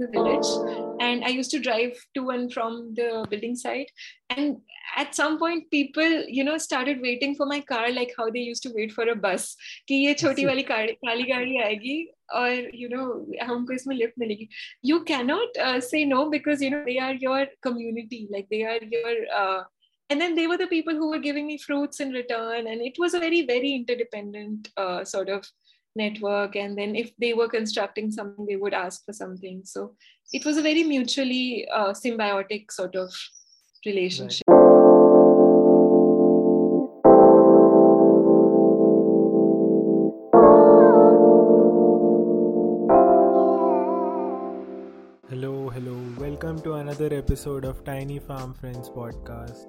the 0.00 0.08
village 0.08 0.48
and 1.00 1.24
i 1.24 1.28
used 1.28 1.50
to 1.50 1.58
drive 1.58 1.92
to 2.14 2.30
and 2.30 2.52
from 2.52 2.94
the 2.94 3.26
building 3.30 3.54
site 3.54 3.90
and 4.30 4.56
at 4.96 5.14
some 5.14 5.38
point 5.38 5.70
people 5.70 6.12
you 6.28 6.44
know 6.44 6.56
started 6.58 7.00
waiting 7.00 7.34
for 7.34 7.46
my 7.46 7.60
car 7.60 7.90
like 7.90 8.12
how 8.16 8.30
they 8.30 8.40
used 8.40 8.62
to 8.62 8.72
wait 8.74 8.92
for 8.92 9.08
a 9.08 9.14
bus 9.14 9.56
कि 9.88 9.94
ये 10.06 10.14
छोटी 10.14 10.44
वाली 10.44 10.62
काली 10.72 11.22
गाड़ी 11.30 11.56
आएगी 11.62 11.96
और 12.34 12.70
you 12.74 12.88
know 12.88 13.06
हमको 13.42 13.72
इसमें 13.74 13.96
lift 13.96 14.18
मिलेगी 14.18 14.48
you 14.82 15.04
cannot 15.04 15.48
uh, 15.58 15.80
say 15.80 16.04
no 16.04 16.30
because 16.30 16.62
you 16.62 16.70
know 16.70 16.84
they 16.84 16.98
are 16.98 17.14
your 17.14 17.46
community 17.62 18.28
like 18.30 18.48
they 18.50 18.62
are 18.64 18.80
your 18.82 19.14
uh, 19.40 19.62
and 20.10 20.20
then 20.20 20.34
they 20.34 20.46
were 20.46 20.56
the 20.56 20.66
people 20.66 20.94
who 20.94 21.10
were 21.10 21.18
giving 21.18 21.46
me 21.46 21.58
fruits 21.58 22.00
in 22.00 22.10
return 22.10 22.66
and 22.66 22.80
it 22.80 22.94
was 22.98 23.14
a 23.14 23.20
very 23.20 23.42
very 23.42 23.74
interdependent 23.74 24.70
uh, 24.76 25.04
sort 25.04 25.28
of 25.28 25.46
network 25.95 26.55
and 26.55 26.77
then 26.77 26.95
if 26.95 27.11
they 27.17 27.33
were 27.33 27.49
constructing 27.49 28.11
something 28.11 28.45
they 28.45 28.55
would 28.55 28.73
ask 28.73 29.05
for 29.05 29.13
something 29.13 29.61
so 29.65 29.93
it 30.31 30.45
was 30.45 30.57
a 30.57 30.61
very 30.61 30.83
mutually 30.83 31.67
uh, 31.73 31.91
symbiotic 31.91 32.71
sort 32.71 32.95
of 32.95 33.11
relationship 33.85 34.43
right. 34.47 34.61
Hello, 45.29 45.69
hello. 45.69 45.97
Welcome 46.17 46.61
to 46.63 46.73
another 46.73 47.13
episode 47.13 47.63
of 47.63 47.85
Tiny 47.85 48.19
Farm 48.19 48.53
Friends 48.53 48.89
podcast. 48.89 49.65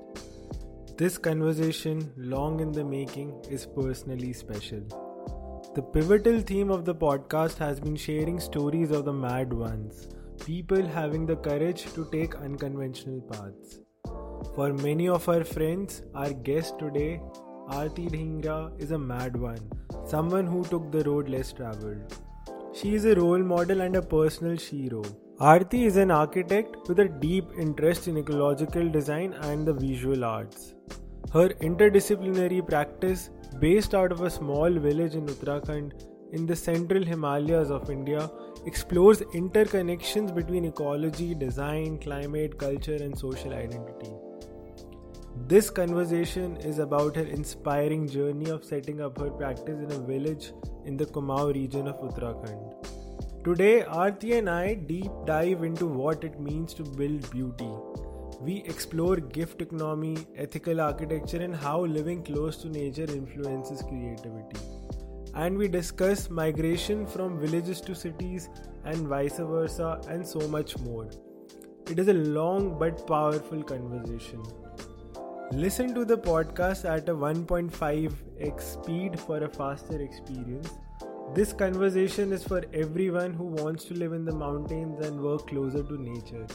This 0.99 1.19
conversation, 1.19 2.13
long 2.17 2.59
in 2.59 2.73
the 2.73 2.85
making, 2.85 3.45
is 3.49 3.67
personally 3.67 4.33
special. 4.33 5.02
The 5.75 5.81
pivotal 5.81 6.43
theme 6.43 6.71
of 6.71 6.85
the 6.85 6.95
podcast 6.95 7.57
has 7.57 7.81
been 7.81 7.97
sharing 7.97 8.39
stories 8.39 8.91
of 8.91 9.07
the 9.07 9.13
mad 9.15 9.55
ones, 9.55 10.07
people 10.45 10.87
having 10.87 11.25
the 11.25 11.37
courage 11.37 11.85
to 11.95 12.07
take 12.13 12.35
unconventional 12.35 13.23
paths. 13.23 13.79
For 14.55 14.75
many 14.75 15.09
of 15.09 15.27
our 15.31 15.45
friends, 15.45 16.03
our 16.15 16.35
guest 16.35 16.79
today, 16.79 17.23
Aarti 17.71 18.11
Dhingra, 18.11 18.79
is 18.79 18.91
a 18.91 18.99
mad 18.99 19.35
one, 19.35 19.61
someone 20.05 20.47
who 20.47 20.63
took 20.65 20.93
the 20.93 21.05
road 21.05 21.31
less 21.31 21.55
traveled. 21.55 22.19
She 22.75 22.95
is 22.95 23.07
a 23.07 23.15
role 23.15 23.39
model 23.39 23.81
and 23.81 23.97
a 23.97 24.03
personal 24.03 24.59
hero. 24.59 25.03
Aarti 25.41 25.87
is 25.87 25.97
an 25.97 26.11
architect 26.11 26.77
with 26.87 26.99
a 26.99 27.09
deep 27.09 27.47
interest 27.59 28.09
in 28.09 28.19
ecological 28.19 28.91
design 28.91 29.33
and 29.41 29.67
the 29.67 29.73
visual 29.73 30.23
arts. 30.23 30.75
Her 31.33 31.49
interdisciplinary 31.49 32.69
practice 32.69 33.31
based 33.61 33.95
out 33.95 34.13
of 34.13 34.23
a 34.23 34.31
small 34.31 34.71
village 34.71 35.15
in 35.15 35.27
Uttarakhand 35.27 35.93
in 36.33 36.47
the 36.47 36.57
central 36.57 37.03
Himalayas 37.03 37.71
of 37.71 37.91
India, 37.91 38.31
explores 38.65 39.21
interconnections 39.35 40.35
between 40.35 40.65
ecology, 40.65 41.35
design, 41.35 41.99
climate, 41.99 42.59
culture, 42.59 42.95
and 42.95 43.19
social 43.19 43.53
identity. 43.53 44.13
This 45.47 45.71
conversation 45.71 46.57
is 46.59 46.79
about 46.79 47.17
her 47.17 47.25
inspiring 47.25 48.09
journey 48.09 48.51
of 48.51 48.65
setting 48.65 49.01
up 49.01 49.19
her 49.19 49.31
practice 49.31 49.79
in 49.81 49.91
a 49.91 49.99
village 49.99 50.53
in 50.85 50.97
the 50.97 51.07
Kumaon 51.07 51.55
region 51.55 51.89
of 51.89 52.01
Uttarakhand. 52.01 52.75
Today, 53.45 53.83
Aarti 53.83 54.39
and 54.39 54.49
I 54.49 54.75
deep 54.75 55.11
dive 55.27 55.65
into 55.65 55.87
what 55.87 56.23
it 56.23 56.39
means 56.41 56.73
to 56.75 56.85
build 56.85 57.29
beauty, 57.31 57.71
we 58.43 58.57
explore 58.65 59.17
gift 59.17 59.63
economy, 59.63 60.27
ethical 60.37 60.81
architecture, 60.81 61.41
and 61.41 61.55
how 61.55 61.85
living 61.85 62.25
close 62.25 62.57
to 62.57 62.69
nature 62.69 63.05
influences 63.05 63.83
creativity. 63.83 64.59
And 65.35 65.57
we 65.57 65.69
discuss 65.69 66.29
migration 66.29 67.07
from 67.07 67.39
villages 67.39 67.81
to 67.83 67.95
cities 67.95 68.49
and 68.85 69.07
vice 69.07 69.39
versa, 69.39 70.01
and 70.09 70.27
so 70.27 70.41
much 70.49 70.77
more. 70.81 71.09
It 71.89 72.01
is 72.01 72.09
a 72.09 72.15
long 72.15 72.79
but 72.81 73.07
powerful 73.07 73.63
conversation. 73.63 74.43
Listen 75.53 75.95
to 75.95 76.05
the 76.05 76.19
podcast 76.19 76.85
at 76.85 77.09
a 77.09 77.15
1.5x 77.15 78.61
speed 78.61 79.21
for 79.21 79.45
a 79.45 79.49
faster 79.49 80.03
experience. 80.03 80.69
This 81.33 81.53
conversation 81.53 82.33
is 82.33 82.43
for 82.43 82.65
everyone 82.75 83.35
who 83.35 83.45
wants 83.45 83.85
to 83.85 83.95
live 83.95 84.13
in 84.13 84.25
the 84.25 84.35
mountains 84.35 84.99
and 85.07 85.21
work 85.21 85.47
closer 85.47 85.85
to 85.85 86.03
nature. 86.03 86.47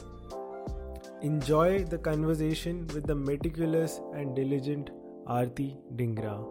Enjoy 1.24 1.84
the 1.84 1.98
conversation 1.98 2.86
with 2.94 3.08
the 3.08 3.16
meticulous 3.16 4.00
and 4.14 4.36
diligent 4.36 4.92
Aarti 5.28 5.76
Dhingra. 5.96 6.46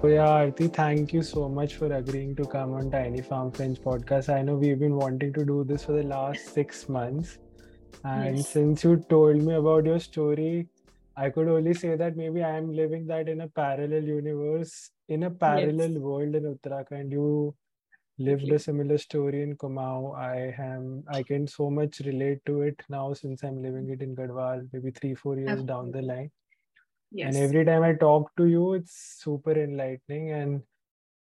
So 0.00 0.08
yeah, 0.08 0.28
Aarti, 0.28 0.72
thank 0.72 1.12
you 1.12 1.22
so 1.22 1.48
much 1.48 1.74
for 1.74 1.92
agreeing 1.92 2.36
to 2.36 2.44
come 2.44 2.74
on 2.74 2.92
Tiny 2.92 3.22
Farm 3.22 3.50
Friends 3.50 3.80
podcast. 3.80 4.32
I 4.32 4.42
know 4.42 4.54
we've 4.54 4.78
been 4.78 4.94
wanting 4.94 5.32
to 5.32 5.44
do 5.44 5.64
this 5.64 5.82
for 5.82 5.92
the 5.92 6.04
last 6.04 6.54
six 6.54 6.88
months. 6.88 7.38
And 8.04 8.36
yes. 8.36 8.48
since 8.48 8.84
you 8.84 9.04
told 9.08 9.42
me 9.42 9.54
about 9.54 9.86
your 9.86 9.98
story, 9.98 10.68
I 11.16 11.30
could 11.30 11.48
only 11.48 11.74
say 11.74 11.96
that 11.96 12.16
maybe 12.16 12.42
I 12.42 12.56
am 12.56 12.72
living 12.72 13.06
that 13.06 13.28
in 13.28 13.40
a 13.42 13.48
parallel 13.48 14.02
universe, 14.02 14.90
in 15.08 15.24
a 15.24 15.30
parallel 15.30 15.92
yes. 15.92 15.98
world 15.98 16.34
in 16.34 16.54
Uttarakhand. 16.54 17.12
You 17.12 17.54
lived 18.18 18.50
a 18.50 18.58
similar 18.58 18.98
story 18.98 19.42
in 19.42 19.56
Kumaon. 19.56 20.16
I 20.16 20.54
am 20.58 21.04
I 21.08 21.22
can 21.22 21.46
so 21.46 21.70
much 21.70 22.00
relate 22.00 22.38
to 22.46 22.62
it 22.62 22.80
now 22.88 23.12
since 23.12 23.44
I'm 23.44 23.62
living 23.62 23.90
it 23.90 24.02
in 24.02 24.14
Garhwal, 24.16 24.68
maybe 24.72 24.90
three, 24.90 25.14
four 25.14 25.36
years 25.36 25.50
Absolutely. 25.50 25.72
down 25.72 25.90
the 25.92 26.02
line. 26.02 26.30
Yes. 27.12 27.34
And 27.34 27.44
every 27.44 27.64
time 27.64 27.82
I 27.82 27.92
talk 27.94 28.34
to 28.36 28.46
you, 28.46 28.74
it's 28.74 29.20
super 29.20 29.52
enlightening. 29.52 30.32
And 30.32 30.62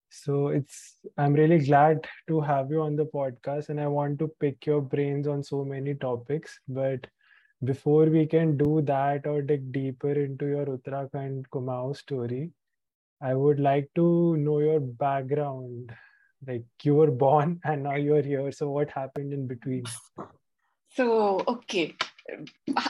so 0.08 0.48
it's 0.48 0.96
I'm 1.18 1.34
really 1.34 1.58
glad 1.58 2.06
to 2.28 2.40
have 2.40 2.70
you 2.70 2.80
on 2.80 2.96
the 2.96 3.04
podcast 3.06 3.68
and 3.68 3.80
I 3.80 3.86
want 3.88 4.18
to 4.20 4.30
pick 4.40 4.64
your 4.64 4.80
brains 4.80 5.26
on 5.26 5.42
so 5.42 5.64
many 5.64 5.94
topics. 5.94 6.58
But 6.68 7.06
before 7.64 8.06
we 8.06 8.26
can 8.26 8.56
do 8.56 8.82
that 8.82 9.26
or 9.26 9.42
dig 9.42 9.72
deeper 9.72 10.12
into 10.12 10.46
your 10.46 10.66
Uttarakhand 10.66 11.44
Kumaon 11.52 11.96
story, 11.96 12.50
I 13.20 13.34
would 13.34 13.60
like 13.60 13.88
to 13.94 14.36
know 14.36 14.60
your 14.60 14.80
background. 14.80 15.92
Like 16.46 16.64
you 16.82 16.94
were 16.94 17.10
born 17.10 17.60
and 17.64 17.84
now 17.84 17.94
you're 17.94 18.22
here. 18.22 18.50
So 18.52 18.70
what 18.70 18.90
happened 18.90 19.32
in 19.32 19.46
between? 19.46 19.84
So 20.94 21.42
okay, 21.48 21.94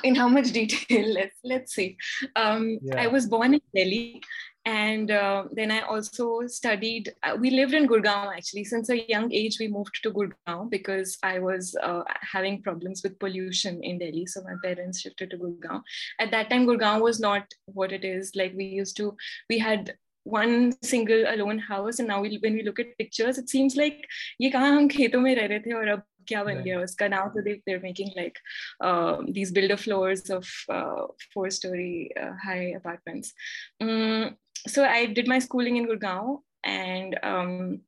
in 0.02 0.14
how 0.14 0.28
much 0.28 0.52
detail? 0.52 1.12
Let's 1.18 1.38
let's 1.44 1.74
see. 1.74 1.96
Um, 2.36 2.78
yeah. 2.82 3.02
I 3.02 3.06
was 3.08 3.26
born 3.26 3.54
in 3.54 3.60
Delhi, 3.74 4.22
and 4.66 5.10
uh, 5.10 5.44
then 5.52 5.70
i 5.70 5.80
also 5.80 6.46
studied 6.46 7.12
uh, 7.22 7.36
we 7.38 7.50
lived 7.50 7.74
in 7.74 7.86
gurgaon 7.86 8.34
actually 8.34 8.64
since 8.64 8.88
a 8.88 9.08
young 9.08 9.30
age 9.32 9.58
we 9.60 9.68
moved 9.68 9.98
to 10.02 10.10
gurgaon 10.10 10.70
because 10.70 11.18
i 11.22 11.38
was 11.38 11.76
uh, 11.82 12.02
having 12.32 12.62
problems 12.62 13.02
with 13.02 13.18
pollution 13.18 13.82
in 13.82 13.98
delhi 13.98 14.24
so 14.26 14.42
my 14.42 14.54
parents 14.62 15.00
shifted 15.00 15.30
to 15.30 15.36
gurgaon 15.36 15.82
at 16.18 16.30
that 16.30 16.48
time 16.48 16.66
gurgaon 16.66 17.02
was 17.02 17.20
not 17.20 17.44
what 17.66 17.92
it 17.92 18.04
is 18.04 18.32
like 18.34 18.54
we 18.56 18.64
used 18.64 18.96
to 18.96 19.14
we 19.50 19.58
had 19.58 19.94
one 20.24 20.72
single 20.82 21.24
alone 21.28 21.58
house 21.58 21.98
and 21.98 22.08
now 22.08 22.20
we, 22.22 22.38
when 22.38 22.54
we 22.54 22.62
look 22.62 22.78
at 22.78 22.96
pictures 22.96 23.36
it 23.36 23.50
seems 23.50 23.76
like 23.76 24.06
ye 24.38 24.50
kahan 24.50 24.74
hum 24.76 24.88
kheton 24.88 25.22
mein 25.26 25.36
reh 25.40 25.48
rahe 25.52 25.64
the 25.64 25.74
aur 25.78 25.88
ab 25.94 26.06
kya 26.26 26.44
ban 26.44 26.62
gaya 26.64 26.80
uska 26.86 27.08
now 27.10 27.30
so 27.32 27.40
they, 27.40 27.62
they're 27.66 27.80
making 27.80 28.12
like 28.16 28.38
uh, 28.80 29.18
these 29.28 29.52
builder 29.52 29.76
floors 29.76 30.30
of 30.30 30.46
uh, 30.68 31.06
four 31.32 31.50
story 31.50 32.10
uh, 32.20 32.32
high 32.42 32.74
apartments. 32.76 33.32
Um, 33.80 34.36
so 34.66 34.84
I 34.84 35.06
did 35.06 35.28
my 35.28 35.38
schooling 35.38 35.76
in 35.76 35.86
Gurgaon 35.86 36.38
and 36.64 37.18
um, 37.22 37.80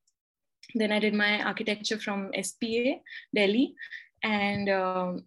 then 0.75 0.93
I 0.93 0.99
did 0.99 1.15
my 1.15 1.43
architecture 1.43 1.99
from 1.99 2.31
SPA, 2.41 3.01
Delhi. 3.35 3.75
And 4.23 4.69
um, 4.69 5.25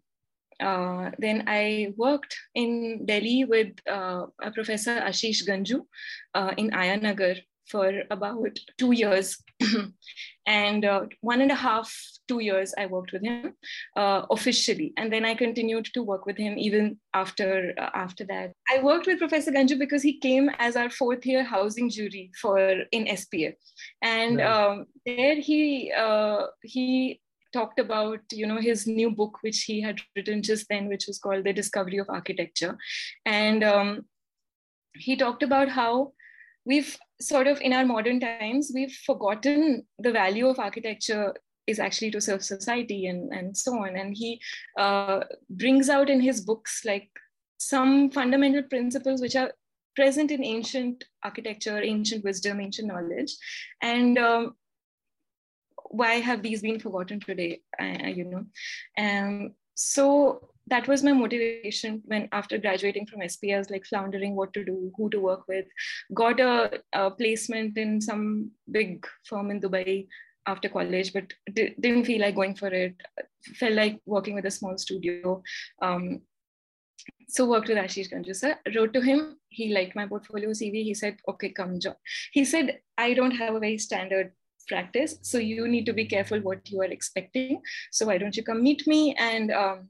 uh, 0.60 1.12
then 1.18 1.44
I 1.48 1.94
worked 1.98 2.36
in 2.54 3.06
Delhi 3.06 3.46
with 3.46 3.74
uh, 3.90 4.28
Professor 4.54 5.00
Ashish 5.00 5.48
Ganju 5.48 5.86
uh, 6.36 6.54
in 6.58 6.72
Ayanagar 6.72 7.42
for 7.70 8.04
about 8.10 8.60
two 8.78 8.92
years. 8.92 9.38
and 10.48 10.86
uh, 10.86 11.02
one 11.22 11.42
and 11.42 11.52
a 11.52 11.56
half, 11.56 11.94
two 12.28 12.40
years, 12.40 12.74
I 12.78 12.86
worked 12.88 13.12
with 13.12 13.24
him 13.24 13.54
uh, 13.96 14.24
officially. 14.32 14.94
And 14.98 15.12
then 15.12 15.26
I 15.26 15.36
continued 15.36 15.86
to 15.94 16.02
work 16.02 16.26
with 16.26 16.38
him 16.38 16.58
even 16.58 16.98
after, 17.14 17.74
uh, 17.78 17.90
after 17.94 18.26
that. 18.26 18.52
I 18.70 18.82
worked 18.82 19.06
with 19.06 19.20
Professor 19.20 19.52
Ganju 19.52 19.78
because 19.78 20.02
he 20.02 20.20
came 20.20 20.50
as 20.60 20.76
our 20.76 20.90
fourth 20.90 21.26
year 21.26 21.44
housing 21.44 21.90
jury 21.90 22.32
for 22.42 22.60
in 22.92 23.16
SPA. 23.16 23.54
And 24.02 24.38
right. 24.38 24.46
um, 24.46 24.86
there 25.06 25.36
he, 25.36 25.92
uh, 25.92 26.48
he 26.64 27.22
talked 27.52 27.80
about 27.80 28.20
you 28.32 28.46
know 28.46 28.58
his 28.58 28.86
new 28.86 29.10
book 29.10 29.40
which 29.42 29.64
he 29.64 29.82
had 29.82 29.98
written 30.16 30.44
just 30.44 30.68
then 30.70 30.88
which 30.88 31.06
was 31.08 31.18
called 31.18 31.44
the 31.44 31.52
discovery 31.52 31.98
of 31.98 32.08
architecture 32.08 32.78
and 33.26 33.64
um, 33.64 34.06
he 34.94 35.16
talked 35.16 35.42
about 35.42 35.68
how 35.68 36.14
we've 36.64 36.96
sort 37.22 37.48
of 37.48 37.60
in 37.62 37.74
our 37.74 37.86
modern 37.86 38.20
times 38.20 38.72
we've 38.74 38.94
forgotten 39.06 39.86
the 40.00 40.12
value 40.12 40.48
of 40.48 40.60
architecture 40.60 41.34
is 41.68 41.80
actually 41.80 42.10
to 42.10 42.22
serve 42.22 42.44
society 42.44 43.08
and, 43.08 43.32
and 43.32 43.56
so 43.56 43.84
on 43.84 43.96
and 43.96 44.16
he 44.16 44.42
uh, 44.78 45.22
brings 45.50 45.90
out 45.90 46.10
in 46.10 46.22
his 46.22 46.42
books 46.42 46.84
like 46.86 47.10
some 47.58 48.10
fundamental 48.10 48.64
principles 48.64 49.22
which 49.22 49.36
are 49.36 49.52
present 49.96 50.32
in 50.32 50.44
ancient 50.44 51.04
architecture, 51.24 51.82
ancient 51.82 52.24
wisdom, 52.24 52.62
ancient 52.62 52.88
knowledge. 52.88 53.36
And 53.82 54.18
um, 54.18 54.56
why 55.90 56.14
have 56.16 56.42
these 56.42 56.62
been 56.62 56.80
forgotten 56.80 57.20
today? 57.20 57.62
Uh, 57.82 58.08
you 58.08 58.24
know, 58.26 58.46
and 58.98 59.52
so 59.76 60.50
that 60.70 60.88
was 60.88 61.04
my 61.04 61.14
motivation 61.14 62.02
when 62.06 62.30
after 62.32 62.58
graduating 62.58 63.06
from 63.06 63.28
SP, 63.28 63.54
I 63.54 63.58
was 63.58 63.70
like 63.70 63.86
floundering 63.86 64.36
what 64.36 64.54
to 64.54 64.64
do, 64.64 64.92
who 64.96 65.10
to 65.10 65.20
work 65.20 65.48
with. 65.48 65.66
Got 66.14 66.40
a, 66.40 66.82
a 66.94 67.12
placement 67.12 67.78
in 67.78 68.02
some 68.02 68.52
big 68.72 69.06
firm 69.26 69.52
in 69.52 69.60
Dubai 69.60 70.08
after 70.48 70.70
college, 70.70 71.14
but 71.14 71.34
didn't 71.54 72.06
feel 72.06 72.22
like 72.22 72.36
going 72.36 72.56
for 72.56 72.68
it. 72.68 72.96
Felt 73.56 73.74
like 73.74 74.00
working 74.06 74.36
with 74.36 74.46
a 74.46 74.52
small 74.52 74.78
studio. 74.78 75.42
Um, 75.82 76.22
so 77.28 77.46
worked 77.46 77.68
with 77.70 77.78
Ashish 77.78 78.12
Ganjusa, 78.12 78.56
wrote 78.76 78.94
to 78.94 79.02
him. 79.02 79.38
He 79.50 79.74
liked 79.74 79.96
my 79.96 80.08
portfolio 80.08 80.50
CV. 80.50 80.84
He 80.84 80.94
said, 80.94 81.18
okay, 81.28 81.50
come 81.50 81.80
join. 81.80 81.96
He 82.32 82.44
said, 82.44 82.80
I 82.98 83.14
don't 83.14 83.32
have 83.32 83.56
a 83.56 83.60
very 83.60 83.78
standard 83.78 84.32
practice. 84.68 85.18
So 85.22 85.38
you 85.38 85.68
need 85.68 85.86
to 85.86 85.94
be 85.94 86.06
careful 86.06 86.40
what 86.40 86.70
you 86.70 86.82
are 86.82 86.92
expecting. 86.98 87.62
So 87.92 88.08
why 88.08 88.18
don't 88.18 88.36
you 88.36 88.44
come 88.44 88.64
meet 88.64 88.88
me? 88.88 89.16
And 89.16 89.52
um, 89.52 89.90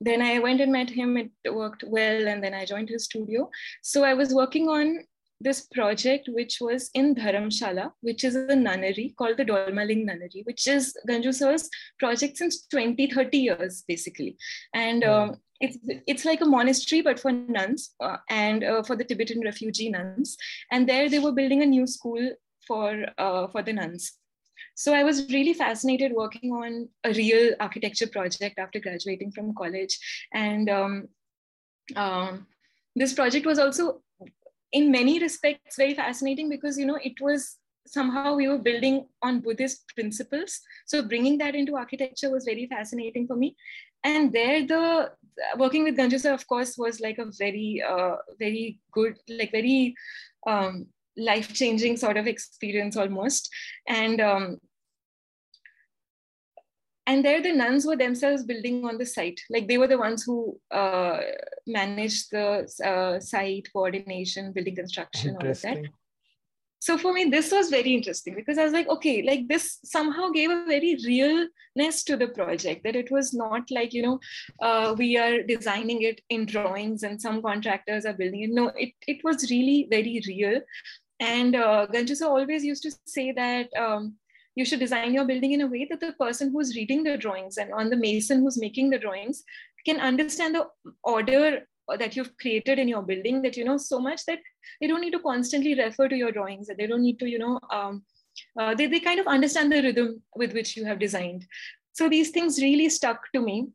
then 0.00 0.22
I 0.22 0.38
went 0.38 0.60
and 0.60 0.72
met 0.72 0.90
him. 0.90 1.16
It 1.16 1.54
worked 1.54 1.84
well. 1.86 2.28
And 2.28 2.42
then 2.42 2.54
I 2.54 2.64
joined 2.64 2.88
his 2.88 3.04
studio. 3.04 3.50
So 3.82 4.04
I 4.04 4.14
was 4.14 4.34
working 4.34 4.68
on 4.68 5.04
this 5.40 5.66
project, 5.72 6.28
which 6.32 6.58
was 6.60 6.90
in 6.94 7.14
Dharamshala, 7.14 7.92
which 8.00 8.24
is 8.24 8.36
a 8.36 8.56
nunnery 8.56 9.14
called 9.18 9.36
the 9.36 9.44
Dolmaling 9.44 10.06
Nunnery, 10.06 10.42
which 10.44 10.66
is 10.66 10.96
Ganju 11.08 11.34
sir's 11.34 11.68
project 11.98 12.38
since 12.38 12.66
20, 12.66 13.10
30 13.10 13.38
years, 13.38 13.84
basically. 13.86 14.36
And 14.72 15.04
um, 15.04 15.36
it's, 15.60 15.76
it's 16.06 16.24
like 16.24 16.40
a 16.40 16.46
monastery, 16.46 17.02
but 17.02 17.20
for 17.20 17.32
nuns 17.32 17.94
uh, 18.00 18.16
and 18.30 18.64
uh, 18.64 18.82
for 18.82 18.96
the 18.96 19.04
Tibetan 19.04 19.42
refugee 19.42 19.90
nuns. 19.90 20.36
And 20.70 20.88
there 20.88 21.08
they 21.08 21.18
were 21.18 21.32
building 21.32 21.62
a 21.62 21.66
new 21.66 21.86
school 21.86 22.30
for, 22.66 23.04
uh, 23.18 23.48
for 23.48 23.62
the 23.62 23.74
nuns. 23.74 24.12
So 24.76 24.92
I 24.94 25.04
was 25.04 25.28
really 25.32 25.54
fascinated 25.54 26.12
working 26.12 26.52
on 26.52 26.88
a 27.02 27.12
real 27.12 27.54
architecture 27.58 28.06
project 28.06 28.58
after 28.58 28.78
graduating 28.78 29.32
from 29.32 29.54
college. 29.54 29.98
And 30.34 30.68
um, 30.68 31.08
um, 31.96 32.46
this 32.94 33.14
project 33.14 33.46
was 33.46 33.58
also 33.58 34.02
in 34.72 34.90
many 34.90 35.18
respects 35.18 35.76
very 35.76 35.94
fascinating 35.94 36.48
because 36.48 36.76
you 36.78 36.86
know 36.86 36.98
it 37.02 37.14
was 37.20 37.56
somehow 37.86 38.34
we 38.34 38.48
were 38.48 38.58
building 38.58 39.06
on 39.22 39.40
buddhist 39.40 39.84
principles 39.94 40.60
so 40.86 41.02
bringing 41.02 41.38
that 41.38 41.54
into 41.54 41.76
architecture 41.76 42.30
was 42.30 42.44
very 42.44 42.66
fascinating 42.66 43.28
for 43.28 43.36
me 43.36 43.54
and 44.02 44.32
there 44.32 44.66
the 44.66 45.10
working 45.56 45.84
with 45.84 45.96
ganjusa 45.96 46.34
of 46.34 46.46
course 46.48 46.76
was 46.76 46.98
like 47.00 47.18
a 47.18 47.30
very 47.38 47.82
uh, 47.88 48.16
very 48.40 48.80
good 48.92 49.16
like 49.28 49.52
very 49.52 49.94
um, 50.46 50.86
life 51.16 51.52
changing 51.52 51.96
sort 51.96 52.16
of 52.16 52.26
experience 52.26 52.96
almost. 52.96 53.48
And 53.88 54.20
um, 54.20 54.58
and 57.06 57.24
there 57.24 57.40
the 57.40 57.52
nuns 57.52 57.86
were 57.86 57.96
themselves 57.96 58.42
building 58.42 58.84
on 58.84 58.98
the 58.98 59.06
site. 59.06 59.40
Like 59.48 59.68
they 59.68 59.78
were 59.78 59.86
the 59.86 59.98
ones 59.98 60.24
who 60.24 60.58
uh, 60.70 61.20
managed 61.66 62.32
the 62.32 62.68
uh, 62.84 63.20
site 63.20 63.68
coordination 63.72 64.52
building 64.52 64.74
construction 64.74 65.36
all 65.40 65.48
of 65.48 65.60
that. 65.62 65.78
So 66.78 66.98
for 66.98 67.12
me 67.12 67.24
this 67.24 67.50
was 67.50 67.68
very 67.68 67.94
interesting 67.94 68.34
because 68.34 68.58
i 68.58 68.64
was 68.64 68.72
like 68.72 68.88
okay 68.88 69.22
like 69.22 69.48
this 69.48 69.78
somehow 69.82 70.28
gave 70.28 70.50
a 70.50 70.66
very 70.66 70.96
realness 71.04 72.04
to 72.04 72.16
the 72.16 72.28
project 72.28 72.84
that 72.84 72.94
it 72.94 73.10
was 73.10 73.32
not 73.32 73.70
like 73.70 73.92
you 73.92 74.02
know 74.02 74.20
uh, 74.60 74.94
we 74.96 75.16
are 75.16 75.42
designing 75.42 76.02
it 76.02 76.20
in 76.28 76.46
drawings 76.46 77.02
and 77.02 77.20
some 77.20 77.42
contractors 77.42 78.04
are 78.04 78.12
building 78.12 78.42
it. 78.42 78.50
No 78.50 78.68
it, 78.76 78.92
it 79.08 79.24
was 79.24 79.50
really 79.50 79.88
very 79.90 80.22
real 80.28 80.60
and 81.20 81.56
uh, 81.56 81.86
Ganjusa 81.92 82.26
always 82.26 82.64
used 82.64 82.82
to 82.82 82.92
say 83.06 83.32
that 83.32 83.68
um, 83.76 84.14
you 84.54 84.64
should 84.64 84.80
design 84.80 85.14
your 85.14 85.24
building 85.24 85.52
in 85.52 85.62
a 85.62 85.66
way 85.66 85.86
that 85.90 86.00
the 86.00 86.12
person 86.12 86.50
who's 86.50 86.76
reading 86.76 87.02
the 87.02 87.16
drawings 87.16 87.56
and 87.58 87.72
on 87.72 87.90
the 87.90 87.96
mason 87.96 88.40
who's 88.40 88.58
making 88.58 88.90
the 88.90 88.98
drawings 88.98 89.44
can 89.84 90.00
understand 90.00 90.54
the 90.54 90.66
order 91.04 91.66
that 91.98 92.16
you've 92.16 92.36
created 92.38 92.78
in 92.78 92.88
your 92.88 93.02
building 93.02 93.42
that 93.42 93.56
you 93.56 93.64
know 93.64 93.76
so 93.76 94.00
much 94.00 94.24
that 94.26 94.40
they 94.80 94.86
don't 94.86 95.00
need 95.00 95.12
to 95.12 95.20
constantly 95.20 95.74
refer 95.74 96.08
to 96.08 96.16
your 96.16 96.32
drawings 96.32 96.66
that 96.66 96.76
they 96.76 96.86
don't 96.86 97.02
need 97.02 97.18
to 97.18 97.28
you 97.28 97.38
know 97.38 97.60
um, 97.72 98.02
uh, 98.58 98.74
they, 98.74 98.86
they 98.86 99.00
kind 99.00 99.20
of 99.20 99.26
understand 99.26 99.72
the 99.72 99.82
rhythm 99.82 100.22
with 100.34 100.52
which 100.52 100.76
you 100.76 100.84
have 100.84 100.98
designed. 100.98 101.46
So 101.92 102.08
these 102.08 102.30
things 102.30 102.60
really 102.60 102.88
stuck 102.88 103.20
to 103.34 103.40
me 103.40 103.68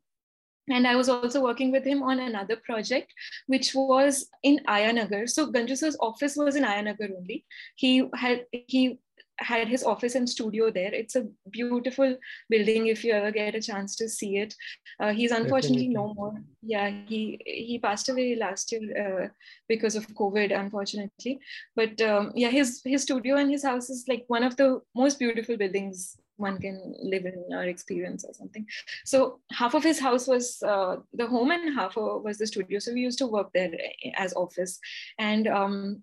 and 0.72 0.86
I 0.86 0.96
was 0.96 1.08
also 1.08 1.42
working 1.42 1.70
with 1.70 1.84
him 1.84 2.02
on 2.02 2.18
another 2.18 2.56
project, 2.56 3.12
which 3.46 3.74
was 3.74 4.28
in 4.42 4.60
Ayanagar. 4.66 5.28
So 5.28 5.50
Ganjusa's 5.52 5.96
office 6.00 6.36
was 6.36 6.56
in 6.56 6.64
Ayanagar 6.64 7.10
only. 7.16 7.44
He 7.76 8.08
had 8.14 8.46
he 8.52 8.98
had 9.38 9.68
his 9.68 9.82
office 9.82 10.14
and 10.14 10.28
studio 10.28 10.70
there. 10.70 10.92
It's 10.94 11.16
a 11.16 11.26
beautiful 11.50 12.16
building 12.48 12.86
if 12.86 13.04
you 13.04 13.12
ever 13.12 13.30
get 13.30 13.54
a 13.54 13.60
chance 13.60 13.96
to 13.96 14.08
see 14.08 14.36
it. 14.36 14.54
Uh, 15.00 15.12
he's 15.12 15.30
unfortunately 15.30 15.88
Definitely. 15.88 15.94
no 15.94 16.14
more. 16.14 16.34
Yeah, 16.62 16.90
he 17.06 17.40
he 17.44 17.78
passed 17.78 18.08
away 18.08 18.36
last 18.36 18.72
year 18.72 18.84
uh, 19.04 19.28
because 19.68 19.96
of 19.96 20.06
COVID, 20.08 20.58
unfortunately. 20.58 21.40
But 21.74 22.00
um, 22.00 22.32
yeah, 22.34 22.50
his 22.50 22.82
his 22.84 23.02
studio 23.02 23.36
and 23.36 23.50
his 23.50 23.64
house 23.64 23.90
is 23.90 24.04
like 24.08 24.24
one 24.28 24.44
of 24.44 24.56
the 24.56 24.80
most 24.94 25.18
beautiful 25.18 25.56
buildings 25.56 26.16
one 26.36 26.58
can 26.58 26.94
live 27.02 27.24
in 27.24 27.44
or 27.52 27.64
experience 27.64 28.24
or 28.24 28.34
something. 28.34 28.66
So 29.04 29.40
half 29.52 29.74
of 29.74 29.82
his 29.82 30.00
house 30.00 30.26
was 30.26 30.62
uh, 30.62 30.96
the 31.12 31.26
home 31.26 31.50
and 31.50 31.74
half 31.74 31.96
was 31.96 32.38
the 32.38 32.46
studio. 32.46 32.78
So 32.78 32.92
we 32.92 33.00
used 33.00 33.18
to 33.18 33.26
work 33.26 33.50
there 33.54 33.70
as 34.16 34.32
office. 34.34 34.78
And 35.18 35.46
um, 35.46 36.02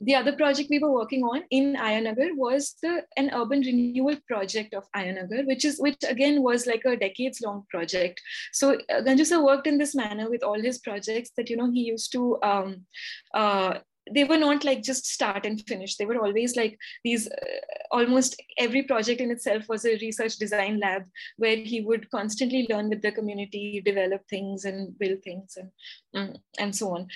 the 0.00 0.14
other 0.14 0.32
project 0.32 0.70
we 0.70 0.78
were 0.78 0.92
working 0.92 1.22
on 1.22 1.44
in 1.50 1.74
Ayanagar 1.76 2.34
was 2.34 2.76
the 2.82 3.02
an 3.16 3.30
urban 3.32 3.60
renewal 3.60 4.16
project 4.26 4.74
of 4.74 4.84
Ayanagar, 4.94 5.46
which 5.46 5.64
is 5.64 5.78
which 5.78 6.02
again 6.08 6.42
was 6.42 6.66
like 6.66 6.84
a 6.84 6.96
decades 6.96 7.40
long 7.40 7.64
project. 7.70 8.20
So 8.52 8.74
uh, 8.74 9.02
Ganjusa 9.02 9.42
worked 9.42 9.66
in 9.66 9.78
this 9.78 9.94
manner 9.94 10.30
with 10.30 10.42
all 10.42 10.60
his 10.60 10.78
projects 10.78 11.30
that 11.36 11.50
you 11.50 11.56
know 11.56 11.70
he 11.70 11.80
used 11.80 12.12
to 12.12 12.38
um, 12.42 12.86
uh, 13.34 13.78
they 14.12 14.24
were 14.24 14.36
not 14.36 14.64
like 14.64 14.82
just 14.82 15.06
start 15.06 15.46
and 15.46 15.60
finish. 15.66 15.96
They 15.96 16.06
were 16.06 16.22
always 16.22 16.56
like 16.56 16.78
these 17.04 17.28
uh, 17.28 17.60
almost 17.90 18.40
every 18.58 18.82
project 18.82 19.20
in 19.20 19.30
itself 19.30 19.68
was 19.68 19.84
a 19.84 19.98
research 19.98 20.36
design 20.36 20.78
lab 20.78 21.04
where 21.36 21.56
he 21.56 21.80
would 21.80 22.10
constantly 22.10 22.66
learn 22.70 22.88
with 22.88 23.02
the 23.02 23.12
community 23.12 23.82
develop 23.84 24.22
things 24.28 24.64
and 24.64 24.98
build 24.98 25.22
things 25.22 25.56
and 25.56 25.70
mm, 26.14 26.36
and 26.58 26.74
so 26.74 26.94
on. 26.94 27.08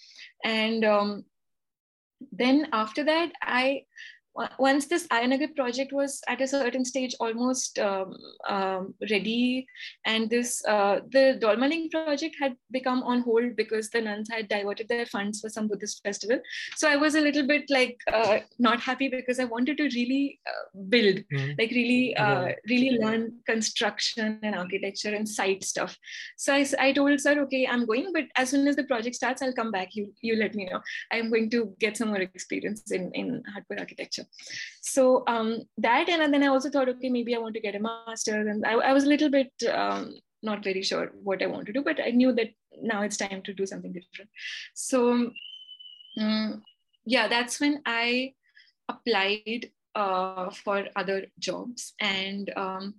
And 0.45 0.85
um, 0.85 1.25
then 2.33 2.69
after 2.73 3.05
that, 3.05 3.33
I 3.43 3.85
once 4.59 4.87
this 4.87 5.07
Ayanagar 5.09 5.55
project 5.57 5.93
was 5.93 6.21
at 6.29 6.41
a 6.41 6.47
certain 6.47 6.85
stage 6.85 7.15
almost 7.21 7.79
um, 7.79 8.17
um, 8.49 8.95
ready, 9.11 9.67
and 10.07 10.31
this 10.31 10.65
uh, 10.67 11.01
the 11.11 11.37
Dolmaling 11.41 11.91
project 11.91 12.37
had 12.41 12.57
become 12.71 13.03
on 13.03 13.23
hold 13.23 13.57
because 13.57 13.91
the 13.91 14.01
nuns 14.01 14.29
had 14.31 14.49
diverted 14.49 14.89
their 14.89 15.07
funds 15.07 15.41
for 15.41 15.49
some 15.49 15.69
Buddhist 15.69 16.01
festival. 16.05 16.41
So 16.77 16.89
I 16.89 16.97
was 16.97 17.15
a 17.15 17.21
little 17.21 17.47
bit 17.47 17.65
like 17.71 17.99
uh, 18.13 18.39
not 18.59 18.81
happy 18.81 19.09
because 19.09 19.41
I 19.41 19.45
wanted 19.45 19.77
to 19.79 19.85
really 19.85 20.39
uh, 20.47 20.79
build, 20.89 21.17
mm-hmm. 21.33 21.53
like 21.59 21.71
really, 21.71 22.17
uh, 22.17 22.53
really 22.69 22.99
learn 22.99 23.33
construction 23.47 24.39
and 24.43 24.55
architecture 24.55 25.15
and 25.15 25.29
site 25.29 25.65
stuff. 25.65 25.97
So 26.37 26.55
I, 26.55 26.67
I 26.79 26.93
told 26.93 27.21
sir, 27.21 27.41
okay, 27.43 27.67
I'm 27.67 27.85
going, 27.87 28.13
but 28.13 28.25
as 28.37 28.51
soon 28.51 28.69
as 28.69 28.77
the 28.77 28.85
project 28.85 29.17
starts, 29.17 29.43
I'll 29.43 29.53
come 29.53 29.73
back. 29.73 29.95
You 29.95 30.13
you 30.21 30.37
let 30.37 30.55
me 30.55 30.67
know. 30.67 30.81
I'm 31.11 31.31
going 31.31 31.51
to 31.51 31.75
get 31.81 31.97
some 31.97 32.09
more 32.09 32.21
experience 32.21 32.91
in 32.93 33.11
in 33.13 33.43
hardcore 33.53 33.81
architecture 33.81 34.21
so 34.81 35.23
um, 35.27 35.63
that 35.79 36.09
and 36.09 36.33
then 36.33 36.43
i 36.43 36.47
also 36.47 36.71
thought 36.71 36.89
okay 36.89 37.09
maybe 37.09 37.35
i 37.35 37.39
want 37.39 37.55
to 37.55 37.61
get 37.61 37.75
a 37.75 37.81
master 37.81 38.49
and 38.49 38.65
i, 38.67 38.73
I 38.73 38.93
was 38.93 39.05
a 39.05 39.09
little 39.09 39.31
bit 39.31 39.53
um, 39.73 40.15
not 40.43 40.65
very 40.65 40.83
sure 40.83 41.13
what 41.23 41.43
i 41.43 41.47
want 41.47 41.67
to 41.67 41.73
do 41.73 41.83
but 41.83 42.01
i 42.01 42.11
knew 42.11 42.33
that 42.33 42.51
now 42.83 43.03
it's 43.03 43.17
time 43.17 43.43
to 43.43 43.53
do 43.53 43.67
something 43.67 43.93
different. 43.93 44.31
So 44.75 45.31
um, 46.19 46.63
yeah 47.05 47.29
that's 47.29 47.61
when 47.61 47.83
i 47.87 48.33
applied 48.89 49.71
uh, 49.95 50.51
for 50.51 50.87
other 50.97 51.27
jobs 51.39 51.95
and 52.01 52.51
um, 52.57 52.95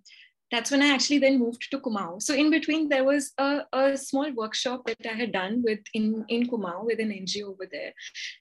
that's 0.51 0.69
when 0.69 0.81
I 0.81 0.89
actually 0.89 1.19
then 1.19 1.39
moved 1.39 1.69
to 1.71 1.79
Kumaon. 1.79 2.21
So 2.21 2.33
in 2.33 2.49
between, 2.49 2.89
there 2.89 3.03
was 3.03 3.31
a, 3.37 3.61
a 3.71 3.97
small 3.97 4.31
workshop 4.33 4.85
that 4.85 5.05
I 5.09 5.13
had 5.13 5.31
done 5.31 5.63
with 5.63 5.79
in, 5.93 6.25
in 6.27 6.47
Kumaon 6.47 6.85
with 6.85 6.99
an 6.99 7.09
NGO 7.09 7.51
over 7.51 7.67
there, 7.71 7.93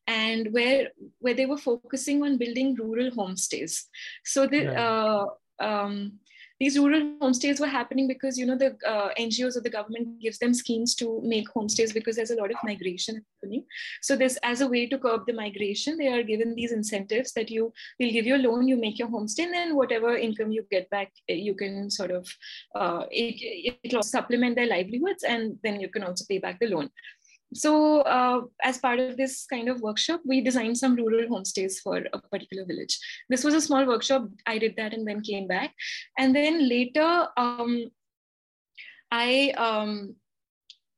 and 0.06 0.48
where 0.52 0.88
where 1.20 1.34
they 1.34 1.46
were 1.46 1.58
focusing 1.58 2.22
on 2.22 2.38
building 2.38 2.74
rural 2.74 3.10
homestays. 3.10 3.84
So 4.24 4.46
the 4.46 4.64
yeah. 4.64 4.82
uh, 4.82 5.26
um, 5.60 6.18
these 6.60 6.78
rural 6.78 7.00
homestays 7.22 7.58
were 7.58 7.66
happening 7.66 8.06
because 8.06 8.38
you 8.38 8.44
know 8.44 8.56
the 8.56 8.76
uh, 8.86 9.08
ngos 9.18 9.56
or 9.56 9.62
the 9.62 9.70
government 9.70 10.20
gives 10.20 10.38
them 10.38 10.52
schemes 10.52 10.94
to 10.94 11.20
make 11.24 11.48
homestays 11.48 11.92
because 11.94 12.16
there's 12.16 12.30
a 12.30 12.36
lot 12.36 12.50
of 12.50 12.56
migration 12.62 13.24
happening. 13.42 13.64
So 14.02 14.14
this 14.14 14.38
as 14.42 14.60
a 14.60 14.68
way 14.68 14.86
to 14.86 14.98
curb 14.98 15.26
the 15.26 15.32
migration 15.32 15.96
they 15.96 16.08
are 16.08 16.22
given 16.22 16.54
these 16.54 16.72
incentives 16.72 17.32
that 17.32 17.50
you 17.50 17.72
will 17.98 18.10
give 18.10 18.26
you 18.26 18.36
a 18.36 18.44
loan 18.46 18.68
you 18.68 18.76
make 18.76 18.98
your 18.98 19.08
homestay 19.08 19.44
and 19.44 19.54
then 19.54 19.74
whatever 19.74 20.16
income 20.16 20.52
you 20.52 20.64
get 20.70 20.88
back 20.90 21.10
eh, 21.28 21.34
you 21.34 21.54
can 21.54 21.90
sort 21.90 22.10
of 22.10 22.28
uh, 22.74 23.04
it, 23.10 23.80
it 23.82 23.94
will 23.94 24.02
supplement 24.02 24.54
their 24.56 24.66
livelihoods 24.66 25.24
and 25.24 25.56
then 25.62 25.80
you 25.80 25.88
can 25.88 26.02
also 26.02 26.24
pay 26.28 26.38
back 26.38 26.60
the 26.60 26.66
loan 26.66 26.90
so 27.52 28.00
uh, 28.02 28.42
as 28.62 28.78
part 28.78 29.00
of 29.00 29.16
this 29.16 29.46
kind 29.46 29.68
of 29.68 29.80
workshop 29.80 30.20
we 30.24 30.40
designed 30.40 30.78
some 30.78 30.94
rural 30.94 31.28
homestays 31.28 31.80
for 31.80 32.04
a 32.12 32.18
particular 32.18 32.64
village. 32.64 32.98
This 33.28 33.44
was 33.44 33.54
a 33.54 33.60
small 33.60 33.86
workshop. 33.86 34.28
I 34.46 34.58
did 34.58 34.76
that 34.76 34.94
and 34.94 35.06
then 35.06 35.20
came 35.20 35.48
back. 35.48 35.74
And 36.18 36.34
then 36.34 36.68
later 36.68 37.28
um, 37.36 37.90
i 39.10 39.52
um, 39.56 40.14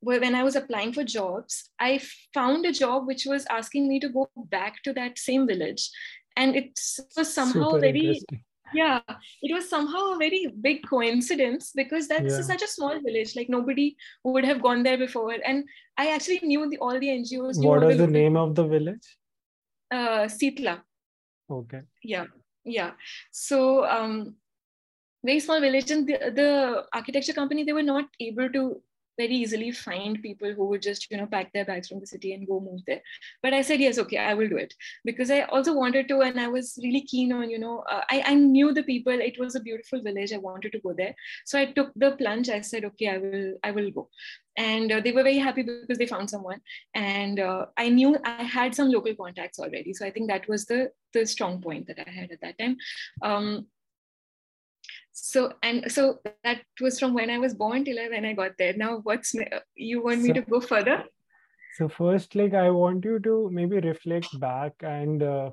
when 0.01 0.35
i 0.35 0.43
was 0.43 0.57
applying 0.57 0.93
for 0.93 1.05
jobs 1.05 1.71
i 1.79 2.01
found 2.35 2.67
a 2.67 2.73
job 2.73 3.07
which 3.07 3.25
was 3.25 3.47
asking 3.49 3.89
me 3.89 4.01
to 4.01 4.09
go 4.09 4.29
back 4.37 4.83
to 4.83 4.93
that 4.93 5.19
same 5.19 5.47
village. 5.47 5.91
And 6.37 6.57
it 6.57 6.79
was 7.17 7.35
somehow 7.35 7.71
Super 7.71 7.81
very 7.81 8.21
yeah 8.75 9.01
it 9.43 9.55
was 9.55 9.69
somehow 9.69 10.13
a 10.13 10.19
very 10.19 10.53
big 10.61 10.83
coincidence 10.89 11.73
because 11.75 12.09
that's 12.09 12.35
yeah. 12.35 12.43
such 12.43 12.63
a 12.63 12.67
small 12.67 13.01
village 13.01 13.35
like 13.37 13.49
nobody 13.49 13.97
would 14.25 14.45
have 14.45 14.63
gone 14.63 14.83
there 14.83 14.99
before. 14.99 15.35
And 15.45 15.65
i 15.97 16.09
actually 16.13 16.41
knew 16.43 16.69
the, 16.69 16.79
all 16.79 16.99
the 16.99 17.09
ngos 17.09 17.65
what 17.65 17.85
was 17.85 17.99
the 17.99 18.07
name 18.07 18.37
of 18.37 18.55
the 18.55 18.67
village? 18.67 19.17
Uh 19.91 20.25
sitla. 20.39 20.81
Okay. 21.51 21.83
Yeah 22.03 22.27
yeah. 22.65 22.93
So 23.31 23.85
um 23.85 24.37
very 25.25 25.41
small 25.41 25.61
village 25.61 25.91
and 25.91 26.07
the, 26.07 26.33
the 26.35 26.85
architecture 26.93 27.33
company 27.33 27.65
they 27.65 27.73
were 27.73 27.83
not 27.83 28.07
able 28.21 28.49
to 28.51 28.83
very 29.19 29.35
easily 29.35 29.71
find 29.73 30.23
people 30.23 30.53
who 30.53 30.67
would 30.67 30.83
just 30.83 31.11
you 31.11 31.17
know 31.17 31.27
pack 31.27 31.53
their 31.53 31.65
bags 31.65 31.89
from 31.89 32.01
the 32.01 32.07
city 32.07 32.33
and 32.33 32.47
go 32.47 32.61
move 32.61 32.81
there. 32.87 33.03
But 33.43 33.55
i 33.55 33.63
said 33.63 33.81
yes 33.81 33.99
okay 33.99 34.19
i 34.19 34.35
will 34.35 34.49
do 34.49 34.57
it. 34.57 34.75
Because 35.05 35.31
i 35.31 35.43
also 35.43 35.75
wanted 35.75 36.09
to 36.09 36.21
and 36.21 36.41
i 36.41 36.49
was 36.49 36.79
really 36.83 37.03
keen 37.03 37.33
on 37.33 37.51
you 37.51 37.59
know 37.59 37.81
uh, 37.91 38.03
I, 38.11 38.23
I 38.27 38.35
knew 38.35 38.73
the 38.73 38.83
people. 38.83 39.13
It 39.13 39.39
was 39.39 39.55
a 39.55 39.61
beautiful 39.61 40.03
village. 40.03 40.33
I 40.33 40.39
wanted 40.39 40.73
to 40.73 40.81
go 40.81 40.93
there. 40.93 41.15
So 41.45 41.59
i 41.59 41.67
took 41.67 41.93
the 41.97 42.13
plunge. 42.13 42.49
I 42.49 42.61
said 42.61 42.85
okay 42.87 43.09
i 43.09 43.19
will 43.19 43.55
i 43.63 43.71
will 43.71 43.91
go. 43.91 44.09
And 44.57 44.93
uh, 44.93 45.01
they 45.01 45.13
were 45.13 45.23
very 45.23 45.39
happy 45.39 45.63
because 45.63 45.97
they 45.99 46.07
found 46.07 46.29
someone. 46.29 46.61
And 46.95 47.41
uh, 47.41 47.67
i 47.77 47.89
knew 47.89 48.17
i 48.25 48.43
had 48.43 48.75
some 48.75 48.91
local 48.91 49.15
contacts 49.15 49.59
already. 49.59 49.95
So 49.95 50.07
i 50.07 50.11
think 50.11 50.29
that 50.29 50.49
was 50.49 50.67
the 50.67 50.91
the 51.13 51.27
strong 51.27 51.61
point 51.61 51.87
that 51.87 51.99
i 52.07 52.11
had 52.11 52.31
at 52.33 52.41
that 52.41 52.59
time. 52.59 52.77
Um, 53.23 53.67
so 55.13 55.53
and 55.63 55.91
so 55.93 56.21
that 56.43 56.63
was 56.81 56.99
from 56.99 57.15
when 57.15 57.31
i 57.31 57.39
was 57.39 57.55
born 57.55 57.85
till 57.85 57.97
when 58.11 58.25
i 58.25 58.33
got 58.33 58.53
there. 58.59 58.75
Now 58.75 59.01
what's 59.03 59.35
you 59.75 60.03
want 60.03 60.23
me 60.23 60.29
so, 60.29 60.35
to 60.35 60.41
go 60.43 60.61
further? 60.61 61.05
So 61.77 61.89
first 61.89 62.35
like 62.35 62.55
i 62.55 62.71
want 62.71 63.05
you 63.05 63.19
to 63.21 63.49
maybe 63.53 63.79
reflect 63.81 64.39
back 64.41 64.73
and 64.83 65.23
uh, 65.23 65.51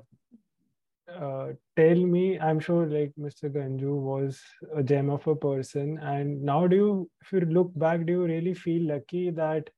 uh, 1.14 1.48
tell 1.76 1.96
me 1.96 2.38
i'm 2.38 2.60
sure 2.60 2.86
like 2.86 3.12
mr 3.18 3.50
ganju 3.50 3.94
was 4.00 4.40
a 4.76 4.82
gem 4.82 5.10
of 5.10 5.26
a 5.26 5.34
person. 5.36 5.98
And 5.98 6.42
now 6.42 6.66
do 6.66 6.76
you 6.76 7.10
if 7.22 7.32
you 7.32 7.40
look 7.40 7.72
back 7.74 8.06
do 8.06 8.12
you 8.12 8.24
really 8.24 8.54
feel 8.54 8.88
lucky 8.88 9.30
that 9.30 9.68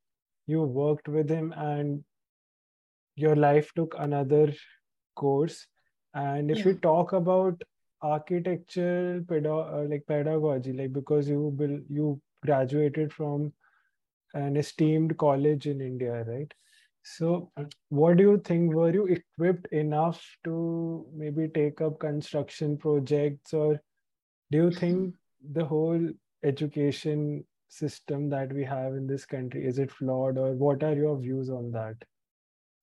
you 0.47 0.62
worked 0.62 1.09
with 1.09 1.29
him 1.29 1.53
and 1.57 2.05
your 3.17 3.37
life 3.37 3.73
took 3.75 3.95
another 3.99 4.53
course? 5.17 5.67
And 6.15 6.51
if 6.51 6.59
yeah. 6.59 6.67
we 6.67 6.75
talk 6.75 7.12
about 7.12 7.62
architectural 8.02 9.23
pedag- 9.25 9.73
uh, 9.75 9.85
like 9.88 10.06
pedagogy 10.06 10.73
like 10.73 10.92
because 10.92 11.28
you 11.28 11.40
will 11.59 11.78
you 11.88 12.21
graduated 12.44 13.12
from 13.12 13.52
an 14.35 14.56
esteemed 14.56 15.16
college 15.18 15.66
in 15.66 15.80
india 15.80 16.25
right? 16.25 16.52
So 17.04 17.50
what 17.88 18.16
do 18.16 18.23
you 18.23 18.38
think? 18.38 18.75
Were 18.75 18.92
you 18.92 19.06
equipped 19.06 19.66
enough 19.73 20.25
to 20.44 21.06
maybe 21.12 21.49
take 21.49 21.80
up 21.80 21.99
construction 21.99 22.76
projects 22.78 23.52
or 23.52 23.80
do 24.50 24.59
you 24.59 24.71
think 24.71 25.14
the 25.52 25.64
whole 25.64 26.09
education 26.44 27.44
system 27.68 28.28
that 28.30 28.52
we 28.52 28.64
have 28.64 28.94
in 28.94 29.06
this 29.06 29.25
country 29.26 29.66
is 29.66 29.78
it 29.78 29.90
flawed 29.90 30.38
or 30.38 30.52
what 30.52 30.82
are 30.82 30.94
your 30.94 31.16
views 31.18 31.50
on 31.50 31.73
that 31.73 31.97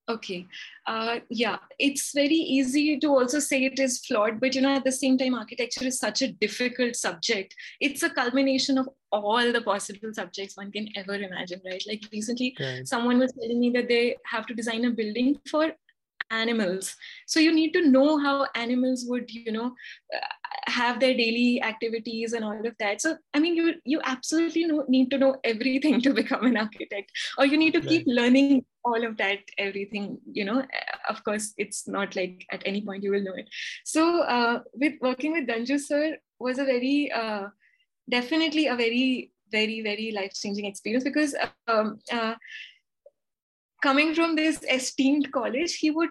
Okay. 0.10 0.48
Uh, 0.88 1.20
yeah, 1.30 1.58
it's 1.78 2.14
very 2.14 2.36
easy 2.36 2.98
to 3.00 3.08
also 3.10 3.40
say 3.40 3.64
it 3.66 3.80
is 3.80 4.00
flawed, 4.00 4.40
but 4.40 4.56
you 4.56 4.62
know, 4.62 4.76
at 4.76 4.84
the 4.84 4.92
same 4.92 5.20
time, 5.20 5.36
architecture 5.36 5.86
is 5.86 6.00
such 6.00 6.24
a 6.24 6.32
difficult 6.32 6.96
subject. 6.96 7.54
It's 7.80 8.02
a 8.02 8.10
culmination 8.10 8.80
of 8.80 8.90
all 9.12 9.52
the 9.54 9.62
possible 9.62 10.10
subjects 10.12 10.58
one 10.58 10.72
can 10.72 10.90
ever 10.96 11.14
imagine, 11.14 11.62
right? 11.64 11.84
Like 11.88 12.08
recently, 12.12 12.56
okay. 12.60 12.84
someone 12.86 13.20
was 13.20 13.32
telling 13.34 13.60
me 13.60 13.70
that 13.72 13.88
they 13.88 14.18
have 14.26 14.48
to 14.48 14.56
design 14.56 14.86
a 14.86 14.90
building 14.90 15.40
for 15.48 15.72
animals. 16.32 16.96
So 17.28 17.40
you 17.40 17.54
need 17.54 17.72
to 17.74 17.88
know 17.88 18.18
how 18.18 18.48
animals 18.56 19.06
would 19.08 19.32
you 19.32 19.52
know 19.52 19.74
uh, 20.14 20.72
have 20.72 21.00
their 21.00 21.14
daily 21.14 21.62
activities 21.62 22.34
and 22.34 22.46
all 22.46 22.66
of 22.66 22.76
that. 22.80 23.02
So 23.02 23.18
i 23.34 23.40
mean 23.40 23.56
you 23.56 23.76
you 23.86 24.02
absolutely 24.04 24.66
know, 24.66 24.86
need 24.88 25.10
to 25.12 25.18
know 25.18 25.36
everything 25.44 26.02
to 26.08 26.14
become 26.14 26.46
an 26.46 26.58
architect. 26.58 27.12
Or 27.38 27.46
you 27.46 27.58
need 27.58 27.74
to 27.74 27.80
right. 27.80 27.90
keep 27.90 28.04
learning 28.08 28.66
all 28.86 29.06
of 29.06 29.18
that 29.18 29.40
everything 29.58 30.20
you 30.32 30.46
know. 30.46 30.64
Of 31.10 31.24
course 31.24 31.54
it's 31.58 31.88
not 31.88 32.16
like 32.16 32.46
at 32.52 32.64
any 32.66 32.82
point 32.82 33.04
you 33.04 33.12
will 33.12 33.24
know 33.24 33.36
it. 33.36 33.50
So 33.86 34.22
uh, 34.22 34.60
with 34.74 34.94
working 35.02 35.34
with 35.34 35.48
ganju 35.48 35.80
sir 35.80 36.18
was 36.40 36.60
a 36.60 36.66
very 36.66 37.12
uh, 37.12 37.48
definitely 38.10 38.68
a 38.68 38.76
very 38.76 39.32
very 39.52 39.82
very 39.82 40.12
life 40.12 40.34
changing 40.34 40.66
experience 40.66 41.04
because 41.04 41.36
um, 41.68 42.00
uh, 42.12 42.36
coming 43.82 44.14
from 44.14 44.36
this 44.36 44.62
esteemed 44.70 45.32
college 45.32 45.76
he 45.76 45.92
would 45.92 46.10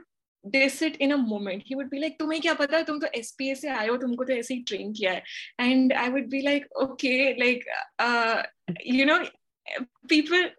diss 0.50 0.82
it 0.82 0.98
in 0.98 1.14
a 1.14 1.18
moment 1.18 1.64
he 1.66 1.76
would 1.76 1.90
be 1.90 2.00
like 2.00 2.18
तुम्हें 2.20 2.42
क्या 2.42 2.54
पता 2.54 2.82
तुम 2.88 3.00
तो 3.00 3.08
SPA 3.22 3.56
से 3.56 3.70
आए 3.70 3.88
हो 3.88 3.98
तुमको 3.98 4.24
तो 4.24 4.34
ऐसे 4.34 4.54
ही 4.54 4.64
train 4.72 4.94
किया 4.98 5.12
है 5.12 5.24
and 5.60 5.94
I 5.94 6.10
would 6.10 6.30
be 6.30 6.42
like 6.42 6.68
okay 6.88 7.36
like 7.40 7.64
uh, 8.00 8.44
you 8.84 9.06
know 9.06 9.26
people 10.10 10.50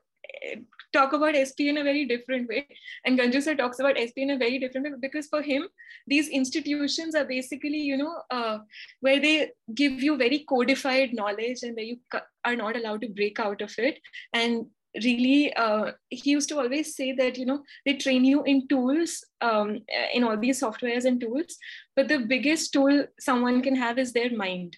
talk 0.94 1.12
about 1.12 1.34
SP 1.34 1.68
in 1.68 1.78
a 1.78 1.84
very 1.84 2.04
different 2.04 2.48
way. 2.48 2.66
And 3.04 3.18
Ganju 3.18 3.42
sir 3.42 3.54
talks 3.54 3.80
about 3.80 3.98
SP 3.98 4.24
in 4.26 4.30
a 4.30 4.38
very 4.38 4.58
different 4.58 4.86
way 4.86 4.94
because 5.00 5.26
for 5.26 5.42
him, 5.42 5.66
these 6.06 6.28
institutions 6.28 7.14
are 7.14 7.24
basically, 7.24 7.82
you 7.90 7.96
know, 7.96 8.14
uh, 8.30 8.58
where 9.00 9.20
they 9.20 9.50
give 9.74 10.02
you 10.02 10.16
very 10.16 10.44
codified 10.54 11.12
knowledge 11.12 11.62
and 11.62 11.76
where 11.76 11.84
you 11.84 11.98
are 12.44 12.56
not 12.56 12.76
allowed 12.76 13.02
to 13.02 13.08
break 13.08 13.40
out 13.40 13.60
of 13.60 13.74
it. 13.78 14.00
And 14.32 14.66
really 15.03 15.53
uh, 15.53 15.91
he 16.09 16.31
used 16.31 16.49
to 16.49 16.57
always 16.59 16.95
say 16.95 17.11
that 17.13 17.37
you 17.37 17.45
know 17.45 17.63
they 17.85 17.95
train 17.95 18.25
you 18.25 18.43
in 18.43 18.67
tools 18.67 19.23
um, 19.41 19.79
in 20.13 20.23
all 20.23 20.37
these 20.37 20.61
softwares 20.61 21.05
and 21.05 21.21
tools 21.21 21.57
but 21.95 22.07
the 22.07 22.19
biggest 22.19 22.73
tool 22.73 23.05
someone 23.19 23.61
can 23.61 23.75
have 23.75 23.97
is 23.99 24.13
their 24.13 24.35
mind. 24.35 24.77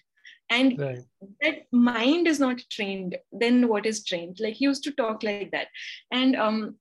And 0.50 0.78
right. 0.78 0.98
that 1.40 1.62
mind 1.72 2.26
is 2.26 2.38
not 2.38 2.60
trained 2.70 3.16
then 3.32 3.68
what 3.68 3.86
is 3.86 4.04
trained? 4.04 4.38
Like 4.38 4.54
he 4.54 4.66
used 4.66 4.84
to 4.84 4.92
talk 4.92 5.22
like 5.22 5.50
that. 5.52 5.68
And 6.10 6.36
um, 6.36 6.76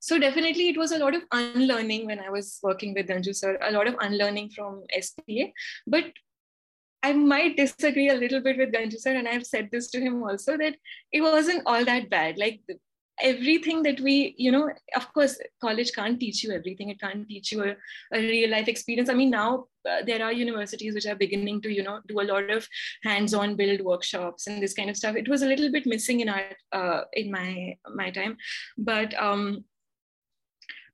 so 0.00 0.18
definitely 0.18 0.68
it 0.68 0.76
was 0.76 0.92
a 0.92 0.98
lot 0.98 1.14
of 1.14 1.22
unlearning 1.32 2.04
when 2.04 2.20
i 2.20 2.28
was 2.28 2.58
working 2.62 2.92
with 2.96 3.06
Ganju 3.10 3.34
sir 3.34 3.52
a 3.68 3.70
lot 3.76 3.86
of 3.90 3.94
unlearning 4.06 4.50
from 4.50 4.82
SPA 5.00 5.46
but 5.86 6.04
I 7.04 7.12
might 7.12 7.58
disagree 7.58 8.08
a 8.08 8.14
little 8.14 8.40
bit 8.40 8.56
with 8.56 8.72
Ganju 8.72 8.98
sir, 8.98 9.14
and 9.14 9.28
I've 9.28 9.46
said 9.46 9.68
this 9.70 9.90
to 9.90 10.00
him 10.00 10.22
also 10.22 10.56
that 10.56 10.76
it 11.12 11.20
wasn't 11.20 11.62
all 11.66 11.84
that 11.84 12.08
bad. 12.08 12.38
Like 12.38 12.60
everything 13.20 13.82
that 13.82 14.00
we, 14.00 14.34
you 14.38 14.50
know, 14.50 14.70
of 14.96 15.12
course, 15.12 15.38
college 15.60 15.92
can't 15.92 16.18
teach 16.18 16.42
you 16.42 16.52
everything. 16.52 16.88
It 16.88 17.00
can't 17.00 17.28
teach 17.28 17.52
you 17.52 17.62
a, 17.64 17.76
a 18.14 18.20
real 18.20 18.50
life 18.50 18.68
experience. 18.68 19.10
I 19.10 19.14
mean, 19.14 19.28
now 19.28 19.66
uh, 19.88 20.00
there 20.06 20.24
are 20.24 20.32
universities 20.32 20.94
which 20.94 21.06
are 21.06 21.14
beginning 21.14 21.60
to, 21.62 21.70
you 21.70 21.82
know, 21.82 22.00
do 22.08 22.22
a 22.22 22.28
lot 22.32 22.50
of 22.50 22.66
hands-on 23.02 23.54
build 23.56 23.82
workshops 23.82 24.46
and 24.46 24.62
this 24.62 24.72
kind 24.72 24.88
of 24.88 24.96
stuff. 24.96 25.14
It 25.14 25.28
was 25.28 25.42
a 25.42 25.46
little 25.46 25.70
bit 25.70 25.86
missing 25.86 26.20
in 26.20 26.30
our 26.30 26.44
uh, 26.72 27.02
in 27.12 27.30
my 27.30 27.76
my 27.94 28.10
time, 28.10 28.38
but 28.78 29.14
um, 29.22 29.64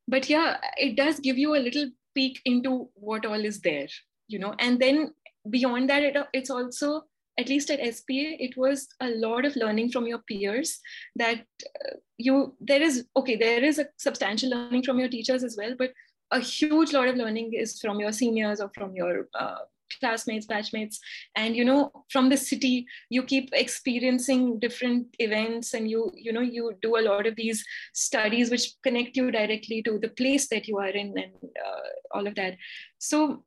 but 0.09 0.29
yeah, 0.29 0.57
it 0.77 0.97
does 0.97 1.21
give 1.21 1.39
you 1.39 1.55
a 1.55 1.65
little 1.69 1.91
peek 2.17 2.41
into 2.45 2.89
what 2.95 3.25
all 3.25 3.45
is 3.55 3.61
there 3.61 3.87
you 4.31 4.39
know 4.39 4.55
and 4.59 4.79
then 4.81 5.13
beyond 5.49 5.89
that 5.89 6.03
it, 6.03 6.17
it's 6.33 6.51
also 6.51 7.03
at 7.39 7.49
least 7.49 7.71
at 7.71 7.81
spa 7.95 8.37
it 8.47 8.57
was 8.57 8.89
a 9.01 9.09
lot 9.09 9.45
of 9.45 9.57
learning 9.57 9.91
from 9.91 10.07
your 10.07 10.19
peers 10.29 10.79
that 11.17 11.39
uh, 11.39 11.95
you 12.19 12.55
there 12.61 12.83
is 12.83 13.07
okay 13.17 13.37
there 13.37 13.65
is 13.65 13.79
a 13.79 13.87
substantial 13.97 14.51
learning 14.51 14.83
from 14.83 14.99
your 14.99 15.09
teachers 15.09 15.43
as 15.43 15.57
well 15.57 15.75
but 15.79 15.93
a 16.33 16.41
huge 16.41 16.93
lot 16.93 17.09
of 17.09 17.17
learning 17.17 17.53
is 17.55 17.81
from 17.81 17.99
your 17.99 18.13
seniors 18.13 18.61
or 18.61 18.71
from 18.75 18.95
your 18.95 19.29
uh, 19.35 19.59
classmates 19.99 20.47
batchmates. 20.47 20.99
And 21.37 21.57
you 21.57 21.65
know 21.65 21.91
from 22.11 22.29
the 22.29 22.37
city 22.37 22.87
you 23.09 23.23
keep 23.23 23.51
experiencing 23.53 24.59
different 24.59 25.09
events 25.19 25.75
and 25.75 25.91
you 25.91 26.13
you 26.15 26.33
know 26.33 26.41
you 26.41 26.77
do 26.83 26.97
a 26.97 27.03
lot 27.03 27.27
of 27.27 27.37
these 27.37 27.65
studies 27.93 28.51
which 28.51 28.75
connect 28.83 29.17
you 29.17 29.31
directly 29.31 29.83
to 29.83 29.99
the 29.99 30.09
place 30.09 30.49
that 30.49 30.69
you 30.69 30.79
are 30.79 30.89
in 30.89 31.15
and 31.19 31.33
uh, 31.67 31.89
all 32.13 32.27
of 32.27 32.35
that. 32.37 32.57
So 32.99 33.45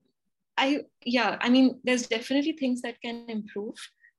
I 0.58 0.86
yeah, 1.06 1.38
I 1.42 1.50
mean, 1.50 1.80
there's 1.84 2.08
definitely 2.08 2.54
things 2.54 2.82
that 2.82 3.02
can 3.02 3.26
improve, 3.28 3.76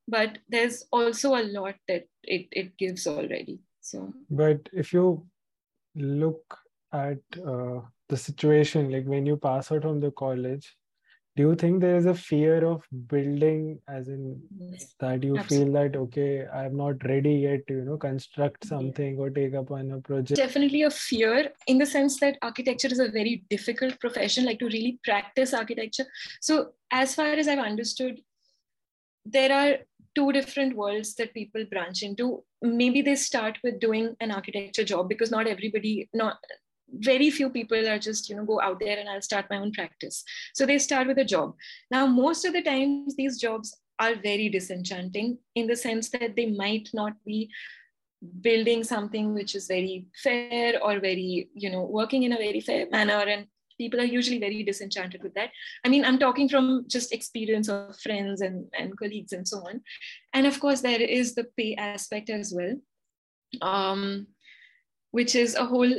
but 0.09 0.39
there's 0.49 0.85
also 0.93 1.37
a 1.37 1.45
lot 1.45 1.77
that 1.89 2.07
it 2.23 2.49
it 2.53 2.77
gives 2.77 3.07
already. 3.07 3.61
So, 3.81 4.13
but 4.31 4.69
if 4.73 4.93
you 4.93 5.27
look 5.95 6.59
at 6.93 7.19
uh, 7.47 7.81
the 8.09 8.17
situation, 8.17 8.91
like 8.91 9.07
when 9.07 9.27
you 9.27 9.37
pass 9.37 9.71
out 9.71 9.83
from 9.83 10.01
the 10.01 10.11
college, 10.11 10.77
do 11.37 11.43
you 11.43 11.55
think 11.57 11.81
there 11.81 11.97
is 11.97 12.07
a 12.07 12.15
fear 12.15 12.65
of 12.65 12.85
building 13.09 13.81
as 13.89 14.09
in 14.09 14.41
yes, 14.57 14.95
that 15.01 15.23
you 15.25 15.37
absolutely. 15.37 15.65
feel 15.65 15.73
that 15.75 15.97
okay 15.97 16.47
i'm 16.55 16.77
not 16.77 17.05
ready 17.05 17.33
yet 17.35 17.67
to 17.67 17.75
you 17.75 17.85
know 17.85 17.97
construct 17.97 18.65
something 18.65 19.19
or 19.19 19.31
take 19.31 19.55
up 19.55 19.71
on 19.71 19.91
a 19.93 20.01
project? 20.01 20.37
Definitely 20.37 20.83
a 20.83 20.91
fear 20.91 21.51
in 21.67 21.79
the 21.79 21.87
sense 21.87 22.21
that 22.21 22.39
architecture 22.43 22.89
is 22.89 23.01
a 23.01 23.09
very 23.09 23.45
difficult 23.51 23.99
profession 24.01 24.45
like 24.45 24.61
to 24.61 24.67
really 24.67 25.01
practice 25.05 25.53
architecture. 25.53 26.07
So 26.41 26.73
as 26.91 27.15
far 27.15 27.27
as 27.27 27.49
i've 27.49 27.59
understood 27.59 28.21
there 29.25 29.53
are 29.53 29.79
two 30.15 30.33
different 30.33 30.77
worlds 30.77 31.15
that 31.17 31.35
people 31.35 31.65
branch 31.71 32.03
into. 32.03 32.45
Maybe 32.63 33.03
they 33.03 33.17
start 33.17 33.59
with 33.65 33.81
doing 33.81 34.15
an 34.21 34.31
architecture 34.31 34.85
job 34.85 35.09
because 35.09 35.31
not 35.31 35.47
everybody 35.47 36.09
not 36.15 36.39
very 36.89 37.31
few 37.31 37.51
people 37.51 37.89
are 37.89 37.99
just 37.99 38.29
you 38.29 38.37
know 38.37 38.45
go 38.45 38.61
out 38.61 38.79
there 38.81 38.99
and 38.99 39.09
i'll 39.09 39.23
start 39.23 39.47
my 39.51 39.57
own 39.57 39.73
practice. 39.73 40.25
So 40.55 40.67
they 40.67 40.79
start 40.79 41.07
with 41.07 41.19
a 41.19 41.25
job. 41.25 41.55
Now 41.91 42.07
most 42.07 42.45
of 42.45 42.53
the 42.53 42.63
times 42.63 43.17
these 43.17 43.41
jobs 43.41 43.77
are 43.99 44.15
very 44.15 44.49
disenchanting 44.49 45.39
in 45.55 45.67
the 45.67 45.77
sense 45.77 46.11
that 46.11 46.37
they 46.37 46.47
might 46.47 46.89
not 46.93 47.13
be 47.25 47.51
building 48.41 48.83
something 48.85 49.35
which 49.35 49.55
is 49.55 49.67
very 49.67 50.07
fair 50.23 50.83
or 50.83 50.99
very 51.01 51.49
you 51.55 51.71
know 51.71 51.83
working 51.83 52.23
in 52.23 52.33
a 52.33 52.39
very 52.39 52.61
fair 52.61 52.89
manner 52.91 53.25
and 53.35 53.47
people 53.77 54.01
are 54.01 54.05
usually 54.05 54.39
very 54.39 54.63
disenchanted 54.63 55.23
with 55.23 55.35
that. 55.35 55.51
I 55.85 55.89
mean 55.89 56.05
i'm 56.05 56.19
talking 56.19 56.49
from 56.49 56.85
just 56.89 57.13
experience 57.13 57.69
of 57.69 57.99
friends 58.01 58.41
and, 58.41 58.67
and 58.79 58.97
colleagues 58.99 59.33
and 59.33 59.47
so 59.47 59.59
on. 59.59 59.81
And 60.33 60.47
of 60.47 60.61
course 60.61 60.81
there 60.81 61.01
is 61.01 61.35
the 61.35 61.47
pay 61.57 61.75
aspect 61.77 62.31
as 62.31 62.53
well 62.55 62.77
um, 63.63 64.27
which 65.11 65.35
is 65.35 65.55
a 65.55 65.65
whole 65.65 65.93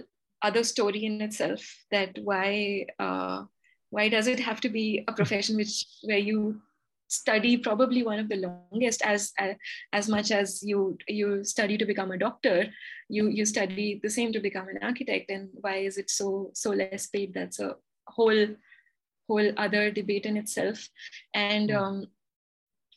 other 0.45 0.63
story 0.63 1.05
in 1.05 1.21
itself 1.21 1.61
that 1.91 2.17
why 2.29 2.85
uh, 2.99 3.43
why 3.89 4.09
does 4.09 4.27
it 4.27 4.39
have 4.39 4.61
to 4.61 4.69
be 4.69 5.03
a 5.07 5.13
profession 5.13 5.57
which 5.57 5.85
where 6.03 6.23
you 6.29 6.61
study 7.07 7.55
probably 7.57 8.03
one 8.03 8.19
of 8.19 8.29
the 8.29 8.35
longest 8.35 9.01
as 9.03 9.31
uh, 9.39 9.53
as 9.93 10.09
much 10.09 10.31
as 10.31 10.61
you 10.63 10.97
you 11.07 11.43
study 11.43 11.77
to 11.77 11.85
become 11.85 12.11
a 12.11 12.17
doctor 12.17 12.65
you 13.09 13.27
you 13.27 13.45
study 13.45 13.99
the 14.03 14.09
same 14.09 14.33
to 14.33 14.39
become 14.39 14.67
an 14.67 14.79
architect 14.81 15.29
and 15.29 15.49
why 15.53 15.75
is 15.89 15.97
it 15.97 16.09
so 16.09 16.49
so 16.53 16.71
less 16.71 17.07
paid 17.07 17.33
that's 17.33 17.59
a 17.59 17.75
whole 18.07 18.47
whole 19.27 19.51
other 19.57 19.91
debate 19.91 20.25
in 20.25 20.37
itself 20.37 20.89
and 21.33 21.69
hmm. 21.69 21.77
um 21.77 22.05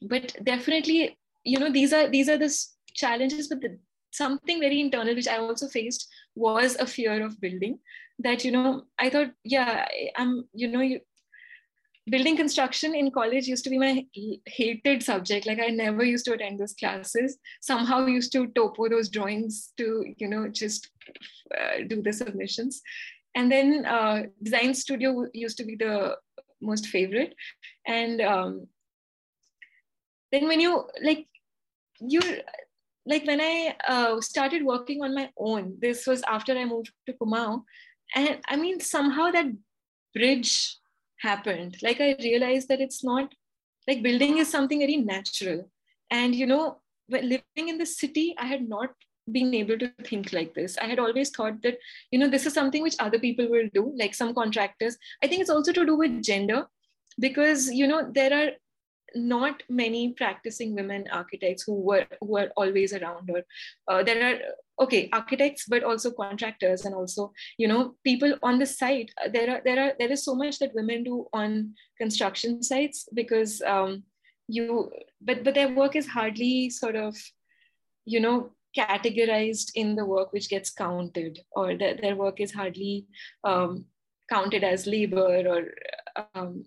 but 0.02 0.34
definitely 0.42 1.18
you 1.44 1.58
know 1.58 1.70
these 1.70 1.92
are 1.92 2.08
these 2.08 2.28
are 2.28 2.38
the 2.38 2.52
challenges 2.94 3.48
but 3.48 3.60
the, 3.60 3.78
something 4.10 4.60
very 4.60 4.80
internal 4.80 5.14
which 5.14 5.28
i 5.28 5.38
also 5.38 5.68
faced 5.68 6.08
was 6.34 6.76
a 6.76 6.86
fear 6.86 7.24
of 7.24 7.40
building 7.40 7.78
that 8.18 8.44
you 8.44 8.50
know 8.50 8.82
i 8.98 9.08
thought 9.08 9.30
yeah 9.44 9.86
i'm 10.16 10.44
you 10.52 10.68
know 10.68 10.80
you, 10.80 11.00
building 12.10 12.36
construction 12.36 12.94
in 12.94 13.10
college 13.10 13.46
used 13.46 13.64
to 13.64 13.70
be 13.70 13.78
my 13.78 14.04
hated 14.46 15.02
subject. 15.02 15.46
Like 15.46 15.60
i 15.60 15.68
never 15.68 16.04
used 16.04 16.24
to 16.26 16.32
attend 16.32 16.58
those 16.58 16.74
classes. 16.74 17.38
Somehow 17.60 18.06
used 18.06 18.32
to 18.32 18.46
topo 18.48 18.88
those 18.88 19.08
drawings 19.08 19.72
to 19.76 20.04
you 20.16 20.28
know 20.28 20.48
just 20.48 20.90
uh, 21.56 21.84
do 21.86 22.02
the 22.02 22.12
submissions. 22.12 22.80
And 23.34 23.52
then 23.52 23.84
uh, 23.86 24.24
design 24.42 24.74
studio 24.74 25.26
used 25.32 25.58
to 25.58 25.64
be 25.64 25.76
the 25.76 26.16
most 26.60 26.86
favorite. 26.86 27.34
And 27.86 28.20
um, 28.20 28.66
then 30.32 30.48
when 30.48 30.60
you 30.60 30.84
like 31.02 31.26
you 32.00 32.20
like 33.08 33.26
when 33.26 33.40
i 33.40 33.74
uh, 33.94 34.20
started 34.20 34.64
working 34.64 35.02
on 35.02 35.14
my 35.14 35.28
own 35.36 35.76
this 35.80 36.06
was 36.06 36.22
after 36.36 36.56
i 36.56 36.64
moved 36.64 36.92
to 37.06 37.14
Kumaon. 37.14 37.62
and 38.14 38.38
i 38.48 38.56
mean 38.56 38.80
somehow 38.80 39.30
that 39.30 39.46
bridge 40.14 40.76
happened. 41.20 41.76
Like 41.82 42.00
i 42.00 42.16
realized 42.22 42.68
that 42.68 42.80
it's 42.80 43.02
not 43.04 43.34
like 43.88 44.02
building 44.02 44.38
is 44.38 44.48
something 44.48 44.80
very 44.80 44.96
natural. 44.96 45.70
And 46.10 46.34
you 46.34 46.46
know 46.46 46.80
living 47.10 47.68
in 47.72 47.78
the 47.78 47.86
city 47.86 48.34
i 48.38 48.46
had 48.46 48.68
not 48.68 48.90
been 49.32 49.54
able 49.54 49.78
to 49.78 49.88
think 50.04 50.32
like 50.32 50.54
this. 50.54 50.76
I 50.78 50.86
had 50.86 50.98
always 50.98 51.30
thought 51.30 51.60
that 51.62 51.78
you 52.10 52.18
know 52.18 52.28
this 52.28 52.46
is 52.46 52.54
something 52.54 52.82
which 52.82 52.96
other 52.98 53.18
people 53.18 53.48
will 53.50 53.68
do 53.74 53.92
like 53.96 54.14
some 54.14 54.34
contractors. 54.34 54.96
I 55.22 55.26
think 55.26 55.40
it's 55.40 55.50
also 55.50 55.72
to 55.72 55.84
do 55.84 55.96
with 55.96 56.22
gender 56.22 56.66
because 57.18 57.70
you 57.70 57.86
know 57.86 58.10
there 58.20 58.32
are 58.32 58.50
not 59.14 59.62
many 59.68 60.12
practicing 60.12 60.74
women 60.74 61.04
architects 61.12 61.62
who 61.62 61.74
were 61.74 62.06
who 62.20 62.32
were 62.32 62.50
always 62.56 62.92
around 62.92 63.30
or 63.30 63.42
uh, 63.88 64.02
there 64.02 64.22
are 64.28 64.38
okay 64.80 65.08
architects 65.12 65.64
but 65.68 65.82
also 65.82 66.10
contractors 66.10 66.84
and 66.84 66.94
also 66.94 67.32
you 67.56 67.68
know 67.68 67.94
people 68.04 68.34
on 68.42 68.58
the 68.58 68.66
site. 68.66 69.10
Uh, 69.22 69.28
there 69.28 69.50
are 69.50 69.60
there 69.64 69.80
are 69.80 69.92
there 69.98 70.12
is 70.12 70.24
so 70.24 70.34
much 70.34 70.58
that 70.58 70.74
women 70.74 71.04
do 71.04 71.26
on 71.32 71.74
construction 71.98 72.62
sites 72.62 73.08
because 73.14 73.62
um, 73.62 74.02
you 74.48 74.90
but 75.20 75.44
but 75.44 75.54
their 75.54 75.74
work 75.74 75.96
is 75.96 76.06
hardly 76.06 76.70
sort 76.70 76.96
of 76.96 77.16
you 78.04 78.20
know 78.20 78.50
categorized 78.76 79.70
in 79.74 79.96
the 79.96 80.04
work 80.04 80.32
which 80.32 80.48
gets 80.48 80.70
counted 80.70 81.40
or 81.52 81.76
their, 81.76 81.96
their 81.96 82.16
work 82.16 82.40
is 82.40 82.52
hardly 82.52 83.06
um, 83.44 83.84
counted 84.28 84.62
as 84.62 84.86
labor 84.86 85.42
or 85.48 86.24
um, 86.34 86.64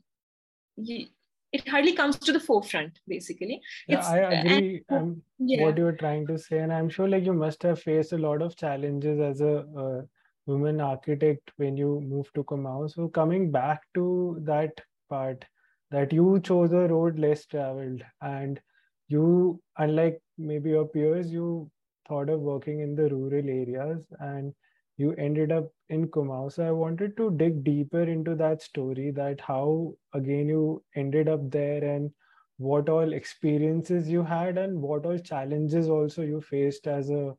it 1.51 1.67
hardly 1.67 1.93
comes 1.93 2.17
to 2.17 2.31
the 2.31 2.39
forefront 2.39 2.99
basically 3.07 3.61
yeah, 3.87 3.97
it's, 3.97 4.07
i 4.07 4.23
uh, 4.23 4.29
agree 4.29 4.81
and, 4.89 5.21
yeah. 5.39 5.63
what 5.63 5.77
you're 5.77 5.99
trying 6.03 6.25
to 6.25 6.37
say 6.37 6.59
and 6.59 6.73
i'm 6.73 6.89
sure 6.89 7.07
like 7.07 7.25
you 7.25 7.33
must 7.33 7.61
have 7.63 7.81
faced 7.81 8.13
a 8.13 8.17
lot 8.17 8.41
of 8.41 8.55
challenges 8.55 9.19
as 9.19 9.41
a, 9.41 9.65
a 9.85 10.03
woman 10.47 10.81
architect 10.81 11.51
when 11.57 11.77
you 11.77 12.01
moved 12.01 12.33
to 12.35 12.43
Kumaon. 12.43 12.89
so 12.89 13.07
coming 13.07 13.51
back 13.51 13.81
to 13.93 14.37
that 14.41 14.71
part 15.09 15.45
that 15.91 16.13
you 16.13 16.39
chose 16.43 16.71
a 16.71 16.87
road 16.87 17.19
less 17.19 17.45
traveled 17.45 18.01
and 18.21 18.59
you 19.07 19.61
unlike 19.77 20.19
maybe 20.37 20.69
your 20.69 20.87
peers 20.87 21.31
you 21.31 21.69
thought 22.07 22.29
of 22.29 22.39
working 22.39 22.79
in 22.79 22.95
the 22.95 23.09
rural 23.09 23.49
areas 23.49 24.07
and 24.19 24.53
you 25.01 25.13
ended 25.25 25.51
up 25.51 25.69
in 25.89 26.07
Kumaon. 26.07 26.51
So 26.51 26.65
I 26.67 26.71
wanted 26.71 27.15
to 27.17 27.29
dig 27.31 27.63
deeper 27.63 28.03
into 28.03 28.35
that 28.35 28.61
story 28.61 29.11
that 29.11 29.41
how 29.41 29.93
again 30.13 30.49
you 30.49 30.83
ended 30.95 31.29
up 31.35 31.49
there 31.51 31.83
and 31.83 32.11
what 32.57 32.89
all 32.89 33.13
experiences 33.13 34.09
you 34.15 34.23
had 34.23 34.57
and 34.57 34.81
what 34.81 35.05
all 35.05 35.17
challenges 35.17 35.89
also 35.89 36.21
you 36.21 36.41
faced 36.41 36.87
as 36.87 37.09
a, 37.09 37.35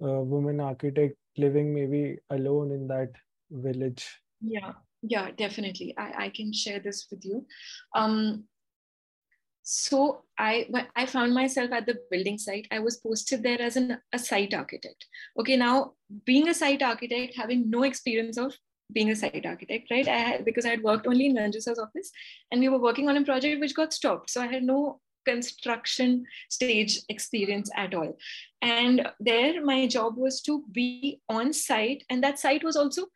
a 0.00 0.22
woman 0.22 0.60
architect 0.60 1.16
living 1.36 1.74
maybe 1.74 2.16
alone 2.30 2.72
in 2.72 2.86
that 2.88 3.12
village. 3.50 4.06
Yeah, 4.40 4.72
yeah, 5.02 5.30
definitely. 5.32 5.94
I, 5.98 6.24
I 6.24 6.28
can 6.30 6.52
share 6.52 6.80
this 6.80 7.06
with 7.10 7.24
you. 7.24 7.46
Um, 7.94 8.44
so 9.62 10.24
I 10.38 10.68
I 10.96 11.06
found 11.06 11.34
myself 11.34 11.72
at 11.72 11.86
the 11.86 11.98
building 12.10 12.38
site. 12.38 12.66
I 12.70 12.80
was 12.80 12.96
posted 12.96 13.42
there 13.42 13.60
as 13.60 13.76
an, 13.76 13.98
a 14.12 14.18
site 14.18 14.54
architect. 14.54 15.06
Okay, 15.38 15.56
now 15.56 15.92
being 16.24 16.48
a 16.48 16.54
site 16.54 16.82
architect, 16.82 17.36
having 17.36 17.70
no 17.70 17.84
experience 17.84 18.36
of 18.36 18.54
being 18.92 19.10
a 19.10 19.16
site 19.16 19.46
architect, 19.46 19.90
right? 19.90 20.06
I 20.06 20.16
had, 20.16 20.44
because 20.44 20.66
I 20.66 20.70
had 20.70 20.82
worked 20.82 21.06
only 21.06 21.26
in 21.26 21.36
Ganjusa's 21.36 21.78
office, 21.78 22.10
and 22.50 22.60
we 22.60 22.68
were 22.68 22.78
working 22.78 23.08
on 23.08 23.16
a 23.16 23.24
project 23.24 23.60
which 23.60 23.74
got 23.74 23.92
stopped. 23.92 24.30
So 24.30 24.42
I 24.42 24.46
had 24.46 24.62
no 24.62 25.00
construction 25.24 26.24
stage 26.50 27.00
experience 27.08 27.70
at 27.76 27.94
all. 27.94 28.16
And 28.60 29.08
there, 29.20 29.64
my 29.64 29.86
job 29.86 30.16
was 30.16 30.42
to 30.42 30.64
be 30.72 31.20
on 31.28 31.52
site, 31.52 32.04
and 32.10 32.22
that 32.22 32.38
site 32.38 32.64
was 32.64 32.76
also 32.76 33.06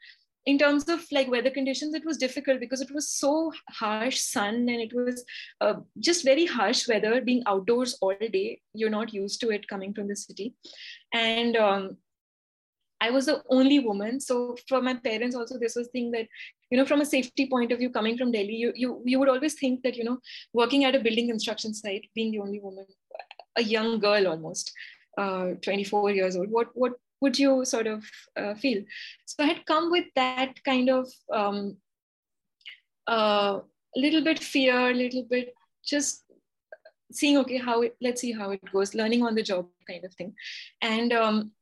in 0.47 0.59
terms 0.59 0.89
of 0.89 1.05
like 1.11 1.29
weather 1.29 1.51
conditions 1.51 1.95
it 1.95 2.05
was 2.05 2.17
difficult 2.17 2.61
because 2.61 2.81
it 2.81 2.93
was 2.95 3.11
so 3.11 3.53
harsh 3.69 4.19
sun 4.21 4.55
and 4.55 4.81
it 4.81 4.93
was 4.95 5.25
uh, 5.61 5.75
just 5.99 6.25
very 6.25 6.47
harsh 6.47 6.89
weather 6.89 7.21
being 7.21 7.43
outdoors 7.47 7.99
all 8.01 8.15
day. 8.33 8.61
You're 8.73 8.91
not 8.91 9.13
used 9.13 9.41
to 9.41 9.51
it 9.51 9.69
coming 9.69 9.93
from 9.93 10.09
the 10.09 10.17
city. 10.17 10.55
And 11.13 11.57
um, 11.57 11.97
i 13.01 13.11
was 13.11 13.27
the 13.27 13.43
only 13.51 13.79
woman. 13.79 14.21
So 14.21 14.57
for 14.69 14.81
my 14.81 14.95
parents 14.95 15.37
also 15.37 15.59
this 15.59 15.77
was 15.77 15.89
thing 15.89 16.13
that 16.13 16.29
you 16.71 16.79
know 16.79 16.87
from 16.87 17.01
a 17.01 17.07
safety 17.07 17.49
point 17.49 17.73
of 17.73 17.79
view 17.79 17.91
coming 17.91 18.17
from 18.19 18.33
delhi 18.33 18.57
you 18.57 18.73
you, 18.75 19.03
you 19.05 19.19
would 19.19 19.29
always 19.29 19.55
think 19.55 19.83
that 19.83 19.97
you 19.97 20.05
know 20.05 20.19
working 20.53 20.85
at 20.85 20.95
a 20.95 21.01
building 21.01 21.29
construction 21.29 21.75
site 21.75 22.07
being 22.15 22.33
the 22.33 22.41
only 22.41 22.61
woman 22.61 22.87
a 23.57 23.63
young 23.63 23.99
girl 24.01 24.27
almost 24.27 24.73
uh, 25.19 25.51
24 25.63 26.11
years 26.11 26.37
old 26.37 26.51
what 26.51 26.69
what 26.75 26.95
would 27.21 27.39
you 27.39 27.65
sort 27.65 27.87
of 27.87 28.05
uh, 28.37 28.55
feel? 28.55 28.83
So 29.25 29.45
I 29.45 29.47
had 29.47 29.67
come 29.67 29.91
with 29.91 30.07
that 30.15 30.63
kind 30.65 30.91
of 30.91 31.09
um, 31.33 31.77
uh, 33.07 33.61
little 33.95 34.23
bit 34.23 34.39
fear, 34.39 34.91
a 34.91 34.95
little 34.95 35.25
bit 35.29 35.55
just 35.85 36.25
seeing, 37.13 37.39
okay, 37.39 37.59
how 37.59 37.83
it, 37.83 37.97
let's 38.01 38.21
see 38.21 38.33
how 38.33 38.51
it 38.51 38.61
goes, 38.73 38.95
learning 38.95 39.23
on 39.23 39.35
the 39.35 39.43
job 39.43 39.69
kind 39.89 40.05
of 40.05 40.13
thing. 40.15 40.35
And 40.83 41.13
um, 41.13 41.53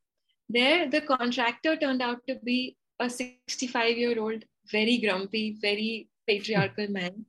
there, 0.49 0.89
the 0.89 1.01
contractor 1.01 1.75
turned 1.75 2.01
out 2.01 2.21
to 2.27 2.35
be 2.43 2.77
a 2.99 3.09
65 3.09 3.97
year 3.97 4.19
old, 4.19 4.43
very 4.71 4.97
grumpy, 4.97 5.57
very 5.61 6.09
patriarchal 6.27 6.87
man 6.89 7.25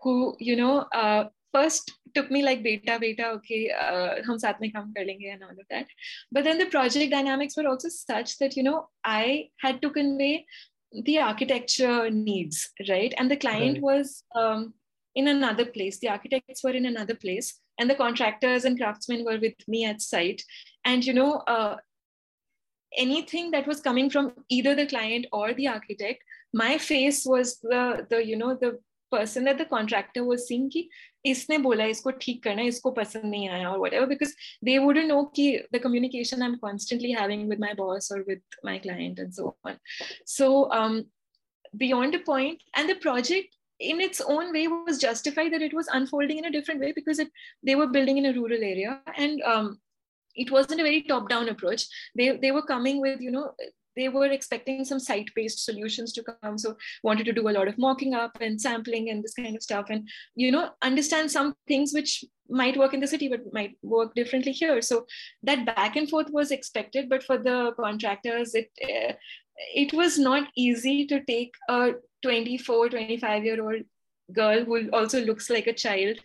who, 0.00 0.36
you 0.38 0.56
know, 0.56 0.80
uh, 0.92 1.24
first 1.56 1.92
took 2.14 2.30
me 2.30 2.42
like 2.42 2.62
beta 2.62 2.98
beta 3.04 3.26
okay 3.36 3.62
uh, 3.86 4.10
hum 4.28 4.38
saath 4.44 4.60
mein 4.64 4.74
kaam 4.76 4.92
kar 4.98 5.04
lenge 5.10 5.26
and 5.32 5.48
all 5.48 5.64
of 5.64 5.66
that 5.74 5.98
but 6.36 6.48
then 6.48 6.62
the 6.62 6.70
project 6.76 7.16
dynamics 7.16 7.58
were 7.60 7.66
also 7.72 7.90
such 7.96 8.36
that 8.42 8.56
you 8.60 8.68
know 8.68 8.78
i 9.16 9.24
had 9.66 9.82
to 9.86 9.90
convey 9.98 10.32
the 11.10 11.18
architecture 11.26 11.98
needs 12.22 12.64
right 12.94 13.20
and 13.22 13.36
the 13.36 13.42
client 13.44 13.78
right. 13.78 13.86
was 13.90 14.16
um, 14.42 14.72
in 15.14 15.28
another 15.28 15.64
place. 15.64 15.98
The 15.98 16.08
architects 16.08 16.62
were 16.62 16.70
in 16.70 16.86
another 16.86 17.14
place, 17.14 17.60
and 17.78 17.88
the 17.88 17.94
contractors 17.94 18.64
and 18.64 18.78
craftsmen 18.78 19.24
were 19.24 19.38
with 19.38 19.54
me 19.68 19.84
at 19.84 20.02
site. 20.02 20.42
And 20.84 21.04
you 21.04 21.12
know, 21.12 21.36
uh, 21.46 21.76
anything 22.96 23.50
that 23.52 23.66
was 23.66 23.80
coming 23.80 24.10
from 24.10 24.32
either 24.48 24.74
the 24.74 24.86
client 24.86 25.26
or 25.32 25.54
the 25.54 25.68
architect, 25.68 26.22
my 26.52 26.78
face 26.78 27.24
was 27.24 27.58
the 27.60 28.06
the 28.10 28.24
you 28.24 28.36
know 28.36 28.54
the 28.54 28.78
person 29.13 29.43
that 29.45 29.57
the 29.57 29.65
contractor 29.65 30.23
was 30.23 30.47
seeing 30.47 30.69
ki 30.69 30.89
इसने 31.25 31.57
बोला 31.57 31.85
इसको 31.91 32.11
ठीक 32.23 32.43
करना 32.43 32.61
है 32.61 32.67
इसको 32.67 32.91
पसंद 32.97 33.25
नहीं 33.25 33.49
आया 33.49 33.71
or 33.73 33.79
whatever 33.79 34.07
because 34.07 34.33
they 34.65 34.79
wouldn't 34.79 35.09
know 35.11 35.25
कि 35.35 35.47
the 35.71 35.79
communication 35.79 36.41
I'm 36.41 36.57
constantly 36.59 37.11
having 37.11 37.47
with 37.49 37.59
my 37.59 37.73
boss 37.73 38.11
or 38.11 38.23
with 38.27 38.41
my 38.63 38.77
client 38.79 39.19
and 39.19 39.33
so 39.33 39.55
on 39.65 39.77
so 40.25 40.71
um, 40.71 41.05
beyond 41.77 42.15
a 42.15 42.19
point 42.19 42.63
and 42.75 42.89
the 42.89 42.95
project 42.95 43.55
in 43.79 44.01
its 44.01 44.21
own 44.21 44.53
way 44.53 44.67
was 44.67 44.97
justified 44.97 45.53
that 45.53 45.61
it 45.61 45.73
was 45.73 45.87
unfolding 45.87 46.37
in 46.37 46.45
a 46.45 46.51
different 46.51 46.81
way 46.81 46.93
because 46.93 47.19
it, 47.19 47.29
they 47.63 47.75
were 47.75 47.87
building 47.87 48.17
in 48.17 48.25
a 48.25 48.33
rural 48.33 48.63
area 48.71 49.01
and 49.17 49.41
um, 49.43 49.79
it 50.35 50.51
wasn't 50.51 50.79
a 50.79 50.83
very 50.83 51.01
top 51.03 51.29
down 51.29 51.49
approach 51.49 51.85
they, 52.15 52.37
they 52.37 52.51
were 52.51 52.65
coming 52.73 53.01
with 53.01 53.19
you 53.21 53.31
know 53.31 53.53
they 53.96 54.08
were 54.08 54.26
expecting 54.26 54.84
some 54.84 55.00
site 55.00 55.30
based 55.34 55.64
solutions 55.64 56.12
to 56.12 56.22
come. 56.22 56.58
So 56.58 56.76
wanted 57.02 57.26
to 57.26 57.32
do 57.32 57.48
a 57.48 57.56
lot 57.56 57.68
of 57.68 57.78
mocking 57.78 58.14
up 58.14 58.38
and 58.40 58.60
sampling 58.60 59.10
and 59.10 59.22
this 59.22 59.34
kind 59.34 59.56
of 59.56 59.62
stuff. 59.62 59.86
And 59.90 60.08
you 60.34 60.50
know 60.52 60.70
understand 60.82 61.30
some 61.30 61.54
things 61.68 61.92
which 61.92 62.24
might 62.48 62.76
work 62.76 62.92
in 62.92 63.00
the 63.00 63.06
city 63.06 63.28
but 63.28 63.52
might 63.52 63.76
work 63.82 64.14
differently 64.14 64.52
here. 64.52 64.80
So 64.82 65.06
that 65.42 65.64
back 65.64 65.96
and 65.96 66.08
forth 66.08 66.30
was 66.30 66.50
expected 66.50 67.08
but 67.08 67.22
for 67.22 67.38
the 67.38 67.72
contractors 67.80 68.54
it 68.54 68.70
uh, 68.82 69.14
it 69.74 69.92
was 69.92 70.18
not 70.18 70.48
easy 70.56 71.06
to 71.06 71.24
take 71.24 71.54
a 71.68 71.92
24 72.22 72.88
25 72.88 73.44
year 73.44 73.62
old 73.62 73.82
girl 74.32 74.64
who 74.64 74.88
also 74.90 75.20
looks 75.20 75.50
like 75.50 75.66
a 75.66 75.72
child 75.72 76.18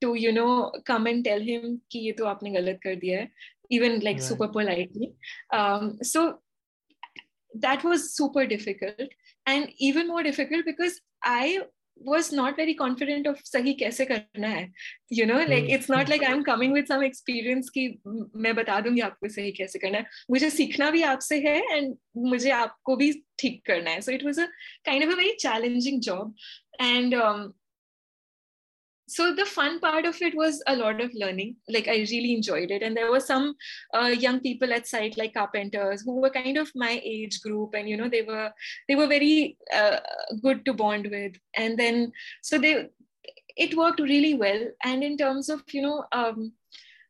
to 0.00 0.14
you 0.14 0.32
know 0.32 0.72
come 0.84 1.06
and 1.06 1.24
tell 1.24 1.40
him 1.40 1.80
ki 1.88 2.00
ye 2.06 2.12
to 2.12 2.24
aapne 2.30 2.52
galat 2.56 2.80
kar 2.86 2.94
diya 3.04 3.28
even 3.70 4.00
like 4.00 4.16
right. 4.16 4.22
super 4.22 4.48
politely. 4.48 5.12
Um, 5.52 5.98
so 6.02 6.40
that 7.54 7.84
was 7.84 8.14
super 8.14 8.46
difficult 8.46 9.08
and 9.46 9.70
even 9.78 10.08
more 10.08 10.22
difficult 10.22 10.64
because 10.64 11.00
i 11.22 11.60
was 11.96 12.32
not 12.32 12.56
very 12.56 12.74
confident 12.74 13.26
of 13.26 13.38
sahi 13.44 13.74
kaise 13.80 14.02
karna 14.08 14.50
hai 14.54 14.70
you 15.08 15.26
know 15.26 15.38
like 15.52 15.68
it's 15.76 15.88
not 15.88 16.08
like 16.08 16.24
i'm 16.28 16.42
coming 16.44 16.72
with 16.72 16.88
some 16.92 17.04
experience 17.08 17.70
ki 17.76 17.84
main 18.46 18.56
bata 18.60 18.78
dungi 18.86 19.04
aapko 19.08 19.30
sahi 19.36 19.52
kaise 19.58 19.76
karna 19.84 19.98
hai. 19.98 20.06
Mujhe 20.34 20.50
seekhna 20.56 20.90
bhi 20.96 21.04
aapse 21.10 21.34
hai 21.46 21.58
and 21.76 21.94
mujhe 22.32 22.50
aapko 22.60 22.98
bhi 23.02 23.10
theek 23.42 23.60
karna 23.70 23.94
hai. 23.94 24.00
So 24.00 24.12
it 24.12 24.24
was 24.24 24.38
a 24.38 24.48
kind 24.84 25.04
of 25.04 25.10
a 25.10 25.20
very 25.22 25.36
challenging 25.44 26.00
job 26.00 26.34
and 26.80 27.14
um, 27.14 27.54
so 29.06 29.34
the 29.34 29.44
fun 29.44 29.80
part 29.80 30.06
of 30.06 30.20
it 30.22 30.34
was 30.34 30.62
a 30.66 30.76
lot 30.76 31.00
of 31.00 31.12
learning. 31.14 31.56
Like 31.68 31.88
i 31.88 31.96
really 32.10 32.34
enjoyed 32.34 32.70
it. 32.70 32.82
And 32.82 32.96
there 32.96 33.10
were 33.10 33.20
some 33.20 33.54
uh, 33.92 34.14
young 34.18 34.40
people 34.40 34.72
at 34.72 34.86
site 34.86 35.18
like 35.18 35.34
carpenters 35.34 36.02
who 36.02 36.20
were 36.20 36.30
kind 36.30 36.56
of 36.56 36.70
my 36.74 37.00
age 37.04 37.40
group. 37.42 37.74
And 37.74 37.88
you 37.88 37.96
know 37.96 38.08
they 38.08 38.22
were 38.22 38.50
they 38.88 38.94
were 38.94 39.06
very 39.06 39.58
uh, 39.72 39.98
good 40.42 40.64
to 40.64 40.72
bond 40.72 41.08
with. 41.10 41.34
And 41.54 41.78
then 41.78 42.12
so 42.42 42.58
they 42.58 42.88
it 43.56 43.76
worked 43.76 44.00
really 44.00 44.34
well. 44.34 44.66
And 44.82 45.04
in 45.04 45.18
terms 45.18 45.48
of 45.48 45.62
you 45.72 45.82
know 45.82 46.04
um, 46.12 46.52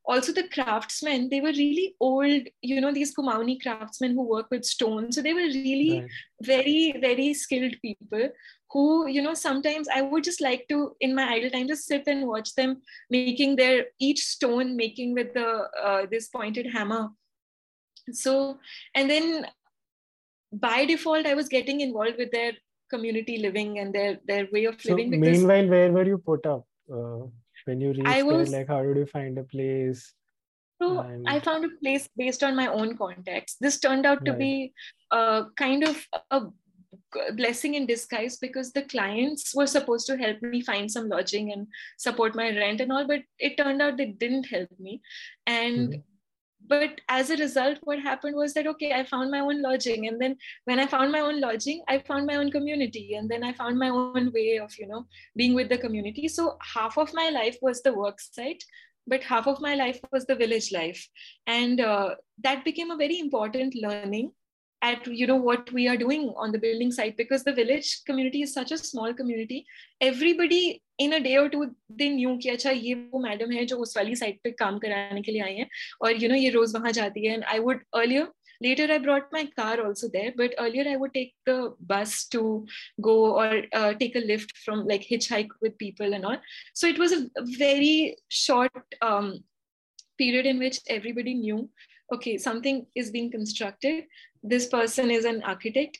also 0.06 0.32
the 0.32 0.48
craftsmen 0.48 1.28
they 1.30 1.40
were 1.40 1.48
really 1.48 1.94
old 1.98 2.42
you 2.60 2.80
know 2.80 2.92
these 2.92 3.14
kumaoni 3.14 3.60
craftsmen 3.62 4.12
who 4.12 4.22
work 4.22 4.46
with 4.50 4.64
stone 4.64 5.10
so 5.10 5.22
they 5.22 5.32
were 5.32 5.48
really 5.54 6.00
right. 6.00 6.10
very 6.42 6.94
very 7.00 7.32
skilled 7.32 7.74
people 7.80 8.28
who 8.74 9.06
you 9.06 9.22
know 9.22 9.34
sometimes 9.40 9.88
i 9.96 10.02
would 10.02 10.24
just 10.28 10.40
like 10.44 10.66
to 10.68 10.78
in 11.00 11.14
my 11.18 11.26
idle 11.34 11.50
time 11.50 11.68
just 11.72 11.86
sit 11.90 12.08
and 12.14 12.26
watch 12.30 12.54
them 12.56 12.72
making 13.16 13.54
their 13.60 13.84
each 13.98 14.22
stone 14.30 14.76
making 14.76 15.14
with 15.14 15.32
the 15.34 15.50
uh, 15.88 16.06
this 16.10 16.28
pointed 16.28 16.66
hammer. 16.76 17.08
So 18.12 18.58
and 18.94 19.08
then 19.08 19.46
by 20.64 20.84
default 20.88 21.26
i 21.26 21.34
was 21.34 21.48
getting 21.52 21.80
involved 21.84 22.18
with 22.18 22.30
their 22.32 22.52
community 22.90 23.38
living 23.44 23.78
and 23.78 23.94
their 23.94 24.18
their 24.32 24.48
way 24.52 24.64
of 24.72 24.80
so 24.80 24.90
living 24.90 25.10
because 25.10 25.38
meanwhile 25.38 25.70
where 25.76 25.92
were 25.94 26.04
you 26.10 26.18
put 26.18 26.44
up 26.46 26.66
uh, 26.96 27.22
when 27.64 27.80
you 27.80 27.88
reached 27.92 28.06
I 28.06 28.22
was, 28.22 28.50
there 28.50 28.60
like 28.60 28.68
how 28.68 28.82
did 28.82 28.98
you 28.98 29.06
find 29.06 29.38
a 29.38 29.44
place? 29.44 30.12
So 30.82 30.98
and... 30.98 31.26
i 31.34 31.38
found 31.40 31.64
a 31.64 31.72
place 31.80 32.08
based 32.24 32.44
on 32.50 32.60
my 32.60 32.66
own 32.66 32.96
context 32.98 33.56
this 33.68 33.80
turned 33.80 34.06
out 34.12 34.24
to 34.26 34.32
right. 34.32 34.44
be 34.44 34.72
uh, 35.10 35.44
kind 35.64 35.88
of 35.90 36.06
a 36.30 36.42
blessing 37.36 37.74
in 37.74 37.86
disguise 37.86 38.36
because 38.36 38.72
the 38.72 38.82
clients 38.82 39.54
were 39.54 39.66
supposed 39.66 40.06
to 40.06 40.16
help 40.16 40.40
me 40.42 40.60
find 40.62 40.90
some 40.90 41.08
lodging 41.08 41.52
and 41.52 41.66
support 41.98 42.34
my 42.34 42.48
rent 42.56 42.80
and 42.80 42.92
all 42.92 43.06
but 43.06 43.22
it 43.38 43.56
turned 43.56 43.82
out 43.82 43.96
they 43.96 44.06
didn't 44.06 44.44
help 44.44 44.68
me. 44.78 45.00
And 45.46 45.88
mm-hmm. 45.88 46.00
but 46.66 47.00
as 47.08 47.30
a 47.30 47.36
result 47.36 47.78
what 47.82 47.98
happened 47.98 48.36
was 48.36 48.54
that 48.54 48.66
okay 48.66 48.92
i 48.92 49.04
found 49.04 49.30
my 49.30 49.40
own 49.40 49.62
lodging. 49.62 50.06
And 50.06 50.20
then 50.20 50.36
when 50.64 50.78
i 50.78 50.86
found 50.86 51.12
my 51.12 51.20
own 51.20 51.40
lodging 51.40 51.82
i 51.88 51.98
found 51.98 52.26
my 52.26 52.36
own 52.36 52.50
community. 52.50 53.14
And 53.14 53.30
then 53.30 53.44
i 53.44 53.52
found 53.52 53.78
my 53.78 53.90
own 53.90 54.32
way 54.32 54.58
of 54.58 54.78
you 54.78 54.86
know 54.86 55.06
being 55.36 55.54
with 55.54 55.68
the 55.68 55.78
community. 55.78 56.28
So 56.28 56.58
half 56.74 56.98
of 56.98 57.14
my 57.14 57.30
life 57.30 57.58
was 57.62 57.82
the 57.82 57.94
work 57.94 58.20
site 58.20 58.64
but 59.06 59.22
half 59.22 59.46
of 59.46 59.60
my 59.60 59.74
life 59.74 60.00
was 60.12 60.24
the 60.24 60.34
village 60.34 60.72
life. 60.72 61.06
And 61.46 61.78
uh, 61.80 62.14
that 62.42 62.64
became 62.64 62.90
a 62.90 62.96
very 62.96 63.18
important 63.18 63.74
learning 63.74 64.32
at 64.83 65.05
you 65.07 65.27
know 65.27 65.35
what 65.35 65.71
we 65.73 65.87
are 65.87 65.97
doing 65.97 66.33
on 66.37 66.51
the 66.51 66.59
building 66.59 66.91
site 66.91 67.17
because 67.17 67.43
the 67.43 67.53
village 67.53 68.01
community 68.05 68.41
is 68.43 68.53
such 68.53 68.71
a 68.71 68.77
small 68.77 69.13
community 69.13 69.65
everybody 69.99 70.81
in 70.97 71.13
a 71.13 71.19
day 71.19 71.35
or 71.37 71.49
two 71.49 71.65
they 71.89 72.09
knew 72.09 72.37
कि 72.43 72.49
अच्छा 72.49 72.71
ये 72.71 72.93
वो 73.13 73.19
madam 73.19 73.51
है 73.51 73.65
जो 73.65 73.77
उस 73.85 73.95
वाली 73.97 74.15
side 74.15 74.39
पे 74.43 74.51
काम 74.63 74.79
कराने 74.79 75.21
के 75.21 75.31
लिए 75.31 75.41
आई 75.41 75.55
हैं 75.55 75.69
और 76.03 76.13
you 76.21 76.29
know 76.29 76.37
ये 76.43 76.49
रोज 76.57 76.75
वहां 76.75 76.91
जाती 76.99 77.25
है 77.27 77.37
and 77.37 77.45
I 77.55 77.59
would 77.65 77.83
earlier 78.01 78.27
later 78.61 78.87
i 78.91 78.97
brought 78.97 79.31
my 79.31 79.45
car 79.57 79.75
also 79.83 80.07
there 80.13 80.31
but 80.35 80.53
earlier 80.59 80.85
i 80.89 80.95
would 80.95 81.13
take 81.13 81.33
the 81.45 81.73
bus 81.91 82.25
to 82.25 82.65
go 83.01 83.13
or 83.41 83.61
uh, 83.73 83.93
take 83.93 84.15
a 84.15 84.25
lift 84.31 84.57
from 84.65 84.85
like 84.85 85.05
hitchhike 85.11 85.53
with 85.61 85.77
people 85.77 86.13
and 86.13 86.25
all 86.25 86.37
so 86.73 86.87
it 86.87 86.99
was 86.99 87.13
a 87.13 87.21
very 87.57 88.17
short 88.27 88.97
um, 89.01 89.39
period 90.17 90.45
in 90.45 90.59
which 90.59 90.79
everybody 90.87 91.33
knew 91.33 91.69
okay 92.13 92.37
something 92.37 92.85
is 92.95 93.11
being 93.11 93.31
constructed 93.31 94.03
this 94.44 94.66
person 94.66 95.10
is 95.10 95.24
an 95.24 95.42
architect, 95.42 95.98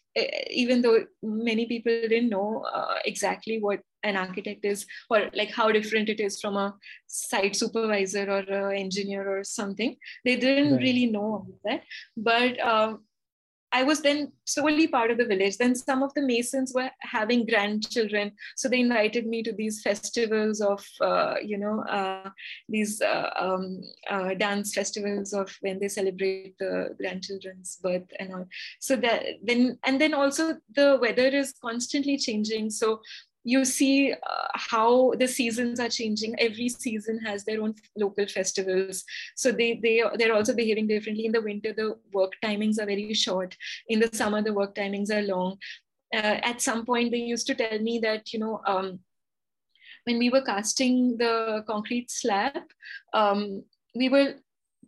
even 0.51 0.83
though 0.83 1.05
many 1.23 1.67
people 1.67 1.93
didn't 2.03 2.29
know 2.29 2.63
uh, 2.73 2.97
exactly 3.07 3.59
what 3.59 3.81
an 4.03 4.17
architect 4.17 4.67
is 4.67 4.85
or 5.09 5.31
like 5.33 5.51
how 5.51 5.73
different 5.73 6.11
it 6.11 6.21
is 6.21 6.39
from 6.39 6.57
a 6.57 6.75
site 7.07 7.57
supervisor 7.57 8.31
or 8.31 8.71
an 8.71 8.77
engineer 8.77 9.27
or 9.27 9.43
something. 9.45 9.97
They 10.27 10.37
didn't 10.37 10.75
right. 10.75 10.83
really 10.83 11.07
know 11.07 11.47
that. 11.65 11.85
But 12.19 12.61
um, 12.61 13.05
I 13.75 13.83
was 13.83 14.01
then 14.03 14.31
solely 14.45 14.87
part 14.87 15.11
of 15.11 15.19
the 15.19 15.25
village. 15.25 15.57
Then 15.57 15.75
some 15.75 16.05
of 16.05 16.15
the 16.15 16.23
Masons 16.23 16.73
were 16.73 16.91
having 17.01 17.45
grandchildren, 17.45 18.31
so 18.55 18.69
they 18.69 18.79
invited 18.79 19.27
me 19.27 19.43
to 19.43 19.53
these 19.53 19.83
festivals 19.83 20.61
of, 20.61 20.87
uh, 21.01 21.35
you 21.45 21.59
know, 21.59 21.83
uh, 21.83 22.31
these 22.69 23.03
uh, 23.03 23.31
um, 23.37 23.81
uh, 24.09 24.35
dance 24.35 24.73
festivals 24.75 25.33
of 25.33 25.53
when 25.61 25.81
they 25.81 25.89
celebrate 25.89 26.57
the 26.59 26.95
grandchildren's 27.01 27.77
birth 27.83 28.09
and 28.21 28.33
all. 28.33 28.47
So 28.79 28.95
that 28.97 29.25
then 29.43 29.77
and 29.85 30.01
then 30.01 30.15
also 30.15 30.55
the 30.77 30.99
weather 31.01 31.27
is 31.27 31.53
constantly 31.61 32.17
changing. 32.17 32.71
So 32.71 33.01
you 33.45 33.65
see 33.65 34.13
uh, 34.13 34.49
how 34.55 35.13
the 35.19 35.29
seasons 35.29 35.79
are 35.79 35.89
changing. 35.89 36.35
Every 36.41 36.69
season 36.69 37.19
has 37.21 37.45
their 37.45 37.63
own 37.63 37.75
local 37.97 38.27
festivals. 38.27 39.05
So 39.37 39.53
they 39.53 39.79
they 39.83 40.03
they're 40.17 40.35
also 40.35 40.55
behaving 40.55 40.89
differently. 40.89 41.27
In 41.27 41.33
the 41.33 41.43
winter 41.43 41.73
the 41.73 41.97
work 42.13 42.33
timings 42.43 42.81
are 42.81 42.87
very 42.87 43.15
short. 43.15 43.57
In 43.89 44.01
the 44.01 44.11
summer 44.13 44.43
the 44.43 44.55
work 44.55 44.75
timings 44.75 45.11
are 45.11 45.23
long. 45.23 45.59
Uh, 46.13 46.39
at 46.43 46.63
some 46.63 46.87
point 46.87 47.11
they 47.11 47.19
used 47.19 47.47
to 47.47 47.55
tell 47.55 47.79
me 47.79 47.99
that 47.99 48.33
you 48.33 48.39
know 48.39 48.61
um, 48.67 49.01
when 50.05 50.19
we 50.19 50.31
were 50.31 50.43
casting 50.43 51.17
the 51.17 51.65
concrete 51.67 52.11
slab 52.11 52.63
um, 53.13 53.65
we 53.95 54.09
were 54.09 54.35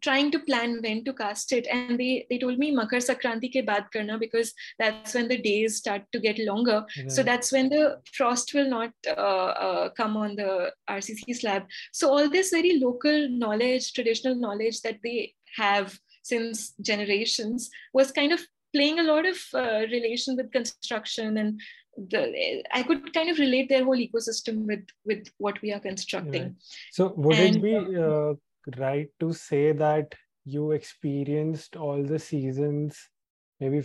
trying 0.02 0.30
to 0.30 0.38
plan 0.38 0.80
when 0.82 1.04
to 1.04 1.12
cast 1.12 1.52
it 1.52 1.66
and 1.70 1.98
they 2.00 2.26
they 2.30 2.38
told 2.38 2.58
me 2.58 2.70
makar 2.78 3.00
sankranti 3.08 3.50
ke 3.54 3.62
baad 3.70 3.86
karna 3.92 4.18
because 4.24 4.52
that's 4.78 5.14
when 5.18 5.28
the 5.28 5.38
days 5.46 5.76
start 5.82 6.02
to 6.16 6.20
get 6.26 6.38
longer 6.50 6.78
yeah. 6.96 7.08
so 7.16 7.22
that's 7.30 7.52
when 7.52 7.68
the 7.68 7.84
frost 8.18 8.54
will 8.54 8.68
not 8.76 8.92
uh, 9.08 9.50
uh, 9.66 9.88
come 10.00 10.16
on 10.24 10.36
the 10.42 10.50
rcc 10.96 11.38
slab 11.40 11.78
so 11.92 12.10
all 12.16 12.28
this 12.36 12.50
very 12.58 12.74
local 12.86 13.28
knowledge 13.44 13.92
traditional 13.92 14.36
knowledge 14.46 14.80
that 14.88 15.00
they 15.08 15.18
have 15.56 15.98
since 16.22 16.74
generations 16.92 17.70
was 17.92 18.12
kind 18.12 18.32
of 18.32 18.40
playing 18.74 18.98
a 18.98 19.08
lot 19.10 19.26
of 19.26 19.38
uh, 19.54 19.82
relation 19.96 20.36
with 20.36 20.52
construction 20.52 21.38
and 21.38 21.60
the, 21.96 22.62
I 22.72 22.82
could 22.82 23.12
kind 23.14 23.30
of 23.30 23.38
relate 23.38 23.68
their 23.68 23.84
whole 23.84 23.96
ecosystem 23.96 24.66
with 24.66 24.84
with 25.04 25.28
what 25.38 25.60
we 25.62 25.72
are 25.72 25.80
constructing. 25.80 26.42
Right. 26.42 26.54
So 26.92 27.14
would 27.16 27.36
and, 27.36 27.56
it 27.56 27.62
be 27.62 27.74
uh, 27.74 28.34
right 28.78 29.08
to 29.20 29.32
say 29.32 29.72
that 29.72 30.14
you 30.44 30.72
experienced 30.72 31.76
all 31.76 32.02
the 32.02 32.18
seasons 32.18 33.08
maybe 33.60 33.82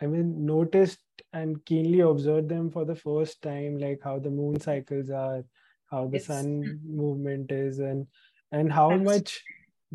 i 0.00 0.06
mean 0.06 0.44
noticed 0.46 1.00
and 1.32 1.64
keenly 1.64 2.00
observed 2.00 2.48
them 2.48 2.70
for 2.70 2.84
the 2.84 2.94
first 2.94 3.40
time 3.42 3.78
like 3.78 4.00
how 4.02 4.18
the 4.18 4.30
moon 4.30 4.58
cycles 4.60 5.10
are 5.10 5.42
how 5.90 6.06
the 6.06 6.18
sun 6.18 6.80
movement 6.84 7.50
is 7.50 7.78
and 7.78 8.06
and 8.52 8.72
how 8.72 8.96
much 8.96 9.42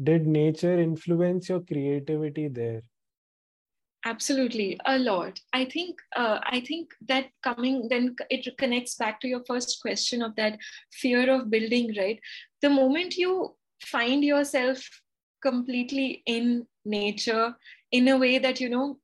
did 0.02 0.28
nature 0.28 0.80
influence 0.80 1.50
your 1.50 1.62
creativity 1.62 2.48
there? 2.48 2.84
Absolutely 4.06 4.80
a 4.86 4.98
lot. 4.98 5.40
I 5.54 5.66
think 5.66 5.98
uh, 6.16 6.40
i 6.44 6.62
think 6.62 6.94
that 7.08 7.26
coming 7.44 7.88
then 7.90 8.16
it 8.30 8.58
connects 8.58 8.96
back 8.96 9.20
to 9.22 9.28
your 9.28 9.44
first 9.46 9.80
question 9.82 10.22
of 10.22 10.36
that 10.36 10.58
fear 10.94 11.30
of 11.34 11.50
building 11.50 11.94
right? 11.98 12.20
The 12.62 12.70
moment 12.70 13.18
you 13.18 13.56
find 13.82 14.24
yourself 14.24 14.82
completely 15.42 16.24
in 16.26 16.66
nature 16.86 17.56
in 17.92 18.08
a 18.08 18.18
way 18.18 18.38
that 18.38 18.60
you 18.60 18.70
know 18.70 18.98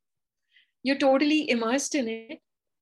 you're 0.84 0.98
totally 0.98 1.50
immersed 1.50 1.96
in 1.96 2.08
it. 2.08 2.40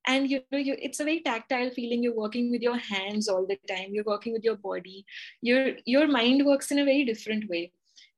And 0.07 0.29
you 0.31 0.41
know 0.51 0.57
you, 0.57 0.75
it's 0.79 0.99
a 0.99 1.03
very 1.03 1.21
tactile 1.21 1.69
feeling. 1.69 2.01
You're 2.01 2.15
working 2.15 2.49
with 2.49 2.61
your 2.61 2.77
hands 2.77 3.27
all 3.27 3.45
the 3.45 3.59
time. 3.67 3.89
You're 3.91 4.03
working 4.03 4.33
with 4.33 4.43
your 4.43 4.55
body. 4.55 5.05
Your 5.41 5.73
your 5.85 6.07
mind 6.07 6.43
works 6.45 6.71
in 6.71 6.79
a 6.79 6.85
very 6.85 7.05
different 7.05 7.47
way. 7.49 7.71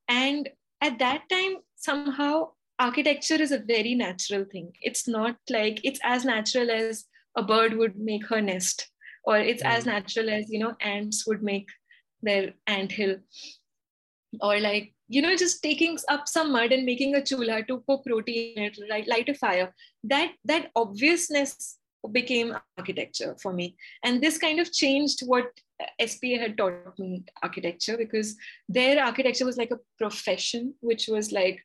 And 0.07 0.49
at 0.81 0.99
that 0.99 1.23
time 1.29 1.57
somehow 1.75 2.51
architecture 2.79 3.41
is 3.41 3.51
a 3.51 3.59
very 3.59 3.95
natural 3.95 4.45
thing. 4.45 4.71
It's 4.81 5.07
not 5.07 5.37
like 5.49 5.81
it's 5.83 5.99
as 6.03 6.23
natural 6.23 6.71
as 6.71 7.05
a 7.35 7.43
bird 7.43 7.77
would 7.77 7.97
make 7.97 8.27
her 8.27 8.41
nest 8.41 8.89
or 9.25 9.37
it's 9.37 9.63
as 9.63 9.83
hmm. 9.83 9.91
natural 9.91 10.29
as 10.29 10.49
you 10.49 10.59
know 10.59 10.75
ants 10.81 11.25
would 11.27 11.43
make 11.43 11.67
their 12.21 12.53
ant 12.67 12.91
hill 12.91 13.17
or 14.41 14.59
like 14.59 14.93
you 15.07 15.21
know 15.21 15.35
just 15.35 15.61
taking 15.61 15.97
up 16.09 16.27
some 16.27 16.51
mud 16.51 16.71
and 16.71 16.85
making 16.85 17.15
a 17.15 17.23
chula 17.23 17.63
to 17.63 17.83
cook 17.87 18.03
protein 18.05 18.57
in 18.57 18.63
it 18.63 18.77
light, 18.89 19.07
light 19.07 19.29
a 19.29 19.33
fire. 19.33 19.73
That 20.03 20.33
that 20.45 20.71
obviousness 20.75 21.77
became 22.11 22.55
architecture 22.77 23.35
for 23.41 23.53
me. 23.53 23.75
And 24.03 24.21
this 24.21 24.37
kind 24.37 24.59
of 24.59 24.71
changed 24.71 25.21
what 25.25 25.45
spa 26.05 26.37
had 26.39 26.57
taught 26.57 26.97
me 26.99 27.23
architecture 27.41 27.97
because 27.97 28.35
their 28.69 29.03
architecture 29.03 29.45
was 29.45 29.57
like 29.57 29.71
a 29.71 29.79
profession 29.97 30.73
which 30.81 31.07
was 31.07 31.31
like 31.31 31.59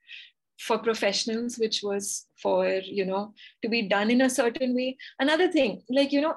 for 0.59 0.77
professionals 0.79 1.57
which 1.57 1.83
was 1.85 2.27
for 2.43 2.67
you 2.67 3.05
know 3.05 3.33
to 3.63 3.69
be 3.69 3.83
done 3.83 4.11
in 4.11 4.23
a 4.23 4.31
certain 4.31 4.75
way. 4.75 4.97
Another 5.19 5.51
thing 5.51 5.83
like 5.89 6.13
you 6.13 6.21
know 6.21 6.35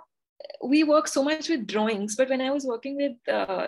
we 0.64 0.84
work 0.84 1.08
so 1.08 1.24
much 1.24 1.50
with 1.50 1.68
drawings 1.68 2.16
but 2.16 2.30
when 2.30 2.42
i 2.42 2.52
was 2.52 2.66
working 2.66 2.96
with 2.96 3.14
uh, 3.34 3.68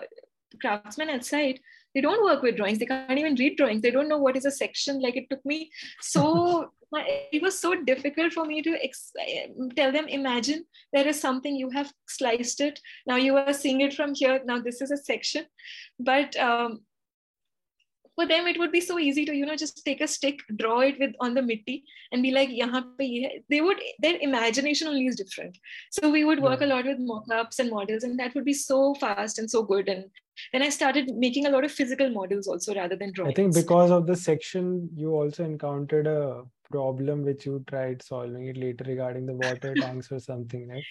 craftsmen 0.60 1.10
outside 1.10 1.60
they 1.94 2.00
don't 2.00 2.24
work 2.24 2.42
with 2.42 2.56
drawings. 2.56 2.78
They 2.78 2.86
can't 2.86 3.18
even 3.18 3.36
read 3.36 3.56
drawings. 3.56 3.82
They 3.82 3.90
don't 3.90 4.08
know 4.08 4.18
what 4.18 4.36
is 4.36 4.44
a 4.44 4.50
section. 4.50 5.00
Like 5.00 5.16
it 5.16 5.30
took 5.30 5.44
me 5.44 5.70
so 6.00 6.70
it 6.92 7.42
was 7.42 7.58
so 7.58 7.74
difficult 7.74 8.32
for 8.32 8.44
me 8.44 8.62
to 8.62 8.76
ex- 8.82 9.12
tell 9.76 9.92
them 9.92 10.06
imagine 10.08 10.64
there 10.92 11.06
is 11.06 11.20
something 11.20 11.54
you 11.56 11.70
have 11.70 11.92
sliced 12.08 12.60
it. 12.60 12.80
Now 13.06 13.16
you 13.16 13.36
are 13.36 13.52
seeing 13.52 13.80
it 13.80 13.94
from 13.94 14.14
here. 14.14 14.40
Now 14.44 14.60
this 14.60 14.80
is 14.80 14.90
a 14.90 14.96
section. 14.96 15.46
But 15.98 16.36
um, 16.36 16.80
for 18.14 18.26
them 18.26 18.46
it 18.46 18.58
would 18.58 18.72
be 18.72 18.80
so 18.80 18.98
easy 18.98 19.24
to 19.24 19.34
you 19.34 19.44
know 19.46 19.56
just 19.56 19.84
take 19.84 20.00
a 20.00 20.06
stick 20.06 20.38
draw 20.56 20.80
it 20.80 20.98
with 21.00 21.14
on 21.20 21.34
the 21.34 21.42
mitti 21.42 21.82
and 22.12 22.22
be 22.22 22.30
like 22.30 22.48
yahan 22.48 22.84
pe 22.98 23.04
ye 23.04 23.42
they 23.50 23.60
would 23.60 23.80
their 23.98 24.18
imagination 24.20 24.88
only 24.88 25.06
is 25.06 25.16
different. 25.16 25.58
So 25.90 26.10
we 26.10 26.24
would 26.24 26.40
work 26.40 26.60
yeah. 26.60 26.66
a 26.66 26.70
lot 26.74 26.84
with 26.86 26.98
mock-ups 26.98 27.58
and 27.58 27.70
models 27.70 28.04
and 28.04 28.18
that 28.18 28.34
would 28.34 28.44
be 28.44 28.54
so 28.54 28.94
fast 28.94 29.38
and 29.38 29.50
so 29.50 29.62
good 29.62 29.88
and 29.88 30.04
then 30.52 30.62
i 30.62 30.68
started 30.68 31.10
making 31.16 31.46
a 31.46 31.50
lot 31.50 31.64
of 31.64 31.72
physical 31.72 32.10
models 32.10 32.46
also 32.46 32.74
rather 32.74 32.96
than 32.96 33.12
drawings. 33.12 33.32
i 33.32 33.36
think 33.36 33.54
because 33.54 33.90
of 33.90 34.06
the 34.06 34.16
section 34.16 34.88
you 34.94 35.12
also 35.12 35.44
encountered 35.44 36.06
a 36.06 36.42
problem 36.70 37.22
which 37.22 37.46
you 37.46 37.62
tried 37.68 38.02
solving 38.02 38.46
it 38.46 38.56
later 38.56 38.84
regarding 38.86 39.26
the 39.26 39.32
water 39.32 39.76
tanks 39.80 40.10
or 40.10 40.18
something 40.18 40.68
right? 40.68 40.84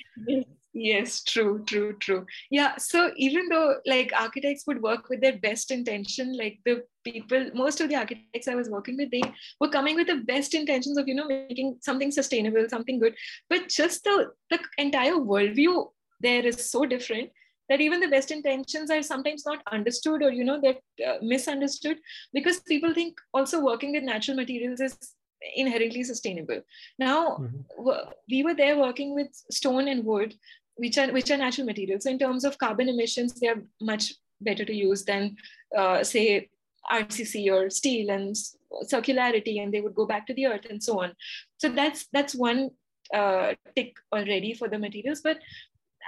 Yes 0.76 1.24
true 1.24 1.64
true 1.68 1.94
true. 2.00 2.26
Yeah 2.50 2.78
so 2.78 3.12
even 3.16 3.48
though 3.50 3.76
like 3.86 4.12
architects 4.20 4.66
would 4.66 4.82
work 4.82 5.10
with 5.10 5.22
their 5.22 5.38
best 5.38 5.70
intention 5.70 6.36
like 6.36 6.60
the 6.66 6.84
people 7.04 7.52
most 7.54 7.82
of 7.82 7.90
the 7.90 7.96
architects 7.96 8.48
i 8.48 8.56
was 8.56 8.70
working 8.70 8.98
with 8.98 9.12
they 9.12 9.22
were 9.60 9.70
coming 9.70 9.96
with 9.96 10.08
the 10.08 10.24
best 10.32 10.56
intentions 10.56 10.98
of 10.98 11.08
you 11.08 11.14
know 11.14 11.28
making 11.28 11.78
something 11.82 12.12
sustainable 12.12 12.68
something 12.70 13.00
good. 13.00 13.16
But 13.50 13.70
just 13.70 14.04
the 14.04 14.32
the 14.50 14.60
entire 14.78 15.14
worldview 15.14 15.92
there 16.22 16.46
is 16.46 16.70
so 16.72 16.86
different 16.86 17.30
that 17.70 17.82
even 17.82 18.00
the 18.00 18.08
best 18.08 18.32
intentions 18.32 18.92
are 18.92 19.02
sometimes 19.02 19.46
not 19.46 19.62
understood 19.72 20.22
or 20.22 20.32
you 20.32 20.44
know 20.44 20.60
they're 20.62 21.08
uh, 21.08 21.18
misunderstood 21.22 21.98
because 22.34 22.60
people 22.62 22.94
think 22.94 23.20
also 23.34 23.62
working 23.62 23.92
with 23.92 24.04
natural 24.04 24.38
materials 24.38 24.80
is 24.80 24.98
inherently 25.56 26.04
sustainable 26.04 26.62
now 26.98 27.38
mm-hmm. 27.38 27.92
we 28.30 28.44
were 28.44 28.54
there 28.54 28.78
working 28.78 29.14
with 29.14 29.28
stone 29.52 29.90
and 29.90 30.06
wood 30.06 30.34
which 30.76 30.98
are 30.98 31.12
which 31.12 31.32
are 31.32 31.38
natural 31.38 31.66
materials. 31.66 32.04
So 32.04 32.10
in 32.10 32.20
terms 32.20 32.44
of 32.44 32.58
carbon 32.58 32.90
emissions, 32.90 33.34
they 33.34 33.48
are 33.48 33.62
much 33.82 34.14
better 34.42 34.66
to 34.66 34.74
use 34.74 35.04
than 35.06 35.36
uh, 35.78 36.04
say 36.04 36.50
RCC 36.92 37.52
or 37.52 37.70
steel 37.70 38.10
and 38.10 38.36
circularity, 38.86 39.62
and 39.62 39.74
they 39.74 39.82
would 39.82 39.96
go 39.96 40.06
back 40.06 40.28
to 40.28 40.34
the 40.34 40.48
earth 40.48 40.66
and 40.70 40.82
so 40.82 41.02
on. 41.02 41.14
So 41.58 41.70
that's 41.70 42.08
that's 42.12 42.36
one 42.36 42.72
uh, 43.14 43.54
tick 43.76 43.96
already 44.12 44.54
for 44.54 44.68
the 44.68 44.80
materials. 44.80 45.22
But 45.22 45.40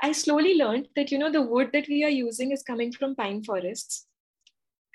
I 0.01 0.11
slowly 0.11 0.55
learned 0.55 0.87
that 0.95 1.11
you 1.11 1.17
know 1.17 1.31
the 1.31 1.41
wood 1.41 1.69
that 1.73 1.87
we 1.87 2.03
are 2.03 2.09
using 2.09 2.51
is 2.51 2.63
coming 2.63 2.91
from 2.91 3.15
pine 3.15 3.43
forests, 3.43 4.07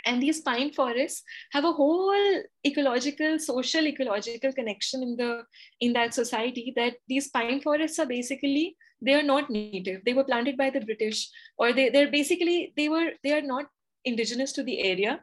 and 0.04 0.22
these 0.22 0.40
pine 0.40 0.72
forests 0.72 1.22
have 1.52 1.64
a 1.64 1.72
whole 1.72 2.42
ecological 2.66 3.38
social 3.38 3.86
ecological 3.86 4.52
connection 4.52 5.02
in 5.02 5.16
the 5.16 5.44
in 5.80 5.92
that 5.92 6.14
society 6.14 6.72
that 6.76 6.94
these 7.08 7.28
pine 7.28 7.60
forests 7.60 7.98
are 7.98 8.06
basically 8.06 8.76
they 9.02 9.14
are 9.14 9.22
not 9.22 9.48
native. 9.48 10.02
They 10.04 10.12
were 10.12 10.24
planted 10.24 10.56
by 10.56 10.70
the 10.70 10.80
british 10.80 11.28
or 11.56 11.72
they, 11.72 11.88
they're 11.88 12.10
basically 12.10 12.72
they 12.76 12.88
were 12.88 13.12
they 13.24 13.32
are 13.32 13.42
not 13.42 13.66
indigenous 14.04 14.52
to 14.52 14.62
the 14.62 14.80
area 14.80 15.20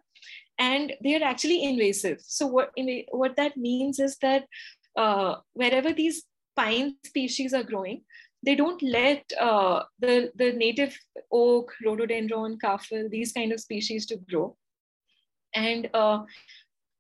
and 0.60 0.94
they 1.04 1.16
are 1.16 1.24
actually 1.24 1.64
invasive. 1.64 2.20
So 2.22 2.48
what 2.48 2.72
what 3.12 3.36
that 3.38 3.58
means 3.58 4.00
is 4.00 4.18
that 4.18 4.46
uh, 4.96 5.36
wherever 5.54 5.94
these 5.94 6.24
pine 6.56 6.96
species 7.06 7.54
are 7.54 7.64
growing 7.64 8.02
they 8.44 8.56
don't 8.56 8.82
let 8.82 9.24
uh, 9.40 9.84
the, 10.00 10.32
the 10.36 10.54
native 10.54 10.98
oak, 11.32 11.74
rhododendron, 11.84 12.58
kafal, 12.58 13.10
these 13.10 13.32
kind 13.32 13.52
of 13.52 13.60
species 13.60 14.06
to 14.08 14.18
grow. 14.18 14.56
And 15.54 15.90
uh, 15.94 16.24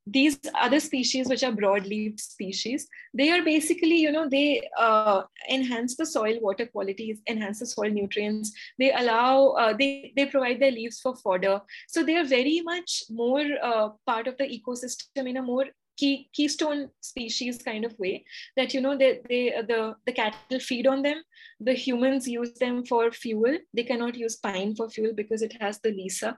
these 0.09 0.39
other 0.55 0.79
species 0.79 1.27
which 1.27 1.43
are 1.43 1.51
broadleaf 1.51 2.19
species 2.19 2.87
they 3.13 3.29
are 3.29 3.43
basically 3.43 3.97
you 3.97 4.11
know 4.11 4.27
they 4.29 4.67
uh, 4.79 5.23
enhance 5.49 5.95
the 5.97 6.05
soil 6.05 6.39
water 6.41 6.65
qualities 6.65 7.19
enhance 7.27 7.59
the 7.59 7.65
soil 7.65 7.89
nutrients 7.89 8.53
they 8.79 8.91
allow 8.93 9.49
uh, 9.63 9.73
they 9.73 10.13
they 10.15 10.25
provide 10.25 10.59
their 10.61 10.71
leaves 10.71 10.99
for 10.99 11.15
fodder 11.15 11.59
so 11.87 12.03
they 12.03 12.15
are 12.15 12.23
very 12.23 12.61
much 12.61 13.03
more 13.09 13.45
uh, 13.61 13.89
part 14.05 14.27
of 14.27 14.37
the 14.37 14.47
ecosystem 14.57 15.29
in 15.29 15.37
a 15.37 15.41
more 15.41 15.65
key, 15.97 16.29
keystone 16.33 16.89
species 17.01 17.57
kind 17.63 17.85
of 17.85 17.97
way 17.99 18.23
that 18.55 18.73
you 18.73 18.81
know 18.81 18.97
they, 18.97 19.19
they 19.27 19.53
the 19.67 19.95
the 20.05 20.11
cattle 20.11 20.59
feed 20.59 20.87
on 20.87 21.01
them 21.01 21.21
the 21.59 21.73
humans 21.73 22.27
use 22.27 22.53
them 22.53 22.85
for 22.85 23.11
fuel. 23.11 23.57
They 23.73 23.83
cannot 23.83 24.15
use 24.15 24.35
pine 24.35 24.75
for 24.75 24.89
fuel 24.89 25.13
because 25.13 25.41
it 25.41 25.55
has 25.59 25.79
the 25.79 25.91
lisa 25.91 26.37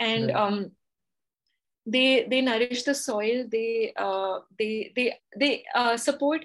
and 0.00 0.30
yeah. 0.30 0.44
um 0.44 0.72
they 1.88 2.26
they 2.28 2.40
nourish 2.40 2.82
the 2.82 2.94
soil. 2.94 3.46
They 3.50 3.92
uh, 3.96 4.40
they 4.58 4.92
they 4.94 5.18
they 5.36 5.64
uh, 5.74 5.96
support 5.96 6.44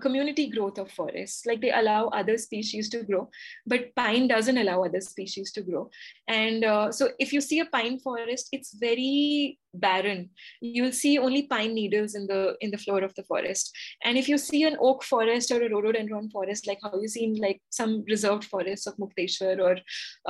community 0.00 0.50
growth 0.50 0.78
of 0.78 0.90
forests. 0.90 1.46
Like 1.46 1.60
they 1.60 1.72
allow 1.72 2.08
other 2.08 2.38
species 2.38 2.88
to 2.90 3.02
grow 3.02 3.28
but 3.66 3.94
pine 3.94 4.28
doesn't 4.28 4.58
allow 4.58 4.84
other 4.84 5.00
species 5.00 5.52
to 5.52 5.62
grow. 5.62 5.90
And 6.28 6.64
uh, 6.64 6.92
so 6.92 7.10
if 7.18 7.32
you 7.32 7.40
see 7.40 7.60
a 7.60 7.66
pine 7.66 7.98
forest 7.98 8.48
it's 8.52 8.74
very 8.74 9.58
barren. 9.74 10.30
You'll 10.60 10.92
see 10.92 11.18
only 11.18 11.46
pine 11.46 11.74
needles 11.74 12.14
in 12.14 12.26
the 12.26 12.56
in 12.60 12.70
the 12.70 12.78
floor 12.78 13.02
of 13.02 13.14
the 13.14 13.24
forest. 13.24 13.74
And 14.04 14.16
if 14.16 14.28
you 14.28 14.38
see 14.38 14.62
an 14.64 14.76
oak 14.80 15.02
forest 15.02 15.50
or 15.50 15.62
a 15.62 15.68
rhododendron 15.68 16.30
forest 16.30 16.66
like 16.66 16.78
how 16.82 17.00
you 17.00 17.08
see 17.08 17.24
in 17.24 17.34
like 17.36 17.60
some 17.70 18.04
reserved 18.08 18.44
forests 18.44 18.86
of 18.86 18.96
mukteshwar 18.96 19.58
or 19.58 19.78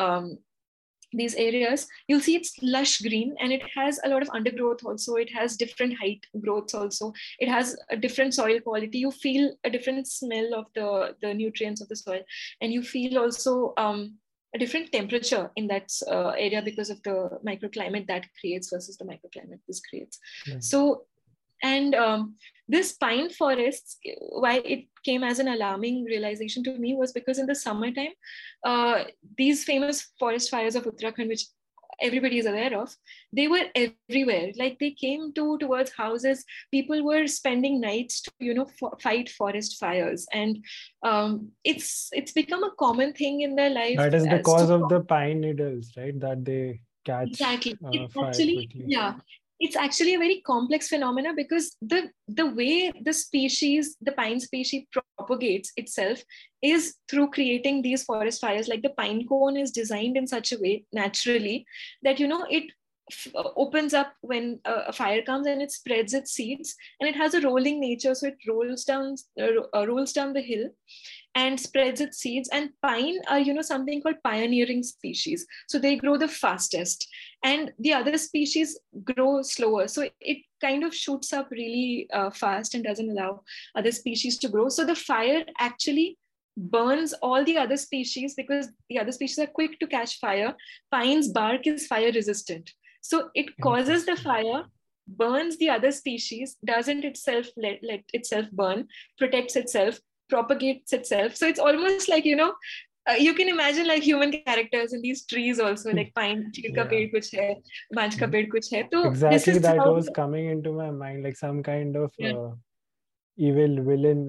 um, 0.03 0.39
these 1.17 1.35
areas, 1.35 1.87
you'll 2.09 2.21
see 2.21 2.37
it's 2.37 2.55
lush 2.63 3.01
green 3.01 3.35
and 3.41 3.53
it 3.53 3.63
has 3.75 4.01
a 4.05 4.09
lot 4.09 4.23
of 4.23 4.31
undergrowth 4.31 4.85
also. 4.85 5.15
It 5.17 5.33
has 5.33 5.57
different 5.57 5.99
height 5.99 6.27
growths 6.41 6.75
also. 6.75 7.13
It 7.39 7.49
has 7.49 7.77
a 7.91 7.97
different 7.97 8.35
soil 8.35 8.61
quality. 8.61 8.99
You 8.99 9.11
feel 9.11 9.55
a 9.65 9.71
different 9.71 10.07
smell 10.07 10.55
of 10.55 10.67
the, 10.75 11.17
the 11.21 11.35
nutrients 11.35 11.81
of 11.81 11.89
the 11.89 11.97
soil. 11.97 12.21
And 12.61 12.73
you 12.73 12.83
feel 12.83 13.19
also 13.19 13.75
um, 13.77 14.19
a 14.55 14.59
different 14.59 14.93
temperature 14.93 15.51
in 15.57 15.67
that 15.67 15.91
uh, 16.09 16.29
area 16.31 16.63
because 16.63 16.91
of 16.91 17.03
the 17.03 17.39
microclimate 17.45 18.07
that 18.07 18.27
creates 18.41 18.71
versus 18.71 18.97
the 18.97 19.05
microclimate 19.05 19.59
this 19.67 19.81
creates. 19.81 20.19
Mm-hmm. 20.47 20.61
So 20.61 21.07
and 21.63 21.95
um, 21.95 22.35
this 22.69 22.93
pine 22.95 23.31
forests, 23.31 23.99
why 24.19 24.57
it 24.59 24.87
came 25.05 25.23
as 25.23 25.39
an 25.39 25.49
alarming 25.49 26.05
realization 26.05 26.65
to 26.65 26.79
me 26.79 26.95
was 26.95 27.13
because 27.13 27.39
in 27.39 27.47
the 27.47 27.55
summertime, 27.55 28.15
uh, 28.65 29.05
these 29.37 29.65
famous 29.65 30.13
forest 30.19 30.51
fires 30.51 30.75
of 30.75 30.85
Uttarakhand, 30.85 31.29
which 31.29 31.47
everybody 32.01 32.39
is 32.39 32.47
aware 32.47 32.77
of 32.79 32.95
they 33.33 33.49
were 33.49 33.65
everywhere. 33.75 34.53
Like 34.57 34.79
they 34.79 34.93
came 34.93 35.33
to 35.35 35.59
towards 35.59 35.93
houses. 35.93 36.45
People 36.71 37.05
were 37.05 37.27
spending 37.27 37.81
nights 37.81 38.23
to 38.23 38.33
you 38.41 38.55
know 38.55 38.67
fight 39.01 39.29
forest 39.29 39.79
fires. 39.79 40.27
And 40.33 40.65
um, 41.03 41.51
it's 41.65 42.09
it's 42.13 42.33
become 42.33 42.65
a 42.65 42.75
common 42.79 43.13
thing 43.13 43.43
in 43.43 43.57
their 43.57 43.71
life 43.71 43.97
that 43.97 44.15
is 44.15 44.27
because 44.27 44.71
of 44.71 44.89
the 44.89 45.01
pine 45.01 45.41
needles 45.41 45.93
right? 45.97 46.19
That 46.21 46.45
they 46.45 46.81
catch 47.05 47.29
exactly. 47.29 47.77
uh, 47.85 48.25
actually 48.25 48.67
quickly. 48.67 48.85
yeah 48.87 49.15
it's 49.61 49.77
actually 49.77 50.15
a 50.15 50.19
very 50.19 50.41
complex 50.41 50.89
phenomena 50.89 51.33
because 51.35 51.77
the 51.81 52.11
the 52.29 52.47
way 52.47 52.93
the 53.03 53.13
species 53.13 53.97
the 54.01 54.13
pine 54.13 54.41
species 54.41 54.85
propagates 55.17 55.73
itself 55.77 56.23
is 56.63 56.97
through 57.09 57.31
creating 57.31 57.83
these 57.83 58.03
forest 58.05 58.41
fires. 58.41 58.69
Like 58.69 58.83
the 58.83 58.91
pine 58.91 59.27
cone 59.27 59.57
is 59.57 59.71
designed 59.71 60.17
in 60.17 60.27
such 60.27 60.53
a 60.53 60.59
way 60.59 60.85
naturally 60.93 61.67
that 62.03 62.19
you 62.19 62.27
know 62.27 62.45
it 62.51 62.65
f- 63.11 63.33
opens 63.57 63.95
up 63.95 64.13
when 64.23 64.61
a, 64.65 64.73
a, 64.89 64.93
fire 64.93 65.23
comes 65.23 65.47
and 65.47 65.63
it 65.63 65.71
spreads 65.71 66.15
its 66.15 66.33
seeds 66.33 66.75
and 67.01 67.09
it 67.09 67.15
has 67.15 67.35
a 67.35 67.41
rolling 67.41 67.81
nature. 67.81 68.15
So 68.15 68.29
it 68.29 68.39
rolls 68.49 68.85
down 68.85 69.15
uh, 69.41 69.63
uh 69.73 69.87
rolls 69.87 70.13
down 70.13 70.33
the 70.33 70.43
hill 70.43 70.69
and 71.35 71.59
spreads 71.59 72.01
its 72.01 72.19
seeds 72.19 72.49
and 72.53 72.71
pine 72.81 73.19
are 73.29 73.41
you 73.41 73.53
know 73.53 73.63
something 73.63 74.01
called 74.01 74.23
pioneering 74.23 74.83
species. 74.83 75.47
So 75.69 75.79
they 75.79 75.97
grow 75.97 76.17
the 76.17 76.29
fastest. 76.29 77.09
And 77.43 77.73
the 77.79 77.93
other 77.93 78.17
species 78.19 78.79
grow 79.03 79.43
slower. 79.43 79.89
So 79.89 80.09
it 80.21 80.39
kind 80.61 80.85
of 80.85 80.95
shoots 80.95 81.33
up 81.33 81.51
really 81.51 82.09
uh, 82.13 82.31
fast 82.31 82.75
and 82.75 82.85
doesn't 82.85 83.11
allow 83.11 83.43
other 83.75 83.93
species 83.93 84.39
to 84.39 84.49
grow. 84.49 84.69
So 84.69 84.85
the 84.85 84.95
fire 84.95 85.45
actually 85.59 86.19
burns 86.57 87.13
all 87.15 87.45
the 87.45 87.59
other 87.59 87.77
species 87.77 88.35
because 88.35 88.69
the 88.89 88.99
other 88.99 89.13
species 89.13 89.39
are 89.41 89.47
quick 89.47 89.79
to 89.81 89.87
catch 89.87 90.21
fire. 90.21 90.55
Pine's 90.91 91.29
bark 91.29 91.67
is 91.67 91.87
fire 91.87 92.13
resistant. 92.13 92.71
So 93.01 93.31
it 93.35 93.47
causes 93.61 94.07
the 94.07 94.17
fire 94.17 94.65
burns 95.07 95.59
the 95.59 95.69
other 95.69 95.93
species 95.93 96.57
doesn't 96.65 97.05
itself 97.05 97.47
let, 97.59 97.79
let 97.83 98.03
itself 98.15 98.47
burn 98.53 98.89
protects 99.19 99.55
itself 99.55 100.01
propagates 100.29 100.93
itself. 100.93 101.37
So 101.37 101.47
it's 101.47 101.61
almost 101.61 102.09
like, 102.09 102.25
you 102.25 102.37
know, 102.37 102.55
uh, 103.09 103.15
you 103.15 103.35
can 103.35 103.49
imagine 103.49 103.87
like 103.87 104.03
human 104.03 104.33
characters 104.33 104.93
in 104.93 105.03
these 105.03 105.25
trees 105.27 105.61
also 105.61 105.93
like 105.93 106.15
pine 106.15 106.51
ka 106.77 106.85
ped 106.93 107.11
kuch 107.15 107.29
hai 107.39 107.49
banj 107.99 108.19
ka 108.21 108.29
ped 108.35 108.49
kuch 108.55 108.71
hai 108.77 108.83
so 108.95 109.03
exactly 109.09 109.59
that 109.67 109.83
was 109.99 110.09
coming 110.21 110.49
into 110.55 110.73
my 110.73 110.91
mind 110.91 111.23
like 111.23 111.37
some 111.37 111.63
kind 111.63 111.97
of 111.97 112.13
yeah. 112.19 112.33
uh, 112.33 112.53
evil 113.37 113.83
villain 113.91 114.25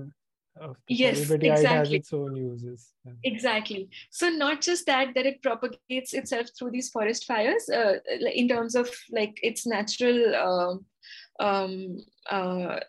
yes 0.88 1.29
exactly. 1.31 1.97
its 1.97 2.13
own 2.13 2.36
uses 2.36 2.93
yeah. 3.05 3.12
exactly 3.23 3.89
so 4.10 4.29
not 4.29 4.62
just 4.62 4.86
that 4.86 5.13
that 5.15 5.25
it 5.25 5.41
propagates 5.41 6.13
itself 6.13 6.47
through 6.58 6.71
these 6.71 6.89
forest 6.89 7.25
fires 7.25 7.67
uh, 7.69 7.95
in 8.34 8.47
terms 8.47 8.75
of 8.75 8.89
like 9.12 9.38
its 9.43 9.65
natural 9.65 10.36
uh, 10.43 10.75
um, 11.39 11.98
uh, 12.32 12.80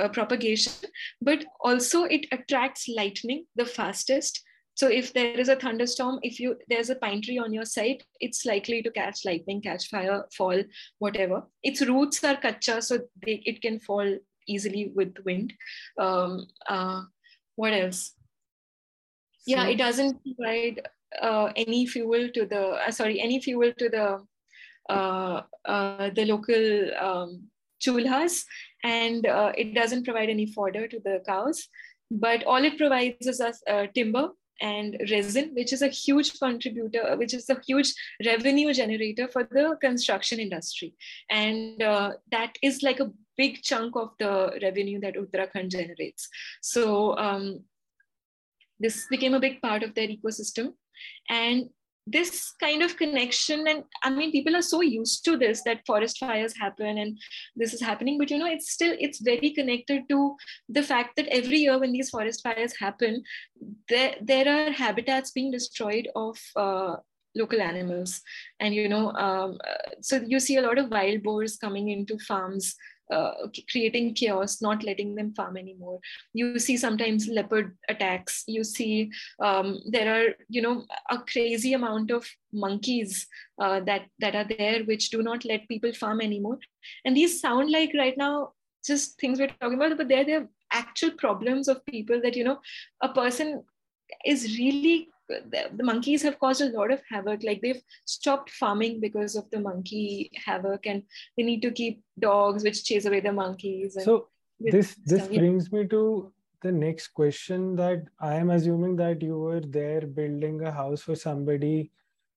uh, 0.00 0.08
propagation, 0.08 0.72
but 1.20 1.44
also 1.60 2.04
it 2.04 2.26
attracts 2.32 2.88
lightning 2.88 3.46
the 3.56 3.64
fastest. 3.64 4.42
So 4.74 4.86
if 4.86 5.12
there 5.12 5.38
is 5.38 5.48
a 5.48 5.56
thunderstorm, 5.56 6.20
if 6.22 6.38
you 6.38 6.56
there's 6.68 6.90
a 6.90 6.94
pine 6.94 7.20
tree 7.20 7.38
on 7.38 7.52
your 7.52 7.64
site, 7.64 8.04
it's 8.20 8.46
likely 8.46 8.80
to 8.82 8.90
catch 8.90 9.24
lightning, 9.24 9.60
catch 9.60 9.88
fire, 9.88 10.24
fall, 10.36 10.62
whatever. 11.00 11.42
Its 11.64 11.84
roots 11.84 12.22
are 12.22 12.36
kacha, 12.36 12.80
so 12.80 13.00
they, 13.26 13.42
it 13.44 13.60
can 13.60 13.80
fall 13.80 14.18
easily 14.46 14.92
with 14.94 15.14
wind. 15.24 15.52
Um, 15.98 16.46
uh, 16.68 17.02
what 17.56 17.72
else? 17.72 18.12
So, 19.40 19.56
yeah, 19.56 19.66
it 19.66 19.78
doesn't 19.78 20.20
provide 20.22 20.82
uh, 21.20 21.52
any 21.56 21.86
fuel 21.86 22.28
to 22.34 22.46
the 22.46 22.62
uh, 22.86 22.90
sorry 22.90 23.20
any 23.20 23.40
fuel 23.40 23.72
to 23.78 23.88
the 23.88 24.24
uh, 24.88 25.42
uh, 25.64 26.10
the 26.14 26.24
local 26.24 26.94
um, 27.00 27.48
chulhas 27.80 28.44
and 28.84 29.26
uh, 29.26 29.52
it 29.56 29.74
doesn't 29.74 30.04
provide 30.04 30.28
any 30.28 30.46
fodder 30.46 30.86
to 30.88 31.00
the 31.04 31.20
cows 31.26 31.68
but 32.10 32.44
all 32.44 32.64
it 32.64 32.78
provides 32.78 33.26
is 33.26 33.40
us 33.40 33.60
uh, 33.68 33.86
timber 33.94 34.30
and 34.60 34.96
resin 35.10 35.50
which 35.54 35.72
is 35.72 35.82
a 35.82 35.88
huge 35.88 36.38
contributor 36.38 37.16
which 37.16 37.34
is 37.34 37.48
a 37.48 37.60
huge 37.66 37.92
revenue 38.24 38.72
generator 38.72 39.28
for 39.28 39.44
the 39.50 39.76
construction 39.80 40.40
industry. 40.40 40.94
And 41.30 41.82
uh, 41.82 42.12
that 42.30 42.56
is 42.62 42.82
like 42.82 43.00
a 43.00 43.10
big 43.36 43.62
chunk 43.62 43.94
of 43.96 44.10
the 44.18 44.58
revenue 44.62 45.00
that 45.00 45.14
uttarakhand 45.14 45.70
generates. 45.70 46.28
So 46.60 47.16
um, 47.16 47.60
this 48.80 49.06
became 49.08 49.34
a 49.34 49.40
big 49.40 49.62
part 49.62 49.82
of 49.82 49.94
their 49.94 50.08
ecosystem. 50.08 50.72
And 51.28 51.70
this 52.10 52.52
kind 52.60 52.82
of 52.82 52.96
connection 52.96 53.66
and 53.68 53.84
i 54.02 54.10
mean 54.10 54.30
people 54.32 54.56
are 54.56 54.68
so 54.70 54.80
used 54.80 55.24
to 55.24 55.36
this 55.36 55.62
that 55.64 55.84
forest 55.86 56.18
fires 56.18 56.56
happen 56.56 56.98
and 56.98 57.18
this 57.56 57.74
is 57.74 57.80
happening 57.80 58.18
but 58.18 58.30
you 58.30 58.38
know 58.38 58.46
it's 58.46 58.70
still 58.70 58.94
it's 58.98 59.20
very 59.20 59.50
connected 59.50 60.08
to 60.08 60.36
the 60.68 60.82
fact 60.82 61.16
that 61.16 61.26
every 61.28 61.58
year 61.58 61.78
when 61.78 61.92
these 61.92 62.10
forest 62.10 62.42
fires 62.42 62.74
happen 62.78 63.22
there 63.88 64.14
there 64.20 64.48
are 64.48 64.70
habitats 64.70 65.30
being 65.32 65.50
destroyed 65.50 66.08
of 66.14 66.38
uh, 66.56 66.96
local 67.38 67.60
animals. 67.62 68.20
And 68.60 68.74
you 68.74 68.88
know 68.88 69.12
um, 69.12 69.58
uh, 69.66 69.90
so 70.00 70.20
you 70.26 70.40
see 70.40 70.56
a 70.56 70.62
lot 70.62 70.78
of 70.78 70.90
wild 70.90 71.22
boars 71.22 71.56
coming 71.56 71.88
into 71.88 72.18
farms 72.18 72.74
uh, 73.10 73.32
creating 73.70 74.14
chaos, 74.14 74.60
not 74.60 74.82
letting 74.82 75.14
them 75.14 75.32
farm 75.34 75.56
anymore. 75.56 76.00
You 76.34 76.58
see 76.58 76.76
sometimes 76.76 77.28
leopard 77.28 77.76
attacks. 77.88 78.44
You 78.46 78.64
see 78.64 79.10
um, 79.40 79.80
there 79.86 80.14
are, 80.14 80.34
you 80.48 80.62
know, 80.62 80.84
a 81.10 81.18
crazy 81.18 81.72
amount 81.74 82.10
of 82.10 82.26
monkeys 82.52 83.26
uh, 83.60 83.80
that 83.80 84.06
that 84.18 84.34
are 84.34 84.44
there 84.44 84.84
which 84.84 85.10
do 85.10 85.22
not 85.22 85.44
let 85.44 85.68
people 85.68 85.92
farm 85.92 86.20
anymore. 86.20 86.58
And 87.04 87.16
these 87.16 87.40
sound 87.40 87.70
like 87.70 87.92
right 87.96 88.16
now 88.16 88.52
just 88.84 89.18
things 89.20 89.38
we're 89.38 89.48
talking 89.60 89.74
about, 89.74 89.96
but 89.96 90.08
they're 90.08 90.24
they're 90.24 90.48
actual 90.72 91.10
problems 91.12 91.68
of 91.68 91.84
people 91.86 92.20
that 92.22 92.36
you 92.36 92.44
know 92.44 92.60
a 93.02 93.08
person 93.08 93.62
is 94.24 94.58
really 94.58 95.08
the, 95.28 95.70
the, 95.76 95.84
monkeys 95.84 96.22
have 96.22 96.38
caused 96.38 96.60
a 96.60 96.70
lot 96.70 96.90
of 96.90 97.00
havoc 97.08 97.42
like 97.42 97.60
they've 97.60 97.82
stopped 98.04 98.50
farming 98.50 99.00
because 99.00 99.36
of 99.36 99.48
the 99.50 99.60
monkey 99.60 100.30
havoc 100.44 100.86
and 100.86 101.02
they 101.36 101.42
need 101.42 101.62
to 101.62 101.70
keep 101.70 102.02
dogs 102.18 102.64
which 102.64 102.84
chase 102.84 103.04
away 103.04 103.20
the 103.20 103.32
monkeys 103.32 103.96
so 104.02 104.28
this 104.60 104.96
this 105.04 105.24
stuff. 105.24 105.36
brings 105.36 105.70
me 105.72 105.86
to 105.86 106.32
the 106.62 106.72
next 106.72 107.08
question 107.08 107.76
that 107.76 108.02
i 108.20 108.34
am 108.34 108.50
assuming 108.50 108.96
that 108.96 109.22
you 109.22 109.38
were 109.38 109.60
there 109.60 110.00
building 110.00 110.60
a 110.62 110.72
house 110.72 111.02
for 111.02 111.14
somebody 111.14 111.90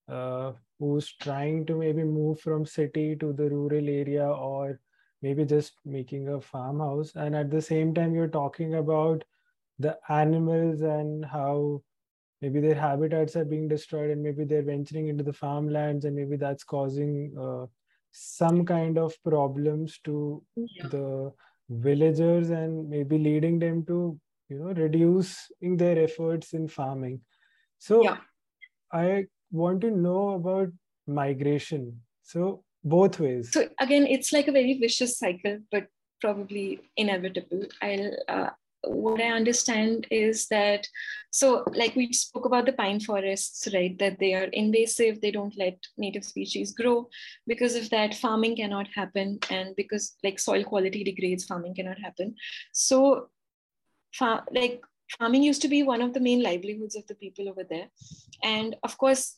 uh, 0.07 0.51
who's 0.79 1.13
trying 1.21 1.65
to 1.65 1.75
maybe 1.75 2.03
move 2.03 2.39
from 2.39 2.65
city 2.65 3.15
to 3.15 3.33
the 3.33 3.49
rural 3.49 3.89
area 3.89 4.27
or 4.27 4.79
maybe 5.21 5.45
just 5.45 5.73
making 5.85 6.27
a 6.29 6.41
farmhouse 6.41 7.13
and 7.15 7.35
at 7.35 7.49
the 7.49 7.61
same 7.61 7.93
time 7.93 8.13
you're 8.13 8.35
talking 8.39 8.75
about 8.75 9.23
the 9.79 9.97
animals 10.09 10.81
and 10.81 11.25
how 11.25 11.81
maybe 12.41 12.59
their 12.59 12.75
habitats 12.75 13.35
are 13.35 13.45
being 13.45 13.67
destroyed 13.67 14.09
and 14.09 14.21
maybe 14.21 14.43
they're 14.43 14.63
venturing 14.63 15.07
into 15.07 15.23
the 15.23 15.33
farmlands 15.33 16.05
and 16.05 16.15
maybe 16.15 16.35
that's 16.35 16.63
causing 16.63 17.33
uh, 17.39 17.65
some 18.11 18.65
kind 18.65 18.97
of 18.97 19.13
problems 19.23 19.99
to 20.03 20.43
yeah. 20.55 20.87
the 20.87 21.31
villagers 21.69 22.49
and 22.49 22.89
maybe 22.89 23.17
leading 23.17 23.59
them 23.59 23.85
to 23.85 24.19
you 24.49 24.59
know 24.59 24.73
reducing 24.73 25.77
their 25.77 25.97
efforts 25.97 26.53
in 26.53 26.67
farming 26.67 27.21
so 27.79 28.03
yeah. 28.03 28.17
i 28.91 29.23
want 29.51 29.79
to 29.79 29.91
know 29.91 30.31
about 30.31 30.67
migration 31.07 32.01
so 32.23 32.63
both 32.83 33.19
ways 33.19 33.51
so 33.53 33.67
again 33.79 34.05
it's 34.05 34.33
like 34.33 34.47
a 34.47 34.51
very 34.51 34.77
vicious 34.77 35.17
cycle 35.17 35.57
but 35.71 35.87
probably 36.19 36.79
inevitable 36.97 37.63
i'll 37.81 38.11
uh, 38.27 38.49
what 38.83 39.21
I 39.21 39.31
understand 39.31 40.07
is 40.09 40.47
that, 40.47 40.87
so 41.29 41.63
like 41.73 41.95
we 41.95 42.11
spoke 42.13 42.45
about 42.45 42.65
the 42.65 42.73
pine 42.73 42.99
forests, 42.99 43.67
right? 43.73 43.97
That 43.99 44.19
they 44.19 44.33
are 44.33 44.45
invasive, 44.45 45.21
they 45.21 45.31
don't 45.31 45.55
let 45.57 45.77
native 45.97 46.25
species 46.25 46.73
grow. 46.73 47.07
Because 47.47 47.75
of 47.75 47.89
that, 47.91 48.15
farming 48.15 48.57
cannot 48.57 48.87
happen. 48.93 49.39
And 49.49 49.75
because 49.75 50.15
like 50.23 50.39
soil 50.39 50.63
quality 50.63 51.03
degrades, 51.03 51.45
farming 51.45 51.75
cannot 51.75 51.99
happen. 51.99 52.35
So, 52.71 53.29
like 54.51 54.81
farming 55.19 55.43
used 55.43 55.61
to 55.61 55.67
be 55.67 55.83
one 55.83 56.01
of 56.01 56.13
the 56.13 56.19
main 56.19 56.41
livelihoods 56.41 56.95
of 56.95 57.05
the 57.07 57.15
people 57.15 57.49
over 57.49 57.63
there. 57.63 57.87
And 58.43 58.75
of 58.83 58.97
course, 58.97 59.37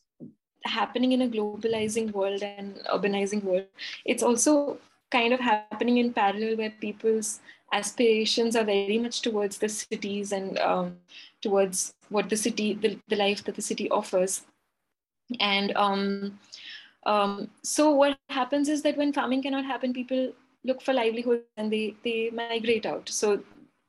happening 0.65 1.11
in 1.11 1.23
a 1.23 1.27
globalizing 1.27 2.11
world 2.11 2.41
and 2.41 2.77
urbanizing 2.91 3.43
world, 3.43 3.65
it's 4.05 4.23
also 4.23 4.77
kind 5.11 5.33
of 5.33 5.39
happening 5.39 5.97
in 5.97 6.13
parallel 6.13 6.57
where 6.57 6.73
people's 6.81 7.39
aspirations 7.73 8.55
are 8.55 8.63
very 8.63 8.97
much 8.97 9.21
towards 9.21 9.57
the 9.57 9.67
cities 9.67 10.31
and 10.31 10.57
um, 10.59 10.97
towards 11.41 11.93
what 12.09 12.29
the 12.29 12.37
city, 12.37 12.73
the, 12.73 12.97
the 13.09 13.15
life 13.15 13.43
that 13.43 13.55
the 13.55 13.61
city 13.61 13.89
offers. 13.89 14.43
And 15.39 15.75
um, 15.75 16.39
um, 17.05 17.49
so 17.63 17.91
what 17.91 18.17
happens 18.29 18.69
is 18.69 18.83
that 18.83 18.97
when 18.97 19.11
farming 19.11 19.41
cannot 19.43 19.65
happen, 19.65 19.93
people 19.93 20.31
look 20.63 20.81
for 20.81 20.93
livelihood 20.93 21.41
and 21.57 21.73
they, 21.73 21.95
they 22.03 22.29
migrate 22.31 22.85
out. 22.85 23.09
So 23.09 23.41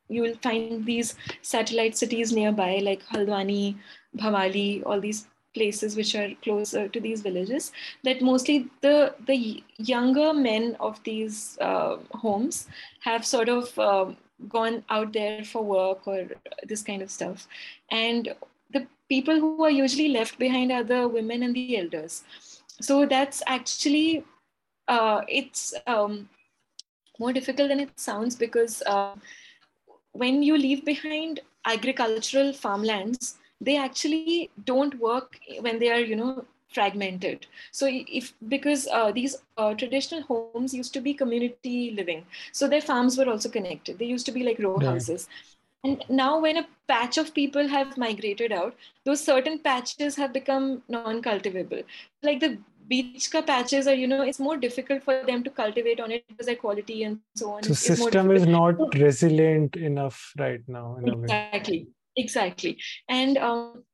you 0.09 0.23
will 0.23 0.37
find 0.43 0.85
these 0.85 1.15
satellite 1.43 1.97
cities 1.97 2.33
nearby 2.33 2.81
like 2.83 3.05
Haldwani, 3.07 3.77
Bhavali, 4.17 4.83
all 4.85 5.01
these 5.01 5.27
places 5.55 5.97
which 5.97 6.15
are 6.15 6.31
closer 6.43 6.89
to 6.89 7.01
these 7.01 7.23
villages 7.23 7.71
that 8.03 8.21
mostly 8.21 8.69
the 8.81 9.15
the 9.27 9.63
younger 9.77 10.33
men 10.33 10.77
of 10.81 11.03
these 11.05 11.59
uh, 11.61 11.97
homes 12.13 12.69
have 13.01 13.25
sort 13.25 13.49
of 13.49 13.79
uh, 13.79 14.07
gone 14.49 14.83
out 14.91 15.13
there 15.13 15.45
for 15.45 15.63
work 15.63 16.07
or 16.07 16.27
this 16.65 16.83
kind 16.83 17.03
of 17.03 17.11
stuff. 17.11 17.47
And 17.91 18.35
the 18.73 18.87
people 19.09 19.39
who 19.39 19.65
are 19.65 19.71
usually 19.71 20.09
left 20.09 20.39
behind 20.39 20.73
are 20.73 20.85
the 20.85 21.07
women 21.09 21.43
and 21.43 21.55
the 21.55 21.79
elders. 21.79 22.25
So 22.81 23.07
that's 23.07 23.43
actually 23.47 24.25
uh, 24.89 25.23
it's 25.29 25.75
um, 25.87 26.29
more 27.19 27.33
difficult 27.33 27.69
than 27.69 27.81
it 27.81 27.99
sounds 27.99 28.37
because 28.37 28.83
uh, 28.87 29.15
when 30.13 30.43
you 30.43 30.57
leave 30.59 30.85
behind 30.85 31.41
agricultural 31.65 32.53
farmlands 32.53 33.37
they 33.61 33.77
actually 33.77 34.51
don't 34.65 34.99
work 35.01 35.39
when 35.61 35.79
they 35.79 35.91
are 35.91 36.01
you 36.01 36.17
know 36.17 36.45
fragmented. 36.75 37.47
So 37.71 37.89
if 37.91 38.33
because 38.49 38.89
uh, 38.89 39.13
these 39.13 39.37
uh, 39.57 39.75
traditional 39.75 40.23
homes 40.23 40.75
used 40.75 40.93
to 40.95 41.01
be 41.01 41.15
community 41.15 41.93
living. 41.93 42.27
So 42.53 42.69
their 42.69 42.81
farms 42.81 43.17
were 43.17 43.29
also 43.29 43.49
connected. 43.49 43.99
They 43.99 44.07
used 44.07 44.27
to 44.27 44.33
be 44.33 44.43
like 44.43 44.59
row 44.59 44.79
houses. 44.79 45.29
And 45.85 46.03
now 46.09 46.41
when 46.41 46.57
a 46.57 46.67
patch 46.89 47.19
of 47.19 47.35
people 47.35 47.69
have 47.69 47.97
migrated 47.99 48.53
out 48.53 48.75
those 49.05 49.23
certain 49.23 49.59
patches 49.59 50.17
have 50.17 50.33
become 50.33 50.83
non-cultivable. 50.89 51.83
Like 52.23 52.41
the 52.41 52.59
beach 52.89 53.31
ka 53.33 53.41
patches 53.43 53.87
are 53.87 53.95
you 53.95 54.07
know 54.07 54.23
it's 54.23 54.39
more 54.39 54.57
difficult 54.57 55.03
for 55.03 55.15
them 55.25 55.43
to 55.45 55.51
cultivate 55.51 56.01
on 56.01 56.11
it 56.11 56.25
because 56.29 56.47
their 56.47 56.57
quality 56.57 57.05
and 57.05 57.19
so 57.35 57.53
on 57.53 57.63
so 57.63 57.71
it's 57.73 57.81
system 57.81 58.31
is 58.31 58.47
not 58.47 58.75
resilient 58.95 59.77
enough 59.77 60.19
right 60.39 60.61
now 60.69 60.99
exactly 61.03 61.87
exactly. 62.17 62.79
And 63.09 63.39
um, 63.39 63.85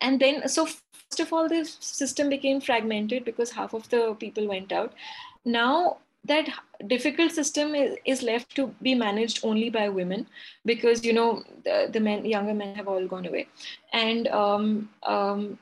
and 0.00 0.20
then 0.20 0.48
so 0.48 0.66
first 0.66 1.20
of 1.20 1.32
all 1.32 1.48
the 1.48 1.64
system 1.64 2.28
became 2.28 2.60
fragmented 2.60 3.24
because 3.24 3.50
half 3.50 3.74
of 3.74 3.88
the 3.88 4.14
people 4.18 4.48
went 4.48 4.72
out. 4.72 4.92
Now 5.44 5.98
that 6.24 6.48
difficult 6.86 7.32
system 7.32 7.74
is, 7.74 7.96
is 8.04 8.22
left 8.22 8.54
to 8.56 8.74
be 8.80 8.94
managed 8.94 9.44
only 9.44 9.68
by 9.70 9.88
women 9.88 10.26
because 10.64 11.04
you 11.04 11.12
know 11.12 11.42
the, 11.64 11.88
the 11.92 12.00
men 12.00 12.24
younger 12.24 12.54
men 12.54 12.74
have 12.74 12.88
all 12.88 13.06
gone 13.06 13.26
away. 13.26 13.48
And 13.92 14.28
um, 14.28 14.88
um, 15.02 15.58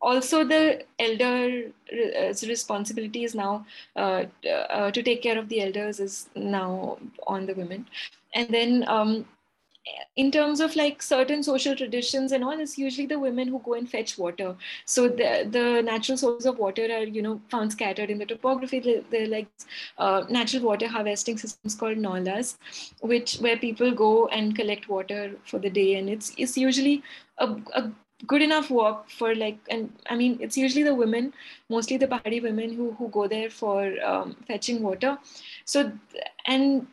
also 0.00 0.44
the 0.44 0.84
elder's 0.98 1.72
uh, 1.92 2.46
responsibility 2.48 3.24
is 3.24 3.34
now 3.34 3.66
uh, 3.96 4.24
uh, 4.70 4.90
to 4.90 5.02
take 5.02 5.22
care 5.22 5.38
of 5.38 5.48
the 5.48 5.62
elders 5.62 5.98
is 5.98 6.28
now 6.36 6.98
on 7.26 7.46
the 7.46 7.54
women. 7.54 7.86
And 8.34 8.48
then 8.50 8.84
um, 8.86 9.26
in 10.16 10.30
terms 10.30 10.60
of 10.60 10.74
like 10.76 11.02
certain 11.02 11.42
social 11.42 11.76
traditions 11.76 12.32
and 12.32 12.44
all 12.44 12.58
it's 12.58 12.78
usually 12.78 13.06
the 13.06 13.18
women 13.18 13.48
who 13.48 13.58
go 13.60 13.74
and 13.74 13.88
fetch 13.88 14.16
water. 14.16 14.56
So 14.84 15.08
the, 15.08 15.46
the 15.50 15.82
natural 15.82 16.16
sources 16.16 16.46
of 16.46 16.58
water 16.58 16.84
are 16.84 17.04
you 17.04 17.22
know 17.22 17.40
found 17.50 17.72
scattered 17.72 18.10
in 18.10 18.18
the 18.18 18.26
topography. 18.26 19.02
They're, 19.10 19.28
like 19.28 19.48
uh, 19.98 20.24
natural 20.28 20.62
water 20.62 20.86
harvesting 20.86 21.38
systems 21.38 21.74
called 21.74 21.98
naulas 21.98 22.56
which 23.00 23.36
where 23.38 23.56
people 23.56 23.90
go 23.92 24.28
and 24.28 24.54
collect 24.54 24.88
water 24.88 25.32
for 25.44 25.58
the 25.58 25.70
day. 25.70 25.96
And 25.96 26.08
it's 26.08 26.32
it's 26.38 26.56
usually 26.56 27.02
a, 27.38 27.56
a 27.74 27.90
good 28.26 28.42
enough 28.42 28.70
walk 28.70 29.10
for 29.10 29.34
like 29.34 29.58
and 29.68 29.92
i 30.08 30.16
mean 30.16 30.38
it's 30.40 30.56
usually 30.56 30.84
the 30.84 30.94
women 30.94 31.32
mostly 31.68 31.96
the 31.96 32.06
pahari 32.06 32.40
women 32.42 32.72
who 32.72 32.92
who 32.92 33.08
go 33.08 33.26
there 33.26 33.50
for 33.50 33.92
um, 34.02 34.36
fetching 34.46 34.82
water. 34.82 35.18
So 35.64 35.92
and 36.46 36.86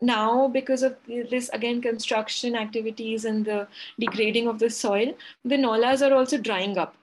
now 0.00 0.48
because 0.48 0.82
of 0.82 0.96
this 1.06 1.48
again 1.50 1.80
construction 1.82 2.54
activities 2.54 3.24
and 3.24 3.44
the 3.44 3.66
degrading 3.98 4.46
of 4.48 4.58
the 4.58 4.70
soil 4.70 5.12
the 5.44 5.56
naulas 5.56 6.08
are 6.08 6.14
also 6.14 6.38
drying 6.38 6.78
up. 6.78 6.94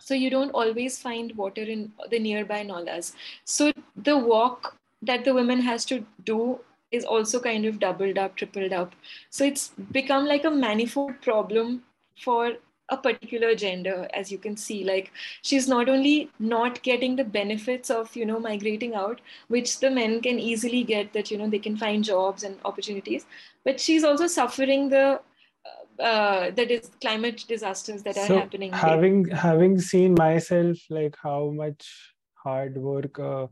So 0.00 0.14
you 0.14 0.30
don't 0.30 0.50
always 0.50 0.98
find 0.98 1.36
water 1.36 1.62
in 1.62 1.92
the 2.10 2.18
nearby 2.18 2.64
naulas. 2.64 3.12
So 3.44 3.72
the 3.96 4.16
walk 4.16 4.76
that 5.02 5.24
the 5.24 5.34
woman 5.34 5.60
has 5.60 5.84
to 5.86 6.04
do 6.24 6.60
is 6.90 7.04
also 7.04 7.40
kind 7.40 7.66
of 7.66 7.78
doubled 7.78 8.16
up 8.16 8.36
tripled 8.36 8.72
up. 8.72 8.94
So 9.30 9.44
it's 9.44 9.68
become 9.92 10.24
like 10.24 10.44
a 10.44 10.50
manifold 10.50 11.20
problem 11.20 11.82
for 12.16 12.54
a 12.90 12.96
particular 12.96 13.54
gender 13.54 14.08
as 14.14 14.32
you 14.32 14.38
can 14.38 14.56
see 14.56 14.82
like 14.84 15.12
she's 15.42 15.68
not 15.68 15.88
only 15.88 16.30
not 16.38 16.82
getting 16.82 17.16
the 17.16 17.24
benefits 17.24 17.90
of 17.90 18.14
you 18.16 18.24
know 18.24 18.40
migrating 18.40 18.94
out 18.94 19.20
which 19.48 19.78
the 19.80 19.90
men 19.90 20.20
can 20.20 20.38
easily 20.38 20.82
get 20.82 21.12
that 21.12 21.30
you 21.30 21.38
know 21.38 21.48
they 21.48 21.58
can 21.58 21.76
find 21.76 22.04
jobs 22.04 22.44
and 22.44 22.56
opportunities 22.64 23.26
but 23.64 23.78
she's 23.78 24.04
also 24.04 24.26
suffering 24.26 24.88
the 24.88 25.20
uh, 25.66 26.02
uh 26.02 26.50
the 26.52 26.82
climate 27.00 27.44
disasters 27.48 28.02
that 28.02 28.14
so 28.14 28.22
are 28.22 28.40
happening 28.40 28.72
having 28.72 29.22
there. 29.24 29.36
having 29.36 29.78
seen 29.78 30.14
myself 30.14 30.78
like 30.88 31.16
how 31.22 31.50
much 31.50 32.14
hard 32.34 32.76
work 32.78 33.18
a 33.18 33.48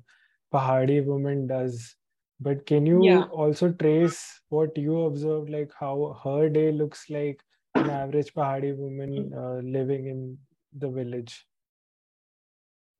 pahadi 0.54 1.04
woman 1.04 1.46
does 1.46 1.94
but 2.40 2.64
can 2.66 2.86
you 2.86 3.02
yeah. 3.02 3.22
also 3.32 3.70
trace 3.72 4.40
what 4.50 4.76
you 4.76 5.02
observed 5.02 5.50
like 5.50 5.70
how 5.78 6.18
her 6.22 6.48
day 6.48 6.70
looks 6.70 7.04
like 7.10 7.40
an 7.76 7.90
average 7.90 8.32
Pahadi 8.34 8.76
woman 8.76 9.32
uh, 9.34 9.60
living 9.62 10.06
in 10.06 10.38
the 10.76 10.88
village. 10.88 11.46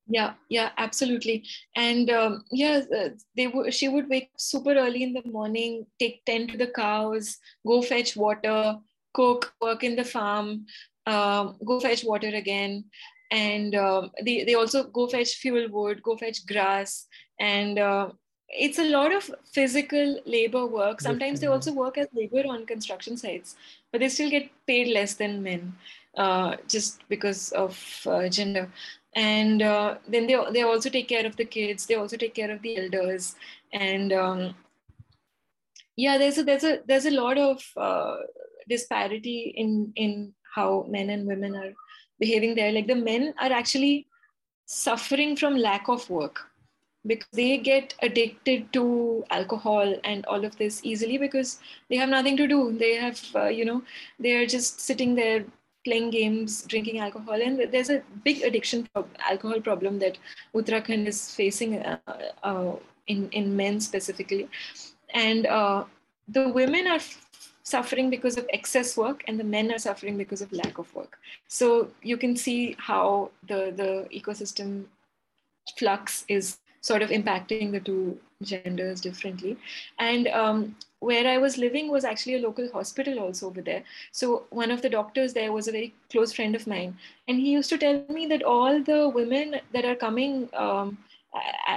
Yeah, 0.09 0.35
yeah, 0.49 0.71
absolutely. 0.77 1.45
And 1.75 2.11
um, 2.11 2.45
yeah, 2.51 2.83
uh, 2.97 3.09
they 3.37 3.49
would. 3.49 3.75
She 3.75 3.89
would 3.89 4.09
wake 4.09 4.31
super 4.39 4.73
early 4.73 5.03
in 5.03 5.13
the 5.13 5.23
morning, 5.25 5.87
take 5.99 6.25
tend 6.25 6.51
to 6.51 6.59
the 6.59 6.69
cows, 6.69 7.39
go 7.67 7.83
fetch 7.83 8.17
water, 8.17 8.79
cook, 9.15 9.53
work 9.61 9.83
in 9.83 9.97
the 9.97 10.05
farm, 10.05 10.67
um, 11.07 11.57
go 11.65 11.81
fetch 11.81 12.05
water 12.05 12.29
again, 12.29 12.85
and 13.33 13.75
um, 13.75 14.13
they 14.25 14.45
they 14.45 14.55
also 14.55 14.85
go 14.85 15.09
fetch 15.09 15.35
fuel 15.35 15.69
wood, 15.71 16.03
go 16.03 16.17
fetch 16.17 16.47
grass, 16.47 17.07
and 17.41 17.79
uh, 17.79 18.11
it's 18.49 18.79
a 18.79 18.91
lot 18.91 19.13
of 19.15 19.31
physical 19.45 20.21
labor 20.25 20.67
work. 20.67 21.01
Sometimes 21.01 21.41
they 21.41 21.47
also 21.47 21.73
work 21.73 21.99
as 21.99 22.09
labor 22.15 22.45
on 22.49 22.67
construction 22.67 23.17
sites, 23.17 23.57
but 23.91 24.01
they 24.01 24.09
still 24.09 24.31
get 24.31 24.51
paid 24.67 24.89
less 24.93 25.15
than 25.15 25.43
men 25.43 25.75
uh, 26.17 26.57
just 26.69 27.07
because 27.09 27.53
of 27.53 28.03
uh, 28.07 28.29
gender. 28.29 28.71
And 29.15 29.63
uh, 29.63 29.97
then 30.07 30.27
they, 30.27 30.39
they 30.53 30.63
also 30.63 30.91
take 30.91 31.09
care 31.09 31.27
of 31.27 31.37
the 31.37 31.45
kids. 31.45 31.87
They 31.87 31.95
also 31.95 32.17
take 32.17 32.35
care 32.35 32.51
of 32.51 32.63
the 32.63 32.77
elders. 32.79 33.35
And 33.73 34.13
um, 34.13 34.55
yeah, 35.97 36.19
there's 36.19 36.39
a 36.39 36.45
there's 36.45 36.65
a 36.65 36.81
there's 36.87 37.07
a 37.07 37.11
lot 37.11 37.39
of 37.39 37.65
uh, 37.77 38.17
disparity 38.69 39.55
in 39.57 39.93
in 39.97 40.35
how 40.55 40.87
men 40.89 41.11
and 41.11 41.27
women 41.27 41.57
are 41.57 41.73
behaving 42.21 42.55
there. 42.55 42.73
Like 42.73 42.87
the 42.87 42.95
men 42.95 43.35
are 43.41 43.53
actually 43.53 44.07
suffering 44.67 45.37
from 45.37 45.57
lack 45.57 45.89
of 45.89 46.09
work 46.11 46.41
because 47.07 47.29
they 47.33 47.59
get 47.59 47.95
addicted 48.03 48.73
to 48.73 49.25
alcohol 49.31 49.95
and 50.05 50.27
all 50.27 50.45
of 50.45 50.57
this 50.57 50.81
easily 50.85 51.19
because 51.19 51.59
they 51.89 51.97
have 51.97 52.09
nothing 52.09 52.37
to 52.37 52.47
do. 52.47 52.77
They 52.79 52.95
have 52.95 53.21
uh, 53.35 53.47
you 53.47 53.65
know 53.65 53.83
they're 54.19 54.47
just 54.47 54.81
sitting 54.81 55.15
there 55.15 55.45
playing 55.87 56.11
games 56.11 56.63
drinking 56.63 56.99
alcohol. 56.99 57.41
And 57.41 57.73
there's 57.73 57.91
a 57.91 58.03
big 58.25 58.43
addiction 58.43 58.89
alcohol 59.19 59.61
problem 59.61 60.01
that 60.01 60.19
uttarakhand 60.55 61.07
is 61.07 61.35
facing 61.35 61.79
uh, 61.79 61.99
uh, 62.43 62.73
in 63.07 63.29
in 63.31 63.57
men 63.57 63.81
specifically. 63.81 64.49
And 65.15 65.47
uh, 65.47 65.85
the 66.29 66.49
women 66.49 66.89
are 66.97 67.01
suffering 67.63 68.11
because 68.11 68.37
of 68.37 68.47
excess 68.57 68.97
work 68.97 69.25
and 69.29 69.41
the 69.41 69.49
men 69.53 69.73
are 69.73 69.79
suffering 69.79 70.17
because 70.17 70.41
of 70.41 70.53
lack 70.53 70.79
of 70.79 70.93
work. 70.95 71.19
So 71.49 71.89
you 72.03 72.17
can 72.27 72.37
see 72.45 72.77
how 72.91 73.31
the 73.49 73.61
the 73.81 73.91
ecosystem 74.21 74.85
flux 75.79 76.25
is 76.29 76.59
sort 76.87 77.03
of 77.03 77.11
impacting 77.11 77.73
the 77.73 77.81
two 77.81 78.19
genders 78.43 79.01
differently. 79.01 79.57
And 79.99 80.29
um, 80.29 80.77
where 81.01 81.27
I 81.29 81.39
was 81.39 81.59
living 81.59 81.91
was 81.91 82.05
actually 82.05 82.37
a 82.37 82.47
local 82.47 82.71
hospital 82.73 83.19
also 83.21 83.49
over 83.49 83.63
there. 83.63 83.83
So 84.13 84.45
one 84.51 84.71
of 84.71 84.83
the 84.83 84.91
doctors 84.91 85.35
there 85.35 85.53
was 85.53 85.69
a 85.69 85.73
very 85.73 85.95
close 86.11 86.33
friend 86.33 86.55
of 86.55 86.67
mine, 86.67 86.97
and 87.29 87.39
he 87.39 87.51
used 87.53 87.71
to 87.71 87.79
tell 87.79 88.05
me 88.09 88.27
that 88.27 88.43
all 88.43 88.83
the 88.83 89.09
women 89.09 89.61
that 89.73 89.85
are 89.85 89.97
coming 90.07 90.49
um, 90.55 90.99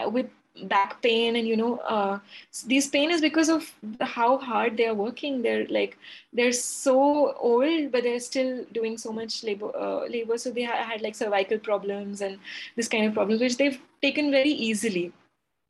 with 0.07 0.29
back 0.67 1.01
pain 1.01 1.35
and 1.35 1.47
you 1.47 1.55
know 1.55 1.77
uh, 1.79 2.19
this 2.67 2.87
pain 2.87 3.11
is 3.11 3.21
because 3.21 3.49
of 3.49 3.71
how 4.01 4.37
hard 4.37 4.77
they 4.77 4.87
are 4.87 4.93
working. 4.93 5.41
They're 5.41 5.65
like 5.67 5.97
they're 6.33 6.51
so 6.51 7.33
old 7.39 7.91
but 7.91 8.03
they're 8.03 8.19
still 8.19 8.65
doing 8.73 8.97
so 8.97 9.11
much 9.11 9.43
labor 9.43 9.71
uh, 9.75 10.05
labor. 10.05 10.37
So 10.37 10.51
they 10.51 10.63
ha- 10.63 10.83
had 10.83 11.01
like 11.01 11.15
cervical 11.15 11.59
problems 11.59 12.21
and 12.21 12.39
this 12.75 12.87
kind 12.87 13.05
of 13.05 13.13
problems 13.13 13.41
which 13.41 13.57
they've 13.57 13.79
taken 14.01 14.31
very 14.31 14.51
easily 14.51 15.11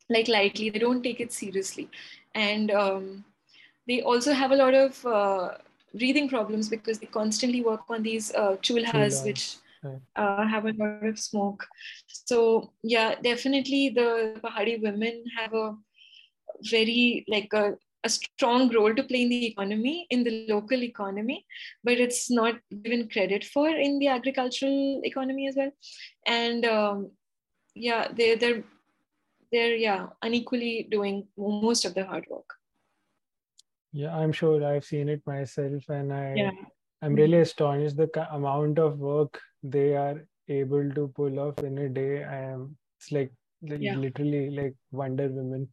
like 0.10 0.28
lightly. 0.28 0.70
They 0.70 0.80
don't 0.80 1.04
take 1.04 1.20
it 1.20 1.32
seriously. 1.32 1.90
And 2.36 2.72
um, 2.72 3.24
they 3.88 4.02
also 4.02 4.34
have 4.34 4.52
a 4.52 4.56
lot 4.56 4.74
of 4.74 5.06
uh, 5.06 5.58
breathing 5.94 6.30
problems 6.30 6.70
because 6.70 7.00
they 7.00 7.08
constantly 7.08 7.62
work 7.62 7.82
on 7.90 8.04
these 8.04 8.34
uh, 8.34 8.58
chulhas. 8.62 9.24
which 9.26 9.58
uh, 10.16 10.48
have 10.48 10.66
a 10.66 10.74
lot 10.74 11.06
of 11.06 11.20
smoke. 11.20 11.66
So 12.08 12.74
yeah, 12.84 13.16
definitely 13.22 13.90
the 13.90 14.40
Pahari 14.44 14.82
women 14.82 15.24
have 15.38 15.54
a 15.54 15.76
very 16.70 17.26
like 17.28 17.54
a 17.54 17.76
a 18.04 18.10
strong 18.10 18.74
role 18.74 18.96
to 18.96 19.04
play 19.04 19.24
in 19.24 19.30
the 19.30 19.46
economy, 19.48 20.08
in 20.10 20.24
the 20.24 20.46
local 20.48 20.82
economy, 20.84 21.46
but 21.84 21.94
it's 21.94 22.32
not 22.32 22.56
given 22.84 23.10
credit 23.10 23.44
for 23.44 23.68
in 23.68 24.00
the 24.00 24.08
agricultural 24.08 25.02
economy 25.04 25.48
as 25.48 25.56
well. 25.58 25.72
And 26.26 26.66
um, 26.66 27.12
yeah, 27.76 28.08
they, 28.12 28.36
they're 28.36 28.64
they're 29.52 29.76
yeah 29.76 30.08
unequally 30.22 30.88
doing 30.90 31.28
most 31.38 31.86
of 31.86 31.94
the 31.94 32.06
hard 32.06 32.26
work. 32.30 32.50
Yeah, 33.92 34.16
I'm 34.16 34.32
sure 34.32 34.64
I've 34.64 34.86
seen 34.86 35.10
it 35.10 35.22
myself, 35.26 35.90
and 35.90 36.14
I 36.14 36.34
yeah. 36.36 36.52
I'm 37.02 37.16
really 37.16 37.40
astonished 37.40 37.98
the 37.98 38.28
amount 38.34 38.80
of 38.80 39.00
work 39.00 39.40
they 39.64 39.96
are 39.96 40.26
able 40.48 40.90
to 40.92 41.08
pull 41.16 41.40
off 41.40 41.60
in 41.60 41.78
a 41.78 41.90
day. 41.90 42.24
I 42.24 42.40
am 42.52 42.78
it's 42.98 43.12
like, 43.12 43.32
like 43.62 43.82
yeah. 43.82 43.96
literally 43.96 44.50
like 44.50 44.76
Wonder 44.92 45.30
Women 45.30 45.70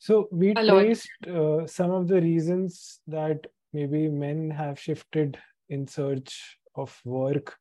so 0.00 0.28
we 0.32 0.52
a 0.52 0.66
traced 0.66 1.10
uh, 1.28 1.66
some 1.66 1.90
of 1.90 2.08
the 2.08 2.22
reasons 2.22 3.00
that 3.06 3.46
maybe 3.74 4.08
men 4.08 4.50
have 4.50 4.80
shifted 4.80 5.38
in 5.68 5.86
search 5.86 6.56
of 6.74 6.98
work 7.04 7.54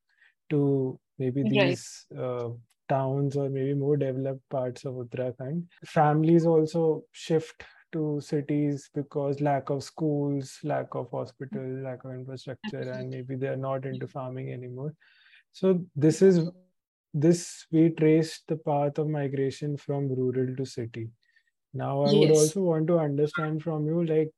to 0.49 0.97
maybe 1.17 1.43
these 1.43 2.05
uh, 2.17 2.47
towns 2.87 3.35
or 3.35 3.49
maybe 3.49 3.73
more 3.73 3.97
developed 3.97 4.49
parts 4.49 4.85
of 4.85 4.93
Uttarakhand. 4.93 5.65
Families 5.85 6.45
also 6.45 7.03
shift 7.11 7.61
to 7.91 8.19
cities 8.21 8.89
because 8.93 9.41
lack 9.41 9.69
of 9.69 9.83
schools, 9.83 10.59
lack 10.63 10.95
of 10.95 11.09
hmm. 11.09 11.17
hospital, 11.17 11.63
lack 11.83 12.03
of 12.05 12.11
infrastructure, 12.11 12.91
and 12.91 13.09
maybe 13.09 13.35
they 13.35 13.47
are 13.47 13.57
not 13.57 13.85
into 13.85 14.05
hmm. 14.05 14.11
farming 14.11 14.51
anymore. 14.53 14.93
So 15.51 15.83
this 15.95 16.21
is 16.21 16.49
this 17.13 17.65
we 17.71 17.89
traced 17.89 18.43
the 18.47 18.55
path 18.55 18.99
of 18.99 19.07
migration 19.07 19.77
from 19.77 20.09
rural 20.09 20.55
to 20.55 20.65
city. 20.65 21.09
Now 21.73 22.03
i 22.03 22.11
yes. 22.11 22.19
would 22.19 22.31
also 22.31 22.61
want 22.61 22.87
to 22.87 22.99
understand 22.99 23.63
from 23.63 23.85
you 23.85 24.03
like 24.05 24.29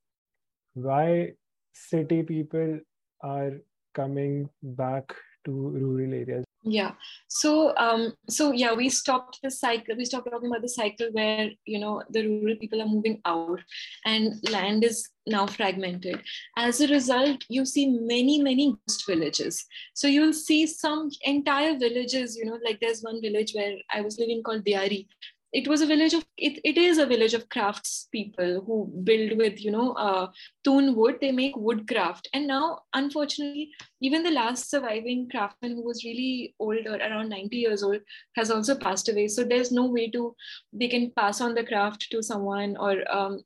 why 0.73 1.31
city 1.73 2.23
people 2.23 2.79
are 3.21 3.51
coming 3.93 4.49
back 4.61 5.13
to 5.45 5.51
rural 5.51 6.13
areas 6.13 6.45
yeah. 6.63 6.91
So 7.27 7.75
um 7.77 8.13
so 8.29 8.51
yeah 8.51 8.73
we 8.73 8.89
stopped 8.89 9.39
the 9.41 9.49
cycle 9.49 9.95
we 9.95 10.05
stopped 10.05 10.29
talking 10.29 10.49
about 10.49 10.61
the 10.61 10.69
cycle 10.69 11.09
where 11.11 11.49
you 11.65 11.79
know 11.79 12.03
the 12.09 12.27
rural 12.27 12.55
people 12.57 12.81
are 12.81 12.87
moving 12.87 13.19
out 13.25 13.59
and 14.05 14.35
land 14.49 14.83
is 14.83 15.09
now 15.25 15.47
fragmented. 15.47 16.21
As 16.57 16.81
a 16.81 16.87
result 16.87 17.43
you 17.49 17.65
see 17.65 17.87
many 17.87 18.41
many 18.41 18.75
ghost 18.87 19.05
villages. 19.07 19.65
So 19.93 20.07
you'll 20.07 20.33
see 20.33 20.67
some 20.67 21.09
entire 21.23 21.77
villages 21.77 22.37
you 22.37 22.45
know 22.45 22.59
like 22.63 22.79
there's 22.79 23.01
one 23.01 23.21
village 23.21 23.53
where 23.53 23.75
i 23.91 24.01
was 24.01 24.19
living 24.19 24.41
called 24.43 24.63
Diari 24.65 25.07
it 25.53 25.67
was 25.67 25.81
a 25.81 25.85
village 25.85 26.13
of 26.13 26.23
it, 26.37 26.59
it 26.63 26.77
is 26.77 26.97
a 26.97 27.05
village 27.05 27.33
of 27.33 27.49
crafts 27.49 28.07
people 28.11 28.63
who 28.65 28.91
build 29.03 29.37
with 29.37 29.63
you 29.63 29.71
know 29.71 29.91
uh, 29.93 30.27
tun 30.63 30.95
wood. 30.95 31.17
They 31.19 31.31
make 31.31 31.55
woodcraft. 31.55 32.29
And 32.33 32.47
now 32.47 32.79
unfortunately 32.93 33.71
even 34.01 34.23
the 34.23 34.31
last 34.31 34.69
surviving 34.69 35.27
craftsman 35.29 35.75
who 35.75 35.83
was 35.83 36.03
really 36.03 36.55
old 36.59 36.87
or 36.87 36.95
around 36.95 37.29
90 37.29 37.57
years 37.57 37.83
old 37.83 37.99
has 38.35 38.49
also 38.49 38.75
passed 38.75 39.09
away. 39.09 39.27
So 39.27 39.43
there's 39.43 39.71
no 39.71 39.85
way 39.85 40.09
to 40.11 40.35
they 40.73 40.87
can 40.87 41.11
pass 41.11 41.41
on 41.41 41.53
the 41.53 41.63
craft 41.63 42.07
to 42.11 42.23
someone 42.23 42.77
or 42.77 43.03
um, 43.13 43.41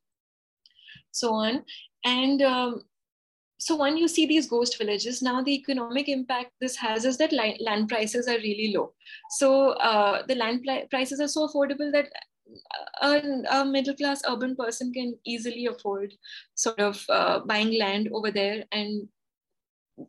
so 1.11 1.33
on. 1.33 1.63
And 2.03 2.41
um, 2.41 2.83
so 3.57 3.75
when 3.75 3.97
you 3.97 4.07
see 4.07 4.25
these 4.25 4.47
ghost 4.47 4.77
villages 4.77 5.21
now 5.21 5.41
the 5.41 5.53
economic 5.53 6.09
impact 6.09 6.51
this 6.59 6.75
has 6.75 7.05
is 7.05 7.17
that 7.17 7.31
land 7.31 7.87
prices 7.87 8.27
are 8.27 8.37
really 8.37 8.73
low. 8.75 8.93
So 9.37 9.69
uh, 9.71 10.23
the 10.27 10.35
land 10.35 10.67
prices 10.89 11.19
are 11.19 11.27
so 11.27 11.47
affordable 11.47 11.91
that 11.91 12.09
a, 13.01 13.41
a, 13.51 13.65
middle 13.65 13.95
class 13.95 14.21
urban 14.27 14.55
person 14.55 14.93
can 14.93 15.17
easily 15.25 15.65
afford 15.65 16.13
sort 16.53 16.79
of 16.79 17.03
uh, 17.09 17.39
buying 17.39 17.77
land 17.79 18.09
over 18.11 18.29
there 18.29 18.65
and 18.71 19.07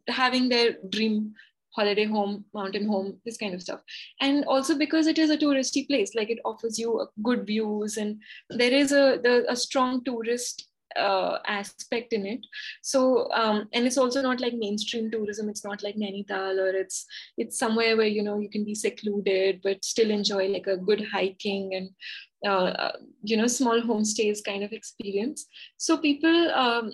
having 0.09 0.49
their 0.49 0.76
dream 0.90 1.34
holiday 1.70 2.05
home 2.05 2.44
mountain 2.55 2.86
home 2.86 3.18
this 3.24 3.36
kind 3.36 3.55
of 3.55 3.62
stuff. 3.62 3.80
And 4.20 4.44
also 4.47 4.76
because 4.76 5.07
it 5.07 5.18
is 5.18 5.30
a 5.30 5.36
touristy 5.36 5.86
place 5.86 6.14
like 6.14 6.30
it 6.30 6.40
offers 6.44 6.78
you 6.78 7.07
good 7.22 7.47
views 7.47 7.97
and 7.97 8.20
there 8.51 8.72
is 8.72 8.92
a 8.92 9.20
the, 9.22 9.44
a 9.49 9.57
strong 9.57 10.03
tourist 10.05 10.68
uh, 10.97 11.38
aspect 11.47 12.12
in 12.12 12.26
it. 12.26 12.40
So 12.82 13.30
um, 13.32 13.68
and 13.72 13.86
it's 13.86 13.99
also 13.99 14.22
not 14.22 14.40
like 14.40 14.55
mainstream 14.55 15.11
tourism. 15.11 15.49
It's 15.49 15.64
not 15.64 15.82
like 15.82 15.97
nainital 15.97 16.59
or 16.59 16.70
it's 16.70 17.07
it's 17.36 17.59
somewhere 17.59 17.97
where 17.97 18.07
you 18.07 18.22
know 18.22 18.38
you 18.38 18.49
can 18.49 18.64
be 18.64 18.74
secluded 18.74 19.61
but 19.62 19.84
still 19.84 20.11
enjoy 20.11 20.49
like 20.49 20.66
a 20.66 20.76
good 20.76 21.05
hiking 21.12 21.74
and 21.74 21.90
uh, 22.47 22.70
uh 22.84 22.97
you 23.22 23.36
know 23.36 23.47
small 23.47 23.80
homestays 23.80 24.44
kind 24.44 24.62
of 24.62 24.72
experience. 24.72 25.47
So 25.76 25.99
people 25.99 26.51
um, 26.53 26.92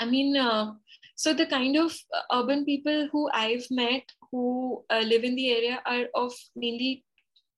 i 0.00 0.04
mean 0.04 0.36
uh, 0.36 0.72
so 1.14 1.32
the 1.32 1.46
kind 1.46 1.76
of 1.76 1.94
urban 2.32 2.64
people 2.64 3.08
who 3.12 3.30
i've 3.32 3.66
met 3.70 4.02
who 4.30 4.84
uh, 4.90 5.04
live 5.06 5.22
in 5.22 5.36
the 5.36 5.50
area 5.50 5.80
are 5.86 6.06
of 6.14 6.32
mainly 6.56 7.04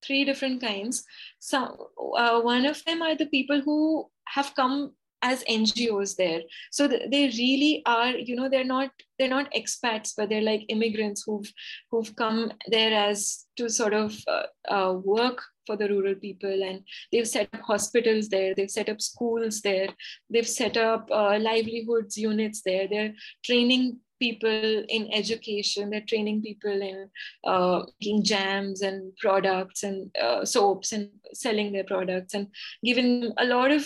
three 0.06 0.24
different 0.24 0.60
kinds. 0.60 1.04
So 1.38 1.90
uh, 2.16 2.40
one 2.40 2.66
of 2.66 2.82
them 2.84 3.02
are 3.02 3.16
the 3.16 3.26
people 3.26 3.60
who 3.60 4.08
have 4.28 4.54
come 4.54 4.92
as 5.26 5.42
ngos 5.44 6.14
there. 6.16 6.42
So 6.70 6.86
they 6.88 7.24
really 7.42 7.82
are 7.86 8.10
you 8.28 8.36
know 8.36 8.48
they're 8.48 8.72
not 8.76 8.90
they're 9.18 9.36
not 9.36 9.52
expats 9.60 10.12
but 10.16 10.28
they're 10.28 10.48
like 10.52 10.64
immigrants 10.68 11.24
who've 11.26 11.50
who've 11.90 12.14
come 12.22 12.52
there 12.68 12.94
as 13.08 13.46
to 13.56 13.68
sort 13.68 13.94
of 13.94 14.16
uh, 14.28 14.46
uh, 14.76 14.92
work 15.14 15.42
for 15.66 15.76
the 15.76 15.88
rural 15.88 16.14
people. 16.14 16.62
And 16.62 16.82
they've 17.10 17.28
set 17.28 17.48
up 17.54 17.62
hospitals 17.72 18.28
there 18.28 18.54
they've 18.54 18.76
set 18.78 18.88
up 18.88 19.00
schools 19.00 19.60
there 19.62 19.88
they've 20.30 20.52
set 20.62 20.76
up 20.76 21.08
uh, 21.10 21.38
livelihoods 21.38 22.16
units 22.16 22.62
there. 22.62 22.86
They're 22.88 23.14
training 23.44 23.98
people 24.18 24.84
in 24.88 25.08
education 25.12 25.90
they're 25.90 26.08
training 26.08 26.40
people 26.42 26.82
in 26.82 27.08
uh, 27.44 27.82
making 28.00 28.22
jams 28.24 28.82
and 28.82 29.16
products 29.18 29.82
and 29.82 30.10
uh, 30.16 30.44
soaps 30.44 30.92
and 30.92 31.10
selling 31.32 31.72
their 31.72 31.84
products 31.84 32.34
and 32.34 32.48
giving 32.84 33.32
a 33.38 33.44
lot 33.44 33.70
of 33.70 33.84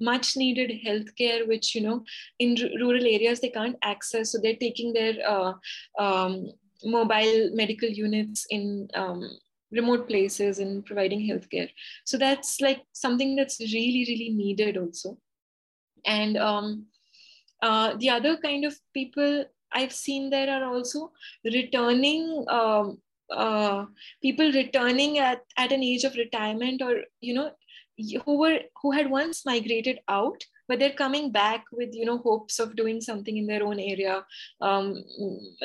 much 0.00 0.36
needed 0.36 0.72
healthcare 0.86 1.46
which 1.46 1.74
you 1.74 1.80
know 1.80 2.02
in 2.38 2.56
r- 2.60 2.68
rural 2.80 3.04
areas 3.04 3.40
they 3.40 3.50
can't 3.50 3.76
access. 3.82 4.32
So 4.32 4.38
they're 4.42 4.56
taking 4.56 4.92
their 4.92 5.14
uh, 5.26 5.52
um, 5.98 6.50
mobile 6.84 7.50
medical 7.54 7.88
units 7.88 8.46
in 8.50 8.88
um, 8.94 9.28
remote 9.72 10.08
places 10.08 10.58
and 10.58 10.84
providing 10.84 11.20
healthcare. 11.20 11.68
So 12.04 12.18
that's 12.18 12.60
like 12.60 12.82
something 12.92 13.36
that's 13.36 13.60
really 13.60 14.04
really 14.08 14.30
needed 14.30 14.76
also. 14.76 15.18
And 16.06 16.36
um, 16.36 16.86
uh, 17.62 17.94
the 17.98 18.10
other 18.10 18.36
kind 18.36 18.64
of 18.64 18.78
people 18.94 19.44
I've 19.72 19.92
seen 19.92 20.30
there 20.30 20.50
are 20.50 20.64
also 20.64 21.12
returning 21.44 22.44
um, 22.48 22.98
uh, 23.30 23.84
people 24.22 24.50
returning 24.52 25.18
at, 25.18 25.42
at 25.56 25.72
an 25.72 25.82
age 25.82 26.04
of 26.04 26.14
retirement 26.14 26.82
or 26.82 27.02
you 27.20 27.34
know 27.34 27.50
who 28.24 28.38
were 28.38 28.60
who 28.80 28.92
had 28.92 29.10
once 29.10 29.44
migrated 29.44 29.98
out 30.08 30.42
but 30.68 30.78
they're 30.78 30.92
coming 30.92 31.32
back 31.32 31.64
with 31.72 31.90
you 31.92 32.04
know 32.04 32.18
hopes 32.18 32.58
of 32.58 32.76
doing 32.76 33.00
something 33.00 33.36
in 33.36 33.46
their 33.46 33.64
own 33.64 33.80
area 33.80 34.24
um, 34.60 35.02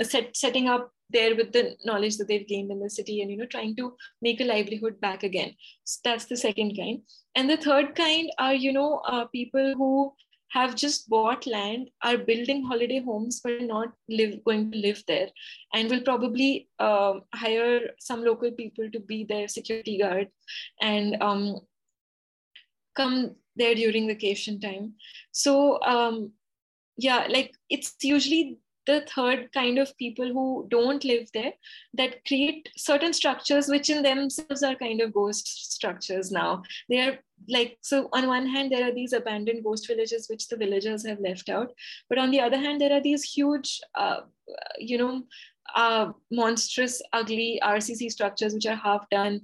set, 0.02 0.36
setting 0.36 0.68
up 0.68 0.92
there 1.10 1.36
with 1.36 1.52
the 1.52 1.76
knowledge 1.86 2.18
that 2.18 2.28
they've 2.28 2.48
gained 2.48 2.72
in 2.72 2.80
the 2.80 2.90
city 2.90 3.22
and 3.22 3.30
you 3.30 3.38
know 3.38 3.46
trying 3.46 3.76
to 3.76 3.96
make 4.22 4.42
a 4.42 4.46
livelihood 4.46 5.00
back 5.00 5.24
again. 5.24 5.54
So 5.84 6.00
that's 6.04 6.26
the 6.26 6.38
second 6.38 6.76
kind. 6.76 7.02
And 7.36 7.50
the 7.50 7.58
third 7.58 7.96
kind 7.96 8.32
are 8.40 8.54
you 8.54 8.74
know 8.74 9.02
uh, 9.08 9.26
people 9.26 9.74
who 9.78 10.14
have 10.54 10.76
just 10.76 11.10
bought 11.10 11.48
land, 11.48 11.90
are 12.04 12.18
building 12.18 12.64
holiday 12.64 13.02
homes, 13.02 13.42
but 13.44 13.62
not 13.62 13.92
live, 14.08 14.44
going 14.44 14.72
to 14.72 14.78
live 14.78 15.04
there, 15.08 15.30
and 15.74 15.90
will 15.90 16.02
probably 16.02 16.70
uh, 16.80 17.14
hire 17.34 17.82
some 18.00 18.24
local 18.24 18.52
people 18.52 18.90
to 18.92 19.00
be 19.00 19.24
their 19.24 19.48
security 19.48 19.98
guard 19.98 20.28
and 20.82 21.22
um, 21.22 21.60
come 22.96 23.36
there 23.56 23.74
during 23.74 24.08
vacation 24.08 24.60
time. 24.60 24.94
So 25.32 25.82
um, 25.82 26.34
yeah, 26.98 27.26
like 27.30 27.56
it's 27.70 27.96
usually 28.04 28.60
the 28.86 29.02
third 29.14 29.52
kind 29.54 29.78
of 29.78 29.96
people 29.98 30.28
who 30.28 30.68
don't 30.70 31.04
live 31.04 31.30
there 31.34 31.54
that 31.94 32.26
create 32.26 32.70
certain 32.76 33.14
structures 33.14 33.68
which 33.68 33.90
in 33.90 34.04
themselves 34.04 34.64
are 34.64 34.76
kind 34.76 35.02
of 35.02 35.14
ghost 35.14 35.72
structures 35.74 36.32
now. 36.32 36.64
They 36.90 37.00
are 37.00 37.20
like 37.50 37.78
so 37.82 38.10
on 38.14 38.28
one 38.28 38.48
hand 38.48 38.72
there 38.72 38.88
are 38.88 38.94
these 38.94 39.14
abandoned 39.14 39.64
ghost 39.64 39.88
villages 39.88 40.28
which 40.30 40.48
the 40.48 40.58
villagers 40.58 41.06
have 41.06 41.20
left 41.20 41.50
out. 41.50 41.72
But 42.10 42.18
on 42.18 42.32
the 42.32 42.40
other 42.40 42.58
hand 42.58 42.82
there 42.82 42.94
are 42.94 43.02
these 43.02 43.24
huge 43.24 43.80
uh, 43.96 44.22
you 44.78 44.98
know 44.98 45.24
uh, 45.76 46.12
monstrous 46.32 47.02
ugly 47.14 47.60
rcc 47.64 48.12
structures 48.12 48.54
which 48.54 48.66
are 48.66 48.76
half 48.76 49.10
done 49.10 49.42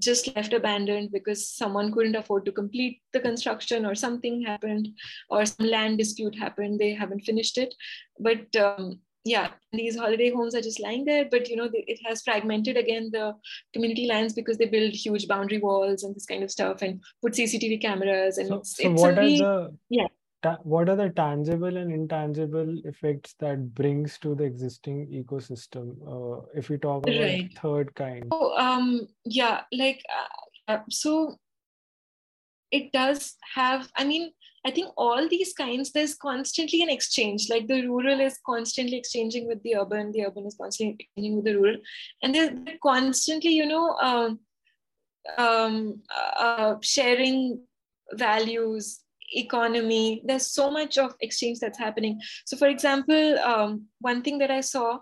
just 0.00 0.34
left 0.36 0.52
abandoned 0.52 1.10
because 1.12 1.48
someone 1.48 1.92
couldn't 1.92 2.16
afford 2.16 2.44
to 2.44 2.52
complete 2.52 3.00
the 3.12 3.20
construction 3.20 3.84
or 3.84 3.94
something 3.94 4.42
happened 4.42 4.88
or 5.30 5.44
some 5.44 5.66
land 5.66 5.98
dispute 5.98 6.36
happened 6.38 6.78
they 6.78 6.92
haven't 6.92 7.20
finished 7.20 7.58
it. 7.58 7.74
But 8.18 8.54
um, 8.56 9.00
yeah 9.24 9.48
these 9.72 9.96
holiday 9.96 10.30
homes 10.30 10.54
are 10.54 10.60
just 10.60 10.80
lying 10.80 11.04
there 11.04 11.24
but 11.30 11.48
you 11.48 11.56
know 11.56 11.68
it 11.72 11.98
has 12.06 12.22
fragmented 12.22 12.76
again 12.76 13.10
the 13.12 13.34
community 13.72 14.06
lands 14.06 14.32
because 14.32 14.58
they 14.58 14.66
build 14.66 14.92
huge 14.92 15.26
boundary 15.26 15.58
walls 15.58 16.02
and 16.02 16.14
this 16.14 16.26
kind 16.26 16.42
of 16.42 16.50
stuff 16.50 16.82
and 16.82 17.02
put 17.22 17.32
cctv 17.32 17.80
cameras 17.80 18.38
and 18.38 18.48
so, 18.48 18.56
it's, 18.56 18.76
so 18.76 18.90
it's 18.90 19.02
what 19.02 19.18
are 19.18 19.24
the 19.24 19.76
yeah 19.88 20.06
ta- 20.42 20.58
what 20.62 20.88
are 20.88 20.96
the 20.96 21.10
tangible 21.10 21.76
and 21.76 21.92
intangible 21.92 22.80
effects 22.84 23.34
that 23.40 23.74
brings 23.74 24.18
to 24.18 24.34
the 24.34 24.44
existing 24.44 25.06
ecosystem 25.08 25.94
uh, 26.06 26.40
if 26.54 26.68
we 26.68 26.78
talk 26.78 27.06
about 27.06 27.20
right. 27.20 27.58
third 27.60 27.94
kind 27.94 28.24
oh, 28.30 28.56
um 28.56 29.06
yeah 29.24 29.62
like 29.72 30.02
uh, 30.68 30.78
so 30.90 31.36
it 32.70 32.92
does 32.92 33.36
have 33.54 33.88
i 33.96 34.04
mean 34.04 34.30
i 34.66 34.70
think 34.70 34.90
all 34.96 35.28
these 35.28 35.52
kinds 35.54 35.92
there's 35.92 36.14
constantly 36.14 36.82
an 36.82 36.90
exchange 36.90 37.48
like 37.50 37.66
the 37.66 37.86
rural 37.86 38.20
is 38.20 38.38
constantly 38.44 38.96
exchanging 38.96 39.46
with 39.48 39.62
the 39.62 39.74
urban 39.76 40.12
the 40.12 40.24
urban 40.24 40.46
is 40.46 40.56
constantly 40.60 40.96
exchanging 41.00 41.36
with 41.36 41.44
the 41.44 41.56
rural 41.56 41.76
and 42.22 42.34
they're, 42.34 42.50
they're 42.50 42.78
constantly 42.82 43.50
you 43.50 43.66
know 43.66 43.96
um, 43.96 44.38
um, 45.36 46.02
uh, 46.10 46.76
sharing 46.82 47.60
values 48.12 49.00
economy 49.34 50.22
there's 50.24 50.46
so 50.46 50.70
much 50.70 50.98
of 50.98 51.14
exchange 51.20 51.58
that's 51.58 51.78
happening 51.78 52.20
so 52.46 52.56
for 52.56 52.68
example 52.68 53.38
um, 53.40 53.84
one 54.00 54.22
thing 54.22 54.38
that 54.38 54.50
i 54.50 54.60
saw 54.60 54.98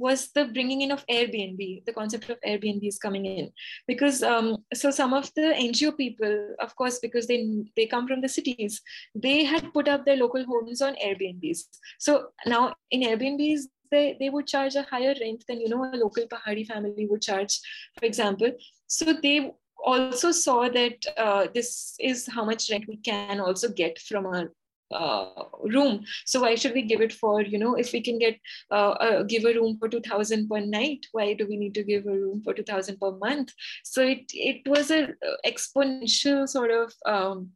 was 0.00 0.30
the 0.34 0.46
bringing 0.46 0.80
in 0.80 0.90
of 0.90 1.06
Airbnb. 1.06 1.84
The 1.84 1.92
concept 1.92 2.30
of 2.30 2.40
Airbnb 2.40 2.88
is 2.88 2.98
coming 2.98 3.26
in 3.26 3.52
because 3.86 4.22
um, 4.22 4.64
so 4.72 4.90
some 4.90 5.12
of 5.12 5.30
the 5.36 5.52
NGO 5.68 5.94
people, 5.96 6.54
of 6.58 6.74
course, 6.74 6.98
because 7.00 7.26
they 7.26 7.46
they 7.76 7.86
come 7.86 8.08
from 8.08 8.22
the 8.22 8.28
cities, 8.28 8.80
they 9.14 9.44
had 9.44 9.72
put 9.74 9.88
up 9.88 10.06
their 10.06 10.16
local 10.16 10.44
homes 10.44 10.80
on 10.80 10.94
Airbnbs. 11.04 11.60
So 11.98 12.28
now 12.46 12.74
in 12.90 13.02
Airbnbs, 13.02 13.68
they, 13.90 14.16
they 14.18 14.30
would 14.30 14.46
charge 14.46 14.74
a 14.76 14.82
higher 14.82 15.14
rent 15.20 15.44
than 15.46 15.60
you 15.60 15.68
know 15.68 15.84
a 15.84 15.96
local 15.96 16.26
Pahari 16.26 16.66
family 16.66 17.06
would 17.10 17.22
charge, 17.22 17.60
for 17.98 18.06
example. 18.06 18.52
So 18.86 19.12
they 19.12 19.52
also 19.84 20.30
saw 20.32 20.68
that 20.68 21.04
uh, 21.16 21.46
this 21.54 21.94
is 22.00 22.26
how 22.26 22.44
much 22.44 22.70
rent 22.70 22.86
we 22.88 22.96
can 22.96 23.40
also 23.40 23.68
get 23.68 23.98
from 23.98 24.26
a 24.26 24.48
uh, 24.92 25.44
room. 25.62 26.04
So 26.26 26.40
why 26.40 26.56
should 26.56 26.74
we 26.74 26.82
give 26.82 27.00
it 27.00 27.12
for 27.12 27.42
you 27.42 27.58
know 27.58 27.74
if 27.74 27.92
we 27.92 28.00
can 28.00 28.18
get 28.18 28.38
uh, 28.70 28.90
uh, 28.90 29.22
give 29.22 29.44
a 29.44 29.54
room 29.54 29.78
for 29.78 29.88
2000 29.88 30.48
per 30.48 30.60
night 30.60 31.06
why 31.12 31.32
do 31.32 31.46
we 31.46 31.56
need 31.56 31.74
to 31.74 31.84
give 31.84 32.06
a 32.06 32.12
room 32.12 32.42
for 32.42 32.54
2000 32.54 32.98
per 32.98 33.12
month? 33.12 33.52
So 33.84 34.02
it 34.02 34.24
it 34.34 34.68
was 34.68 34.90
a 34.90 35.04
uh, 35.04 35.36
exponential 35.46 36.48
sort 36.48 36.70
of 36.70 36.92
um, 37.06 37.50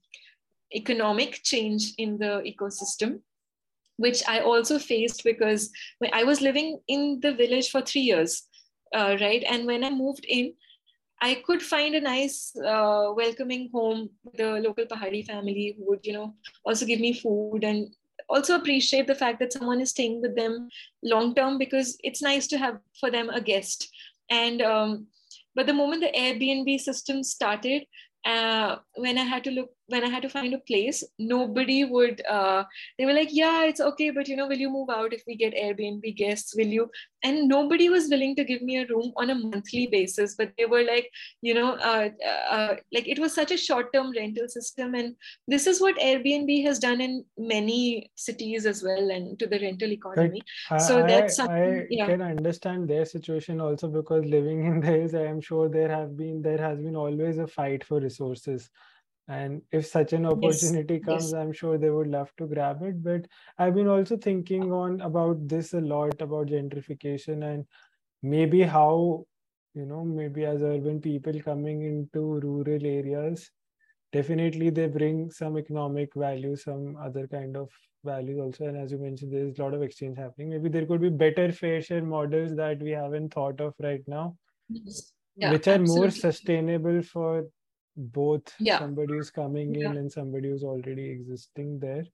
economic 0.74 1.40
change 1.42 1.92
in 1.98 2.18
the 2.18 2.42
ecosystem 2.46 3.20
which 3.96 4.24
i 4.26 4.40
also 4.40 4.76
faced 4.76 5.22
because 5.22 5.70
i 6.12 6.24
was 6.24 6.40
living 6.40 6.80
in 6.88 7.20
the 7.20 7.32
village 7.32 7.70
for 7.70 7.80
3 7.80 8.00
years 8.00 8.48
uh, 8.94 9.16
right? 9.20 9.44
And 9.48 9.66
when 9.66 9.84
i 9.84 9.90
moved 9.90 10.24
in 10.28 10.54
I 11.20 11.42
could 11.46 11.62
find 11.62 11.94
a 11.94 12.00
nice, 12.00 12.54
uh, 12.56 13.12
welcoming 13.16 13.70
home 13.72 14.10
with 14.24 14.40
a 14.40 14.60
local 14.60 14.84
Pahari 14.84 15.24
family 15.24 15.74
who 15.76 15.88
would, 15.88 16.04
you 16.04 16.12
know, 16.12 16.34
also 16.64 16.84
give 16.84 17.00
me 17.00 17.12
food 17.12 17.64
and 17.64 17.94
also 18.28 18.56
appreciate 18.56 19.06
the 19.06 19.14
fact 19.14 19.38
that 19.40 19.52
someone 19.52 19.80
is 19.80 19.90
staying 19.90 20.20
with 20.20 20.36
them 20.36 20.68
long 21.02 21.34
term 21.34 21.58
because 21.58 21.96
it's 22.02 22.22
nice 22.22 22.46
to 22.48 22.58
have 22.58 22.78
for 22.98 23.10
them 23.10 23.30
a 23.30 23.40
guest. 23.40 23.88
And 24.30 24.62
um, 24.62 25.06
but 25.54 25.66
the 25.66 25.72
moment 25.72 26.02
the 26.02 26.18
Airbnb 26.18 26.80
system 26.80 27.22
started, 27.22 27.84
uh, 28.24 28.76
when 28.96 29.18
I 29.18 29.24
had 29.24 29.44
to 29.44 29.50
look, 29.50 29.70
when 29.88 30.04
I 30.04 30.08
had 30.08 30.22
to 30.22 30.28
find 30.28 30.54
a 30.54 30.58
place, 30.58 31.04
nobody 31.18 31.84
would, 31.84 32.24
uh, 32.26 32.64
they 32.98 33.04
were 33.04 33.12
like, 33.12 33.28
yeah, 33.30 33.64
it's 33.64 33.80
okay, 33.80 34.10
but 34.10 34.28
you 34.28 34.36
know, 34.36 34.46
will 34.46 34.56
you 34.56 34.70
move 34.70 34.88
out 34.88 35.12
if 35.12 35.22
we 35.26 35.36
get 35.36 35.54
Airbnb 35.54 36.16
guests? 36.16 36.54
Will 36.56 36.66
you? 36.66 36.90
And 37.22 37.48
nobody 37.48 37.88
was 37.88 38.08
willing 38.08 38.34
to 38.36 38.44
give 38.44 38.62
me 38.62 38.78
a 38.78 38.86
room 38.86 39.12
on 39.16 39.30
a 39.30 39.34
monthly 39.34 39.86
basis, 39.86 40.34
but 40.36 40.52
they 40.56 40.66
were 40.66 40.84
like, 40.84 41.10
you 41.42 41.54
know, 41.54 41.72
uh, 41.74 42.08
uh, 42.50 42.76
like 42.92 43.08
it 43.08 43.18
was 43.18 43.34
such 43.34 43.50
a 43.50 43.56
short 43.56 43.92
term 43.92 44.12
rental 44.16 44.48
system. 44.48 44.94
And 44.94 45.16
this 45.48 45.66
is 45.66 45.80
what 45.80 45.96
Airbnb 45.96 46.64
has 46.64 46.78
done 46.78 47.00
in 47.00 47.24
many 47.36 48.10
cities 48.14 48.66
as 48.66 48.82
well 48.82 49.10
and 49.10 49.38
to 49.38 49.46
the 49.46 49.58
rental 49.58 49.92
economy. 49.92 50.42
But 50.70 50.78
so 50.78 51.02
I, 51.02 51.06
that's 51.06 51.36
something, 51.36 51.56
I 51.56 51.86
yeah. 51.90 52.06
can 52.06 52.22
understand 52.22 52.88
their 52.88 53.04
situation 53.04 53.60
also 53.60 53.88
because 53.88 54.24
living 54.24 54.64
in 54.66 54.80
this, 54.80 55.14
I 55.14 55.26
am 55.26 55.40
sure 55.40 55.68
there 55.68 55.90
have 55.90 56.16
been, 56.16 56.42
there 56.42 56.58
has 56.58 56.78
been 56.78 56.96
always 56.96 57.38
a 57.38 57.46
fight 57.46 57.84
for 57.84 58.00
resources 58.00 58.70
and 59.28 59.62
if 59.72 59.86
such 59.86 60.12
an 60.12 60.26
opportunity 60.26 60.94
yes. 60.94 61.04
comes 61.04 61.32
yes. 61.32 61.34
i'm 61.34 61.52
sure 61.52 61.78
they 61.78 61.90
would 61.90 62.06
love 62.06 62.30
to 62.36 62.46
grab 62.46 62.82
it 62.82 63.02
but 63.02 63.26
i've 63.58 63.74
been 63.74 63.88
also 63.88 64.16
thinking 64.16 64.70
on 64.70 65.00
about 65.00 65.48
this 65.48 65.72
a 65.72 65.80
lot 65.80 66.20
about 66.20 66.48
gentrification 66.48 67.42
and 67.52 67.64
maybe 68.22 68.62
how 68.62 69.24
you 69.74 69.86
know 69.86 70.04
maybe 70.04 70.44
as 70.44 70.62
urban 70.62 71.00
people 71.00 71.40
coming 71.40 71.82
into 71.82 72.38
rural 72.40 72.86
areas 72.86 73.50
definitely 74.12 74.70
they 74.70 74.86
bring 74.86 75.30
some 75.30 75.56
economic 75.58 76.14
value 76.14 76.54
some 76.54 76.96
other 76.96 77.26
kind 77.26 77.56
of 77.56 77.70
value 78.04 78.40
also 78.42 78.66
and 78.66 78.76
as 78.76 78.92
you 78.92 78.98
mentioned 78.98 79.32
there's 79.32 79.58
a 79.58 79.62
lot 79.62 79.72
of 79.72 79.82
exchange 79.82 80.18
happening 80.18 80.50
maybe 80.50 80.68
there 80.68 80.86
could 80.86 81.00
be 81.00 81.08
better 81.08 81.50
fair 81.50 81.80
share 81.80 82.04
models 82.04 82.54
that 82.54 82.78
we 82.80 82.90
haven't 82.90 83.32
thought 83.32 83.60
of 83.60 83.74
right 83.80 84.02
now 84.06 84.36
yeah, 85.36 85.50
which 85.50 85.66
are 85.66 85.72
absolutely. 85.72 86.00
more 86.00 86.10
sustainable 86.10 87.02
for 87.02 87.44
both 87.96 88.54
yeah. 88.58 88.78
somebody 88.78 89.14
who's 89.14 89.30
coming 89.30 89.74
yeah. 89.74 89.90
in 89.90 89.96
and 89.96 90.10
somebody 90.10 90.48
who's 90.48 90.64
already 90.64 91.10
existing 91.10 91.78
there 91.78 92.04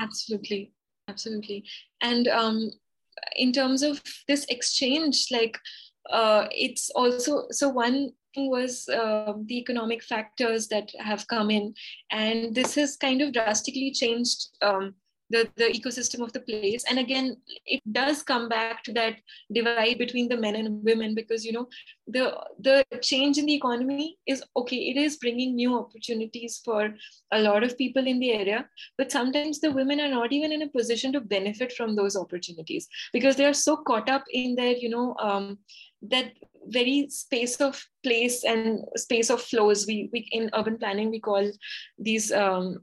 absolutely 0.00 0.72
absolutely 1.08 1.64
and 2.00 2.28
um 2.28 2.70
in 3.36 3.52
terms 3.52 3.82
of 3.82 4.02
this 4.26 4.46
exchange 4.48 5.26
like 5.30 5.58
uh 6.10 6.46
it's 6.50 6.90
also 6.90 7.46
so 7.50 7.68
one 7.68 8.10
thing 8.34 8.50
was 8.50 8.88
uh, 8.88 9.34
the 9.46 9.58
economic 9.58 10.02
factors 10.02 10.68
that 10.68 10.90
have 10.98 11.26
come 11.26 11.50
in 11.50 11.74
and 12.10 12.54
this 12.54 12.74
has 12.74 12.96
kind 12.96 13.20
of 13.20 13.32
drastically 13.32 13.92
changed 13.92 14.48
um, 14.62 14.94
the, 15.32 15.48
the 15.56 15.64
ecosystem 15.78 16.20
of 16.22 16.32
the 16.32 16.40
place. 16.40 16.84
And 16.88 16.98
again 16.98 17.36
it 17.66 17.80
does 17.90 18.22
come 18.22 18.48
back 18.48 18.82
to 18.84 18.92
that 18.92 19.16
divide 19.52 19.98
between 19.98 20.28
the 20.28 20.36
men 20.36 20.56
and 20.56 20.84
women 20.84 21.14
because 21.14 21.44
you 21.44 21.52
know 21.52 21.66
the 22.06 22.24
the 22.60 22.84
change 23.00 23.38
in 23.38 23.46
the 23.46 23.54
economy 23.54 24.16
is 24.26 24.42
okay 24.56 24.76
it 24.92 24.96
is 24.96 25.16
bringing 25.16 25.54
new 25.54 25.78
opportunities 25.78 26.60
for 26.64 26.94
a 27.32 27.38
lot 27.38 27.62
of 27.62 27.78
people 27.78 28.06
in 28.06 28.18
the 28.20 28.32
area 28.32 28.66
but 28.98 29.12
sometimes 29.12 29.60
the 29.60 29.70
women 29.70 30.00
are 30.00 30.08
not 30.08 30.32
even 30.32 30.52
in 30.52 30.62
a 30.62 30.68
position 30.68 31.12
to 31.12 31.20
benefit 31.20 31.72
from 31.72 31.94
those 31.96 32.16
opportunities 32.16 32.88
because 33.12 33.36
they 33.36 33.44
are 33.44 33.60
so 33.66 33.76
caught 33.76 34.08
up 34.08 34.24
in 34.32 34.54
their 34.54 34.76
you 34.76 34.88
know 34.88 35.14
um, 35.20 35.58
that 36.02 36.32
very 36.66 37.08
space 37.08 37.56
of 37.60 37.84
place 38.02 38.44
and 38.44 38.80
space 38.96 39.30
of 39.30 39.42
flows. 39.42 39.86
We, 39.86 40.10
we 40.12 40.28
in 40.32 40.50
urban 40.54 40.78
planning 40.78 41.10
we 41.10 41.20
call 41.20 41.50
these 41.98 42.30
um, 42.32 42.78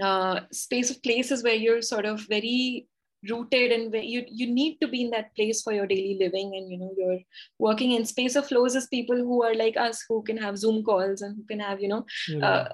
uh, 0.00 0.40
space 0.50 0.90
of 0.90 1.02
places 1.02 1.42
where 1.42 1.54
you're 1.54 1.82
sort 1.82 2.06
of 2.06 2.20
very 2.28 2.86
rooted 3.28 3.70
and 3.70 3.92
where 3.92 4.02
you 4.02 4.24
you 4.28 4.52
need 4.52 4.78
to 4.80 4.88
be 4.88 5.02
in 5.02 5.10
that 5.10 5.34
place 5.36 5.62
for 5.62 5.72
your 5.72 5.86
daily 5.86 6.16
living 6.18 6.56
and 6.56 6.70
you 6.70 6.78
know 6.78 6.92
you're 6.96 7.20
working 7.58 7.92
in 7.92 8.04
space 8.04 8.34
of 8.34 8.46
flows 8.46 8.74
as 8.74 8.86
people 8.88 9.16
who 9.16 9.44
are 9.44 9.54
like 9.54 9.76
us 9.76 10.04
who 10.08 10.22
can 10.22 10.36
have 10.36 10.58
zoom 10.58 10.82
calls 10.82 11.22
and 11.22 11.36
who 11.36 11.44
can 11.44 11.60
have 11.60 11.80
you 11.80 11.88
know 11.88 12.04
yeah. 12.28 12.44
uh, 12.44 12.68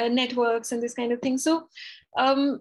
uh, 0.00 0.08
networks 0.08 0.72
and 0.72 0.82
this 0.82 0.94
kind 0.94 1.12
of 1.12 1.20
thing 1.20 1.36
so 1.36 1.68
um 2.16 2.60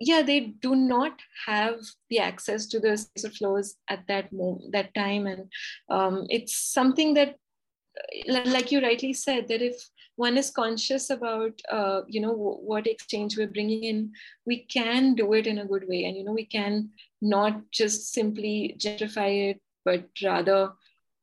yeah 0.00 0.22
they 0.22 0.40
do 0.40 0.74
not 0.74 1.20
have 1.46 1.78
the 2.10 2.18
access 2.18 2.66
to 2.66 2.80
the 2.80 2.96
space 2.96 3.24
of 3.24 3.34
flows 3.34 3.76
at 3.88 4.04
that 4.08 4.32
moment 4.32 4.72
that 4.72 4.92
time 4.94 5.26
and 5.26 5.52
um, 5.88 6.26
it's 6.28 6.56
something 6.56 7.14
that 7.14 7.36
like 8.26 8.72
you 8.72 8.80
rightly 8.80 9.12
said 9.12 9.46
that 9.48 9.62
if 9.62 9.76
one 10.16 10.36
is 10.36 10.50
conscious 10.50 11.10
about 11.10 11.60
uh, 11.70 12.02
you 12.06 12.20
know 12.20 12.32
w- 12.32 12.58
what 12.58 12.86
exchange 12.86 13.36
we're 13.36 13.46
bringing 13.46 13.84
in. 13.84 14.12
We 14.46 14.64
can 14.64 15.14
do 15.14 15.32
it 15.32 15.46
in 15.46 15.58
a 15.58 15.66
good 15.66 15.88
way. 15.88 16.04
And 16.04 16.16
you 16.16 16.24
know 16.24 16.32
we 16.32 16.46
can 16.46 16.90
not 17.20 17.60
just 17.70 18.12
simply 18.12 18.76
gentrify 18.78 19.50
it 19.50 19.60
but 19.84 20.04
rather 20.22 20.72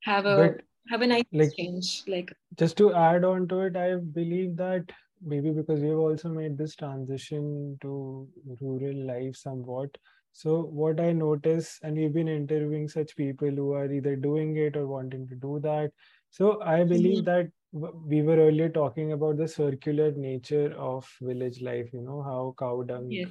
have 0.03 0.25
a 0.25 0.35
but, 0.35 0.61
have 0.89 1.01
a 1.01 1.07
nice 1.07 1.23
like, 1.31 1.47
exchange 1.47 2.03
like 2.07 2.33
just 2.57 2.77
to 2.77 2.93
add 2.93 3.23
on 3.23 3.47
to 3.47 3.59
it 3.61 3.75
i 3.75 3.95
believe 3.95 4.55
that 4.55 4.83
maybe 5.21 5.51
because 5.51 5.81
we've 5.81 5.97
also 5.97 6.29
made 6.29 6.57
this 6.57 6.75
transition 6.75 7.77
to 7.81 8.25
rural 8.61 9.05
life 9.05 9.35
somewhat. 9.35 9.89
So 10.31 10.61
what 10.61 10.99
i 11.01 11.11
notice 11.11 11.79
and 11.83 11.97
we've 11.97 12.13
been 12.13 12.29
interviewing 12.29 12.87
such 12.87 13.15
people 13.17 13.49
who 13.49 13.73
are 13.73 13.91
either 13.91 14.15
doing 14.15 14.55
it 14.55 14.77
or 14.77 14.87
wanting 14.87 15.27
to 15.27 15.35
do 15.35 15.59
that 15.61 15.91
so 16.32 16.61
I 16.61 16.84
believe 16.84 17.23
mm-hmm. 17.23 17.25
that 17.25 17.51
we 17.71 18.21
were 18.21 18.38
earlier 18.38 18.69
talking 18.69 19.13
about 19.13 19.38
the 19.38 19.47
circular 19.47 20.11
nature 20.11 20.73
of 20.77 21.07
village 21.21 21.61
life, 21.61 21.89
you 21.93 22.01
know, 22.01 22.21
how 22.21 22.55
cow 22.57 22.82
dung 22.84 23.11
yes. 23.11 23.30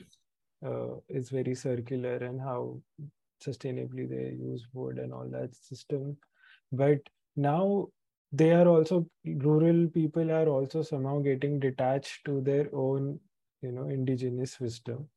uh, 0.65 0.97
is 1.09 1.31
very 1.31 1.55
circular 1.55 2.17
and 2.17 2.41
how 2.41 2.81
sustainably 3.45 4.09
they 4.09 4.37
use 4.41 4.67
wood 4.73 4.99
and 4.99 5.13
all 5.13 5.29
that 5.31 5.55
system. 5.55 6.17
But 6.71 6.99
now 7.37 7.89
they 8.31 8.53
are 8.53 8.69
also, 8.69 9.07
rural 9.25 9.89
people 9.89 10.31
are 10.31 10.49
also 10.49 10.83
somehow 10.83 11.21
getting 11.21 11.59
detached 11.59 12.25
to 12.27 12.41
their 12.41 12.69
own, 12.73 13.19
you 13.63 13.73
know, 13.73 13.89
indigenous 13.89 14.61
wisdom. 14.61 15.09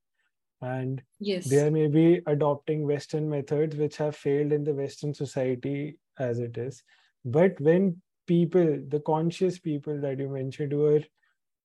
And 0.61 1.01
yes. 1.19 1.45
they 1.45 1.59
are 1.59 1.71
maybe 1.71 2.21
adopting 2.27 2.87
Western 2.87 3.29
methods 3.29 3.75
which 3.75 3.97
have 3.97 4.15
failed 4.15 4.51
in 4.51 4.63
the 4.63 4.73
Western 4.73 5.13
society 5.13 5.97
as 6.19 6.39
it 6.39 6.57
is 6.57 6.83
but 7.25 7.59
when 7.59 8.01
people 8.27 8.79
the 8.89 8.99
conscious 8.99 9.59
people 9.59 9.99
that 9.99 10.19
you 10.19 10.29
mentioned 10.29 10.71
who 10.71 10.85
are 10.85 11.01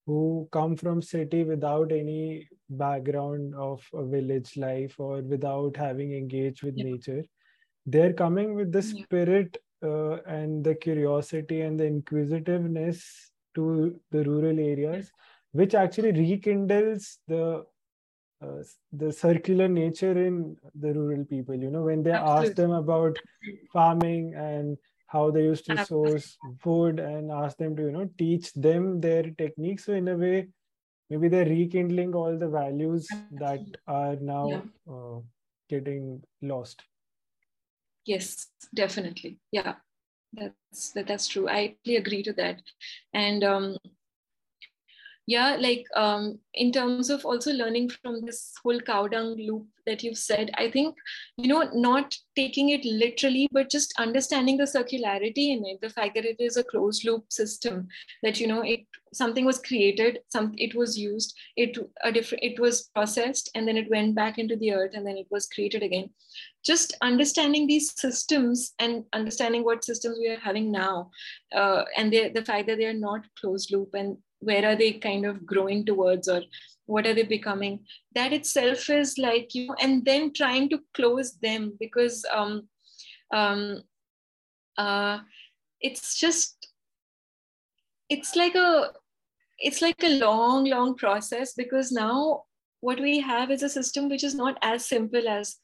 who 0.07 0.49
come 0.53 0.77
from 0.77 1.03
city 1.03 1.43
without 1.43 1.91
any 1.91 2.49
background 2.71 3.55
of 3.55 3.85
a 3.93 4.05
village 4.05 4.57
life 4.57 4.95
or 4.99 5.21
without 5.21 5.77
having 5.77 6.13
engaged 6.13 6.63
with 6.63 6.77
yeah. 6.77 6.85
nature 6.85 7.25
they're 7.87 8.13
coming 8.13 8.55
with 8.55 8.73
the 8.73 8.83
spirit 8.83 9.57
uh, 9.85 10.17
and 10.23 10.65
the 10.65 10.75
curiosity 10.75 11.61
and 11.61 11.79
the 11.79 11.85
inquisitiveness 11.85 13.31
to 13.55 13.99
the 14.11 14.25
rural 14.25 14.59
areas 14.59 15.11
which 15.53 15.75
actually 15.75 16.13
rekindles 16.13 17.19
the 17.29 17.65
uh, 18.43 18.63
the 18.93 19.11
circular 19.11 19.67
nature 19.67 20.27
in 20.27 20.57
the 20.75 20.93
rural 20.93 21.25
people 21.25 21.55
you 21.55 21.71
know 21.71 21.83
when 21.83 22.03
they 22.03 22.13
Absolutely. 22.13 22.49
ask 22.49 22.57
them 22.57 22.71
about 22.71 23.17
farming 23.73 24.35
and 24.35 24.77
how 25.17 25.31
they 25.31 25.45
used 25.45 25.67
to 25.67 25.77
source 25.85 26.27
food 26.65 27.01
and 27.01 27.33
ask 27.43 27.57
them 27.63 27.77
to 27.77 27.85
you 27.89 27.93
know 27.97 28.09
teach 28.23 28.53
them 28.69 29.01
their 29.01 29.25
techniques. 29.43 29.87
So 29.87 29.95
in 30.01 30.09
a 30.09 30.17
way 30.25 30.49
maybe 31.11 31.29
they're 31.29 31.53
rekindling 31.55 32.15
all 32.15 32.37
the 32.45 32.49
values 32.49 33.09
that 33.45 33.65
are 33.87 34.17
now 34.17 34.47
yeah. 34.51 34.95
uh, 34.95 35.19
getting 35.69 36.23
lost. 36.43 36.83
Yes 38.05 38.49
definitely. 38.75 39.39
Yeah. 39.53 39.75
That's 40.33 40.93
that, 40.93 41.07
that's 41.07 41.29
true. 41.29 41.49
I 41.49 41.61
totally 41.69 41.97
agree 41.97 42.23
to 42.25 42.33
that. 42.35 42.63
And 43.15 43.45
um 43.45 43.77
yeah 45.27 45.57
like 45.59 45.85
um, 45.95 46.39
in 46.55 46.73
terms 46.73 47.11
of 47.11 47.25
also 47.25 47.53
learning 47.53 47.89
from 47.89 48.25
this 48.25 48.53
whole 48.63 48.81
cow 48.81 49.07
dung 49.07 49.37
loop 49.37 49.67
that 49.87 50.03
you've 50.03 50.19
said 50.19 50.51
i 50.57 50.71
think 50.71 50.97
you 51.37 51.49
know 51.49 51.69
not 51.73 52.17
taking 52.35 52.71
it 52.71 52.85
literally 52.85 53.49
but 53.53 53.71
just 53.71 53.93
understanding 53.99 54.57
the 54.57 54.65
circularity 54.65 55.49
in 55.57 55.65
it 55.65 55.81
the 55.81 55.91
fact 55.91 56.15
that 56.15 56.25
it 56.25 56.37
is 56.41 56.57
a 56.57 56.65
closed 56.65 57.05
loop 57.05 57.25
system 57.33 57.87
that 58.23 58.41
you 58.41 58.47
know 58.47 58.63
it 58.63 58.81
something 59.13 59.45
was 59.45 59.59
created 59.61 60.19
some 60.29 60.53
it 60.57 60.75
was 60.75 60.99
used 60.99 61.35
it 61.57 61.79
a 62.05 62.13
different 62.13 62.43
it 62.45 62.59
was 62.61 62.91
processed 62.95 63.51
and 63.55 63.67
then 63.67 63.77
it 63.77 63.91
went 63.91 64.15
back 64.15 64.39
into 64.39 64.57
the 64.57 64.73
earth 64.73 64.93
and 64.95 65.07
then 65.07 65.17
it 65.17 65.27
was 65.31 65.47
created 65.47 65.83
again. 65.83 66.11
Just 66.65 66.97
understanding 67.01 67.67
these 67.67 67.99
systems 67.99 68.73
and 68.79 69.05
understanding 69.13 69.65
what 69.65 69.85
systems 69.85 70.19
we 70.19 70.29
are 70.29 70.41
having 70.41 70.71
now 70.71 71.11
uh, 71.55 71.85
and 71.97 72.13
the 72.13 72.45
fact 72.45 72.67
that 72.67 72.79
they 72.79 72.87
are 72.87 73.03
not 73.09 73.25
closed 73.41 73.73
loop 73.73 73.95
and 73.95 74.19
where 74.41 74.67
are 74.67 74.77
they 74.77 74.93
kind 74.95 75.27
of 75.27 75.47
growing 75.47 75.85
towards 75.85 76.29
or 76.29 76.43
what 76.87 77.07
are 77.07 77.15
they 77.15 77.25
becoming? 77.25 77.81
That 78.15 78.33
itself 78.33 78.89
is 78.91 79.19
like 79.19 79.55
you 79.55 79.75
and 79.81 80.05
then 80.05 80.33
trying 80.33 80.69
to 80.71 80.81
close 80.95 81.33
them 81.35 81.77
because 81.81 82.25
um 82.33 82.69
um 83.33 83.83
uh 84.79 85.19
it's 85.81 86.19
just 86.19 86.69
it's 88.09 88.37
like 88.37 88.55
a 88.55 88.93
it's 89.59 89.83
like 89.83 90.03
a 90.05 90.19
long 90.19 90.65
long 90.67 90.95
process 90.97 91.55
because 91.55 91.91
now 91.91 92.45
what 92.81 93.01
we 93.01 93.19
have 93.21 93.51
is 93.51 93.63
a 93.63 93.69
system 93.69 94.09
which 94.09 94.23
is 94.23 94.35
not 94.35 94.59
as 94.63 94.85
simple 94.85 95.29
as 95.29 95.57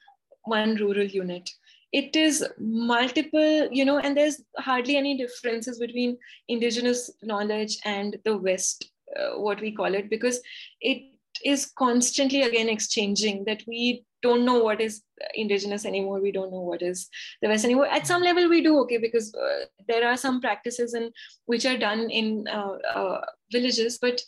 one 0.45 0.75
rural 0.77 1.07
unit 1.07 1.49
it 1.93 2.17
is 2.17 2.45
multiple 2.59 3.69
you 3.71 3.85
know 3.85 3.99
and 3.99 4.17
there's 4.17 4.43
hardly 4.59 4.97
any 4.97 5.17
differences 5.17 5.79
between 5.79 6.17
indigenous 6.49 7.11
knowledge 7.23 7.79
and 7.85 8.17
the 8.25 8.37
west 8.37 8.91
uh, 9.17 9.39
what 9.39 9.61
we 9.61 9.73
call 9.73 9.95
it 9.95 10.09
because 10.09 10.41
it 10.81 11.03
is 11.45 11.73
constantly 11.79 12.43
again 12.43 12.69
exchanging 12.69 13.45
that 13.45 13.63
we 13.67 14.05
don't 14.23 14.45
know 14.45 14.63
what 14.63 14.81
is 14.81 15.03
indigenous 15.35 15.85
anymore 15.85 16.21
we 16.21 16.33
don't 16.33 16.53
know 16.53 16.61
what 16.61 16.83
is 16.83 17.09
the 17.41 17.49
west 17.49 17.65
anymore. 17.65 17.87
At 17.87 18.07
some 18.07 18.23
level 18.23 18.49
we 18.49 18.63
do 18.63 18.79
okay 18.81 18.99
because 18.99 19.35
uh, 19.35 19.65
there 19.89 20.09
are 20.09 20.17
some 20.17 20.41
practices 20.41 20.95
and 20.95 21.13
which 21.47 21.67
are 21.67 21.77
done 21.77 22.11
in 22.11 22.47
uh, 22.49 22.77
uh 22.95 23.21
villages 23.51 23.99
but 24.01 24.23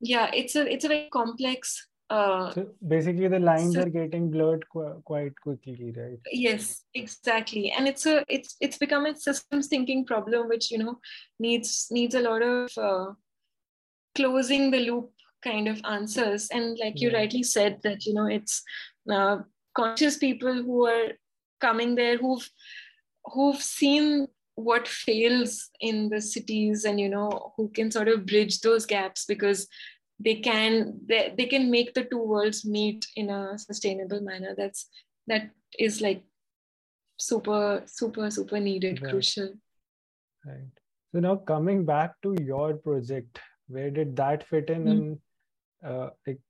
yeah 0.00 0.30
it's 0.32 0.56
a 0.56 0.70
it's 0.72 0.84
a 0.84 0.88
very 0.88 1.08
complex 1.12 1.86
uh, 2.08 2.52
so 2.52 2.68
basically 2.86 3.26
the 3.26 3.40
lines 3.40 3.74
so, 3.74 3.82
are 3.82 3.88
getting 3.88 4.30
blurred 4.30 4.64
qu- 4.68 5.02
quite 5.04 5.32
quickly 5.40 5.92
right? 5.96 6.20
Yes 6.30 6.84
exactly. 6.94 7.72
And 7.72 7.88
it's 7.88 8.06
a 8.06 8.24
it's 8.28 8.56
it's 8.60 8.78
become 8.78 9.06
a 9.06 9.16
systems 9.16 9.66
thinking 9.66 10.04
problem 10.04 10.48
which 10.48 10.70
you 10.70 10.78
know 10.78 11.00
needs 11.40 11.88
needs 11.90 12.14
a 12.14 12.20
lot 12.20 12.42
of 12.42 12.70
uh, 12.78 13.12
closing 14.14 14.70
the 14.70 14.80
loop 14.80 15.10
kind 15.42 15.66
of 15.66 15.80
answers. 15.84 16.48
And 16.50 16.78
like 16.78 17.00
yeah. 17.00 17.08
you 17.08 17.14
rightly 17.14 17.42
said 17.42 17.80
that 17.82 18.06
you 18.06 18.14
know 18.14 18.26
it's 18.26 18.62
uh, 19.12 19.38
conscious 19.74 20.16
people 20.16 20.54
who 20.54 20.86
are 20.86 21.08
coming 21.60 21.96
there 21.96 22.18
who've 22.18 22.48
who've 23.24 23.62
seen 23.62 24.28
what 24.54 24.88
fails 24.88 25.70
in 25.80 26.08
the 26.08 26.20
cities 26.20 26.84
and 26.84 26.98
you 26.98 27.08
know 27.08 27.52
who 27.56 27.68
can 27.68 27.90
sort 27.90 28.08
of 28.08 28.24
bridge 28.24 28.60
those 28.60 28.86
gaps 28.86 29.24
because 29.26 29.68
they 30.18 30.36
can 30.36 30.98
they, 31.06 31.34
they 31.36 31.46
can 31.46 31.70
make 31.70 31.92
the 31.94 32.04
two 32.04 32.22
worlds 32.22 32.64
meet 32.64 33.06
in 33.16 33.30
a 33.30 33.58
sustainable 33.58 34.20
manner 34.20 34.54
that's 34.56 34.88
that 35.26 35.50
is 35.78 36.00
like 36.00 36.22
super 37.18 37.82
super 37.86 38.30
super 38.30 38.60
needed 38.60 39.02
right. 39.02 39.10
crucial 39.10 39.52
right 40.44 40.80
so 41.12 41.20
now 41.20 41.36
coming 41.36 41.84
back 41.84 42.14
to 42.22 42.34
your 42.42 42.74
project 42.74 43.38
where 43.68 43.90
did 43.90 44.16
that 44.16 44.46
fit 44.48 44.70
in 44.70 44.84
mm-hmm. 44.84 44.90
and 44.90 45.18
uh, 45.84 46.10
like 46.26 46.40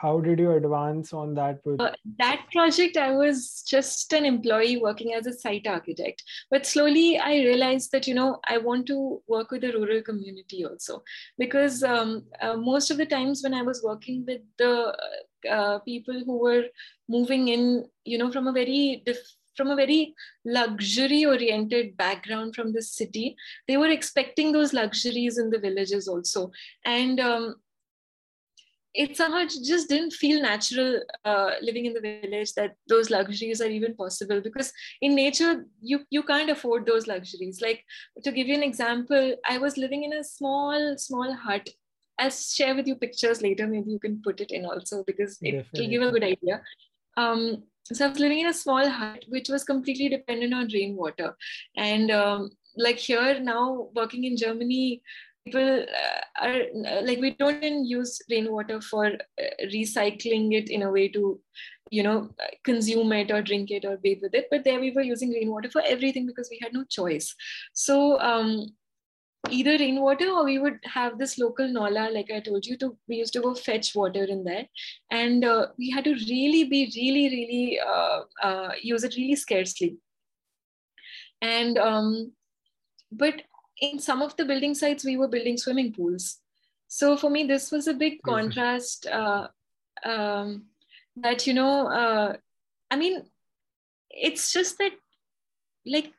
how 0.00 0.20
did 0.20 0.38
you 0.38 0.52
advance 0.52 1.12
on 1.12 1.34
that 1.34 1.62
project? 1.62 1.82
Uh, 1.82 1.96
that 2.18 2.46
project, 2.52 2.96
I 2.96 3.12
was 3.12 3.62
just 3.66 4.12
an 4.12 4.24
employee 4.24 4.76
working 4.76 5.14
as 5.14 5.26
a 5.26 5.32
site 5.32 5.66
architect. 5.66 6.22
But 6.50 6.66
slowly 6.66 7.18
I 7.18 7.34
realized 7.36 7.92
that, 7.92 8.06
you 8.06 8.14
know, 8.14 8.40
I 8.48 8.58
want 8.58 8.86
to 8.88 9.22
work 9.26 9.50
with 9.50 9.62
the 9.62 9.72
rural 9.72 10.02
community 10.02 10.64
also. 10.64 11.02
Because 11.38 11.82
um, 11.82 12.24
uh, 12.40 12.56
most 12.56 12.90
of 12.90 12.98
the 12.98 13.06
times 13.06 13.42
when 13.42 13.54
I 13.54 13.62
was 13.62 13.82
working 13.82 14.24
with 14.26 14.42
the 14.58 14.96
uh, 15.50 15.78
people 15.80 16.22
who 16.24 16.38
were 16.38 16.64
moving 17.08 17.48
in, 17.48 17.86
you 18.04 18.18
know, 18.18 18.30
from 18.30 18.46
a 18.46 18.52
very 18.52 19.02
diff- 19.06 19.36
from 19.56 19.68
a 19.68 19.76
very 19.76 20.14
luxury 20.44 21.24
oriented 21.24 21.96
background 21.96 22.54
from 22.54 22.74
the 22.74 22.82
city 22.82 23.34
they 23.66 23.78
were 23.78 23.88
expecting 23.88 24.52
those 24.52 24.74
luxuries 24.74 25.38
in 25.38 25.48
the 25.48 25.58
villages 25.58 26.06
also 26.08 26.50
and 26.84 27.18
um, 27.20 27.54
it 28.96 29.16
somehow 29.16 29.44
just 29.44 29.88
didn't 29.88 30.12
feel 30.12 30.40
natural 30.42 31.00
uh, 31.24 31.50
living 31.60 31.86
in 31.86 31.92
the 31.92 32.00
village 32.00 32.54
that 32.54 32.74
those 32.88 33.10
luxuries 33.10 33.60
are 33.60 33.68
even 33.78 33.94
possible 33.94 34.40
because 34.40 34.72
in 35.02 35.14
nature 35.14 35.66
you 35.80 36.00
you 36.10 36.22
can't 36.22 36.50
afford 36.50 36.86
those 36.86 37.06
luxuries. 37.06 37.60
Like 37.60 37.84
to 38.24 38.32
give 38.32 38.48
you 38.48 38.54
an 38.54 38.62
example 38.62 39.34
i 39.48 39.58
was 39.58 39.76
living 39.76 40.04
in 40.04 40.14
a 40.14 40.24
small 40.24 40.96
small 40.98 41.32
hut. 41.34 41.68
I'll 42.18 42.30
share 42.30 42.74
with 42.74 42.86
you 42.86 42.96
pictures 42.96 43.42
later. 43.42 43.66
Maybe 43.66 43.90
you 43.90 43.98
can 43.98 44.22
put 44.22 44.40
it 44.40 44.50
in 44.50 44.64
also 44.64 45.04
because 45.06 45.38
it 45.42 45.66
will 45.74 45.88
give 45.88 46.02
a 46.02 46.10
good 46.10 46.24
idea. 46.24 46.62
Um, 47.18 47.64
so 47.92 48.04
i 48.04 48.08
was 48.08 48.18
living 48.18 48.40
in 48.40 48.48
a 48.48 48.54
small 48.54 48.88
hut 48.88 49.24
which 49.28 49.48
was 49.48 49.64
completely 49.64 50.08
dependent 50.08 50.54
on 50.54 50.70
rainwater. 50.72 51.36
And 51.76 52.10
um, 52.10 52.50
like 52.76 52.98
here 52.98 53.40
now 53.40 53.88
working 53.94 54.24
in 54.24 54.36
germany 54.36 55.02
people 55.46 55.86
uh, 56.02 56.46
are 56.46 56.60
uh, 56.86 57.02
like 57.02 57.20
we 57.20 57.30
don't 57.30 57.84
use 57.84 58.20
rainwater 58.30 58.80
for 58.80 59.06
uh, 59.06 59.66
recycling 59.72 60.52
it 60.52 60.68
in 60.68 60.82
a 60.82 60.90
way 60.90 61.08
to 61.08 61.38
you 61.90 62.02
know 62.02 62.28
consume 62.64 63.12
it 63.12 63.30
or 63.30 63.42
drink 63.42 63.70
it 63.70 63.84
or 63.84 63.96
bathe 63.96 64.22
with 64.22 64.34
it. 64.34 64.48
But 64.50 64.64
there 64.64 64.80
we 64.80 64.90
were 64.90 65.02
using 65.02 65.30
rainwater 65.30 65.70
for 65.70 65.82
everything 65.86 66.26
because 66.26 66.48
we 66.50 66.58
had 66.62 66.72
no 66.72 66.84
choice. 66.84 67.34
So 67.72 68.20
um, 68.20 68.66
either 69.50 69.78
rainwater 69.78 70.28
or 70.28 70.44
we 70.44 70.58
would 70.58 70.78
have 70.84 71.18
this 71.18 71.38
local 71.38 71.68
naula 71.68 72.12
like 72.12 72.30
i 72.34 72.40
told 72.40 72.66
you 72.66 72.76
to 72.76 72.96
we 73.08 73.16
used 73.16 73.32
to 73.32 73.40
go 73.40 73.54
fetch 73.54 73.94
water 73.94 74.24
in 74.24 74.42
there. 74.44 74.66
And 75.10 75.44
uh, 75.44 75.68
we 75.78 75.90
had 75.90 76.04
to 76.04 76.14
really 76.14 76.64
be 76.64 76.92
really 76.96 77.28
really 77.36 77.80
uh, 77.80 78.20
uh, 78.42 78.72
use 78.82 79.04
it 79.04 79.16
really 79.16 79.36
scarcely. 79.36 79.98
And 81.40 81.78
um, 81.78 82.32
but 83.12 83.42
in 83.80 83.98
some 83.98 84.22
of 84.22 84.36
the 84.36 84.44
building 84.44 84.74
sites, 84.74 85.04
we 85.04 85.16
were 85.16 85.28
building 85.28 85.56
swimming 85.56 85.92
pools. 85.92 86.38
So 86.88 87.16
for 87.16 87.30
me, 87.30 87.44
this 87.44 87.70
was 87.70 87.88
a 87.88 87.94
big 87.94 88.22
contrast 88.22 89.06
uh, 89.06 89.48
um, 90.04 90.66
that, 91.16 91.46
you 91.46 91.54
know, 91.54 91.88
uh, 91.88 92.36
I 92.90 92.96
mean, 92.96 93.22
it's 94.10 94.52
just 94.52 94.78
that 94.78 94.92
like 95.84 96.12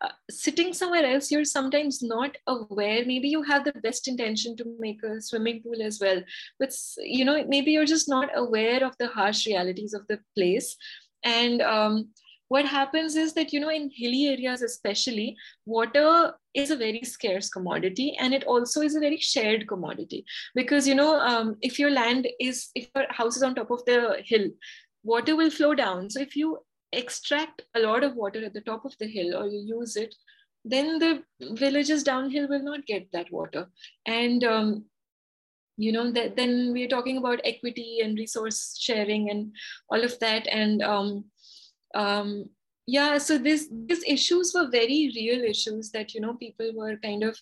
uh, 0.00 0.08
sitting 0.30 0.72
somewhere 0.72 1.04
else, 1.04 1.30
you're 1.30 1.44
sometimes 1.44 2.02
not 2.02 2.36
aware. 2.46 3.04
Maybe 3.04 3.28
you 3.28 3.42
have 3.42 3.64
the 3.64 3.72
best 3.72 4.08
intention 4.08 4.56
to 4.56 4.76
make 4.78 5.02
a 5.02 5.20
swimming 5.20 5.62
pool 5.62 5.82
as 5.82 6.00
well, 6.00 6.22
but 6.58 6.74
you 6.98 7.24
know, 7.24 7.44
maybe 7.46 7.72
you're 7.72 7.84
just 7.84 8.08
not 8.08 8.30
aware 8.34 8.84
of 8.84 8.96
the 8.98 9.08
harsh 9.08 9.46
realities 9.46 9.94
of 9.94 10.06
the 10.08 10.18
place. 10.34 10.76
And 11.24 11.62
um, 11.62 12.08
what 12.52 12.66
happens 12.66 13.16
is 13.16 13.32
that 13.34 13.52
you 13.52 13.60
know 13.60 13.70
in 13.70 13.90
hilly 13.98 14.22
areas 14.28 14.62
especially 14.62 15.36
water 15.64 16.32
is 16.62 16.70
a 16.70 16.76
very 16.76 17.02
scarce 17.02 17.48
commodity 17.48 18.14
and 18.20 18.34
it 18.34 18.44
also 18.44 18.82
is 18.82 18.94
a 18.94 19.00
very 19.00 19.18
shared 19.18 19.66
commodity. 19.68 20.24
Because 20.54 20.86
you 20.86 20.94
know 20.94 21.18
um, 21.20 21.56
if 21.62 21.78
your 21.78 21.90
land 21.90 22.28
is 22.40 22.68
if 22.74 22.88
your 22.94 23.06
house 23.10 23.36
is 23.36 23.42
on 23.42 23.54
top 23.54 23.70
of 23.70 23.84
the 23.86 24.22
hill 24.24 24.50
water 25.02 25.34
will 25.34 25.50
flow 25.50 25.74
down. 25.74 26.10
So 26.10 26.20
if 26.20 26.36
you 26.36 26.58
extract 26.92 27.62
a 27.74 27.80
lot 27.80 28.04
of 28.04 28.14
water 28.16 28.44
at 28.44 28.52
the 28.52 28.60
top 28.60 28.84
of 28.84 28.96
the 28.98 29.06
hill 29.06 29.34
or 29.34 29.46
you 29.46 29.64
use 29.78 29.96
it 29.96 30.14
then 30.64 30.98
the 30.98 31.22
villages 31.62 32.04
downhill 32.04 32.48
will 32.48 32.62
not 32.62 32.86
get 32.86 33.10
that 33.12 33.32
water. 33.32 33.66
And 34.06 34.44
um, 34.44 34.84
you 35.76 35.90
know 35.90 36.10
that 36.12 36.36
then 36.36 36.72
we're 36.72 36.88
talking 36.88 37.16
about 37.16 37.40
equity 37.44 38.00
and 38.02 38.18
resource 38.18 38.76
sharing 38.78 39.30
and 39.30 39.52
all 39.88 40.04
of 40.04 40.18
that. 40.20 40.46
And 40.46 40.82
um, 40.82 41.24
um, 41.94 42.44
yeah 42.86 43.18
so 43.18 43.38
this 43.38 43.68
these 43.88 44.02
issues 44.06 44.52
were 44.54 44.68
very 44.68 45.12
real 45.14 45.42
issues 45.44 45.90
that 45.90 46.14
you 46.14 46.20
know 46.20 46.34
people 46.34 46.72
were 46.74 46.96
kind 46.96 47.22
of 47.22 47.38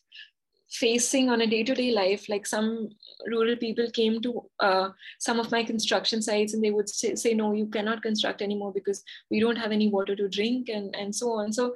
facing 0.70 1.28
on 1.28 1.40
a 1.40 1.46
day-to-day 1.46 1.90
life. 1.90 2.28
Like 2.28 2.46
some 2.46 2.90
rural 3.26 3.57
people 3.57 3.90
came 3.90 4.20
to 4.22 4.48
uh, 4.61 4.90
some 5.18 5.40
of 5.40 5.51
my 5.51 5.64
construction 5.64 6.22
sites 6.22 6.55
and 6.55 6.62
they 6.62 6.70
would 6.70 6.88
say, 6.88 7.14
say, 7.16 7.34
no 7.34 7.53
you 7.53 7.66
cannot 7.66 8.03
construct 8.03 8.40
anymore 8.40 8.72
because 8.72 9.03
we 9.30 9.40
don't 9.40 9.57
have 9.57 9.72
any 9.72 9.88
water 9.88 10.14
to 10.16 10.28
drink 10.28 10.68
and 10.68 10.94
and 10.94 11.14
so 11.14 11.32
on. 11.32 11.53
So 11.53 11.74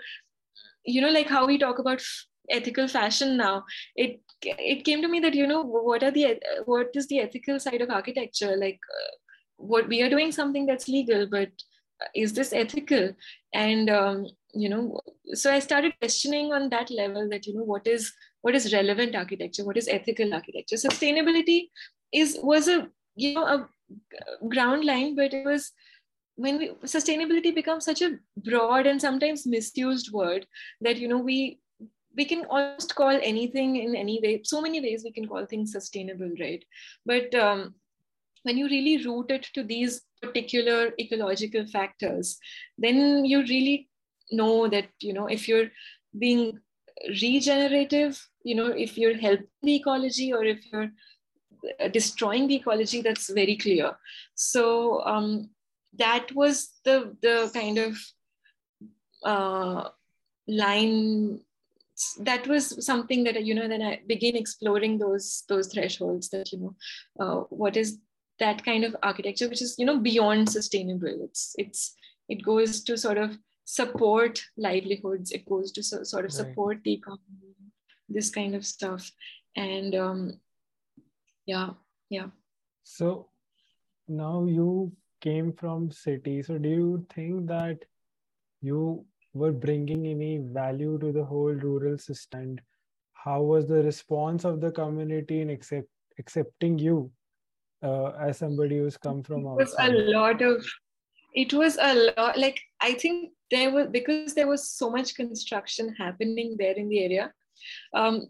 you 0.84 1.00
know 1.00 1.10
like 1.10 1.28
how 1.28 1.46
we 1.46 1.58
talk 1.58 1.78
about 1.78 2.02
ethical 2.50 2.86
fashion 2.86 3.38
now 3.38 3.64
it 3.96 4.20
it 4.42 4.84
came 4.84 5.00
to 5.00 5.08
me 5.08 5.18
that 5.18 5.34
you 5.34 5.46
know 5.46 5.62
what 5.62 6.02
are 6.02 6.10
the 6.10 6.38
what 6.66 6.90
is 6.94 7.06
the 7.08 7.20
ethical 7.20 7.58
side 7.58 7.80
of 7.80 7.90
architecture? 7.90 8.56
Like 8.56 8.80
uh, 9.02 9.14
what 9.56 9.88
we 9.88 10.02
are 10.02 10.10
doing 10.10 10.30
something 10.30 10.66
that's 10.66 10.88
legal 10.88 11.26
but 11.26 11.50
is 12.14 12.32
this 12.32 12.52
ethical? 12.52 13.14
And 13.52 13.90
um, 13.90 14.26
you 14.54 14.68
know 14.68 15.00
so 15.32 15.52
i 15.52 15.58
started 15.58 15.92
questioning 16.00 16.52
on 16.52 16.68
that 16.70 16.88
level 16.88 17.28
that 17.28 17.44
you 17.44 17.54
know 17.54 17.64
what 17.64 17.86
is 17.88 18.12
what 18.42 18.54
is 18.54 18.72
relevant 18.74 19.16
architecture? 19.16 19.64
What 19.64 19.78
is 19.78 19.88
ethical 19.88 20.34
architecture? 20.34 20.76
Sustainability 20.76 21.70
is 22.12 22.38
was 22.42 22.68
a 22.68 22.88
you 23.16 23.32
know 23.34 23.46
a 23.46 23.68
ground 24.48 24.84
line 24.84 25.16
but 25.16 25.32
it 25.32 25.46
was 25.46 25.72
when 26.36 26.58
we 26.58 26.68
sustainability 26.84 27.54
becomes 27.54 27.86
such 27.86 28.02
a 28.02 28.18
broad 28.36 28.86
and 28.86 29.00
sometimes 29.00 29.46
misused 29.46 30.12
word 30.12 30.46
that 30.82 30.98
you 30.98 31.08
know 31.08 31.18
we 31.18 31.58
we 32.16 32.26
can 32.26 32.44
almost 32.44 32.94
call 32.94 33.18
anything 33.22 33.76
in 33.76 33.96
any 33.96 34.20
way 34.22 34.40
so 34.44 34.60
many 34.60 34.80
ways 34.80 35.04
we 35.04 35.12
can 35.12 35.26
call 35.26 35.46
things 35.46 35.72
sustainable 35.72 36.30
right? 36.38 36.64
But 37.06 37.34
um, 37.34 37.74
when 38.44 38.56
you 38.56 38.66
really 38.66 39.04
root 39.04 39.30
it 39.30 39.46
to 39.54 39.62
these 39.62 40.02
particular 40.22 40.92
ecological 40.98 41.66
factors 41.66 42.38
then 42.78 43.24
you 43.24 43.40
really 43.40 43.88
know 44.30 44.68
that 44.68 44.86
you 45.00 45.12
know 45.12 45.26
if 45.26 45.48
you're 45.48 45.68
being 46.18 46.58
regenerative 47.22 48.26
you 48.44 48.54
know 48.54 48.68
if 48.68 48.96
you're 48.96 49.18
helping 49.18 49.46
the 49.62 49.74
ecology 49.74 50.32
or 50.32 50.44
if 50.44 50.64
you're 50.72 50.90
uh, 51.80 51.88
destroying 51.88 52.46
the 52.46 52.56
ecology 52.56 53.00
that's 53.00 53.30
very 53.30 53.56
clear. 53.56 53.96
So 54.34 55.02
um, 55.04 55.50
that 55.98 56.32
was 56.34 56.70
the 56.84 57.16
the 57.22 57.50
kind 57.54 57.78
of 57.78 57.96
uh, 59.24 59.88
line 60.46 61.40
that 62.20 62.46
was 62.46 62.84
something 62.84 63.22
that 63.24 63.44
you 63.44 63.54
know 63.54 63.68
then 63.68 63.80
i 63.80 64.00
began 64.08 64.34
exploring 64.34 64.98
those 64.98 65.44
those 65.48 65.68
thresholds 65.68 66.28
that 66.30 66.50
you 66.50 66.58
know 66.58 66.74
uh, 67.20 67.44
what 67.50 67.76
is 67.76 67.98
that 68.40 68.64
kind 68.64 68.84
of 68.84 68.96
architecture 69.02 69.48
which 69.48 69.62
is 69.62 69.76
you 69.78 69.86
know 69.86 69.98
beyond 69.98 70.48
sustainable. 70.48 71.16
It's 71.22 71.54
it's 71.58 71.94
it 72.28 72.42
goes 72.42 72.82
to 72.84 72.96
sort 72.96 73.18
of 73.18 73.38
support 73.64 74.42
livelihoods. 74.56 75.30
It 75.32 75.48
goes 75.48 75.72
to 75.72 75.82
so, 75.82 76.02
sort 76.02 76.24
of 76.24 76.32
right. 76.32 76.46
support 76.46 76.80
the 76.84 76.94
economy 76.94 77.54
this 78.08 78.30
kind 78.30 78.54
of 78.54 78.66
stuff. 78.66 79.10
And 79.56 79.94
um 79.94 80.40
yeah 81.46 81.70
yeah. 82.10 82.28
So 82.82 83.28
now 84.08 84.44
you 84.44 84.92
came 85.20 85.52
from 85.52 85.90
city. 85.90 86.42
So 86.42 86.58
do 86.58 86.68
you 86.68 87.06
think 87.14 87.46
that 87.48 87.78
you 88.60 89.04
were 89.32 89.52
bringing 89.52 90.06
any 90.06 90.38
value 90.38 90.98
to 90.98 91.12
the 91.12 91.24
whole 91.24 91.52
rural 91.52 91.98
system? 91.98 92.40
And 92.40 92.60
how 93.12 93.40
was 93.40 93.66
the 93.66 93.82
response 93.82 94.44
of 94.44 94.60
the 94.60 94.70
community 94.70 95.40
in 95.40 95.50
accept, 95.50 95.88
accepting 96.18 96.78
you 96.78 97.10
uh, 97.84 98.12
as 98.20 98.38
somebody 98.38 98.78
who's 98.78 98.96
come 98.96 99.22
from 99.22 99.46
outside? 99.46 99.60
It 99.60 99.66
was 99.66 99.74
a 99.78 100.18
lot 100.18 100.42
of 100.42 100.66
it 101.34 101.52
was 101.52 101.76
a 101.80 102.12
lot 102.16 102.38
like 102.38 102.60
i 102.80 102.92
think 102.94 103.32
there 103.50 103.70
was 103.72 103.88
because 103.90 104.34
there 104.34 104.46
was 104.46 104.70
so 104.70 104.88
much 104.88 105.16
construction 105.16 105.92
happening 105.98 106.54
there 106.58 106.74
in 106.74 106.88
the 106.88 107.02
area 107.02 107.32
um, 107.92 108.28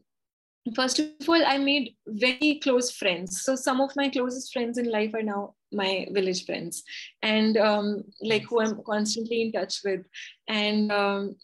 first 0.74 0.98
of 0.98 1.28
all 1.28 1.44
i 1.46 1.58
made 1.58 1.94
very 2.06 2.58
close 2.62 2.90
friends. 2.90 3.42
So 3.42 3.54
some 3.54 3.80
of 3.80 3.94
my 3.96 4.08
closest 4.08 4.52
friends 4.52 4.78
in 4.78 4.90
life 4.90 5.12
are 5.14 5.22
now 5.22 5.54
my 5.72 6.06
village 6.12 6.46
friends. 6.46 6.82
And 7.22 7.56
um, 7.58 8.04
like 8.22 8.44
who 8.44 8.60
i'm 8.60 8.80
constantly 8.84 9.42
in 9.42 9.52
touch 9.52 9.80
with. 9.84 10.00
And 10.48 10.90
um, 10.90 11.36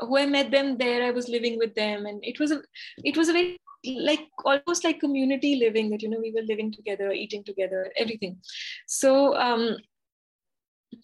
who 0.00 0.16
i 0.16 0.26
met 0.26 0.50
them 0.50 0.78
there 0.78 1.04
i 1.04 1.10
was 1.10 1.28
living 1.28 1.58
with 1.58 1.74
them. 1.74 2.06
And 2.06 2.24
it 2.24 2.38
was 2.38 2.52
a 2.52 2.62
it 2.98 3.16
was 3.16 3.28
a 3.28 3.32
very 3.32 3.58
like 3.84 4.28
almost 4.44 4.84
like 4.84 5.00
community 5.00 5.56
living 5.56 5.90
that 5.90 6.02
you 6.02 6.08
know 6.08 6.20
we 6.20 6.32
were 6.32 6.42
living 6.42 6.72
together 6.72 7.10
eating 7.12 7.44
together 7.44 7.90
everything 7.96 8.36
so 8.86 9.36
um 9.36 9.76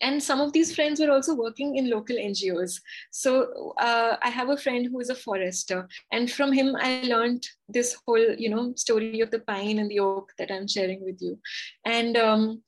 and 0.00 0.22
some 0.22 0.40
of 0.40 0.52
these 0.52 0.74
friends 0.74 1.00
were 1.00 1.10
also 1.10 1.34
working 1.34 1.76
in 1.76 1.90
local 1.90 2.16
NGOs. 2.16 2.80
So 3.10 3.74
uh, 3.78 4.16
I 4.22 4.30
have 4.30 4.48
a 4.48 4.56
friend 4.56 4.86
who 4.86 5.00
is 5.00 5.10
a 5.10 5.14
forester, 5.14 5.88
and 6.12 6.30
from 6.30 6.52
him 6.52 6.76
I 6.76 7.02
learned 7.02 7.46
this 7.68 7.96
whole, 8.06 8.34
you 8.36 8.48
know, 8.48 8.72
story 8.76 9.20
of 9.20 9.30
the 9.30 9.40
pine 9.40 9.78
and 9.78 9.90
the 9.90 10.00
oak 10.00 10.32
that 10.38 10.50
I'm 10.50 10.68
sharing 10.68 11.04
with 11.04 11.20
you. 11.20 11.38
And 11.84 12.16
um, 12.16 12.62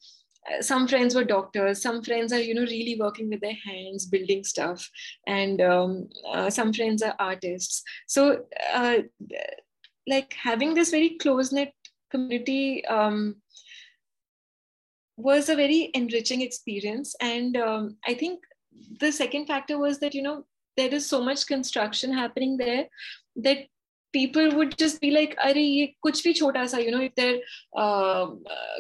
some 0.61 0.89
friends 0.89 1.15
were 1.15 1.25
doctors. 1.25 1.81
Some 1.81 2.03
friends 2.03 2.33
are, 2.33 2.41
you 2.41 2.55
know, 2.55 2.63
really 2.63 2.97
working 3.01 3.29
with 3.31 3.41
their 3.41 3.57
hands, 3.65 4.07
building 4.07 4.45
stuff, 4.45 4.89
and 5.27 5.61
um, 5.61 6.09
uh, 6.33 6.51
some 6.51 6.73
friends 6.73 7.03
are 7.03 7.15
artists. 7.19 7.83
So, 8.07 8.45
uh, 8.73 8.99
like 10.08 10.34
having 10.34 10.74
this 10.74 10.92
very 10.92 11.18
close 11.18 11.52
knit 11.52 11.74
community. 12.12 12.86
Um, 12.86 13.36
was 15.18 15.50
a 15.50 15.56
very 15.56 15.90
enriching 15.96 16.42
experience 16.42 17.16
and 17.20 17.58
um, 17.58 17.98
i 18.08 18.14
think 18.14 18.40
the 19.00 19.12
second 19.12 19.48
factor 19.48 19.78
was 19.78 20.00
that 20.00 20.14
you 20.14 20.22
know 20.22 20.46
there 20.78 20.94
is 20.94 21.06
so 21.06 21.24
much 21.24 21.48
construction 21.48 22.14
happening 22.14 22.56
there 22.56 22.88
that 23.36 23.66
people 24.14 24.56
would 24.56 24.78
just 24.78 25.02
be 25.02 25.10
like 25.12 25.36
अरे 25.46 25.62
ये 25.62 25.86
कुछ 26.02 26.24
भी 26.24 26.34
छोटा 26.34 26.66
सा 26.68 26.78
you 26.78 26.92
know 26.92 27.02
if 27.02 27.16
their 27.16 27.40
uh, 27.76 28.28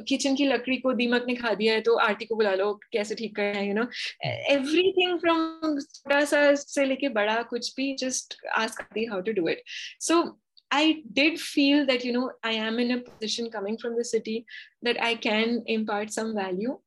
kitchen 0.07 0.35
की 0.37 0.47
लकड़ी 0.47 0.77
को 0.81 0.93
दीमक 0.93 1.25
ने 1.27 1.35
खा 1.35 1.53
दिया 1.53 1.73
है 1.73 1.81
तो 1.81 1.95
आरती 1.99 2.25
को 2.25 2.35
बुला 2.35 2.53
लो 2.55 2.73
कैसे 2.93 3.15
ठीक 3.15 3.35
करना 3.35 3.59
है 3.59 3.67
you 3.67 3.75
know 3.75 3.87
everything 4.55 5.19
from 5.19 5.79
छोटा 5.81 6.23
सा 6.31 6.53
से 6.55 6.85
लेके 6.85 7.09
बड़ा 7.19 7.41
कुछ 7.49 7.73
भी 7.75 7.95
just 7.97 8.37
ask 8.55 8.81
Adi 8.85 9.05
how 9.05 9.21
to 9.21 9.33
do 9.33 9.47
it 9.47 9.63
so 9.99 10.37
I 10.72 11.02
did 11.12 11.38
feel 11.38 11.84
that, 11.86 12.02
you 12.02 12.12
know, 12.12 12.32
I 12.42 12.52
am 12.52 12.78
in 12.78 12.92
a 12.92 13.00
position 13.00 13.50
coming 13.50 13.76
from 13.76 13.96
the 13.96 14.04
city 14.04 14.46
that 14.80 15.00
I 15.02 15.14
can 15.16 15.62
impart 15.66 16.10
some 16.10 16.34
value. 16.34 16.78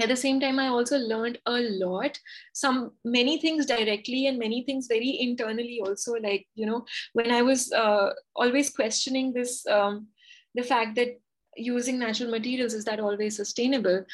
At 0.00 0.08
the 0.08 0.16
same 0.16 0.38
time, 0.38 0.60
I 0.60 0.68
also 0.68 0.98
learned 0.98 1.38
a 1.46 1.58
lot, 1.84 2.18
some 2.52 2.92
many 3.04 3.40
things 3.40 3.66
directly 3.66 4.26
and 4.26 4.38
many 4.38 4.62
things 4.62 4.86
very 4.86 5.18
internally 5.20 5.80
also. 5.84 6.12
Like, 6.12 6.46
you 6.54 6.66
know, 6.66 6.84
when 7.14 7.32
I 7.32 7.42
was 7.42 7.72
uh, 7.72 8.10
always 8.36 8.70
questioning 8.70 9.32
this, 9.32 9.66
um, 9.66 10.06
the 10.54 10.62
fact 10.62 10.94
that 10.96 11.18
using 11.56 11.98
natural 11.98 12.30
materials 12.30 12.74
is 12.74 12.84
that 12.84 13.00
always 13.00 13.36
sustainable? 13.36 14.04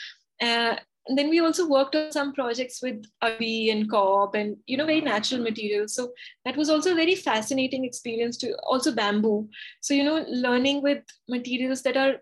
Uh, 0.41 0.77
and 1.07 1.19
then 1.19 1.29
we 1.29 1.41
also 1.41 1.69
worked 1.69 1.97
on 1.97 2.13
some 2.13 2.33
projects 2.33 2.81
with 2.83 3.05
Abi 3.23 3.71
and 3.71 3.91
Cob 3.91 4.35
and 4.35 4.57
you 4.67 4.77
know 4.77 4.87
very 4.87 5.01
natural 5.01 5.43
materials. 5.43 5.95
So 5.95 6.13
that 6.45 6.57
was 6.57 6.71
also 6.71 6.93
a 6.93 6.95
very 6.95 7.15
fascinating 7.15 7.85
experience 7.85 8.37
to 8.39 8.57
also 8.59 8.93
bamboo. 8.93 9.49
So 9.81 9.95
you 9.95 10.05
know 10.05 10.25
learning 10.29 10.83
with 10.83 11.03
materials 11.29 11.83
that 11.83 11.97
are 11.97 12.17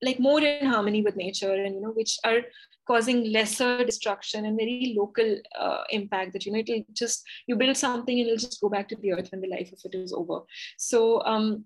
like 0.00 0.20
more 0.20 0.40
in 0.40 0.66
harmony 0.66 1.02
with 1.02 1.16
nature 1.16 1.52
and 1.52 1.74
you 1.74 1.80
know 1.80 1.90
which 1.90 2.18
are 2.24 2.42
causing 2.86 3.32
lesser 3.32 3.84
destruction 3.84 4.46
and 4.46 4.56
very 4.56 4.94
local 4.96 5.36
uh, 5.58 5.82
impact 5.90 6.32
that 6.32 6.46
you 6.46 6.52
know 6.52 6.60
it'll 6.60 6.84
just 6.92 7.22
you 7.46 7.56
build 7.56 7.76
something 7.76 8.18
and 8.18 8.28
it'll 8.28 8.38
just 8.38 8.60
go 8.60 8.68
back 8.68 8.88
to 8.88 8.96
the 8.96 9.12
earth 9.12 9.28
when 9.30 9.40
the 9.40 9.48
life 9.48 9.72
of 9.72 9.80
it 9.84 9.94
is 9.96 10.12
over. 10.12 10.40
So 10.78 11.22
um, 11.24 11.64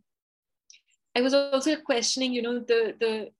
I 1.15 1.21
was 1.21 1.35
also 1.35 1.77
questioning, 1.77 2.33
you 2.33 2.43
know, 2.43 2.59
the 2.61 2.95
the 2.99 3.31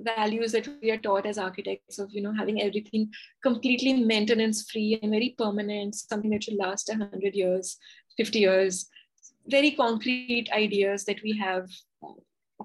values 0.00 0.52
that 0.52 0.68
we 0.82 0.90
are 0.90 0.98
taught 0.98 1.26
as 1.26 1.38
architects 1.38 1.98
of 1.98 2.10
you 2.12 2.22
know 2.22 2.32
having 2.32 2.62
everything 2.62 3.10
completely 3.42 3.92
maintenance 3.92 4.70
free 4.70 4.98
and 5.02 5.10
very 5.10 5.34
permanent 5.38 5.94
something 5.94 6.30
that 6.30 6.44
should 6.44 6.54
last 6.54 6.88
100 6.88 7.34
years 7.34 7.76
50 8.16 8.38
years 8.38 8.88
very 9.46 9.72
concrete 9.72 10.50
ideas 10.52 11.04
that 11.04 11.22
we 11.22 11.36
have 11.36 11.68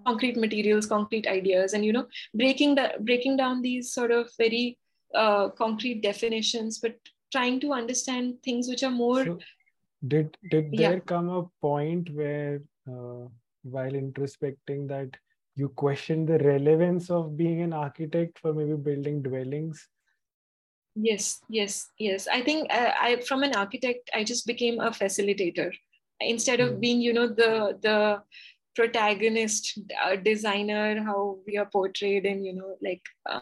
concrete 0.05 0.37
materials 0.37 0.85
concrete 0.85 1.27
ideas 1.27 1.73
and 1.73 1.85
you 1.85 1.93
know 1.93 2.05
breaking 2.33 2.75
the 2.75 2.91
breaking 3.01 3.37
down 3.37 3.61
these 3.61 3.91
sort 3.93 4.11
of 4.11 4.29
very 4.37 4.77
uh, 5.15 5.49
concrete 5.49 6.01
definitions 6.01 6.79
but 6.79 6.95
trying 7.31 7.59
to 7.59 7.73
understand 7.73 8.35
things 8.43 8.67
which 8.67 8.83
are 8.83 8.91
more 8.91 9.25
so 9.25 9.39
did 10.07 10.37
did 10.51 10.71
there 10.71 10.93
yeah. 10.93 10.99
come 10.99 11.29
a 11.29 11.43
point 11.61 12.09
where 12.13 12.61
uh, 12.87 13.25
while 13.63 13.91
introspecting 13.91 14.87
that 14.87 15.09
you 15.55 15.69
question 15.69 16.25
the 16.25 16.39
relevance 16.39 17.09
of 17.09 17.37
being 17.37 17.61
an 17.61 17.73
architect 17.73 18.39
for 18.39 18.53
maybe 18.53 18.75
building 18.75 19.21
dwellings? 19.21 19.87
Yes 20.95 21.41
yes 21.49 21.89
yes. 21.97 22.27
I 22.27 22.41
think 22.41 22.71
uh, 22.71 22.91
i 23.01 23.21
from 23.27 23.43
an 23.43 23.55
architect 23.55 24.09
i 24.13 24.23
just 24.23 24.45
became 24.45 24.79
a 24.79 24.91
facilitator. 24.91 25.71
Instead 26.19 26.59
of 26.59 26.73
mm. 26.73 26.79
being 26.79 27.01
you 27.01 27.13
know 27.13 27.27
the 27.27 27.77
the 27.81 28.21
protagonist 28.75 29.79
uh, 30.03 30.15
designer 30.15 31.03
how 31.03 31.37
we 31.47 31.57
are 31.57 31.65
portrayed 31.65 32.25
in 32.25 32.43
you 32.43 32.53
know 32.53 32.75
like 32.81 33.01
uh, 33.29 33.39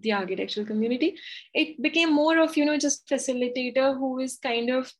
the 0.00 0.12
architectural 0.12 0.66
community 0.66 1.16
it 1.54 1.80
became 1.82 2.14
more 2.14 2.38
of 2.38 2.56
you 2.56 2.64
know 2.64 2.78
just 2.78 3.08
facilitator 3.08 3.96
who 3.96 4.18
is 4.18 4.38
kind 4.38 4.70
of 4.70 4.92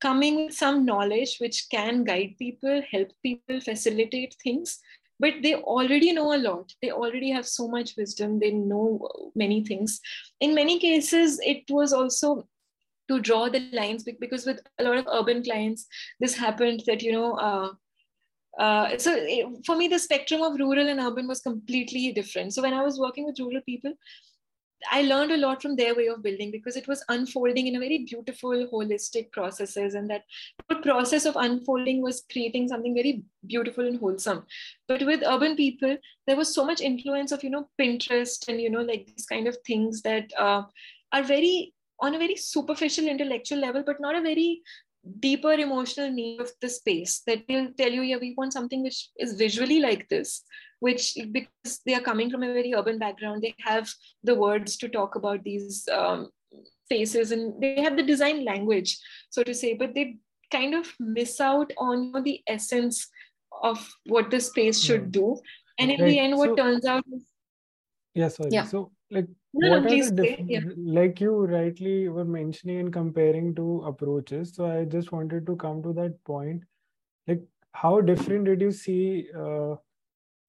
coming 0.00 0.44
with 0.44 0.54
some 0.54 0.84
knowledge 0.84 1.38
which 1.38 1.68
can 1.70 2.04
guide 2.04 2.34
people 2.38 2.82
help 2.90 3.08
people 3.22 3.60
facilitate 3.60 4.36
things 4.42 4.80
but 5.22 5.34
they 5.40 5.54
already 5.54 6.12
know 6.12 6.34
a 6.34 6.42
lot. 6.44 6.74
They 6.82 6.90
already 6.90 7.30
have 7.30 7.46
so 7.46 7.68
much 7.68 7.96
wisdom. 7.96 8.40
They 8.40 8.50
know 8.50 9.08
many 9.36 9.64
things. 9.64 10.00
In 10.40 10.52
many 10.52 10.80
cases 10.80 11.38
it 11.44 11.62
was 11.70 11.92
also 11.92 12.48
to 13.08 13.20
draw 13.20 13.48
the 13.48 13.60
lines 13.72 14.02
because 14.02 14.44
with 14.46 14.60
a 14.78 14.84
lot 14.84 14.98
of 14.98 15.06
urban 15.12 15.42
clients 15.42 15.86
this 16.20 16.36
happened 16.36 16.82
that 16.86 17.02
you 17.02 17.12
know 17.12 17.32
uh, 17.34 17.68
uh, 18.58 18.96
so 18.98 19.12
it, 19.16 19.46
for 19.66 19.76
me 19.76 19.88
the 19.88 19.98
spectrum 19.98 20.42
of 20.42 20.58
rural 20.58 20.88
and 20.88 21.00
urban 21.00 21.26
was 21.26 21.40
completely 21.40 22.12
different. 22.12 22.52
So 22.54 22.62
when 22.62 22.74
i 22.74 22.82
was 22.82 22.98
working 22.98 23.24
with 23.24 23.38
rural 23.38 23.62
people 23.62 23.94
I 24.90 25.02
learned 25.02 25.32
a 25.32 25.36
lot 25.36 25.62
from 25.62 25.76
their 25.76 25.94
way 25.94 26.06
of 26.08 26.22
building 26.22 26.50
because 26.50 26.76
it 26.76 26.88
was 26.88 27.04
unfolding 27.08 27.66
in 27.66 27.76
a 27.76 27.78
very 27.78 27.98
beautiful, 27.98 28.50
holistic 28.72 29.30
processes, 29.32 29.94
and 29.94 30.10
that 30.10 30.24
process 30.82 31.24
of 31.24 31.36
unfolding 31.36 32.02
was 32.02 32.24
creating 32.30 32.68
something 32.68 32.94
very 32.94 33.22
beautiful 33.46 33.86
and 33.86 33.98
wholesome. 33.98 34.44
But 34.88 35.04
with 35.04 35.22
urban 35.24 35.56
people, 35.56 35.96
there 36.26 36.36
was 36.36 36.54
so 36.54 36.64
much 36.64 36.80
influence 36.80 37.32
of 37.32 37.44
you 37.44 37.50
know 37.50 37.68
Pinterest 37.80 38.48
and 38.48 38.60
you 38.60 38.70
know 38.70 38.82
like 38.82 39.06
these 39.06 39.26
kind 39.26 39.46
of 39.46 39.56
things 39.66 40.02
that 40.02 40.32
uh, 40.38 40.62
are 41.12 41.22
very 41.22 41.74
on 42.00 42.14
a 42.14 42.18
very 42.18 42.36
superficial 42.36 43.06
intellectual 43.06 43.58
level, 43.58 43.82
but 43.86 44.00
not 44.00 44.16
a 44.16 44.20
very 44.20 44.62
deeper 45.20 45.52
emotional 45.52 46.10
need 46.10 46.40
of 46.40 46.50
the 46.60 46.68
space 46.68 47.22
that 47.26 47.42
will 47.48 47.68
tell 47.76 47.90
you, 47.90 48.02
yeah, 48.02 48.18
we 48.20 48.34
want 48.36 48.52
something 48.52 48.82
which 48.82 49.08
is 49.18 49.34
visually 49.34 49.80
like 49.80 50.08
this, 50.08 50.42
which 50.80 51.16
because 51.32 51.80
they 51.86 51.94
are 51.94 52.00
coming 52.00 52.30
from 52.30 52.42
a 52.42 52.52
very 52.52 52.74
urban 52.74 52.98
background, 52.98 53.42
they 53.42 53.54
have 53.60 53.88
the 54.22 54.34
words 54.34 54.76
to 54.76 54.88
talk 54.88 55.14
about 55.16 55.42
these 55.42 55.88
um, 55.92 56.28
spaces 56.84 57.32
and 57.32 57.60
they 57.60 57.80
have 57.80 57.96
the 57.96 58.02
design 58.02 58.44
language, 58.44 58.98
so 59.30 59.42
to 59.42 59.54
say, 59.54 59.74
but 59.74 59.94
they 59.94 60.16
kind 60.50 60.74
of 60.74 60.92
miss 61.00 61.40
out 61.40 61.72
on 61.78 62.04
you 62.04 62.12
know, 62.12 62.22
the 62.22 62.40
essence 62.46 63.08
of 63.62 63.88
what 64.06 64.30
the 64.30 64.40
space 64.40 64.80
should 64.80 65.10
do. 65.10 65.38
And 65.78 65.90
in 65.90 66.00
right. 66.00 66.08
the 66.08 66.18
end, 66.18 66.36
what 66.36 66.50
so, 66.50 66.56
turns 66.56 66.84
out 66.84 67.04
is 67.12 67.24
yeah, 68.14 68.28
sorry. 68.28 68.50
Yeah. 68.52 68.64
So 68.64 68.92
like 69.10 69.26
no, 69.54 69.70
what 69.70 69.84
no, 69.84 70.10
diff- 70.10 70.40
yeah. 70.46 70.60
like 70.76 71.20
you 71.20 71.46
rightly 71.46 72.08
were 72.08 72.24
mentioning 72.24 72.80
and 72.80 72.92
comparing 72.92 73.54
two 73.54 73.82
approaches 73.86 74.54
so 74.54 74.66
i 74.66 74.84
just 74.84 75.12
wanted 75.12 75.46
to 75.46 75.56
come 75.56 75.82
to 75.82 75.92
that 75.92 76.22
point 76.24 76.62
like 77.26 77.42
how 77.72 78.00
different 78.00 78.44
did 78.44 78.60
you 78.60 78.70
see 78.70 79.26
uh, 79.36 79.74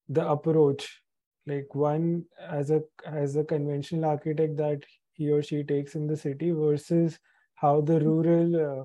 the 0.08 0.26
approach 0.28 1.02
like 1.46 1.74
one 1.74 2.24
as 2.48 2.70
a 2.70 2.82
as 3.06 3.36
a 3.36 3.44
conventional 3.44 4.10
architect 4.10 4.56
that 4.56 4.82
he 5.12 5.30
or 5.30 5.42
she 5.42 5.62
takes 5.62 5.94
in 5.94 6.06
the 6.06 6.16
city 6.16 6.50
versus 6.50 7.18
how 7.54 7.80
the 7.80 8.00
rural 8.00 8.80
uh, 8.80 8.84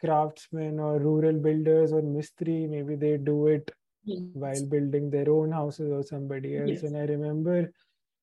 craftsmen 0.00 0.78
or 0.78 0.98
rural 0.98 1.38
builders 1.38 1.92
or 1.92 2.02
mistri 2.02 2.68
maybe 2.68 2.94
they 2.94 3.16
do 3.16 3.48
it 3.48 3.70
yes. 4.04 4.20
while 4.34 4.66
building 4.66 5.10
their 5.10 5.28
own 5.30 5.50
houses 5.50 5.90
or 5.90 6.02
somebody 6.02 6.56
else 6.56 6.68
yes. 6.68 6.82
and 6.82 6.96
i 6.96 7.00
remember 7.00 7.70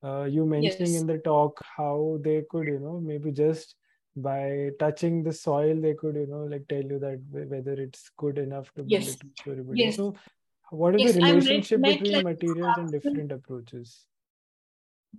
uh, 0.03 0.23
you 0.23 0.45
mentioning 0.45 0.93
yes. 0.93 1.01
in 1.01 1.07
the 1.07 1.17
talk 1.19 1.59
how 1.77 2.17
they 2.21 2.43
could 2.49 2.67
you 2.67 2.79
know 2.79 2.99
maybe 2.99 3.31
just 3.31 3.75
by 4.15 4.69
touching 4.79 5.23
the 5.23 5.33
soil 5.33 5.79
they 5.81 5.93
could 5.93 6.15
you 6.15 6.27
know 6.27 6.43
like 6.43 6.67
tell 6.67 6.83
you 6.83 6.99
that 6.99 7.19
whether 7.29 7.73
it's 7.73 8.09
good 8.17 8.37
enough 8.37 8.71
to 8.73 8.83
yes. 8.87 9.17
build 9.43 9.59
it 9.59 9.65
yes. 9.73 9.95
so 9.97 10.15
what 10.71 10.95
is 10.95 11.01
yes, 11.01 11.13
the 11.15 11.21
relationship 11.21 11.79
met, 11.79 11.99
between 11.99 12.23
like, 12.23 12.23
materials 12.23 12.77
and 12.77 12.91
different 12.91 13.31
approaches 13.31 14.05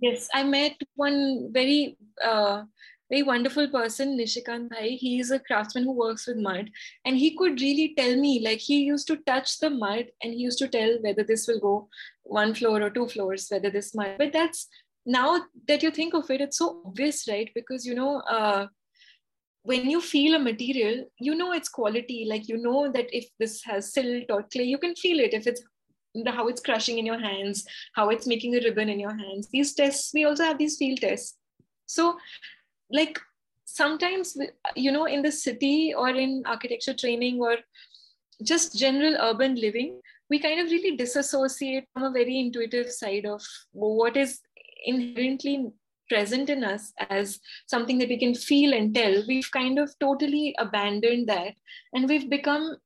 yes 0.01 0.27
i 0.33 0.43
met 0.43 0.73
one 0.95 1.49
very 1.51 1.97
uh, 2.23 2.63
very 3.09 3.23
wonderful 3.23 3.67
person, 3.69 4.17
Nishikant 4.17 4.69
Bhai. 4.69 4.95
He 4.97 5.19
is 5.19 5.31
a 5.31 5.39
craftsman 5.39 5.85
who 5.85 5.93
works 5.93 6.27
with 6.27 6.37
mud. 6.37 6.69
And 7.05 7.17
he 7.17 7.35
could 7.37 7.61
really 7.61 7.93
tell 7.97 8.15
me, 8.17 8.41
like, 8.43 8.59
he 8.59 8.83
used 8.83 9.07
to 9.07 9.17
touch 9.17 9.59
the 9.59 9.69
mud 9.69 10.07
and 10.21 10.33
he 10.33 10.39
used 10.39 10.59
to 10.59 10.67
tell 10.67 10.97
whether 11.01 11.23
this 11.23 11.47
will 11.47 11.59
go 11.59 11.89
one 12.23 12.53
floor 12.53 12.81
or 12.81 12.89
two 12.89 13.07
floors, 13.07 13.47
whether 13.49 13.69
this 13.69 13.95
mud. 13.95 14.15
But 14.17 14.33
that's 14.33 14.67
now 15.05 15.41
that 15.67 15.83
you 15.83 15.91
think 15.91 16.13
of 16.13 16.29
it, 16.29 16.41
it's 16.41 16.57
so 16.57 16.81
obvious, 16.85 17.27
right? 17.29 17.49
Because, 17.55 17.85
you 17.85 17.95
know, 17.95 18.19
uh, 18.21 18.67
when 19.63 19.89
you 19.89 20.01
feel 20.01 20.35
a 20.35 20.39
material, 20.39 21.05
you 21.19 21.35
know 21.35 21.53
its 21.53 21.69
quality. 21.69 22.25
Like, 22.29 22.49
you 22.49 22.57
know 22.57 22.91
that 22.91 23.07
if 23.15 23.29
this 23.39 23.63
has 23.63 23.93
silt 23.93 24.25
or 24.29 24.43
clay, 24.43 24.63
you 24.63 24.77
can 24.77 24.95
feel 24.95 25.19
it. 25.19 25.33
If 25.33 25.47
it's 25.47 25.63
how 26.25 26.47
it's 26.47 26.61
crushing 26.61 26.97
in 26.97 27.05
your 27.05 27.19
hands, 27.19 27.65
how 27.93 28.09
it's 28.09 28.27
making 28.27 28.55
a 28.55 28.59
ribbon 28.59 28.89
in 28.89 28.99
your 28.99 29.15
hands. 29.15 29.47
These 29.51 29.75
tests, 29.75 30.11
we 30.13 30.25
also 30.25 30.43
have 30.43 30.57
these 30.57 30.77
field 30.77 30.99
tests. 30.99 31.37
So 31.85 32.17
like 32.91 33.19
sometimes 33.65 34.37
you 34.75 34.91
know 34.91 35.05
in 35.05 35.21
the 35.21 35.31
city 35.31 35.93
or 35.93 36.09
in 36.09 36.43
architecture 36.45 36.93
training 36.93 37.39
or 37.39 37.57
just 38.43 38.77
general 38.77 39.15
urban 39.19 39.55
living 39.55 39.99
we 40.29 40.39
kind 40.39 40.59
of 40.59 40.71
really 40.71 40.95
disassociate 40.95 41.85
from 41.93 42.03
a 42.03 42.11
very 42.11 42.39
intuitive 42.39 42.91
side 42.91 43.25
of 43.25 43.41
what 43.71 44.17
is 44.17 44.39
inherently 44.85 45.71
present 46.09 46.49
in 46.49 46.63
us 46.63 46.93
as 47.09 47.39
something 47.67 47.97
that 47.97 48.09
we 48.09 48.17
can 48.17 48.33
feel 48.33 48.73
and 48.73 48.93
tell. 48.93 49.23
We've 49.27 49.49
kind 49.51 49.79
of 49.79 49.93
totally 49.99 50.55
abandoned 50.57 51.27
that 51.27 51.53
and 51.93 52.07
we've 52.07 52.29
become 52.29 52.77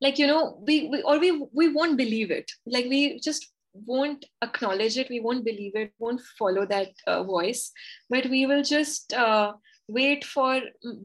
like 0.00 0.18
you 0.18 0.26
know 0.26 0.62
we, 0.66 0.88
we 0.88 1.02
or 1.02 1.18
we 1.18 1.46
we 1.52 1.72
won't 1.72 1.98
believe 1.98 2.30
it. 2.30 2.50
Like 2.66 2.86
we 2.86 3.20
just 3.20 3.50
won't 3.72 4.24
acknowledge 4.42 4.96
it 4.98 5.08
we 5.10 5.20
won't 5.20 5.44
believe 5.44 5.72
it 5.74 5.92
won't 5.98 6.20
follow 6.38 6.66
that 6.66 6.90
uh, 7.06 7.22
voice 7.22 7.72
but 8.08 8.26
we 8.26 8.46
will 8.46 8.62
just 8.62 9.12
uh, 9.12 9.52
wait 9.88 10.24
for 10.24 10.60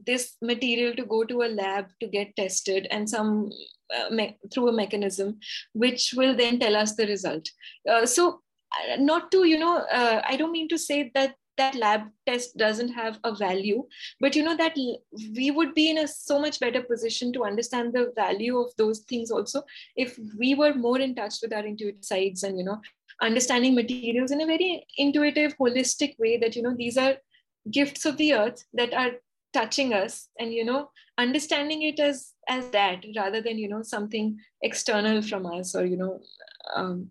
this 0.06 0.36
material 0.40 0.94
to 0.94 1.04
go 1.04 1.24
to 1.24 1.42
a 1.42 1.50
lab 1.60 1.86
to 2.00 2.06
get 2.06 2.34
tested 2.36 2.86
and 2.90 3.08
some 3.08 3.50
uh, 3.96 4.10
me- 4.10 4.36
through 4.52 4.68
a 4.68 4.72
mechanism 4.72 5.38
which 5.72 6.14
will 6.16 6.36
then 6.36 6.58
tell 6.58 6.76
us 6.76 6.94
the 6.94 7.06
result. 7.06 7.48
Uh, 7.88 8.06
so 8.06 8.40
uh, 8.72 8.96
not 8.98 9.30
to 9.30 9.44
you 9.46 9.58
know 9.58 9.78
uh, 9.78 10.20
i 10.28 10.36
don't 10.36 10.52
mean 10.52 10.68
to 10.68 10.78
say 10.78 11.10
that 11.14 11.34
that 11.56 11.74
lab 11.74 12.02
test 12.26 12.56
doesn't 12.56 12.88
have 12.88 13.18
a 13.24 13.34
value 13.34 13.84
but 14.20 14.36
you 14.36 14.42
know 14.42 14.56
that 14.56 14.76
we 15.36 15.50
would 15.50 15.74
be 15.74 15.90
in 15.90 15.98
a 15.98 16.08
so 16.08 16.38
much 16.38 16.60
better 16.60 16.82
position 16.82 17.32
to 17.32 17.44
understand 17.44 17.92
the 17.92 18.12
value 18.16 18.58
of 18.58 18.70
those 18.76 19.00
things 19.00 19.30
also 19.30 19.62
if 19.96 20.18
we 20.38 20.54
were 20.54 20.74
more 20.74 20.98
in 20.98 21.14
touch 21.14 21.36
with 21.42 21.52
our 21.52 21.64
intuitive 21.64 22.04
sides 22.04 22.42
and 22.42 22.58
you 22.58 22.64
know 22.64 22.80
understanding 23.22 23.74
materials 23.74 24.30
in 24.30 24.40
a 24.40 24.46
very 24.46 24.86
intuitive 24.98 25.56
holistic 25.58 26.18
way 26.18 26.36
that 26.36 26.54
you 26.54 26.62
know 26.62 26.74
these 26.76 26.98
are 26.98 27.16
gifts 27.70 28.04
of 28.04 28.16
the 28.16 28.34
earth 28.34 28.64
that 28.72 28.92
are 28.92 29.12
touching 29.52 29.94
us 29.94 30.28
and 30.38 30.52
you 30.52 30.64
know 30.64 30.90
understanding 31.18 31.82
it 31.82 31.98
as 31.98 32.32
as 32.48 32.68
that 32.70 33.04
rather 33.16 33.40
than 33.40 33.58
you 33.58 33.68
know 33.68 33.82
something 33.82 34.38
external 34.62 35.22
from 35.22 35.46
us 35.46 35.74
or 35.74 35.84
you 35.84 35.96
know 35.96 36.20
um, 36.74 37.08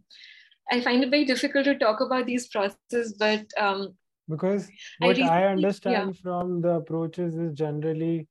i 0.72 0.80
find 0.80 1.04
it 1.04 1.10
very 1.10 1.26
difficult 1.26 1.66
to 1.66 1.78
talk 1.78 2.02
about 2.02 2.26
these 2.26 2.48
processes 2.48 3.16
but 3.18 3.46
um, 3.58 3.96
because 4.30 4.70
what 5.00 5.20
i, 5.20 5.44
I 5.44 5.48
understand 5.48 6.16
yeah. 6.16 6.22
from 6.22 6.62
the 6.62 6.76
approaches 6.76 7.36
is 7.36 7.54
generally 7.54 8.28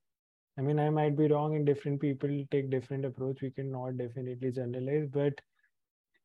i 0.57 0.61
mean 0.61 0.79
i 0.79 0.89
might 0.89 1.17
be 1.17 1.27
wrong 1.27 1.55
and 1.55 1.65
different 1.65 2.01
people 2.01 2.45
take 2.51 2.69
different 2.69 3.05
approach 3.05 3.41
we 3.41 3.51
cannot 3.51 3.97
definitely 3.97 4.51
generalize 4.51 5.07
but 5.11 5.39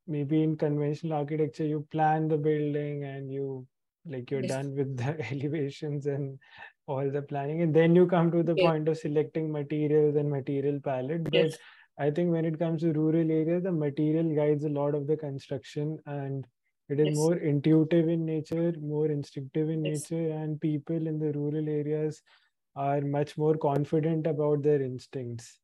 maybe 0.06 0.42
in 0.42 0.56
conventional 0.56 1.18
architecture 1.18 1.64
you 1.64 1.86
plan 1.90 2.28
the 2.28 2.36
building 2.36 3.04
and 3.04 3.32
you 3.32 3.66
like 4.06 4.30
you're 4.30 4.40
yes. 4.42 4.50
done 4.50 4.74
with 4.74 4.96
the 5.02 5.32
elevations 5.32 6.06
and 6.06 6.38
all 6.86 7.08
the 7.08 7.22
planning 7.22 7.62
and 7.62 7.74
then 7.74 7.94
you 7.94 8.06
come 8.06 8.30
to 8.30 8.42
the 8.42 8.54
yes. 8.56 8.66
point 8.66 8.88
of 8.88 8.98
selecting 8.98 9.52
materials 9.52 10.16
and 10.16 10.30
material 10.30 10.80
palette 10.80 11.22
but 11.24 11.34
yes. 11.34 11.56
i 11.98 12.10
think 12.10 12.32
when 12.32 12.44
it 12.44 12.58
comes 12.58 12.80
to 12.82 12.92
rural 12.92 13.30
areas 13.30 13.62
the 13.62 13.72
material 13.72 14.34
guides 14.34 14.64
a 14.64 14.68
lot 14.68 14.94
of 14.94 15.06
the 15.06 15.16
construction 15.16 15.98
and 16.06 16.46
it 16.90 17.00
is 17.00 17.08
yes. 17.08 17.16
more 17.16 17.36
intuitive 17.36 18.08
in 18.08 18.24
nature 18.24 18.72
more 18.80 19.06
instinctive 19.06 19.70
in 19.70 19.84
yes. 19.84 20.10
nature 20.10 20.30
and 20.32 20.60
people 20.60 21.06
in 21.06 21.18
the 21.18 21.32
rural 21.32 21.68
areas 21.68 22.22
are 22.76 23.00
much 23.00 23.36
more 23.38 23.56
confident 23.56 24.26
about 24.26 24.62
their 24.62 24.82
instincts 24.82 25.58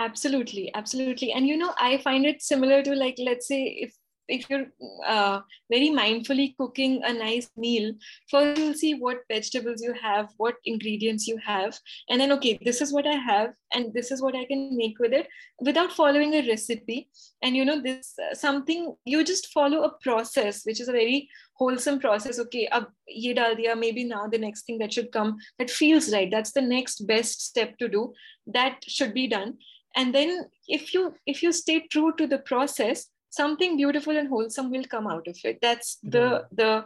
absolutely 0.00 0.70
absolutely 0.74 1.32
and 1.32 1.46
you 1.46 1.56
know 1.56 1.72
i 1.78 1.96
find 1.98 2.26
it 2.26 2.42
similar 2.42 2.82
to 2.82 2.94
like 2.94 3.16
let's 3.18 3.46
say 3.46 3.62
if 3.86 3.94
if 4.32 4.48
you're 4.48 4.66
uh, 5.06 5.40
very 5.70 5.90
mindfully 5.90 6.54
cooking 6.56 7.02
a 7.04 7.12
nice 7.12 7.50
meal, 7.56 7.92
first 8.30 8.58
you'll 8.58 8.74
see 8.74 8.94
what 8.94 9.18
vegetables 9.30 9.82
you 9.82 9.92
have, 10.00 10.28
what 10.38 10.56
ingredients 10.64 11.26
you 11.26 11.38
have, 11.44 11.78
and 12.08 12.20
then 12.20 12.32
okay, 12.32 12.58
this 12.64 12.80
is 12.80 12.92
what 12.92 13.06
I 13.06 13.16
have, 13.16 13.52
and 13.74 13.92
this 13.92 14.10
is 14.10 14.22
what 14.22 14.34
I 14.34 14.44
can 14.44 14.76
make 14.76 14.98
with 14.98 15.12
it, 15.12 15.28
without 15.60 15.92
following 15.92 16.34
a 16.34 16.46
recipe. 16.48 17.08
And 17.42 17.56
you 17.56 17.64
know, 17.64 17.80
this 17.80 18.14
uh, 18.18 18.34
something 18.34 18.94
you 19.04 19.24
just 19.24 19.52
follow 19.52 19.82
a 19.82 19.92
process, 20.02 20.62
which 20.64 20.80
is 20.80 20.88
a 20.88 20.92
very 21.00 21.28
wholesome 21.54 22.00
process. 22.00 22.38
Okay, 22.38 22.66
ab 22.72 22.86
ye 23.06 23.34
dal 23.34 23.54
diya, 23.54 23.78
maybe 23.78 24.04
now 24.04 24.26
the 24.26 24.38
next 24.38 24.64
thing 24.66 24.78
that 24.78 24.92
should 24.92 25.12
come 25.12 25.36
that 25.58 25.70
feels 25.70 26.12
right. 26.12 26.30
That's 26.30 26.52
the 26.52 26.62
next 26.62 27.06
best 27.06 27.46
step 27.50 27.76
to 27.78 27.88
do. 27.88 28.12
That 28.46 28.82
should 28.86 29.14
be 29.14 29.28
done 29.28 29.58
and 29.94 30.14
then 30.14 30.46
if 30.68 30.94
you 30.94 31.14
if 31.26 31.42
you 31.42 31.52
stay 31.52 31.86
true 31.90 32.12
to 32.16 32.26
the 32.26 32.38
process 32.38 33.08
something 33.32 33.76
beautiful 33.76 34.16
and 34.16 34.28
wholesome 34.28 34.70
will 34.70 34.84
come 34.84 35.06
out 35.06 35.26
of 35.26 35.38
it. 35.44 35.58
That's 35.62 35.96
the 36.02 36.46
the 36.52 36.84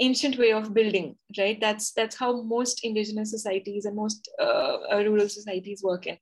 ancient 0.00 0.38
way 0.38 0.52
of 0.52 0.72
building 0.72 1.16
right? 1.36 1.60
That's 1.60 1.92
that's 1.92 2.16
how 2.16 2.42
most 2.42 2.84
indigenous 2.84 3.30
societies 3.32 3.84
and 3.84 3.96
most 3.96 4.28
uh, 4.40 4.78
uh, 4.92 5.02
rural 5.04 5.28
societies 5.28 5.82
work 5.82 6.06
in. 6.06 6.18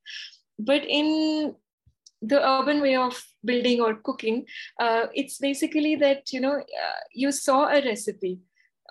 But 0.59 0.85
in 0.89 1.55
the 2.22 2.41
urban 2.51 2.81
way 2.81 2.97
of 2.97 3.22
building 3.45 3.81
or 3.83 3.95
cooking 3.97 4.47
uh, 4.81 5.07
it's 5.14 5.37
basically 5.39 5.97
that 5.97 6.33
you 6.33 6.41
know 6.41 6.55
uh, 6.57 7.01
you 7.12 7.31
saw 7.31 7.66
a 7.68 7.83
recipe 7.85 8.41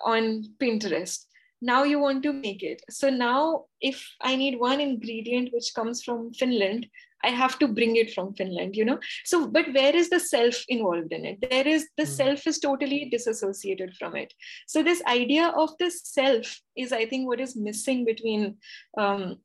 on 0.04 0.44
pinterest. 0.60 1.24
Now 1.60 1.82
you 1.82 1.98
want 1.98 2.22
to 2.22 2.32
make 2.32 2.62
it. 2.62 2.82
So 2.90 3.10
now 3.10 3.64
if 3.80 4.06
i 4.20 4.36
need 4.36 4.58
one 4.58 4.80
ingredient 4.80 5.52
which 5.52 5.72
comes 5.74 6.02
from 6.02 6.32
finland 6.32 6.86
i 7.24 7.28
have 7.28 7.58
to 7.58 7.68
bring 7.68 7.96
it 7.96 8.12
from 8.12 8.34
finland 8.34 8.76
you 8.76 8.84
know? 8.84 8.98
So 9.24 9.46
but 9.46 9.72
where 9.72 9.94
is 9.94 10.10
the 10.10 10.20
self 10.20 10.64
involved 10.68 11.12
in 11.12 11.24
it? 11.24 11.38
There 11.50 11.66
is 11.66 11.88
the 11.96 12.04
mm. 12.04 12.16
self 12.20 12.46
is 12.46 12.58
totally 12.58 13.08
disassociated 13.10 13.94
from 13.98 14.16
it. 14.16 14.32
So 14.66 14.82
this 14.82 15.02
idea 15.06 15.48
of 15.48 15.70
the 15.78 15.90
self 15.90 16.60
is 16.76 16.92
i 16.92 17.06
think 17.06 17.26
what 17.26 17.40
is 17.40 17.56
missing 17.56 18.04
between 18.04 18.56
um, 18.98 19.38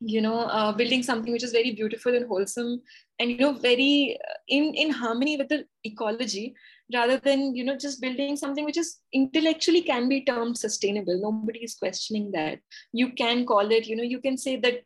you 0.00 0.20
know 0.20 0.40
uh, 0.40 0.72
building 0.72 1.02
something 1.02 1.32
which 1.32 1.44
is 1.44 1.52
very 1.52 1.72
beautiful 1.72 2.14
and 2.14 2.26
wholesome 2.26 2.82
and 3.18 3.30
you 3.30 3.38
know 3.38 3.52
very 3.52 4.18
uh, 4.28 4.34
in 4.48 4.74
in 4.74 4.90
harmony 4.90 5.36
with 5.36 5.48
the 5.48 5.64
ecology 5.84 6.54
rather 6.92 7.16
than 7.16 7.54
you 7.54 7.64
know 7.64 7.76
just 7.76 8.00
building 8.00 8.36
something 8.36 8.64
which 8.64 8.76
is 8.76 8.98
intellectually 9.12 9.80
can 9.80 10.08
be 10.08 10.22
termed 10.24 10.58
sustainable. 10.58 11.18
Nobody 11.20 11.60
is 11.60 11.74
questioning 11.74 12.30
that. 12.32 12.58
You 12.92 13.12
can 13.12 13.46
call 13.46 13.70
it 13.70 13.86
you 13.86 13.96
know 13.96 14.02
you 14.02 14.20
can 14.20 14.36
say 14.36 14.56
that 14.60 14.82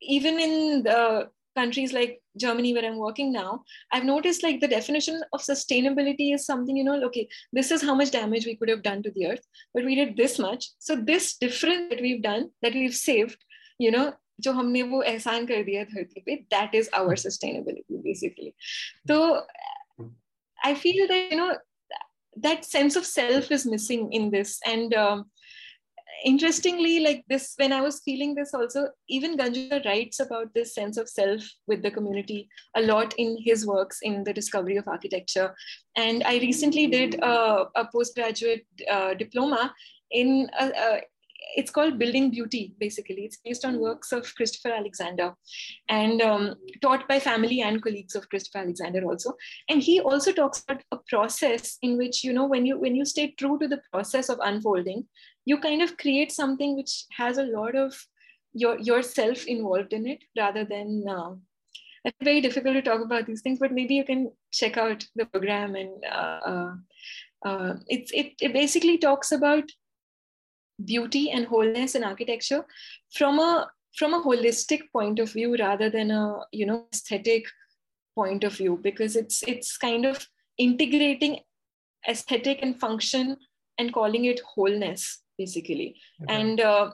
even 0.00 0.38
in 0.38 0.82
the 0.82 1.28
countries 1.57 1.91
like 1.93 2.21
germany 2.43 2.73
where 2.73 2.85
i'm 2.85 2.97
working 2.97 3.31
now 3.33 3.63
i've 3.91 4.05
noticed 4.05 4.43
like 4.43 4.59
the 4.61 4.67
definition 4.67 5.21
of 5.33 5.41
sustainability 5.41 6.33
is 6.35 6.45
something 6.45 6.77
you 6.77 6.83
know 6.83 7.01
okay 7.03 7.27
this 7.51 7.71
is 7.71 7.81
how 7.81 7.95
much 7.95 8.11
damage 8.11 8.45
we 8.45 8.55
could 8.55 8.69
have 8.69 8.83
done 8.83 9.03
to 9.03 9.11
the 9.11 9.25
earth 9.27 9.45
but 9.73 9.83
we 9.83 9.95
did 9.95 10.15
this 10.15 10.39
much 10.39 10.69
so 10.77 10.95
this 10.95 11.35
difference 11.37 11.89
that 11.89 12.01
we've 12.01 12.21
done 12.21 12.49
that 12.61 12.73
we've 12.73 12.95
saved 12.95 13.37
you 13.79 13.91
know 13.91 14.07
जो 14.41 14.51
हमने 14.53 14.81
वो 14.89 15.01
एहसान 15.03 15.45
कर 15.45 15.63
दिया 15.63 15.83
धरती 15.83 16.21
पे 16.25 16.35
that 16.53 16.75
is 16.75 16.89
our 16.95 17.15
sustainability 17.27 17.97
basically 18.03 18.53
तो 19.07 19.17
I 20.67 20.75
feel 20.75 21.07
that 21.07 21.31
you 21.31 21.37
know 21.37 21.55
that 22.45 22.65
sense 22.65 22.95
of 22.95 23.05
self 23.05 23.51
is 23.51 23.65
missing 23.65 24.11
in 24.13 24.29
this, 24.31 24.59
and 24.65 24.93
um, 24.93 25.25
interestingly, 26.24 27.00
like 27.00 27.24
this, 27.28 27.54
when 27.56 27.72
I 27.72 27.80
was 27.80 28.00
feeling 28.04 28.34
this, 28.34 28.54
also 28.54 28.88
even 29.08 29.36
Ganjusa 29.36 29.84
writes 29.84 30.20
about 30.20 30.52
this 30.54 30.74
sense 30.74 30.96
of 30.96 31.08
self 31.08 31.42
with 31.66 31.82
the 31.82 31.90
community 31.90 32.48
a 32.76 32.82
lot 32.82 33.14
in 33.18 33.36
his 33.38 33.66
works 33.66 33.98
in 34.02 34.24
the 34.24 34.32
discovery 34.32 34.76
of 34.76 34.88
architecture. 34.88 35.54
And 35.96 36.24
I 36.24 36.38
recently 36.38 36.86
did 36.86 37.14
a, 37.22 37.66
a 37.76 37.88
postgraduate 37.92 38.66
uh, 38.90 39.14
diploma 39.14 39.72
in 40.10 40.50
a, 40.58 40.66
a, 40.66 41.00
it's 41.56 41.70
called 41.70 41.98
Building 41.98 42.30
Beauty, 42.30 42.74
basically. 42.80 43.24
It's 43.24 43.36
based 43.44 43.64
on 43.64 43.78
works 43.78 44.12
of 44.12 44.34
Christopher 44.34 44.74
Alexander 44.74 45.34
and 45.88 46.20
um, 46.22 46.54
taught 46.82 47.06
by 47.06 47.20
family 47.20 47.60
and 47.60 47.82
colleagues 47.82 48.14
of 48.14 48.28
Christopher 48.28 48.58
Alexander 48.58 49.04
also. 49.04 49.34
And 49.68 49.82
he 49.82 50.00
also 50.00 50.32
talks 50.32 50.62
about 50.62 50.82
a 50.90 50.98
process 51.08 51.78
in 51.82 51.96
which, 51.96 52.24
you 52.24 52.32
know, 52.32 52.46
when 52.46 52.66
you 52.66 52.78
when 52.78 52.96
you 52.96 53.04
stay 53.04 53.34
true 53.38 53.58
to 53.58 53.68
the 53.68 53.82
process 53.92 54.28
of 54.28 54.38
unfolding, 54.42 55.06
you 55.44 55.58
kind 55.58 55.82
of 55.82 55.96
create 55.96 56.32
something 56.32 56.76
which 56.76 57.04
has 57.16 57.38
a 57.38 57.44
lot 57.44 57.74
of 57.74 57.94
your 58.52 58.78
yourself 58.78 59.46
involved 59.46 59.92
in 59.92 60.06
it 60.06 60.22
rather 60.36 60.64
than 60.64 61.04
uh, 61.08 61.34
it's 62.04 62.16
very 62.22 62.40
difficult 62.40 62.74
to 62.74 62.82
talk 62.82 63.00
about 63.00 63.26
these 63.26 63.40
things, 63.40 63.58
but 63.58 63.72
maybe 63.72 63.94
you 63.94 64.04
can 64.04 64.30
check 64.52 64.76
out 64.76 65.04
the 65.16 65.24
program 65.26 65.74
and 65.74 66.04
uh, 66.04 66.40
uh, 66.46 66.74
uh 67.44 67.74
it's 67.88 68.10
it, 68.12 68.32
it 68.40 68.52
basically 68.52 68.98
talks 68.98 69.32
about 69.32 69.64
beauty 70.84 71.30
and 71.30 71.46
wholeness 71.46 71.94
in 71.94 72.04
architecture 72.04 72.64
from 73.12 73.38
a 73.38 73.70
from 73.96 74.12
a 74.12 74.22
holistic 74.22 74.82
point 74.92 75.18
of 75.18 75.32
view 75.32 75.56
rather 75.58 75.88
than 75.88 76.10
a 76.10 76.40
you 76.52 76.66
know 76.66 76.86
aesthetic 76.92 77.44
point 78.14 78.44
of 78.44 78.54
view 78.54 78.78
because 78.82 79.16
it's 79.16 79.42
it's 79.46 79.76
kind 79.76 80.04
of 80.04 80.28
integrating 80.58 81.40
aesthetic 82.08 82.58
and 82.62 82.78
function 82.78 83.36
and 83.78 83.92
calling 83.92 84.24
it 84.26 84.40
wholeness 84.54 85.23
basically. 85.38 85.96
Okay. 86.22 86.34
and 86.34 86.60
uh, 86.60 86.90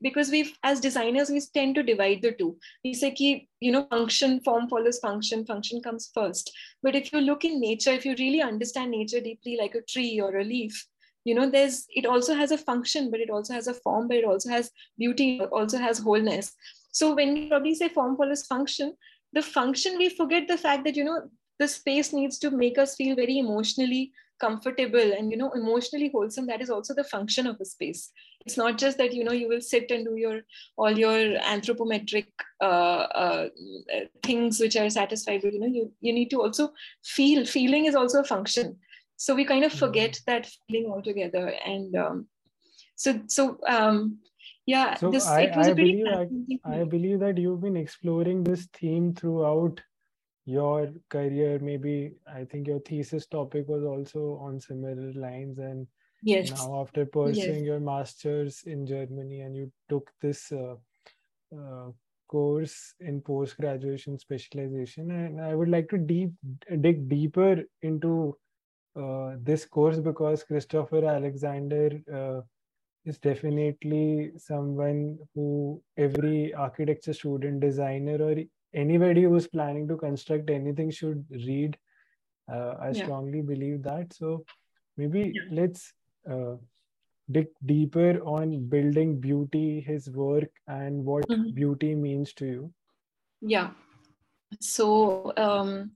because 0.00 0.30
we've 0.30 0.56
as 0.62 0.80
designers 0.80 1.28
we 1.28 1.40
tend 1.54 1.74
to 1.74 1.82
divide 1.82 2.22
the 2.22 2.32
two. 2.32 2.56
We 2.84 2.94
say 2.94 3.10
ki, 3.12 3.48
you 3.60 3.72
know 3.72 3.86
function 3.90 4.40
form 4.40 4.68
follows 4.68 4.98
function 4.98 5.44
function 5.44 5.82
comes 5.82 6.10
first. 6.14 6.52
But 6.82 6.94
if 6.94 7.12
you 7.12 7.20
look 7.20 7.44
in 7.44 7.60
nature 7.60 7.90
if 7.90 8.04
you 8.04 8.14
really 8.18 8.40
understand 8.40 8.92
nature 8.92 9.20
deeply 9.20 9.56
like 9.60 9.74
a 9.74 9.82
tree 9.82 10.20
or 10.20 10.36
a 10.38 10.44
leaf 10.44 10.86
you 11.24 11.34
know 11.34 11.48
there's 11.48 11.86
it 11.90 12.06
also 12.06 12.34
has 12.34 12.50
a 12.50 12.58
function 12.58 13.10
but 13.10 13.20
it 13.20 13.30
also 13.30 13.54
has 13.54 13.68
a 13.68 13.74
form 13.74 14.08
but 14.08 14.16
it 14.16 14.24
also 14.24 14.48
has 14.48 14.70
beauty 14.98 15.40
also 15.40 15.78
has 15.78 15.98
wholeness. 15.98 16.52
So 16.92 17.14
when 17.14 17.36
you 17.36 17.48
probably 17.48 17.74
say 17.74 17.88
form 17.88 18.16
follows 18.16 18.46
function 18.46 18.94
the 19.32 19.42
function 19.42 19.98
we 19.98 20.08
forget 20.08 20.48
the 20.48 20.58
fact 20.58 20.84
that 20.84 20.96
you 20.96 21.04
know 21.04 21.22
the 21.58 21.68
space 21.68 22.12
needs 22.12 22.38
to 22.38 22.50
make 22.50 22.78
us 22.78 22.96
feel 22.96 23.14
very 23.14 23.38
emotionally 23.38 24.12
comfortable 24.42 25.12
and 25.16 25.30
you 25.30 25.38
know 25.40 25.50
emotionally 25.60 26.10
wholesome 26.12 26.46
that 26.46 26.62
is 26.64 26.70
also 26.76 26.94
the 26.94 27.08
function 27.12 27.46
of 27.46 27.60
a 27.60 27.64
space. 27.64 28.10
It's 28.44 28.56
not 28.56 28.78
just 28.84 28.98
that 28.98 29.12
you 29.18 29.24
know 29.24 29.36
you 29.40 29.48
will 29.48 29.60
sit 29.60 29.90
and 29.90 30.04
do 30.04 30.16
your 30.16 30.40
all 30.76 30.98
your 31.04 31.18
anthropometric 31.54 32.26
uh, 32.60 33.04
uh, 33.24 33.48
things 34.22 34.60
which 34.60 34.76
are 34.76 34.88
satisfied 34.90 35.44
with 35.44 35.54
you 35.54 35.60
know 35.60 35.72
you, 35.78 35.92
you 36.00 36.12
need 36.12 36.30
to 36.30 36.42
also 36.42 36.72
feel 37.04 37.46
feeling 37.46 37.86
is 37.86 37.94
also 37.94 38.20
a 38.20 38.30
function. 38.32 38.76
So 39.16 39.34
we 39.36 39.44
kind 39.44 39.64
of 39.64 39.72
forget 39.72 40.12
mm. 40.12 40.24
that 40.26 40.50
feeling 40.66 40.90
altogether. 40.90 41.46
And 41.64 41.94
um, 41.94 42.26
so 42.96 43.20
so 43.26 43.58
um, 43.68 44.18
yeah 44.66 44.94
so 44.94 45.10
this, 45.10 45.26
I, 45.26 45.50
I 45.54 45.72
believe 45.72 46.06
I, 46.06 46.80
I 46.80 46.84
believe 46.84 47.20
that 47.20 47.38
you've 47.38 47.60
been 47.60 47.76
exploring 47.76 48.44
this 48.44 48.68
theme 48.72 49.14
throughout 49.14 49.80
your 50.44 50.92
career 51.08 51.58
maybe 51.60 52.12
i 52.34 52.44
think 52.44 52.66
your 52.66 52.80
thesis 52.80 53.26
topic 53.26 53.68
was 53.68 53.84
also 53.84 54.38
on 54.42 54.58
similar 54.58 55.12
lines 55.12 55.58
and 55.58 55.86
yes 56.22 56.50
now 56.50 56.80
after 56.80 57.06
pursuing 57.06 57.58
yes. 57.58 57.64
your 57.64 57.80
masters 57.80 58.62
in 58.66 58.86
germany 58.86 59.40
and 59.40 59.56
you 59.56 59.70
took 59.88 60.10
this 60.20 60.50
uh, 60.52 60.74
uh, 61.56 61.90
course 62.26 62.94
in 63.00 63.20
post 63.20 63.56
graduation 63.56 64.18
specialization 64.18 65.10
and 65.10 65.40
i 65.40 65.54
would 65.54 65.68
like 65.68 65.88
to 65.88 65.98
deep 65.98 66.32
dig 66.80 67.08
deeper 67.08 67.62
into 67.82 68.36
uh, 68.94 69.36
this 69.42 69.64
course 69.64 69.98
because 69.98 70.44
Christopher 70.44 71.06
Alexander 71.06 71.98
uh, 72.12 72.42
is 73.06 73.18
definitely 73.18 74.32
someone 74.36 75.18
who 75.34 75.80
every 75.96 76.52
architecture 76.52 77.14
student, 77.14 77.60
designer, 77.60 78.22
or 78.22 78.36
anybody 78.74 79.22
who's 79.22 79.46
planning 79.46 79.88
to 79.88 79.96
construct 79.96 80.50
anything 80.50 80.90
should 80.90 81.24
read. 81.30 81.76
Uh, 82.52 82.74
I 82.80 82.90
yeah. 82.90 83.04
strongly 83.04 83.40
believe 83.40 83.82
that. 83.84 84.12
So 84.12 84.44
maybe 84.96 85.32
yeah. 85.34 85.42
let's 85.50 85.92
uh, 86.30 86.56
dig 87.30 87.48
deeper 87.64 88.20
on 88.24 88.68
building 88.68 89.20
beauty, 89.20 89.80
his 89.80 90.10
work, 90.10 90.50
and 90.66 91.04
what 91.04 91.28
mm-hmm. 91.28 91.54
beauty 91.54 91.94
means 91.94 92.32
to 92.34 92.46
you. 92.46 92.72
Yeah. 93.40 93.70
So 94.60 95.32
um, 95.36 95.92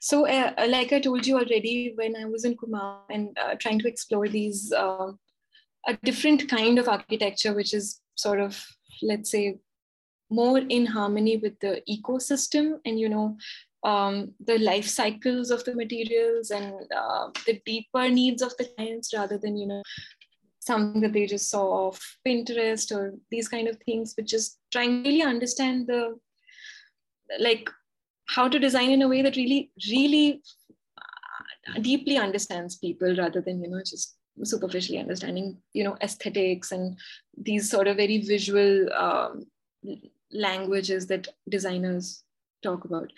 so, 0.00 0.26
uh, 0.26 0.52
like 0.68 0.92
I 0.92 1.00
told 1.00 1.26
you 1.26 1.36
already, 1.36 1.92
when 1.96 2.14
I 2.16 2.26
was 2.26 2.44
in 2.44 2.56
Kumaon 2.56 3.00
and 3.10 3.36
uh, 3.38 3.54
trying 3.58 3.78
to 3.80 3.88
explore 3.88 4.28
these 4.28 4.72
uh, 4.72 5.12
a 5.88 5.96
different 6.04 6.48
kind 6.48 6.78
of 6.78 6.88
architecture, 6.88 7.54
which 7.54 7.72
is 7.72 8.00
sort 8.14 8.40
of, 8.40 8.64
let's 9.02 9.30
say, 9.30 9.58
more 10.30 10.58
in 10.58 10.86
harmony 10.86 11.36
with 11.36 11.58
the 11.60 11.82
ecosystem 11.88 12.78
and 12.84 12.98
you 12.98 13.08
know 13.08 13.36
um, 13.84 14.32
the 14.44 14.58
life 14.58 14.86
cycles 14.86 15.50
of 15.50 15.64
the 15.64 15.74
materials 15.74 16.50
and 16.50 16.74
uh, 16.94 17.28
the 17.46 17.60
deeper 17.64 18.08
needs 18.08 18.42
of 18.42 18.56
the 18.56 18.68
clients 18.76 19.14
rather 19.14 19.38
than 19.38 19.56
you 19.56 19.66
know 19.66 19.82
something 20.66 21.00
that 21.00 21.12
they 21.12 21.26
just 21.26 21.48
saw 21.48 21.86
off 21.86 22.18
Pinterest 22.26 22.90
or 22.94 23.14
these 23.30 23.48
kind 23.48 23.68
of 23.68 23.78
things, 23.86 24.14
which 24.16 24.34
is 24.34 24.58
trying 24.72 25.04
to 25.04 25.08
really 25.08 25.22
understand 25.22 25.86
the 25.86 26.18
like 27.38 27.70
how 28.28 28.48
to 28.48 28.58
design 28.58 28.90
in 28.90 29.02
a 29.02 29.08
way 29.08 29.22
that 29.22 29.36
really 29.36 29.70
really 29.90 30.42
uh, 30.98 31.80
deeply 31.80 32.18
understands 32.18 32.76
people 32.76 33.14
rather 33.16 33.40
than 33.40 33.62
you 33.62 33.70
know 33.70 33.80
just 33.80 34.16
superficially 34.42 34.98
understanding 34.98 35.56
you 35.72 35.84
know 35.84 35.96
aesthetics 36.02 36.72
and 36.72 36.98
these 37.36 37.70
sort 37.70 37.88
of 37.88 37.96
very 37.96 38.18
visual 38.18 38.92
um, 38.92 39.46
languages 40.36 41.06
that 41.06 41.28
designers 41.48 42.22
talk 42.62 42.84
about 42.84 43.12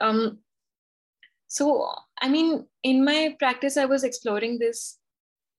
um, 0.00 0.38
so 1.46 1.88
i 2.20 2.28
mean 2.28 2.66
in 2.82 3.04
my 3.04 3.36
practice 3.38 3.76
i 3.76 3.84
was 3.84 4.04
exploring 4.04 4.58
this 4.58 4.98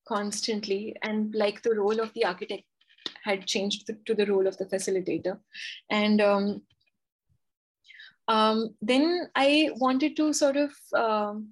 constantly 0.07 0.95
and 1.03 1.34
like 1.35 1.61
the 1.61 1.76
role 1.76 1.99
of 1.99 2.14
the 2.14 2.26
architect 2.26 2.64
had 3.23 3.45
changed 3.45 3.90
to 4.06 4.14
the 4.14 4.26
role 4.26 4.48
of 4.48 4.57
the 4.57 4.65
facilitator 4.65 5.38
and 5.90 6.22
um, 6.22 6.61
um, 8.27 8.76
then 8.81 9.30
I 9.35 9.72
wanted 9.76 10.15
to 10.18 10.34
sort 10.34 10.57
of 10.57 10.72
um, 10.95 11.49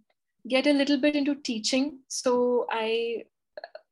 get 0.47 0.67
a 0.67 0.73
little 0.73 0.97
bit 0.97 1.15
into 1.15 1.35
teaching. 1.35 1.99
So 2.07 2.65
I 2.69 3.25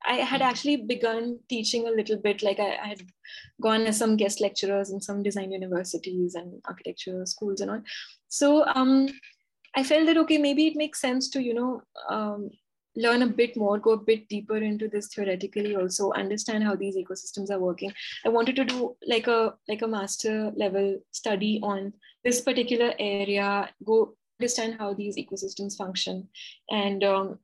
I 0.06 0.16
had 0.16 0.42
actually 0.42 0.78
begun 0.78 1.40
teaching 1.50 1.88
a 1.88 1.92
little 1.92 2.18
bit. 2.18 2.42
Like 2.42 2.60
I, 2.60 2.78
I, 2.84 2.88
had 2.88 3.02
gone 3.62 3.82
as 3.82 3.98
some 3.98 4.16
guest 4.16 4.40
lecturers 4.42 4.92
in 4.92 5.02
some 5.02 5.24
design 5.24 5.52
universities 5.52 6.36
and 6.36 6.62
architecture 6.66 7.26
schools 7.26 7.62
and 7.62 7.72
all. 7.72 7.82
So 8.30 8.66
um, 8.68 9.08
I 9.76 9.84
felt 9.84 10.06
that 10.08 10.18
okay, 10.18 10.38
maybe 10.38 10.68
it 10.68 10.76
makes 10.76 11.02
sense 11.02 11.30
to 11.32 11.42
you 11.42 11.54
know 11.54 11.82
um, 12.10 12.50
learn 12.96 13.22
a 13.22 13.28
bit 13.28 13.56
more, 13.56 13.80
go 13.80 13.92
a 13.92 13.98
bit 13.98 14.28
deeper 14.30 14.58
into 14.58 14.88
this 14.88 15.08
theoretically, 15.08 15.76
also 15.76 16.12
understand 16.14 16.64
how 16.64 16.76
these 16.76 16.96
ecosystems 16.96 17.50
are 17.50 17.60
working. 17.60 17.94
I 18.26 18.30
wanted 18.30 18.56
to 18.58 18.66
do 18.66 18.96
like 19.08 19.28
a 19.28 19.54
like 19.68 19.82
a 19.82 19.88
master 19.88 20.52
level 20.56 21.00
study 21.12 21.60
on 21.62 21.94
this 22.24 22.42
particular 22.42 22.94
area, 23.00 23.70
go 23.86 24.16
understand 24.40 24.76
how 24.80 24.94
these 24.94 25.18
ecosystems 25.18 25.78
function, 25.78 26.30
and 26.70 27.04
um, 27.04 27.40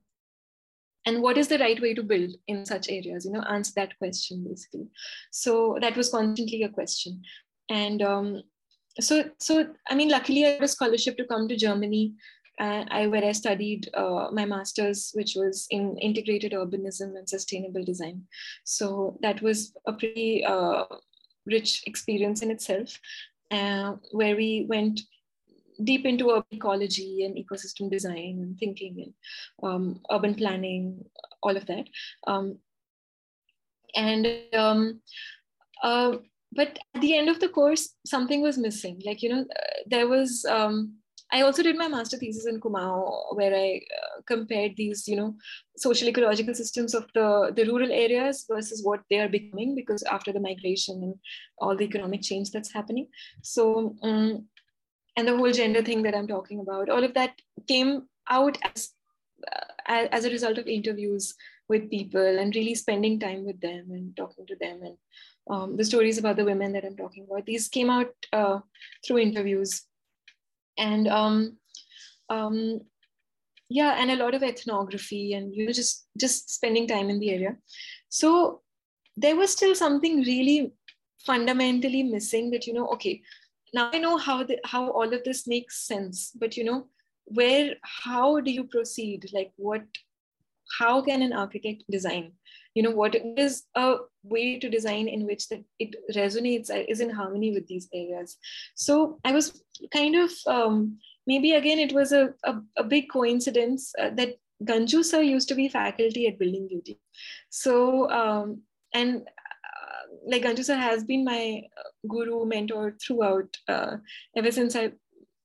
and 1.06 1.22
what 1.22 1.38
is 1.38 1.48
the 1.48 1.58
right 1.58 1.80
way 1.80 1.94
to 1.94 2.02
build 2.02 2.34
in 2.48 2.66
such 2.66 2.88
areas. 2.90 3.24
You 3.24 3.32
know, 3.32 3.42
answer 3.42 3.72
that 3.76 3.96
question 3.98 4.44
basically. 4.46 4.88
So 5.30 5.78
that 5.80 5.96
was 5.96 6.10
constantly 6.10 6.64
a 6.64 6.68
question, 6.68 7.22
and 7.70 8.02
um, 8.02 8.42
so 9.00 9.24
so 9.38 9.68
I 9.88 9.94
mean, 9.94 10.08
luckily 10.08 10.44
I 10.44 10.50
had 10.50 10.62
a 10.62 10.68
scholarship 10.68 11.16
to 11.18 11.24
come 11.24 11.48
to 11.48 11.56
Germany 11.56 12.14
uh, 12.58 12.84
I, 12.90 13.06
where 13.06 13.24
I 13.24 13.32
studied 13.32 13.88
uh, 13.94 14.28
my 14.32 14.44
master's, 14.44 15.10
which 15.14 15.34
was 15.34 15.66
in 15.70 15.98
integrated 15.98 16.52
urbanism 16.52 17.16
and 17.16 17.28
sustainable 17.28 17.84
design. 17.84 18.24
So 18.64 19.18
that 19.22 19.42
was 19.42 19.74
a 19.86 19.92
pretty 19.92 20.44
uh, 20.44 20.84
rich 21.44 21.82
experience 21.86 22.42
in 22.42 22.50
itself, 22.50 22.98
uh, 23.50 23.96
where 24.12 24.36
we 24.36 24.66
went 24.68 25.00
deep 25.82 26.06
into 26.06 26.42
ecology 26.50 27.24
and 27.24 27.36
ecosystem 27.36 27.90
design 27.90 28.38
and 28.42 28.58
thinking 28.58 28.96
and 29.02 29.12
um, 29.62 30.00
urban 30.10 30.34
planning, 30.34 31.04
all 31.42 31.56
of 31.56 31.66
that. 31.66 31.86
Um, 32.26 32.58
and 33.94 34.26
um, 34.52 35.00
uh, 35.82 36.16
but 36.52 36.78
at 36.94 37.00
the 37.00 37.16
end 37.16 37.28
of 37.28 37.40
the 37.40 37.48
course, 37.48 37.94
something 38.06 38.40
was 38.40 38.58
missing. 38.58 39.02
Like 39.04 39.22
you 39.22 39.30
know, 39.30 39.40
uh, 39.40 39.82
there 39.86 40.08
was 40.08 40.44
um, 40.48 40.96
I 41.32 41.42
also 41.42 41.62
did 41.62 41.76
my 41.76 41.88
master 41.88 42.16
thesis 42.16 42.46
in 42.46 42.60
Kumaon, 42.60 43.36
where 43.36 43.54
I 43.54 43.80
uh, 43.98 44.20
compared 44.26 44.76
these, 44.76 45.08
you 45.08 45.16
know, 45.16 45.34
social 45.76 46.08
ecological 46.08 46.54
systems 46.54 46.94
of 46.94 47.06
the, 47.14 47.52
the 47.54 47.64
rural 47.64 47.90
areas 47.90 48.44
versus 48.48 48.84
what 48.84 49.00
they 49.10 49.18
are 49.18 49.28
becoming 49.28 49.74
because 49.74 50.04
after 50.04 50.32
the 50.32 50.40
migration 50.40 51.02
and 51.02 51.14
all 51.58 51.76
the 51.76 51.84
economic 51.84 52.22
change 52.22 52.52
that's 52.52 52.72
happening. 52.72 53.08
So, 53.42 53.96
um, 54.02 54.46
and 55.16 55.26
the 55.26 55.36
whole 55.36 55.52
gender 55.52 55.82
thing 55.82 56.02
that 56.02 56.14
I'm 56.14 56.26
talking 56.26 56.60
about, 56.60 56.88
all 56.88 57.04
of 57.04 57.14
that 57.14 57.34
came 57.66 58.08
out 58.28 58.58
as, 58.74 58.90
uh, 59.50 60.06
as 60.10 60.24
a 60.24 60.30
result 60.30 60.58
of 60.58 60.66
interviews 60.66 61.34
with 61.68 61.90
people 61.90 62.38
and 62.38 62.54
really 62.54 62.74
spending 62.74 63.18
time 63.18 63.44
with 63.44 63.60
them 63.60 63.86
and 63.90 64.16
talking 64.16 64.46
to 64.46 64.56
them 64.56 64.82
and 64.82 64.96
um, 65.48 65.76
the 65.76 65.84
stories 65.84 66.18
about 66.18 66.36
the 66.36 66.44
women 66.44 66.72
that 66.72 66.84
I'm 66.84 66.96
talking 66.96 67.26
about. 67.28 67.46
These 67.46 67.68
came 67.68 67.90
out 67.90 68.12
uh, 68.32 68.60
through 69.04 69.18
interviews 69.18 69.82
and 70.76 71.08
um, 71.08 71.56
um, 72.28 72.80
yeah, 73.68 73.96
and 73.98 74.10
a 74.10 74.16
lot 74.16 74.34
of 74.34 74.42
ethnography 74.42 75.34
and 75.34 75.54
you 75.54 75.66
know 75.66 75.72
just 75.72 76.06
just 76.16 76.50
spending 76.50 76.86
time 76.86 77.10
in 77.10 77.18
the 77.18 77.30
area. 77.30 77.56
So 78.08 78.62
there 79.16 79.36
was 79.36 79.50
still 79.50 79.74
something 79.74 80.22
really 80.22 80.72
fundamentally 81.24 82.02
missing 82.02 82.50
that 82.50 82.66
you 82.66 82.72
know 82.72 82.86
okay 82.88 83.22
now 83.74 83.90
i 83.92 83.98
know 83.98 84.16
how 84.16 84.42
the, 84.42 84.58
how 84.64 84.90
all 84.90 85.12
of 85.12 85.24
this 85.24 85.46
makes 85.46 85.86
sense 85.86 86.32
but 86.38 86.56
you 86.56 86.64
know 86.64 86.86
where 87.26 87.74
how 87.82 88.40
do 88.40 88.50
you 88.50 88.64
proceed? 88.64 89.30
Like 89.32 89.52
what 89.56 89.82
how 90.78 91.02
can 91.02 91.22
an 91.22 91.32
architect 91.32 91.84
design? 91.90 92.32
You 92.74 92.82
know 92.82 92.90
what 92.90 93.16
is 93.36 93.64
a 93.74 93.96
way 94.22 94.58
to 94.58 94.68
design 94.68 95.08
in 95.08 95.26
which 95.26 95.48
that 95.48 95.64
it 95.78 95.94
resonates 96.14 96.70
uh, 96.70 96.84
is 96.88 97.00
in 97.00 97.10
harmony 97.10 97.52
with 97.52 97.66
these 97.66 97.88
areas? 97.92 98.36
So 98.74 99.18
i 99.24 99.32
was 99.32 99.62
kind 99.92 100.16
of 100.16 100.30
um, 100.46 100.98
maybe 101.26 101.52
again 101.52 101.78
it 101.78 101.92
was 101.92 102.12
a, 102.12 102.34
a, 102.44 102.56
a 102.76 102.84
big 102.84 103.10
coincidence 103.10 103.92
uh, 103.98 104.10
that 104.10 104.36
ganju 104.64 105.04
sir 105.04 105.20
used 105.20 105.48
to 105.48 105.54
be 105.54 105.68
faculty 105.68 106.26
at 106.26 106.38
building 106.38 106.68
beauty. 106.68 107.00
So 107.50 108.10
um, 108.10 108.62
and 108.94 109.28
like 110.26 110.42
ganju 110.42 110.64
sir 110.68 110.76
has 110.76 111.04
been 111.10 111.24
my 111.24 111.62
uh, 111.80 111.90
guru 112.14 112.44
mentor 112.54 112.84
throughout 113.02 113.56
uh, 113.68 113.96
ever 114.36 114.52
since 114.58 114.76
i 114.76 114.90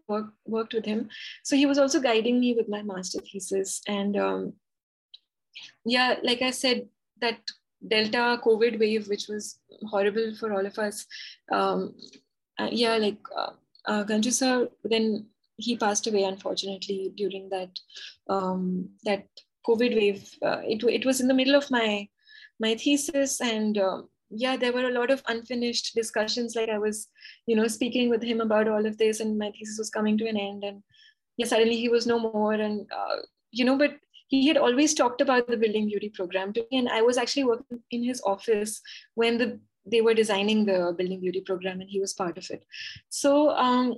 work, 0.08 0.30
worked 0.46 0.74
with 0.74 0.86
him 0.86 1.08
so 1.44 1.56
he 1.56 1.66
was 1.66 1.78
also 1.78 2.00
guiding 2.00 2.40
me 2.40 2.54
with 2.54 2.70
my 2.76 2.82
master 2.82 3.20
thesis 3.32 3.82
and 3.88 4.18
um, 4.18 4.54
yeah, 5.86 6.16
like 6.24 6.42
I 6.42 6.52
said, 6.52 6.88
that 7.20 7.40
Delta 7.88 8.40
COVID 8.44 8.80
wave, 8.80 9.08
which 9.08 9.28
was 9.28 9.60
horrible 9.90 10.36
for 10.36 10.54
all 10.54 10.66
of 10.66 10.78
us. 10.78 11.06
Um, 11.52 11.96
uh, 12.60 12.70
yeah, 12.72 12.98
like 12.98 13.20
uh, 13.36 13.52
uh, 13.86 14.04
Ganju 14.04 14.32
sir, 14.32 14.70
then 14.84 15.28
he 15.58 15.78
passed 15.78 16.08
away 16.08 16.24
unfortunately 16.24 17.14
during 17.16 17.50
that 17.50 17.72
um, 18.30 18.90
that 19.04 19.28
COVID 19.68 19.96
wave. 19.96 20.30
Uh, 20.42 20.62
it 20.64 20.84
it 20.84 21.06
was 21.06 21.22
in 21.22 21.28
the 21.28 21.34
middle 21.34 21.56
of 21.56 21.70
my 21.72 22.08
my 22.60 22.76
thesis, 22.76 23.42
and 23.42 23.78
um, 23.78 24.10
yeah, 24.32 24.58
there 24.58 24.74
were 24.74 24.88
a 24.88 24.94
lot 24.94 25.12
of 25.12 25.22
unfinished 25.28 25.94
discussions. 25.96 26.56
Like 26.56 26.70
I 26.70 26.78
was, 26.78 27.08
you 27.46 27.56
know, 27.56 27.68
speaking 27.68 28.10
with 28.10 28.24
him 28.24 28.42
about 28.42 28.68
all 28.68 28.86
of 28.86 28.98
this, 28.98 29.20
and 29.20 29.38
my 29.38 29.52
thesis 29.52 29.78
was 29.78 29.90
coming 29.90 30.18
to 30.18 30.28
an 30.28 30.38
end, 30.38 30.64
and 30.64 30.84
yeah, 31.38 31.46
suddenly 31.46 31.78
he 31.78 31.90
was 31.90 32.08
no 32.08 32.20
more, 32.20 32.54
and 32.54 32.88
uh, 32.92 33.18
you 33.52 33.66
know, 33.66 33.78
but 33.78 33.98
he 34.32 34.48
had 34.48 34.58
always 34.58 34.94
talked 34.94 35.20
about 35.20 35.46
the 35.48 35.58
building 35.58 35.88
beauty 35.88 36.10
program 36.10 36.54
to 36.54 36.66
me 36.72 36.78
and 36.80 36.90
i 36.90 37.02
was 37.02 37.18
actually 37.18 37.44
working 37.44 37.80
in 37.92 38.04
his 38.04 38.22
office 38.26 38.82
when 39.16 39.38
the 39.38 39.60
they 39.86 40.02
were 40.02 40.14
designing 40.14 40.66
the 40.66 40.94
building 40.98 41.20
beauty 41.20 41.42
program 41.42 41.82
and 41.82 41.90
he 41.90 42.00
was 42.00 42.14
part 42.14 42.38
of 42.38 42.50
it 42.50 42.64
so 43.10 43.50
um, 43.52 43.96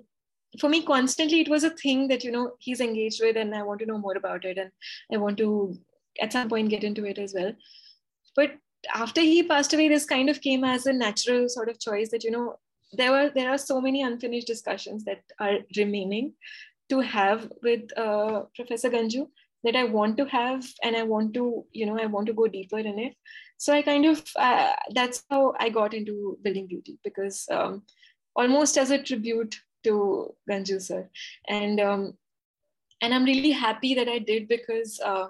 for 0.59 0.69
me 0.69 0.81
constantly 0.83 1.39
it 1.41 1.49
was 1.49 1.63
a 1.63 1.75
thing 1.81 2.07
that 2.07 2.23
you 2.23 2.31
know 2.31 2.51
he's 2.59 2.81
engaged 2.81 3.21
with 3.23 3.37
and 3.37 3.55
i 3.55 3.63
want 3.63 3.79
to 3.79 3.85
know 3.85 3.97
more 3.97 4.17
about 4.17 4.45
it 4.45 4.57
and 4.57 4.71
i 5.13 5.17
want 5.17 5.37
to 5.37 5.77
at 6.21 6.33
some 6.33 6.49
point 6.49 6.69
get 6.69 6.83
into 6.83 7.05
it 7.05 7.17
as 7.17 7.33
well 7.33 7.53
but 8.35 8.51
after 8.93 9.21
he 9.21 9.43
passed 9.43 9.73
away 9.73 9.87
this 9.87 10.05
kind 10.05 10.29
of 10.29 10.41
came 10.41 10.63
as 10.63 10.85
a 10.85 10.93
natural 10.93 11.47
sort 11.49 11.69
of 11.69 11.79
choice 11.79 12.09
that 12.09 12.23
you 12.23 12.31
know 12.31 12.55
there 12.93 13.11
were 13.11 13.31
there 13.35 13.49
are 13.49 13.57
so 13.57 13.79
many 13.81 14.01
unfinished 14.01 14.47
discussions 14.47 15.03
that 15.05 15.21
are 15.39 15.59
remaining 15.77 16.33
to 16.89 16.99
have 16.99 17.51
with 17.61 17.97
uh, 17.97 18.41
professor 18.55 18.89
ganju 18.89 19.27
that 19.63 19.75
I 19.75 19.85
want 19.85 20.17
to 20.17 20.25
have 20.25 20.65
and 20.83 20.95
I 20.95 21.03
want 21.03 21.33
to, 21.35 21.65
you 21.71 21.85
know, 21.85 21.97
I 21.97 22.05
want 22.05 22.27
to 22.27 22.33
go 22.33 22.47
deeper 22.47 22.79
in 22.79 22.99
it. 22.99 23.15
So 23.57 23.73
I 23.73 23.81
kind 23.81 24.05
of, 24.05 24.21
uh, 24.35 24.73
that's 24.93 25.23
how 25.29 25.53
I 25.59 25.69
got 25.69 25.93
into 25.93 26.37
building 26.43 26.67
beauty 26.67 26.99
because 27.03 27.47
um, 27.49 27.83
almost 28.35 28.77
as 28.77 28.91
a 28.91 29.01
tribute 29.01 29.55
to 29.85 30.35
Ganju 30.49 30.81
sir. 30.81 31.09
And, 31.47 31.79
um, 31.79 32.17
and 33.01 33.13
I'm 33.13 33.23
really 33.23 33.51
happy 33.51 33.95
that 33.95 34.09
I 34.09 34.19
did 34.19 34.47
because 34.47 34.99
uh, 35.03 35.27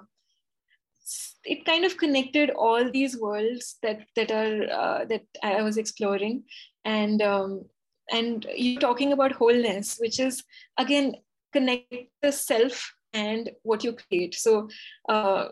it 1.44 1.66
kind 1.66 1.86
of 1.86 1.98
connected 1.98 2.50
all 2.52 2.90
these 2.90 3.18
worlds 3.18 3.78
that, 3.84 4.02
that 4.16 4.32
are, 4.32 4.70
uh, 4.72 5.06
that 5.06 5.24
I 5.44 5.62
was 5.62 5.78
exploring. 5.78 6.44
And, 6.86 7.22
um, 7.22 7.66
and 8.12 8.46
you're 8.56 8.80
talking 8.80 9.14
about 9.14 9.32
wholeness, 9.34 9.98
which 10.00 10.20
is 10.20 10.44
again, 10.78 11.16
connect 11.52 11.94
the 12.22 12.32
self 12.32 12.94
and 13.14 13.52
what 13.64 13.84
you 13.84 13.94
create. 13.94 14.36
So 14.36 14.70
uh, 15.08 15.50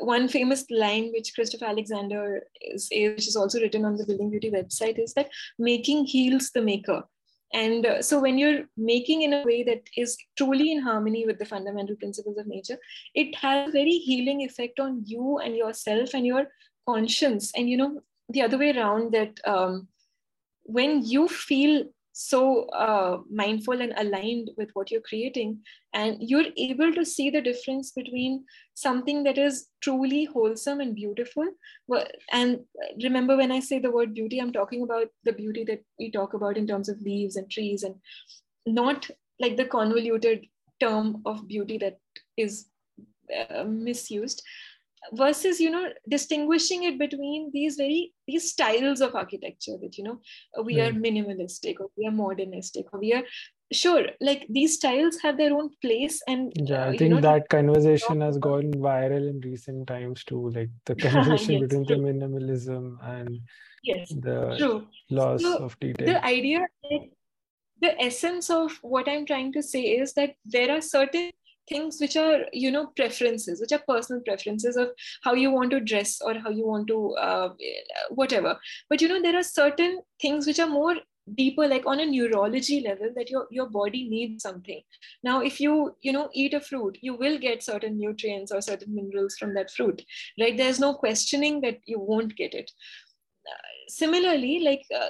one 0.00 0.28
famous 0.28 0.64
line 0.70 1.12
which 1.12 1.34
Christopher 1.34 1.66
Alexander 1.66 2.42
is, 2.60 2.88
which 2.90 3.28
is 3.28 3.36
also 3.36 3.60
written 3.60 3.84
on 3.84 3.96
the 3.96 4.06
Building 4.06 4.30
Beauty 4.30 4.50
website 4.50 4.98
is 4.98 5.14
that 5.14 5.28
making 5.58 6.06
heals 6.06 6.50
the 6.50 6.62
maker. 6.62 7.04
And 7.52 7.86
uh, 7.86 8.02
so 8.02 8.20
when 8.20 8.38
you're 8.38 8.64
making 8.76 9.22
in 9.22 9.32
a 9.32 9.44
way 9.44 9.62
that 9.62 9.82
is 9.96 10.16
truly 10.36 10.72
in 10.72 10.82
harmony 10.82 11.26
with 11.26 11.38
the 11.38 11.46
fundamental 11.46 11.96
principles 11.96 12.38
of 12.38 12.46
nature, 12.46 12.78
it 13.14 13.34
has 13.36 13.68
a 13.68 13.72
very 13.72 13.98
healing 13.98 14.42
effect 14.42 14.80
on 14.80 15.02
you 15.06 15.38
and 15.38 15.56
yourself 15.56 16.14
and 16.14 16.26
your 16.26 16.48
conscience. 16.88 17.52
And 17.56 17.70
you 17.70 17.76
know, 17.76 18.00
the 18.28 18.42
other 18.42 18.58
way 18.58 18.76
around 18.76 19.12
that 19.12 19.38
um, 19.46 19.88
when 20.64 21.04
you 21.04 21.28
feel 21.28 21.84
so 22.18 22.64
uh, 22.68 23.18
mindful 23.30 23.82
and 23.82 23.92
aligned 23.98 24.50
with 24.56 24.70
what 24.72 24.90
you're 24.90 25.02
creating. 25.02 25.60
And 25.92 26.16
you're 26.20 26.46
able 26.56 26.90
to 26.94 27.04
see 27.04 27.28
the 27.28 27.42
difference 27.42 27.92
between 27.92 28.46
something 28.72 29.22
that 29.24 29.36
is 29.36 29.68
truly 29.82 30.24
wholesome 30.24 30.80
and 30.80 30.94
beautiful. 30.94 31.46
And 32.32 32.60
remember 33.02 33.36
when 33.36 33.52
i 33.52 33.60
say 33.60 33.78
the 33.78 33.90
word 33.90 34.14
beauty 34.14 34.38
i'm 34.38 34.52
talking 34.52 34.82
about 34.82 35.08
the 35.24 35.32
beauty 35.32 35.64
that 35.64 35.82
we 35.98 36.10
talk 36.10 36.34
about 36.34 36.56
in 36.56 36.66
terms 36.66 36.88
of 36.88 37.00
leaves 37.00 37.36
and 37.36 37.50
trees 37.50 37.82
and 37.82 37.94
not 38.66 39.08
like 39.40 39.56
the 39.56 39.64
convoluted 39.64 40.46
term 40.80 41.22
of 41.24 41.46
beauty 41.48 41.78
that 41.78 41.98
is 42.36 42.66
uh, 43.50 43.64
misused 43.64 44.42
versus 45.12 45.60
you 45.60 45.70
know 45.70 45.88
distinguishing 46.08 46.84
it 46.84 46.98
between 46.98 47.50
these 47.52 47.76
very 47.76 48.12
these 48.26 48.50
styles 48.50 49.00
of 49.00 49.14
architecture 49.14 49.76
that 49.80 49.96
you 49.96 50.04
know 50.04 50.20
we 50.64 50.80
are 50.80 50.90
minimalistic 50.90 51.80
or 51.80 51.88
we 51.96 52.06
are 52.06 52.12
modernistic 52.12 52.86
or 52.92 53.00
we 53.00 53.12
are 53.12 53.22
sure 53.72 54.06
like 54.20 54.46
these 54.48 54.74
styles 54.74 55.18
have 55.20 55.36
their 55.36 55.52
own 55.52 55.70
place 55.82 56.22
and 56.28 56.52
yeah 56.54 56.84
i 56.84 56.88
uh, 56.88 56.98
think 56.98 57.14
know, 57.14 57.20
that 57.20 57.48
conversation 57.48 58.20
has 58.20 58.38
gone 58.38 58.72
viral 58.74 59.28
in 59.28 59.40
recent 59.40 59.86
times 59.86 60.22
too 60.24 60.50
like 60.50 60.70
the 60.86 60.94
conversation 61.06 61.54
yes, 61.54 61.62
between 61.62 61.86
true. 61.86 61.96
the 61.96 62.02
minimalism 62.02 62.96
and 63.02 63.40
yes 63.82 64.08
the 64.20 64.56
true. 64.58 64.86
loss 65.10 65.42
so 65.42 65.56
of 65.56 65.78
detail 65.80 66.06
the 66.06 66.24
idea 66.24 66.60
the 67.80 68.00
essence 68.00 68.50
of 68.50 68.78
what 68.82 69.08
i'm 69.08 69.26
trying 69.26 69.52
to 69.52 69.62
say 69.62 69.82
is 69.82 70.12
that 70.14 70.34
there 70.44 70.70
are 70.70 70.80
certain 70.80 71.32
things 71.68 71.98
which 72.00 72.16
are 72.16 72.44
you 72.52 72.70
know 72.70 72.86
preferences 72.96 73.60
which 73.60 73.72
are 73.72 73.82
personal 73.88 74.22
preferences 74.22 74.76
of 74.76 74.90
how 75.22 75.34
you 75.34 75.50
want 75.50 75.70
to 75.70 75.80
dress 75.80 76.20
or 76.20 76.34
how 76.34 76.50
you 76.50 76.66
want 76.66 76.86
to 76.88 77.14
uh, 77.14 77.50
whatever. 78.10 78.58
But 78.88 79.00
you 79.00 79.08
know 79.08 79.22
there 79.22 79.36
are 79.36 79.42
certain 79.42 80.00
things 80.20 80.46
which 80.46 80.58
are 80.58 80.68
more 80.68 80.96
deeper 81.34 81.66
like 81.66 81.84
on 81.86 81.98
a 81.98 82.06
neurology 82.06 82.80
level 82.80 83.10
that 83.16 83.30
your 83.30 83.46
your 83.50 83.68
body 83.68 84.08
needs 84.08 84.42
something. 84.42 84.80
Now 85.22 85.40
if 85.40 85.60
you 85.60 85.96
you 86.00 86.12
know 86.12 86.28
eat 86.32 86.54
a 86.54 86.60
fruit 86.60 86.98
you 87.00 87.14
will 87.14 87.38
get 87.38 87.62
certain 87.62 87.98
nutrients 87.98 88.52
or 88.52 88.60
certain 88.60 88.94
minerals 88.94 89.36
from 89.36 89.54
that 89.54 89.70
fruit 89.70 90.02
right? 90.40 90.56
There's 90.56 90.80
no 90.80 90.94
questioning 90.94 91.60
that 91.62 91.78
you 91.84 91.98
won't 91.98 92.36
get 92.36 92.54
it. 92.54 92.70
Uh, 93.48 93.68
similarly 93.88 94.60
like 94.60 94.84
uh, 94.94 95.08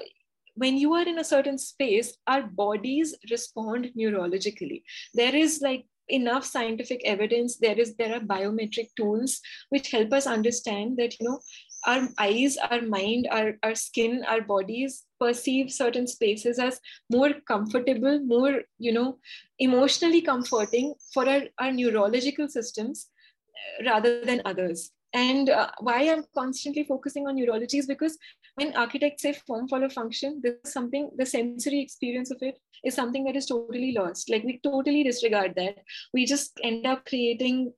when 0.55 0.77
you 0.79 0.95
are 0.95 1.07
in 1.07 1.19
a 1.19 1.25
certain 1.25 1.59
space 1.59 2.17
our 2.27 2.43
bodies 2.43 3.15
respond 3.31 3.91
neurologically. 3.97 4.83
There 5.13 5.37
is 5.37 5.61
like 5.61 5.85
enough 6.09 6.45
scientific 6.45 7.01
evidence 7.05 7.57
there 7.57 7.79
is 7.79 7.95
there 7.97 8.15
are 8.15 8.21
biometric 8.21 8.89
tools 8.97 9.41
which 9.71 9.91
help 9.91 10.13
us 10.13 10.27
understand 10.27 10.97
that 10.97 11.19
you 11.19 11.29
know 11.29 11.41
our 11.87 12.09
eyes 12.19 12.57
our 12.71 12.83
mind 12.83 13.29
our, 13.31 13.55
our 13.63 13.75
skin 13.75 14.25
our 14.29 14.41
bodies 14.41 15.05
perceive 15.21 15.73
certain 15.73 16.07
spaces 16.07 16.59
as 16.59 16.81
more 17.11 17.33
comfortable 17.49 18.19
more 18.21 18.63
you 18.79 18.93
know 18.93 19.19
emotionally 19.59 20.21
comforting 20.21 20.95
for 21.15 21.29
our, 21.29 21.43
our 21.59 21.73
neurological 21.73 22.49
systems 22.49 23.09
uh, 23.55 23.91
rather 23.91 24.25
than 24.25 24.43
others. 24.45 24.91
And 25.15 25.49
uh, 25.49 25.71
why 25.81 26.11
i'm 26.11 26.25
constantly 26.35 26.85
focusing 26.85 27.27
on 27.27 27.37
neurology 27.37 27.79
is 27.79 27.87
because 27.87 28.19
when 28.57 28.75
architects 28.77 29.23
say 29.23 29.33
form 29.47 29.69
follow 29.69 29.89
function 29.89 30.41
this 30.43 30.55
is 30.65 30.73
something 30.73 31.11
the 31.17 31.27
sensory 31.27 31.81
experience 31.81 32.31
of 32.31 32.39
it 32.41 32.59
is 32.85 32.95
something 32.95 33.25
that 33.25 33.37
is 33.37 33.47
totally 33.47 33.93
lost. 33.93 34.31
Like 34.31 34.45
we 34.45 34.61
totally 34.63 35.03
disregard 35.03 35.55
that. 35.57 35.79
We 36.13 36.27
just 36.27 36.61
end 36.63 36.87
up 36.87 37.05
creating 37.07 37.73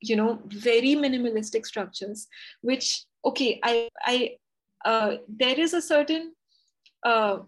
you 0.00 0.16
know 0.16 0.40
very 0.46 0.94
minimalistic 0.94 1.64
structures 1.64 2.26
which 2.60 3.04
okay 3.24 3.58
i 3.62 3.88
i 4.04 4.36
uh, 4.84 5.16
there 5.28 5.58
is 5.58 5.72
a 5.72 5.80
certain 5.80 6.34
uh, 7.04 7.38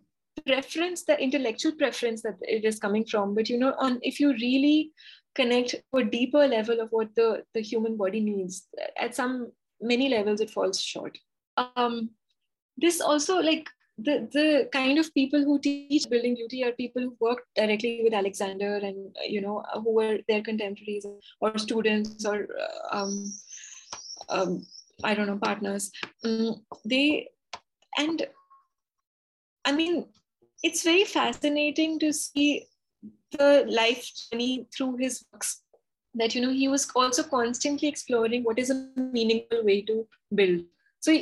preference 0.47 1.05
the 1.05 1.19
intellectual 1.21 1.73
preference 1.73 2.23
that 2.23 2.37
it 2.41 2.65
is 2.65 2.79
coming 2.79 3.05
from. 3.05 3.35
But 3.35 3.49
you 3.49 3.59
know 3.59 3.75
on 3.79 3.99
if 4.03 4.21
you 4.21 4.33
really 4.33 4.93
connect 5.35 5.71
to 5.71 5.99
a 5.99 6.05
deeper 6.05 6.47
level 6.47 6.81
of 6.81 6.89
what 6.91 7.15
the 7.15 7.43
the 7.55 7.61
human 7.61 7.97
body 7.97 8.21
needs 8.21 8.67
at 8.99 9.15
some 9.15 9.53
many 9.81 10.09
levels 10.09 10.41
it 10.41 10.51
falls 10.51 10.81
short. 10.81 11.19
Um 11.77 12.11
this 12.77 13.01
also 13.01 13.41
like 13.41 13.69
the 13.99 14.29
the 14.33 14.69
kind 14.73 14.99
of 14.99 15.13
people 15.15 15.43
who 15.43 15.59
teach 15.59 16.09
building 16.11 16.35
beauty 16.35 16.63
are 16.63 16.73
people 16.73 17.03
who 17.03 17.17
work 17.19 17.39
directly 17.57 18.01
with 18.05 18.13
alexander 18.13 18.77
and 18.77 19.17
you 19.27 19.41
know 19.41 19.63
who 19.83 19.95
were 19.95 20.19
their 20.29 20.43
contemporaries 20.43 21.07
or 21.41 21.57
students 21.57 22.27
or 22.27 22.47
uh, 22.61 22.97
um, 22.97 23.33
um, 24.29 24.67
I 25.05 25.15
don't 25.15 25.27
know, 25.27 25.39
partners. 25.39 25.91
Um, 26.25 26.63
they, 26.85 27.29
and 27.99 28.27
I 29.65 29.73
mean, 29.73 30.07
it's 30.63 30.83
very 30.83 31.05
fascinating 31.05 31.99
to 32.01 32.13
see 32.13 32.67
the 33.33 33.65
life 33.69 34.11
journey 34.15 34.67
through 34.75 34.97
his 34.97 35.25
works. 35.33 35.63
That, 36.15 36.35
you 36.35 36.41
know, 36.41 36.53
he 36.53 36.69
was 36.69 36.89
also 36.97 37.23
constantly 37.23 37.89
exploring 37.89 38.43
what 38.43 38.59
is 38.59 38.71
a 38.71 38.89
meaningful 38.97 39.63
way 39.65 39.83
to 39.83 40.07
build. 40.35 40.63
So, 41.01 41.13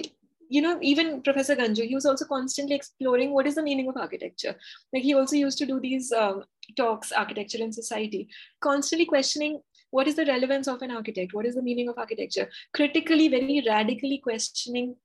you 0.55 0.63
know, 0.63 0.79
even 0.81 1.21
Professor 1.23 1.57
Ganju, 1.57 1.85
he 1.89 1.95
was 1.95 2.07
also 2.07 2.25
constantly 2.25 2.77
exploring 2.77 3.33
what 3.33 3.47
is 3.51 3.57
the 3.57 3.63
meaning 3.69 3.89
of 3.89 3.97
architecture. 3.97 4.55
Like 4.93 5.03
he 5.03 5.15
also 5.21 5.37
used 5.37 5.59
to 5.59 5.67
do 5.67 5.81
these 5.81 6.13
um, 6.13 6.45
talks, 6.77 7.11
architecture 7.11 7.63
and 7.63 7.75
society, 7.75 8.29
constantly 8.61 9.07
questioning 9.07 9.61
what 9.95 10.09
is 10.09 10.17
the 10.17 10.27
relevance 10.27 10.67
of 10.67 10.83
an 10.83 10.91
architect 10.91 11.35
what 11.35 11.47
is 11.49 11.55
the 11.55 11.67
meaning 11.67 11.89
of 11.89 11.99
architecture 12.05 12.49
critically 12.79 13.29
very 13.35 13.63
radically 13.67 14.19
questioning 14.25 14.97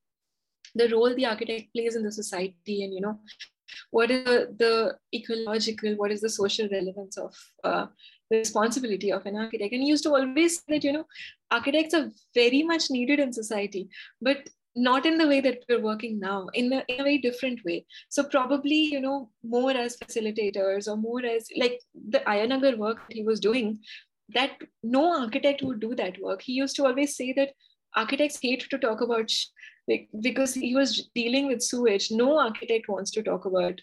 the 0.74 0.88
role 0.94 1.14
the 1.16 1.28
architect 1.32 1.68
plays 1.76 1.96
in 1.96 2.04
the 2.08 2.12
society 2.12 2.78
and 2.84 2.94
you 2.96 3.02
know 3.02 3.20
what 3.92 4.10
is 4.10 4.24
the, 4.26 4.38
the 4.58 4.74
ecological 5.18 5.96
what 5.96 6.12
is 6.16 6.22
the 6.22 6.34
social 6.38 6.68
relevance 6.72 7.18
of 7.18 7.36
uh, 7.64 7.86
the 8.32 8.38
responsibility 8.38 9.12
of 9.12 9.26
an 9.28 9.38
architect 9.44 9.74
and 9.74 9.84
he 9.84 9.90
used 9.90 10.08
to 10.08 10.16
always 10.16 10.58
say 10.58 10.64
that 10.70 10.84
you 10.84 10.94
know 10.96 11.06
architects 11.52 11.94
are 11.94 12.10
very 12.34 12.64
much 12.64 12.90
needed 12.90 13.20
in 13.20 13.32
society 13.42 13.88
but 14.22 14.50
not 14.76 15.06
in 15.06 15.18
the 15.18 15.28
way 15.28 15.42
that 15.42 15.64
we're 15.68 15.82
working 15.82 16.20
now 16.20 16.48
in 16.54 16.72
a, 16.72 16.84
in 16.88 17.00
a 17.00 17.04
very 17.04 17.18
different 17.18 17.60
way 17.66 17.86
so 18.10 18.24
probably 18.24 18.76
you 18.76 19.02
know 19.02 19.30
more 19.44 19.72
as 19.72 19.98
facilitators 19.98 20.88
or 20.88 20.96
more 20.96 21.26
as 21.26 21.48
like 21.58 21.80
the 22.10 22.20
ayanagar 22.20 22.78
work 22.78 23.00
he 23.10 23.24
was 23.24 23.40
doing 23.40 23.80
that 24.34 24.52
no 24.84 25.22
architect 25.22 25.62
would 25.64 25.80
do 25.80 25.96
that 25.96 26.22
work. 26.22 26.42
He 26.42 26.54
used 26.54 26.76
to 26.78 26.86
always 26.86 27.16
say 27.16 27.34
that 27.34 27.50
architects 27.96 28.40
hate 28.42 28.68
to 28.70 28.78
talk 28.78 29.02
about 29.02 29.32
because 30.22 30.54
he 30.54 30.76
was 30.76 31.10
dealing 31.16 31.48
with 31.48 31.64
sewage. 31.64 32.12
No 32.12 32.38
architect 32.40 32.88
wants 32.88 33.10
to 33.12 33.24
talk 33.24 33.46
about 33.46 33.82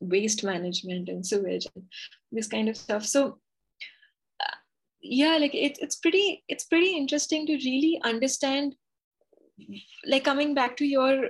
waste 0.00 0.44
management 0.44 1.08
and 1.08 1.26
sewage 1.26 1.66
and 1.74 1.84
this 2.30 2.46
kind 2.46 2.68
of 2.68 2.76
stuff. 2.76 3.04
So 3.04 3.38
uh, 4.40 4.56
yeah, 5.02 5.38
like 5.38 5.54
it, 5.54 5.78
it's 5.80 5.96
pretty 5.96 6.44
it's 6.48 6.64
pretty 6.64 6.96
interesting 6.96 7.46
to 7.46 7.54
really 7.54 8.00
understand 8.04 8.76
like 10.06 10.24
coming 10.24 10.54
back 10.54 10.76
to 10.76 10.86
your 10.86 11.28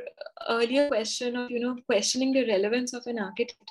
earlier 0.48 0.88
question 0.88 1.36
of 1.36 1.50
you 1.50 1.60
know 1.60 1.76
questioning 1.86 2.32
the 2.32 2.46
relevance 2.46 2.92
of 2.92 3.06
an 3.06 3.18
architect 3.18 3.70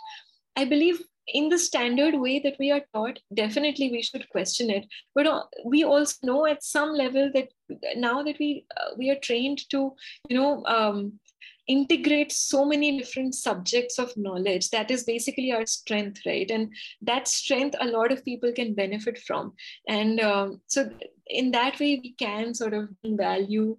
i 0.55 0.65
believe 0.65 1.01
in 1.33 1.49
the 1.49 1.59
standard 1.59 2.15
way 2.15 2.39
that 2.39 2.55
we 2.59 2.71
are 2.71 2.81
taught 2.93 3.19
definitely 3.33 3.91
we 3.91 4.01
should 4.01 4.27
question 4.29 4.69
it. 4.69 4.85
But 5.15 5.27
uh, 5.27 5.43
we 5.65 5.83
also 5.83 6.15
know 6.23 6.45
at 6.45 6.63
some 6.63 6.93
level 6.93 7.31
that 7.33 7.49
now 7.95 8.23
that 8.23 8.37
we 8.39 8.65
uh, 8.77 8.91
we 8.97 9.09
are 9.09 9.19
trained 9.21 9.61
to 9.69 9.93
you 10.29 10.37
know 10.37 10.63
um, 10.65 11.19
integrate 11.67 12.31
so 12.31 12.65
many 12.65 12.97
different 12.97 13.35
subjects 13.35 13.99
of 13.99 14.15
knowledge 14.17 14.71
that 14.71 14.89
is 14.89 15.03
basically 15.03 15.51
our 15.51 15.65
strength 15.65 16.21
right? 16.25 16.49
And 16.49 16.73
that 17.01 17.27
strength 17.27 17.75
a 17.79 17.87
lot 17.87 18.11
of 18.11 18.25
people 18.25 18.51
can 18.51 18.73
benefit 18.73 19.19
from. 19.19 19.53
And 19.87 20.19
um, 20.19 20.61
so 20.67 20.89
in 21.27 21.51
that 21.51 21.79
way 21.79 21.99
we 22.03 22.13
can 22.13 22.55
sort 22.55 22.73
of 22.73 22.89
value 23.05 23.77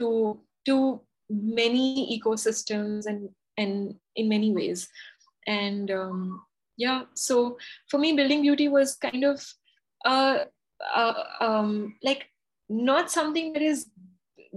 to 0.00 0.40
to 0.66 1.00
many 1.30 2.20
ecosystems 2.20 3.06
and 3.06 3.28
and 3.56 3.94
in 4.14 4.28
many 4.28 4.52
ways. 4.52 4.88
And 5.46 5.90
um, 5.90 6.46
yeah 6.76 7.02
so 7.14 7.58
for 7.88 7.98
me 7.98 8.12
building 8.12 8.42
beauty 8.42 8.68
was 8.68 8.96
kind 8.96 9.24
of 9.24 9.44
uh, 10.04 10.38
uh, 10.94 11.14
um, 11.40 11.96
like 12.02 12.26
not 12.68 13.10
something 13.10 13.52
that 13.52 13.62
is 13.62 13.86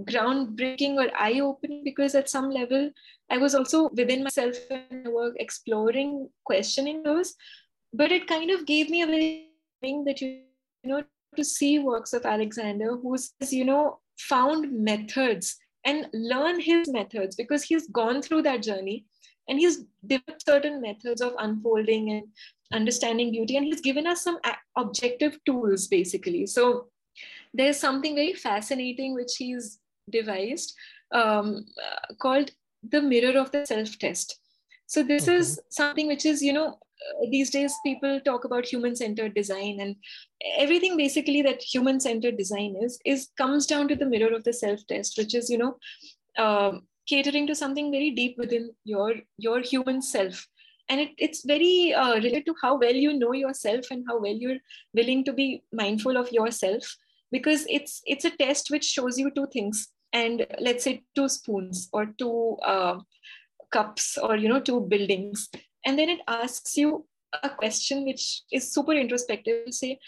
groundbreaking 0.00 0.96
or 0.96 1.10
eye-opening 1.18 1.84
because 1.84 2.14
at 2.14 2.28
some 2.28 2.50
level 2.50 2.90
i 3.30 3.36
was 3.36 3.54
also 3.54 3.90
within 3.90 4.22
myself 4.22 4.56
and 4.70 5.06
I 5.06 5.10
work 5.10 5.34
exploring 5.38 6.28
questioning 6.44 7.02
those. 7.02 7.34
But 7.92 8.12
it 8.12 8.26
kind 8.28 8.50
of 8.50 8.66
gave 8.66 8.88
me 8.88 9.02
a 9.02 9.06
very 9.06 9.48
thing 9.80 10.04
that 10.04 10.20
you, 10.20 10.42
you 10.82 10.90
know 10.90 11.04
to 11.36 11.44
see 11.44 11.78
works 11.78 12.12
of 12.12 12.24
alexander 12.24 12.96
who's 12.96 13.32
you 13.50 13.64
know 13.64 13.98
found 14.28 14.72
methods 14.72 15.56
and 15.84 16.06
learn 16.12 16.60
his 16.60 16.88
methods 16.88 17.36
because 17.36 17.62
he's 17.62 17.88
gone 17.88 18.20
through 18.22 18.42
that 18.42 18.62
journey 18.62 19.04
and 19.48 19.58
he's 19.58 19.84
developed 20.06 20.44
certain 20.46 20.80
methods 20.80 21.20
of 21.20 21.34
unfolding 21.38 22.10
and 22.10 22.24
understanding 22.72 23.32
beauty 23.32 23.56
and 23.56 23.66
he's 23.66 23.80
given 23.80 24.06
us 24.06 24.22
some 24.22 24.38
objective 24.76 25.38
tools 25.44 25.88
basically 25.88 26.46
so 26.46 26.86
there's 27.52 27.78
something 27.78 28.14
very 28.14 28.32
fascinating 28.32 29.14
which 29.14 29.36
he's 29.38 29.80
devised 30.10 30.74
um, 31.12 31.64
uh, 31.84 32.14
called 32.20 32.50
the 32.90 33.02
mirror 33.02 33.38
of 33.38 33.50
the 33.50 33.66
self 33.66 33.98
test 33.98 34.38
so 34.86 35.02
this 35.02 35.28
okay. 35.28 35.36
is 35.36 35.60
something 35.70 36.06
which 36.06 36.24
is 36.24 36.42
you 36.42 36.52
know 36.52 36.78
these 37.30 37.50
days 37.50 37.74
people 37.84 38.20
talk 38.20 38.44
about 38.44 38.66
human 38.66 38.94
centered 38.94 39.34
design 39.34 39.78
and 39.80 39.96
everything 40.58 40.96
basically 40.96 41.42
that 41.42 41.62
human 41.62 41.98
centered 42.00 42.36
design 42.36 42.74
is 42.82 42.98
is 43.04 43.28
comes 43.36 43.66
down 43.66 43.88
to 43.88 43.96
the 43.96 44.06
mirror 44.06 44.34
of 44.34 44.44
the 44.44 44.52
self 44.52 44.86
test 44.86 45.16
which 45.18 45.34
is 45.34 45.48
you 45.50 45.58
know 45.58 45.76
um, 46.38 46.82
catering 47.10 47.46
to 47.46 47.54
something 47.54 47.90
very 47.90 48.10
deep 48.10 48.38
within 48.38 48.70
your 48.84 49.14
your 49.38 49.60
human 49.60 50.02
self. 50.02 50.46
And 50.88 51.00
it, 51.00 51.10
it's 51.18 51.44
very 51.44 51.94
uh, 51.94 52.14
related 52.14 52.46
to 52.46 52.54
how 52.62 52.76
well 52.78 52.94
you 52.94 53.16
know 53.16 53.32
yourself 53.32 53.90
and 53.90 54.04
how 54.08 54.18
well 54.20 54.34
you're 54.44 54.58
willing 54.94 55.24
to 55.24 55.32
be 55.32 55.62
mindful 55.72 56.16
of 56.16 56.32
yourself 56.32 56.96
because 57.30 57.64
it's 57.68 58.00
it's 58.06 58.24
a 58.24 58.36
test 58.42 58.70
which 58.70 58.84
shows 58.84 59.18
you 59.18 59.30
two 59.30 59.46
things. 59.52 59.88
And 60.12 60.46
let's 60.58 60.84
say 60.84 61.04
two 61.14 61.28
spoons 61.28 61.88
or 61.92 62.06
two 62.18 62.56
uh, 62.66 62.98
cups 63.70 64.18
or 64.18 64.36
you 64.36 64.48
know 64.48 64.60
two 64.60 64.80
buildings 64.80 65.48
and 65.84 65.98
then 65.98 66.08
it 66.08 66.20
asks 66.28 66.76
you 66.76 67.06
a 67.42 67.50
question 67.50 68.04
which 68.04 68.42
is 68.52 68.72
super 68.72 68.92
introspective. 68.92 69.72
Say 69.72 69.98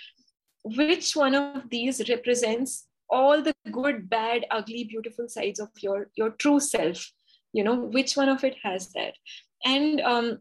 which 0.65 1.16
one 1.16 1.35
of 1.35 1.69
these 1.70 2.09
represents 2.09 2.86
all 3.11 3.43
the 3.43 3.55
good 3.70 4.09
bad 4.09 4.47
ugly 4.51 4.85
beautiful 4.85 5.28
sides 5.28 5.61
of 5.61 5.69
your 5.81 6.11
your 6.15 6.31
true 6.31 6.61
self? 6.61 7.12
You 7.53 7.65
know 7.65 7.74
which 7.74 8.16
one 8.16 8.28
of 8.28 8.44
it 8.44 8.57
has 8.62 8.93
that? 8.93 9.15
And 9.65 10.01
um, 10.01 10.39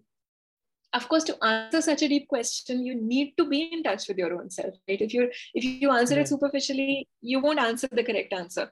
of 0.93 1.07
course 1.07 1.23
to 1.23 1.43
answer 1.43 1.81
such 1.81 2.01
a 2.01 2.07
deep 2.07 2.27
question 2.27 2.85
you 2.85 2.95
need 2.95 3.33
to 3.37 3.47
be 3.47 3.69
in 3.71 3.83
touch 3.83 4.07
with 4.07 4.17
your 4.17 4.33
own 4.33 4.49
self 4.49 4.73
right? 4.87 5.01
If 5.01 5.13
you're 5.13 5.29
if 5.53 5.63
you 5.63 5.91
answer 5.91 6.15
yeah. 6.15 6.21
it 6.21 6.27
superficially 6.27 7.07
you 7.21 7.39
won't 7.39 7.59
answer 7.59 7.87
the 7.91 8.03
correct 8.03 8.33
answer. 8.33 8.71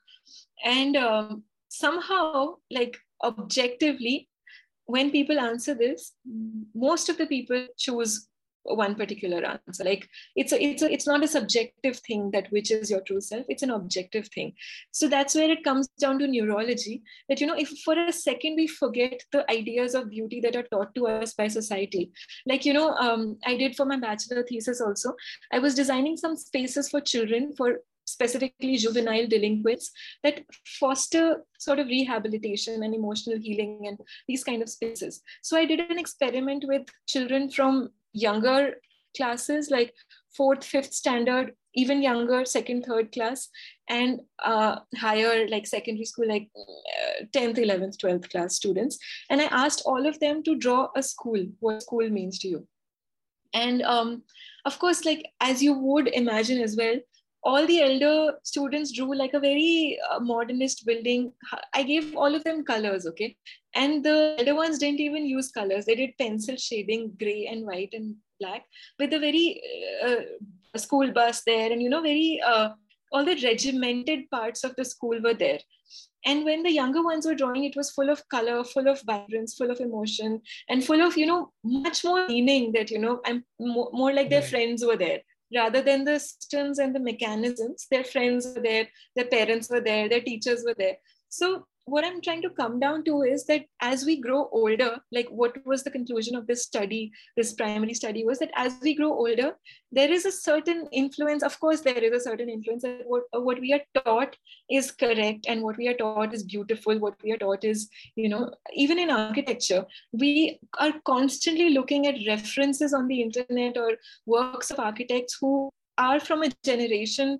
And 0.64 0.96
um, 0.98 1.44
somehow 1.70 2.56
like 2.72 2.98
objectively 3.24 4.29
when 4.96 5.12
people 5.12 5.40
answer 5.40 5.74
this 5.76 6.14
most 6.74 7.10
of 7.10 7.18
the 7.18 7.28
people 7.28 7.68
choose 7.78 8.28
one 8.64 8.96
particular 8.96 9.44
answer. 9.46 9.84
Like 9.84 10.08
it's 10.36 10.52
a, 10.52 10.62
it's 10.62 10.82
a, 10.82 10.92
it's 10.92 11.08
not 11.08 11.24
a 11.24 11.28
subjective 11.28 11.98
thing 11.98 12.32
that 12.32 12.52
which 12.52 12.72
is 12.72 12.90
your 12.92 13.02
true 13.02 13.22
self 13.22 13.46
it's 13.50 13.64
an 13.64 13.72
objective 13.72 14.28
thing. 14.28 14.54
So 14.92 15.08
that's 15.08 15.36
where 15.36 15.52
it 15.52 15.64
comes 15.64 15.88
down 16.00 16.20
to 16.20 16.28
neurology 16.28 17.02
that 17.28 17.42
you 17.42 17.48
know 17.48 17.58
if 17.58 17.70
for 17.86 17.98
a 17.98 18.12
second 18.12 18.56
we 18.56 18.68
forget 18.68 19.22
the 19.32 19.50
ideas 19.52 19.96
of 19.96 20.10
beauty 20.10 20.40
that 20.42 20.56
are 20.56 20.64
taught 20.64 20.94
to 20.96 21.08
us 21.08 21.34
by 21.34 21.48
society. 21.48 22.12
Like 22.46 22.66
you 22.66 22.74
know 22.74 22.90
um, 22.92 23.38
i 23.46 23.56
did 23.58 23.76
for 23.76 23.86
my 23.86 23.98
bachelor 23.98 24.44
thesis 24.44 24.82
also. 24.82 25.14
I 25.52 25.60
was 25.60 25.76
designing 25.76 26.18
some 26.18 26.36
spaces 26.36 26.90
for 26.90 27.02
children 27.02 27.54
for 27.58 27.80
specifically 28.12 28.78
juvenile 28.78 29.28
delinquents 29.28 29.92
that 30.24 30.44
foster 30.80 31.44
sort 31.58 31.80
of 31.80 31.88
rehabilitation 31.88 32.84
and 32.84 32.96
emotional 32.96 33.38
healing 33.38 33.86
and 33.88 34.00
these 34.28 34.44
kind 34.44 34.62
of 34.62 34.70
spaces. 34.70 35.22
So 35.42 35.58
i 35.58 35.66
did 35.66 35.80
an 35.80 36.00
experiment 36.00 36.66
with 36.68 36.88
children 37.08 37.50
from 37.50 37.90
younger 38.14 38.76
classes 39.16 39.70
like 39.70 39.94
fourth 40.36 40.64
fifth 40.64 40.94
standard 40.94 41.54
even 41.76 42.02
younger 42.02 42.46
second 42.46 42.84
third 42.84 43.12
class 43.12 43.50
and 43.90 44.22
uh, 44.44 44.80
higher 44.98 45.48
like 45.48 45.68
secondary 45.68 46.06
school 46.06 46.28
like 46.28 46.50
uh, 46.58 47.26
10th 47.36 47.58
11th 47.58 47.98
12th 47.98 48.30
class 48.30 48.56
students. 48.56 48.98
And 49.30 49.42
i 49.42 49.46
asked 49.46 49.84
all 49.86 50.08
of 50.08 50.20
them 50.20 50.44
to 50.44 50.56
draw 50.56 50.88
a 50.96 51.04
school 51.04 51.46
what 51.60 51.84
school 51.84 52.10
means 52.10 52.40
to 52.40 52.48
you. 52.48 52.68
And 53.54 53.82
um, 53.84 54.24
of 54.66 54.80
course 54.80 55.06
like 55.06 55.26
as 55.40 55.62
you 55.62 55.74
would 55.74 56.08
imagine 56.08 56.62
as 56.62 56.76
well 56.76 56.96
all 57.44 57.66
the 57.66 57.82
elder 57.82 58.34
students 58.44 58.92
drew 58.92 59.16
like 59.16 59.34
a 59.34 59.40
very 59.40 59.98
uh, 60.10 60.20
modernist 60.20 60.86
building. 60.86 61.32
I 61.74 61.84
gave 61.84 62.16
all 62.16 62.36
of 62.36 62.44
them 62.44 62.64
colors 62.64 63.06
okay? 63.08 63.36
And 63.76 64.04
the 64.04 64.36
elder 64.40 64.56
ones 64.56 64.80
didn't 64.80 65.00
even 65.00 65.26
use 65.26 65.52
colors. 65.52 65.86
They 65.86 65.96
did 65.96 66.18
pencil 66.18 66.58
shading 66.58 67.14
gray 67.18 67.48
and 67.48 67.66
white 67.66 67.94
and 67.94 68.16
black 68.40 68.66
with 69.00 69.14
a 69.14 69.20
very 69.20 69.62
uh, 70.06 70.78
school 70.78 71.12
bus 71.12 71.44
there. 71.46 71.72
And 71.72 71.82
you 71.82 71.90
know 71.90 72.02
very 72.02 72.42
uh, 72.46 72.70
all 73.12 73.26
the 73.26 73.40
regimented 73.44 74.30
parts 74.30 74.64
of 74.64 74.76
the 74.76 74.86
school 74.86 75.20
were 75.24 75.34
there. 75.34 75.60
And 76.26 76.44
when 76.44 76.64
the 76.64 76.72
younger 76.72 77.02
ones 77.02 77.26
were 77.26 77.34
drawing 77.34 77.64
it 77.64 77.78
was 77.78 77.92
full 77.92 78.10
of 78.10 78.28
color 78.28 78.64
full 78.66 78.90
of 78.90 79.02
vibrance 79.04 79.56
full 79.56 79.72
of 79.72 79.80
emotion 79.80 80.42
and 80.68 80.84
full 80.84 81.02
of 81.02 81.18
you 81.18 81.26
know 81.26 81.54
much 81.64 82.04
more 82.04 82.28
meaning 82.28 82.74
that 82.74 82.92
you 82.92 83.00
know 83.00 83.22
i'm 83.26 83.46
more, 83.58 83.90
more 83.94 84.14
like 84.14 84.30
their 84.30 84.42
friends 84.42 84.84
were 84.86 84.98
there 84.98 85.22
rather 85.56 85.82
than 85.82 86.06
the 86.06 86.20
systems 86.20 86.80
and 86.80 86.96
the 86.96 87.00
mechanisms 87.00 87.88
their 87.90 88.04
friends 88.04 88.46
were 88.56 88.62
there 88.62 88.88
their 89.16 89.26
parents 89.26 89.70
were 89.70 89.82
there 89.82 90.10
their 90.10 90.22
teachers 90.22 90.64
were 90.66 90.76
there. 90.78 90.98
So 91.30 91.66
what 91.90 92.06
I'm 92.06 92.22
trying 92.22 92.42
to 92.44 92.50
come 92.50 92.80
down 92.80 93.04
to 93.06 93.22
is 93.24 93.46
that 93.46 93.66
as 93.82 94.06
we 94.06 94.20
grow 94.22 94.50
older, 94.52 94.98
like 95.12 95.28
what 95.30 95.56
was 95.66 95.84
the 95.84 95.92
conclusion 95.92 96.36
of 96.36 96.48
this 96.48 96.64
study, 96.64 97.12
this 97.36 97.54
primary 97.54 97.94
study 97.94 98.24
was 98.26 98.40
that 98.40 98.52
as 98.56 98.74
we 98.82 98.96
grow 98.96 99.12
older, 99.12 99.54
there 99.92 100.12
is 100.12 100.26
a 100.26 100.32
certain 100.32 100.88
influence. 100.92 101.44
Of 101.44 101.60
course, 101.60 101.82
there 101.82 102.04
is 102.04 102.14
a 102.14 102.30
certain 102.30 102.50
influence 102.50 102.84
that 102.84 103.02
what, 103.06 103.24
what 103.32 103.60
we 103.60 103.74
are 103.74 103.82
taught 104.04 104.36
is 104.70 104.92
correct 104.92 105.46
and 105.48 105.62
what 105.64 105.78
we 105.78 105.88
are 105.88 105.96
taught 105.96 106.34
is 106.34 106.44
beautiful. 106.44 106.98
What 107.00 107.16
we 107.24 107.32
are 107.32 107.38
taught 107.38 107.64
is, 107.64 107.90
you 108.16 108.30
know, 108.30 108.54
even 108.74 109.00
in 109.00 109.10
architecture, 109.10 109.86
we 110.12 110.60
are 110.80 110.94
constantly 111.06 111.70
looking 111.70 112.08
at 112.08 112.28
references 112.28 112.94
on 112.94 113.08
the 113.08 113.22
internet 113.22 113.78
or 113.78 113.94
works 114.26 114.72
of 114.72 114.80
architects 114.80 115.38
who 115.40 115.70
are 115.98 116.20
from 116.20 116.44
a 116.44 116.52
generation 116.64 117.40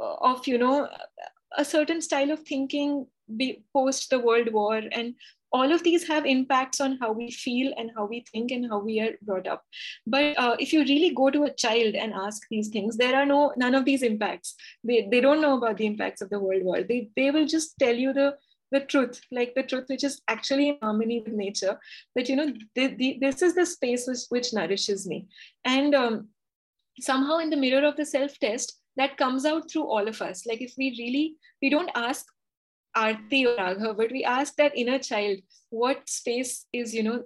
uh, 0.00 0.14
of, 0.20 0.46
you 0.46 0.58
know, 0.58 0.88
a 1.58 1.64
certain 1.64 2.00
style 2.00 2.30
of 2.30 2.40
thinking 2.40 3.06
be 3.36 3.62
post 3.72 4.10
the 4.10 4.18
world 4.18 4.52
war 4.52 4.80
and 4.92 5.14
all 5.52 5.72
of 5.72 5.82
these 5.82 6.06
have 6.06 6.26
impacts 6.26 6.80
on 6.80 6.96
how 6.98 7.12
we 7.12 7.30
feel 7.30 7.72
and 7.76 7.90
how 7.96 8.04
we 8.04 8.24
think 8.32 8.50
and 8.52 8.70
how 8.70 8.78
we 8.78 9.00
are 9.00 9.12
brought 9.22 9.48
up. 9.48 9.64
But 10.06 10.38
uh, 10.38 10.56
if 10.58 10.72
you 10.72 10.80
really 10.80 11.12
go 11.14 11.30
to 11.30 11.44
a 11.44 11.54
child 11.54 11.94
and 11.94 12.12
ask 12.12 12.42
these 12.50 12.68
things 12.68 12.96
there 12.96 13.16
are 13.16 13.26
no 13.26 13.52
none 13.56 13.74
of 13.74 13.84
these 13.84 14.02
impacts. 14.02 14.54
They, 14.84 15.08
they 15.10 15.20
don't 15.20 15.40
know 15.40 15.56
about 15.58 15.78
the 15.78 15.86
impacts 15.86 16.20
of 16.20 16.30
the 16.30 16.38
world 16.38 16.62
war. 16.62 16.82
They, 16.82 17.10
they 17.16 17.30
will 17.30 17.46
just 17.46 17.78
tell 17.78 17.94
you 17.94 18.12
the 18.12 18.36
the 18.72 18.80
truth 18.80 19.20
like 19.32 19.54
the 19.56 19.64
truth 19.64 19.86
which 19.88 20.04
is 20.04 20.20
actually 20.28 20.68
in 20.68 20.78
harmony 20.80 21.20
with 21.20 21.34
nature. 21.34 21.78
That 22.14 22.28
you 22.28 22.36
know 22.36 22.52
the, 22.74 22.86
the, 22.94 23.18
this 23.20 23.42
is 23.42 23.54
the 23.54 23.66
space 23.66 24.06
which, 24.06 24.26
which 24.28 24.52
nourishes 24.52 25.06
me. 25.06 25.26
And 25.64 25.94
um, 25.94 26.28
somehow 27.00 27.38
in 27.38 27.50
the 27.50 27.56
mirror 27.56 27.86
of 27.86 27.96
the 27.96 28.06
self 28.06 28.38
test 28.38 28.76
that 28.96 29.16
comes 29.16 29.44
out 29.44 29.70
through 29.70 29.86
all 29.86 30.06
of 30.06 30.22
us. 30.22 30.46
Like 30.46 30.60
if 30.60 30.74
we 30.78 30.94
really 30.98 31.36
we 31.60 31.70
don't 31.70 31.90
ask 31.94 32.26
Aarti 32.96 33.46
or 33.46 33.56
Raghav, 33.56 33.96
but 33.96 34.10
we 34.10 34.24
ask 34.24 34.56
that 34.56 34.76
inner 34.76 34.98
child 34.98 35.38
what 35.70 36.08
space 36.08 36.66
is, 36.72 36.94
you 36.94 37.02
know, 37.02 37.24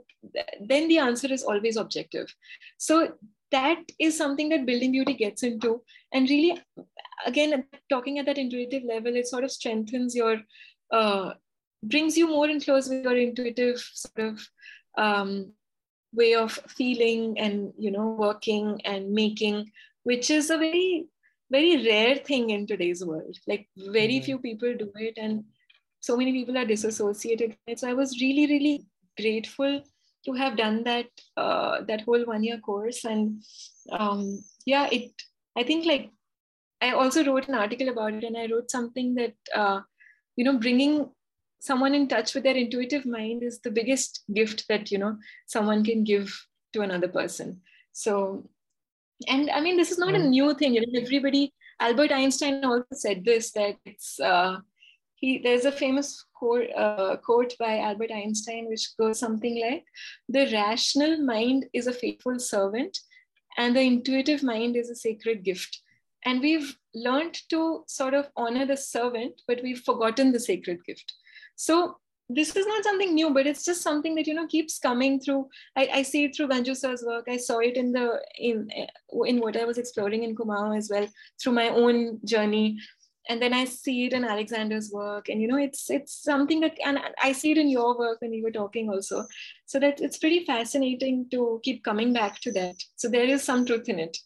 then 0.61 0.89
the 0.89 0.99
answer 0.99 1.33
is 1.33 1.43
always 1.43 1.77
objective. 1.77 2.33
So 2.79 3.15
that 3.51 3.81
is 3.99 4.17
something 4.17 4.49
that 4.51 4.67
building 4.67 4.93
beauty 4.93 5.15
gets 5.15 5.43
into. 5.43 5.83
And 6.13 6.29
really, 6.29 6.61
again, 7.27 7.65
talking 7.89 8.19
at 8.19 8.27
that 8.27 8.39
intuitive 8.39 8.85
level, 8.85 9.15
it 9.17 9.27
sort 9.27 9.45
of 9.45 9.51
strengthens 9.51 10.15
your, 10.15 10.41
uh, 10.91 11.33
brings 11.83 12.17
you 12.17 12.29
more 12.29 12.49
in 12.49 12.61
close 12.61 12.89
with 12.89 13.05
your 13.05 13.17
intuitive 13.17 13.79
sort 13.93 14.33
of 14.33 14.49
um, 14.97 15.53
way 16.13 16.35
of 16.35 16.53
feeling 16.69 17.39
and, 17.39 17.73
you 17.79 17.91
know, 17.91 18.17
working 18.19 18.81
and 18.85 19.13
making, 19.13 19.71
which 20.03 20.31
is 20.31 20.51
a 20.51 20.59
very 20.59 21.07
very 21.51 21.87
rare 21.87 22.17
thing 22.17 22.51
in 22.51 22.67
today's 22.67 23.05
world 23.05 23.37
like 23.47 23.69
very 23.77 24.15
mm-hmm. 24.15 24.25
few 24.25 24.39
people 24.39 24.75
do 24.75 24.91
it 24.97 25.15
and 25.19 25.45
so 26.07 26.17
many 26.17 26.33
people 26.33 26.57
are 26.59 26.71
disassociated. 26.75 27.57
So 27.77 27.89
i 27.89 27.95
was 27.95 28.21
really 28.21 28.47
really 28.53 28.77
grateful 29.21 29.83
to 30.27 30.33
have 30.33 30.57
done 30.57 30.83
that 30.85 31.07
uh, 31.37 31.83
that 31.89 32.03
whole 32.03 32.25
one 32.25 32.43
year 32.43 32.59
course. 32.59 33.05
And 33.05 33.43
um, 33.99 34.21
yeah 34.67 34.89
it 34.91 35.11
i 35.57 35.63
think 35.63 35.87
like 35.87 36.11
i 36.81 36.93
also 36.93 37.25
wrote 37.25 37.49
an 37.49 37.55
article 37.55 37.91
about 37.91 38.15
it 38.15 38.25
and 38.25 38.37
i 38.37 38.47
wrote 38.51 38.71
something 38.71 39.15
that 39.15 39.35
uh, 39.55 39.81
you 40.37 40.45
know 40.45 40.59
bringing 40.59 40.95
someone 41.61 41.95
in 41.99 42.09
touch 42.09 42.35
with 42.35 42.45
their 42.45 42.57
intuitive 42.63 43.07
mind 43.07 43.43
is 43.43 43.61
the 43.61 43.71
biggest 43.71 44.25
gift 44.35 44.65
that 44.69 44.91
you 44.91 44.99
know 44.99 45.17
someone 45.47 45.85
can 45.85 46.05
give 46.05 46.33
to 46.73 46.83
another 46.83 47.09
person. 47.09 47.61
So 47.93 48.15
and 49.29 49.51
i 49.57 49.61
mean 49.61 49.77
this 49.77 49.93
is 49.93 49.99
not 49.99 50.15
a 50.15 50.27
new 50.37 50.55
thing. 50.55 50.75
You 50.75 50.87
know, 50.87 51.01
everybody 51.01 51.53
albert 51.81 52.13
einstein 52.13 52.65
also 52.65 52.97
said 53.05 53.25
this 53.25 53.53
that 53.53 53.77
it's 53.85 54.21
uh, 54.21 54.57
he, 55.25 55.39
there's 55.39 55.65
a 55.65 55.73
famous 55.73 56.25
quote, 56.35 56.69
uh, 56.77 57.17
quote 57.17 57.55
by 57.59 57.79
Albert 57.79 58.11
Einstein, 58.13 58.69
which 58.69 58.97
goes 58.99 59.19
something 59.19 59.61
like 59.61 59.85
The 60.29 60.51
rational 60.53 61.17
mind 61.19 61.67
is 61.73 61.87
a 61.87 61.93
faithful 61.93 62.39
servant, 62.39 62.99
and 63.57 63.75
the 63.75 63.81
intuitive 63.81 64.43
mind 64.43 64.77
is 64.77 64.91
a 64.91 64.95
sacred 64.95 65.43
gift. 65.43 65.81
And 66.27 66.41
we've 66.41 66.77
learned 66.95 67.39
to 67.51 67.85
sort 67.87 68.15
of 68.15 68.31
honor 68.37 68.67
the 68.67 68.77
servant, 68.77 69.41
but 69.47 69.63
we've 69.63 69.81
forgotten 69.81 70.33
the 70.33 70.41
sacred 70.41 70.85
gift. 70.85 71.13
So 71.57 71.97
this 72.29 72.57
is 72.57 72.67
not 72.67 72.85
something 72.85 73.15
new, 73.15 73.31
but 73.33 73.47
it's 73.47 73.65
just 73.65 73.83
something 73.83 74.15
that 74.15 74.27
you 74.27 74.35
know 74.35 74.47
keeps 74.47 74.79
coming 74.79 75.21
through. 75.21 75.49
I, 75.77 75.89
I 75.93 76.03
see 76.03 76.25
it 76.25 76.37
through 76.37 76.49
Ganju 76.49 76.77
sir's 76.77 77.03
work. 77.07 77.27
I 77.29 77.37
saw 77.37 77.59
it 77.59 77.77
in 77.77 77.93
the 77.93 78.21
in 78.39 78.69
in 79.27 79.41
what 79.41 79.57
I 79.57 79.65
was 79.65 79.79
exploring 79.79 80.25
in 80.25 80.35
Kumaon 80.35 80.77
as 80.77 80.91
well 80.91 81.07
through 81.41 81.53
my 81.53 81.69
own 81.69 82.21
journey 82.25 82.79
and 83.29 83.41
then 83.41 83.55
I 83.55 83.65
see 83.65 84.07
it 84.07 84.13
in 84.13 84.25
Alexander's 84.25 84.91
work, 84.93 85.29
and 85.29 85.41
you 85.41 85.49
know, 85.49 85.57
it's 85.57 85.91
it's 85.91 86.23
something 86.23 86.61
that, 86.61 86.77
and 86.85 86.99
I 87.23 87.33
see 87.33 87.53
it 87.53 87.59
in 87.59 87.69
your 87.69 87.99
work 87.99 88.21
when 88.21 88.33
you 88.33 88.43
were 88.43 88.51
talking 88.51 88.91
also. 88.91 89.27
So 89.67 89.79
that 89.81 90.01
it's 90.01 90.19
pretty 90.19 90.45
fascinating 90.45 91.29
to 91.31 91.61
keep 91.63 91.85
coming 91.85 92.13
back 92.13 92.41
to 92.41 92.53
that. 92.53 92.77
So 92.97 93.09
there 93.09 93.25
is 93.25 93.43
some 93.43 93.65
truth 93.65 93.89
in 93.89 93.99
it. 93.99 94.17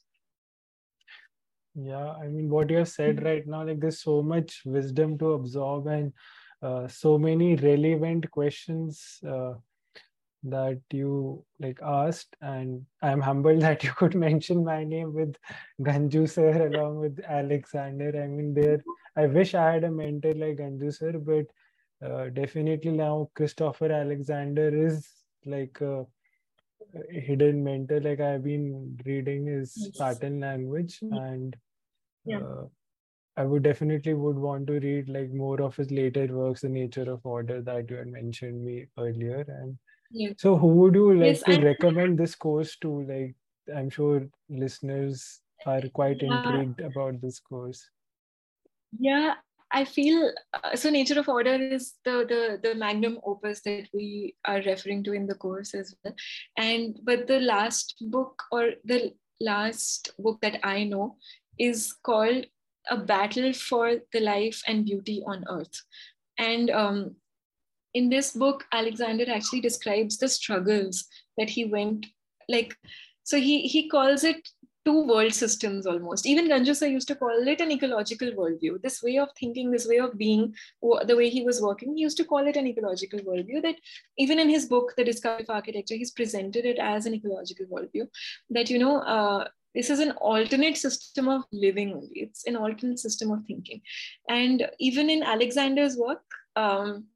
Yeah, 1.74 2.10
I 2.10 2.26
mean, 2.26 2.48
what 2.50 2.70
you 2.70 2.78
have 2.78 2.88
said 2.88 3.16
mm-hmm. 3.16 3.26
right 3.26 3.46
now, 3.46 3.64
like 3.64 3.80
there's 3.80 4.02
so 4.02 4.20
much 4.22 4.62
wisdom 4.64 5.16
to 5.18 5.34
absorb, 5.34 5.86
and 5.86 6.12
uh, 6.60 6.88
so 6.88 7.18
many 7.18 7.54
relevant 7.54 8.30
questions 8.30 9.18
uh, 9.26 9.54
that 10.44 10.80
you 10.92 11.44
like 11.60 11.78
asked 11.82 12.36
and 12.40 12.84
i'm 13.02 13.20
humbled 13.20 13.60
that 13.66 13.82
you 13.82 13.92
could 13.92 14.14
mention 14.14 14.64
my 14.64 14.84
name 14.84 15.12
with 15.12 15.36
ganju 15.82 16.28
sir 16.28 16.66
along 16.66 16.98
with 16.98 17.20
alexander 17.28 18.10
i 18.22 18.26
mean 18.26 18.54
there 18.54 18.82
i 19.16 19.26
wish 19.26 19.54
i 19.54 19.72
had 19.72 19.84
a 19.84 19.90
mentor 19.90 20.34
like 20.34 20.58
ganju 20.58 20.92
sir 20.94 21.12
but 21.12 21.46
uh, 22.08 22.28
definitely 22.30 22.92
now 22.92 23.28
christopher 23.34 23.90
alexander 23.90 24.68
is 24.86 25.08
like 25.44 25.80
a 25.80 26.06
hidden 27.10 27.62
mentor 27.64 28.00
like 28.00 28.20
i've 28.20 28.44
been 28.44 28.96
reading 29.04 29.46
his 29.46 29.72
yes. 29.76 29.96
pattern 29.98 30.40
language 30.40 31.00
mm-hmm. 31.00 31.14
and 31.14 31.56
yeah. 32.24 32.38
Uh, 32.38 32.64
I 33.38 33.44
would 33.44 33.62
definitely 33.62 34.14
would 34.14 34.36
want 34.36 34.66
to 34.66 34.80
read 34.80 35.08
like 35.08 35.32
more 35.32 35.62
of 35.62 35.76
his 35.76 35.92
later 35.92 36.26
works, 36.26 36.62
The 36.62 36.68
Nature 36.68 37.08
of 37.12 37.24
Order 37.24 37.62
that 37.62 37.88
you 37.88 37.96
had 37.96 38.08
mentioned 38.08 38.64
me 38.64 38.86
earlier. 38.98 39.44
And 39.46 39.78
yeah. 40.10 40.32
so 40.38 40.56
who 40.56 40.68
would 40.68 40.94
you 40.94 41.14
like 41.14 41.26
yes, 41.26 41.42
to 41.42 41.60
I... 41.60 41.62
recommend 41.62 42.18
this 42.18 42.34
course 42.34 42.76
to? 42.82 43.02
Like 43.02 43.34
I'm 43.74 43.90
sure 43.90 44.26
listeners 44.48 45.40
are 45.66 45.82
quite 45.92 46.22
intrigued 46.22 46.80
about 46.80 47.20
this 47.20 47.40
course. 47.40 47.88
Yeah, 48.98 49.34
I 49.70 49.84
feel 49.84 50.32
uh, 50.54 50.74
so. 50.74 50.90
Nature 50.90 51.20
of 51.20 51.28
Order 51.28 51.54
is 51.54 51.94
the, 52.04 52.24
the 52.28 52.68
the 52.68 52.74
magnum 52.74 53.18
opus 53.24 53.60
that 53.62 53.88
we 53.92 54.34
are 54.44 54.62
referring 54.62 55.04
to 55.04 55.12
in 55.12 55.26
the 55.26 55.34
course 55.34 55.74
as 55.74 55.94
well. 56.02 56.14
And 56.56 56.98
but 57.02 57.26
the 57.26 57.40
last 57.40 57.96
book 58.00 58.42
or 58.50 58.72
the 58.84 59.12
last 59.40 60.12
book 60.18 60.40
that 60.40 60.60
I 60.64 60.84
know 60.84 61.16
is 61.58 61.92
called 62.02 62.46
A 62.90 62.96
Battle 62.96 63.52
for 63.52 63.96
the 64.12 64.20
Life 64.20 64.62
and 64.66 64.84
Beauty 64.84 65.22
on 65.26 65.44
Earth. 65.48 65.82
And 66.38 66.70
um, 66.70 67.16
in 67.94 68.10
this 68.10 68.32
book, 68.32 68.64
Alexander 68.72 69.24
actually 69.30 69.60
describes 69.60 70.18
the 70.18 70.28
struggles 70.28 71.06
that 71.36 71.50
he 71.50 71.64
went 71.64 72.06
like. 72.48 72.76
So 73.24 73.38
he 73.38 73.62
he 73.62 73.88
calls 73.88 74.24
it 74.24 74.48
two 74.88 75.06
world 75.06 75.34
systems 75.34 75.86
almost. 75.86 76.26
Even 76.26 76.48
Ganjusa 76.48 76.90
used 76.90 77.08
to 77.08 77.14
call 77.14 77.46
it 77.46 77.60
an 77.60 77.70
ecological 77.70 78.30
worldview. 78.30 78.80
This 78.80 79.02
way 79.02 79.18
of 79.18 79.28
thinking, 79.38 79.70
this 79.70 79.86
way 79.86 79.98
of 79.98 80.16
being, 80.16 80.54
the 81.06 81.16
way 81.16 81.28
he 81.28 81.42
was 81.42 81.60
working, 81.60 81.94
he 81.94 82.02
used 82.02 82.16
to 82.16 82.24
call 82.24 82.46
it 82.46 82.56
an 82.56 82.66
ecological 82.66 83.18
worldview. 83.20 83.60
That 83.62 83.76
even 84.16 84.38
in 84.38 84.48
his 84.48 84.64
book, 84.64 84.94
The 84.96 85.04
Discovery 85.04 85.42
of 85.42 85.50
Architecture, 85.50 85.94
he's 85.94 86.12
presented 86.12 86.64
it 86.64 86.78
as 86.78 87.04
an 87.04 87.12
ecological 87.12 87.66
worldview. 87.66 88.08
That, 88.48 88.70
you 88.70 88.78
know, 88.78 89.00
uh, 89.00 89.48
this 89.74 89.90
is 89.90 90.00
an 90.00 90.12
alternate 90.12 90.78
system 90.78 91.28
of 91.28 91.42
living 91.52 91.92
only. 91.92 92.20
It's 92.20 92.46
an 92.46 92.56
alternate 92.56 92.98
system 92.98 93.30
of 93.30 93.44
thinking. 93.46 93.82
And 94.28 94.70
even 94.78 95.10
in 95.10 95.22
Alexander's 95.22 95.98
work, 95.98 96.22
um, 96.56 97.08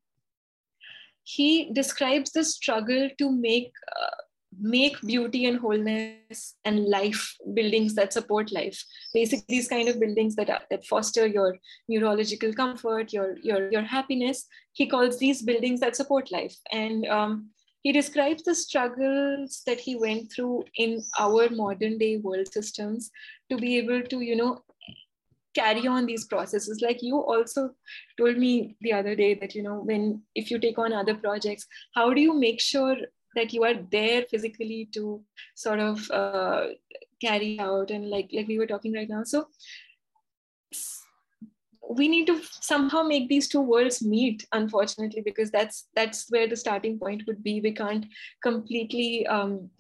he 1.25 1.73
describes 1.73 2.33
the 2.33 2.45
struggle 2.45 3.09
to 3.19 3.31
make 3.31 3.73
uh, 4.01 4.17
make 4.61 5.01
beauty 5.01 5.47
and 5.47 5.59
wholeness 5.59 6.57
and 6.67 6.85
life 6.87 7.37
buildings 7.55 7.95
that 7.95 8.13
support 8.13 8.53
life. 8.53 8.85
Basically 9.15 9.47
these 9.49 9.69
kind 9.69 9.89
of 9.89 9.99
buildings 9.99 10.37
that 10.37 10.51
are, 10.51 10.61
that 10.71 10.85
foster 10.85 11.27
your 11.27 11.57
neurological 11.89 12.53
comfort 12.53 13.13
your 13.13 13.39
your 13.39 13.71
your 13.73 13.83
happiness 13.83 14.47
he 14.73 14.87
calls 14.87 15.19
these 15.19 15.43
buildings 15.43 15.81
that 15.81 15.97
support 15.97 16.33
life. 16.33 16.57
And 16.71 17.07
um, 17.07 17.51
he 17.83 17.93
describes 17.93 18.43
the 18.43 18.55
struggles 18.55 19.63
that 19.67 19.81
he 19.81 19.97
went 19.97 20.33
through 20.33 20.65
in 20.77 21.03
our 21.19 21.51
modern 21.51 21.99
day 21.99 22.17
world 22.17 22.53
systems 22.53 23.11
to 23.51 23.57
be 23.57 23.77
able 23.79 24.03
to 24.03 24.21
you 24.21 24.37
know 24.37 24.63
carry 25.55 25.87
on 25.87 26.07
these 26.07 26.25
processes. 26.27 26.81
Like 26.81 27.03
you 27.03 27.17
also 27.17 27.71
told 28.19 28.37
me 28.37 28.77
the 28.81 28.93
other 28.93 29.15
day 29.15 29.35
that 29.35 29.55
you 29.55 29.63
know 29.63 29.81
when 29.81 30.23
if 30.35 30.51
you 30.51 30.59
take 30.59 30.79
on 30.79 30.93
other 30.93 31.15
projects 31.15 31.67
how 31.95 32.13
do 32.13 32.21
you 32.21 32.35
make 32.39 32.61
sure 32.61 32.97
that 33.35 33.53
you 33.53 33.65
are 33.65 33.75
there 33.91 34.23
physically 34.31 34.89
to 34.93 35.23
sort 35.55 35.81
of 35.81 36.11
uh, 36.11 36.67
carry 37.21 37.59
out 37.59 37.91
and 37.91 38.09
like 38.11 38.31
like 38.33 38.49
we 38.49 38.59
were 38.59 38.67
talking 38.67 38.93
right 38.93 39.09
now? 39.09 39.23
So 39.25 39.47
we 41.89 42.09
need 42.09 42.27
to 42.27 42.41
somehow 42.61 43.03
make 43.03 43.29
these 43.29 43.49
two 43.49 43.61
worlds 43.61 44.03
meet 44.03 44.47
unfortunately 44.53 45.23
because 45.25 45.51
that's 45.51 45.89
that's 45.95 46.27
where 46.31 46.49
the 46.49 46.57
starting 46.57 46.99
point 46.99 47.25
would 47.27 47.43
be. 47.43 47.61
We 47.61 47.73
can't 47.73 48.07
completely 48.43 49.27
um, 49.27 49.71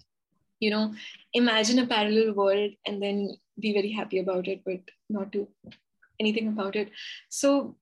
you 0.62 0.70
know 0.70 0.84
imagine 1.43 1.78
a 1.80 1.86
parallel 1.93 2.32
world 2.40 2.72
and 2.86 3.02
then 3.02 3.22
be 3.60 3.72
very 3.78 3.93
happy 4.01 4.18
about 4.24 4.48
it 4.48 4.60
but 4.64 4.97
not 5.10 5.30
do 5.30 5.47
anything 6.20 6.48
about 6.48 6.76
it. 6.76 6.90
So 7.28 7.76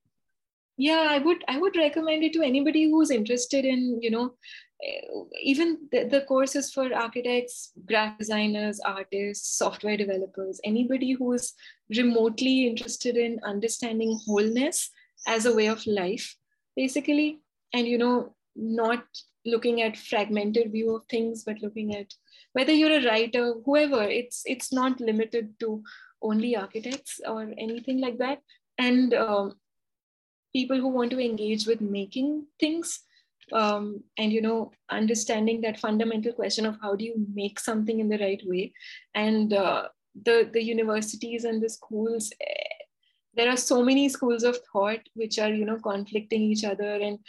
yeah 0.77 1.07
i 1.13 1.17
would 1.25 1.43
i 1.53 1.57
would 1.61 1.75
recommend 1.75 2.23
it 2.23 2.33
to 2.33 2.41
anybody 2.41 2.83
who's 2.89 3.11
interested 3.15 3.65
in 3.71 3.81
you 4.05 4.09
know 4.13 4.23
eh, 4.83 5.01
even 5.43 5.77
the, 5.91 6.05
the 6.05 6.21
courses 6.21 6.71
for 6.73 6.85
architects, 6.93 7.71
graphic 7.85 8.19
designers, 8.19 8.79
artists, 8.79 9.57
software 9.57 9.97
developers, 9.97 10.59
anybody 10.63 11.11
who 11.11 11.33
is 11.33 11.53
remotely 11.97 12.67
interested 12.67 13.17
in 13.17 13.39
understanding 13.43 14.17
wholeness 14.25 14.89
as 15.27 15.45
a 15.45 15.53
way 15.53 15.67
of 15.67 15.85
life, 15.85 16.35
basically, 16.75 17.39
and 17.73 17.87
you 17.87 17.97
know, 17.97 18.33
not 18.55 19.03
looking 19.45 19.81
at 19.81 19.97
fragmented 19.97 20.71
view 20.71 20.95
of 20.95 21.05
things, 21.05 21.43
but 21.43 21.61
looking 21.61 21.95
at 21.95 22.13
whether 22.53 22.73
you're 22.73 22.99
a 22.99 23.05
writer, 23.05 23.53
whoever, 23.65 24.03
it's 24.03 24.43
it's 24.45 24.71
not 24.71 24.99
limited 24.99 25.59
to 25.59 25.83
only 26.21 26.55
architects 26.55 27.19
or 27.27 27.51
anything 27.57 27.99
like 27.99 28.17
that. 28.17 28.39
And 28.77 29.13
um, 29.13 29.55
people 30.53 30.77
who 30.77 30.89
want 30.89 31.11
to 31.11 31.19
engage 31.19 31.65
with 31.65 31.81
making 31.81 32.45
things 32.59 32.99
um, 33.53 34.03
and 34.17 34.31
you 34.31 34.41
know 34.41 34.71
understanding 34.89 35.61
that 35.61 35.79
fundamental 35.79 36.33
question 36.33 36.65
of 36.65 36.77
how 36.81 36.95
do 36.95 37.05
you 37.05 37.25
make 37.33 37.59
something 37.59 37.99
in 37.99 38.09
the 38.09 38.17
right 38.17 38.41
way 38.45 38.73
and 39.13 39.53
uh, 39.53 39.87
the 40.23 40.49
the 40.53 40.63
universities 40.63 41.43
and 41.43 41.61
the 41.61 41.69
schools 41.69 42.31
there 43.33 43.49
are 43.49 43.57
so 43.57 43.83
many 43.83 44.09
schools 44.09 44.43
of 44.43 44.57
thought 44.71 44.99
which 45.13 45.39
are 45.39 45.49
you 45.49 45.65
know 45.65 45.77
conflicting 45.77 46.41
each 46.41 46.63
other 46.63 46.95
and 46.95 47.19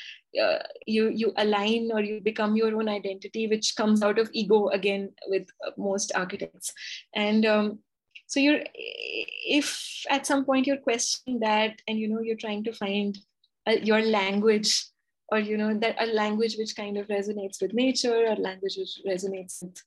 uh, 0.41 0.59
you 0.87 1.09
you 1.09 1.33
align 1.37 1.91
or 1.93 2.01
you 2.01 2.21
become 2.21 2.57
your 2.57 2.75
own 2.77 2.89
identity 2.89 3.47
which 3.47 3.77
comes 3.77 4.03
out 4.03 4.19
of 4.19 4.31
ego 4.33 4.69
again 4.69 5.11
with 5.29 5.47
most 5.77 6.13
architects. 6.15 6.73
And 7.15 7.45
um, 7.47 7.79
so 8.27 8.41
you're 8.41 8.61
if 8.75 10.05
at 10.11 10.27
some 10.27 10.45
point 10.45 10.67
you're 10.67 10.79
questioning 10.89 11.41
that 11.41 11.81
and 11.87 11.99
you 11.99 12.09
know 12.09 12.21
you're 12.21 12.37
trying 12.37 12.65
to 12.65 12.73
find 12.73 13.19
uh, 13.67 13.77
your 13.83 14.01
language 14.01 14.87
or 15.31 15.39
you 15.39 15.57
know 15.57 15.79
that 15.79 15.97
a 16.01 16.07
language 16.07 16.57
which 16.59 16.75
kind 16.75 16.97
of 16.97 17.09
resonates 17.09 17.61
with 17.61 17.73
nature 17.75 18.25
a 18.27 18.35
language 18.35 18.77
which 18.77 19.01
resonates 19.07 19.63
with, 19.63 19.83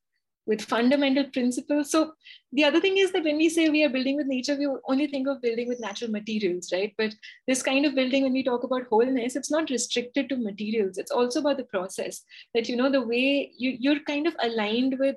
with 0.45 0.61
fundamental 0.61 1.25
principles. 1.31 1.91
So 1.91 2.13
the 2.51 2.63
other 2.63 2.79
thing 2.79 2.97
is 2.97 3.11
that 3.11 3.23
when 3.23 3.37
we 3.37 3.49
say 3.49 3.69
we 3.69 3.83
are 3.83 3.89
building 3.89 4.15
with 4.15 4.27
nature 4.27 4.55
we 4.55 4.67
only 4.87 5.07
think 5.07 5.27
of 5.27 5.41
building 5.41 5.67
with 5.67 5.79
natural 5.79 6.11
materials 6.11 6.69
right? 6.71 6.93
But 6.97 7.13
this 7.47 7.63
kind 7.63 7.85
of 7.85 7.95
building 7.95 8.23
when 8.23 8.33
we 8.33 8.43
talk 8.43 8.63
about 8.63 8.87
wholeness 8.89 9.35
it's 9.35 9.51
not 9.51 9.69
restricted 9.69 10.29
to 10.29 10.37
materials. 10.37 10.97
It's 10.97 11.11
also 11.11 11.39
about 11.39 11.57
the 11.57 11.65
process 11.65 12.23
that 12.53 12.69
you 12.69 12.75
know 12.75 12.91
the 12.91 13.01
way 13.01 13.51
you, 13.57 13.75
you're 13.79 13.99
kind 14.01 14.27
of 14.27 14.35
aligned 14.41 14.97
with 14.99 15.15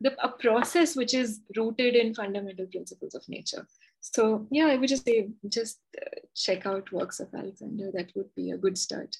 the, 0.00 0.16
a 0.24 0.28
process 0.28 0.96
which 0.96 1.14
is 1.14 1.40
rooted 1.56 1.94
in 1.94 2.14
fundamental 2.14 2.66
principles 2.66 3.14
of 3.14 3.28
nature. 3.28 3.66
So 4.00 4.46
yeah 4.50 4.66
i 4.66 4.76
would 4.76 4.88
just 4.88 5.04
say 5.04 5.28
just 5.48 5.80
uh, 6.00 6.20
check 6.34 6.66
out 6.66 6.90
works 6.92 7.20
of 7.20 7.28
alexander. 7.34 7.90
That 7.92 8.10
would 8.16 8.34
be 8.34 8.50
a 8.50 8.56
good 8.56 8.78
start. 8.78 9.16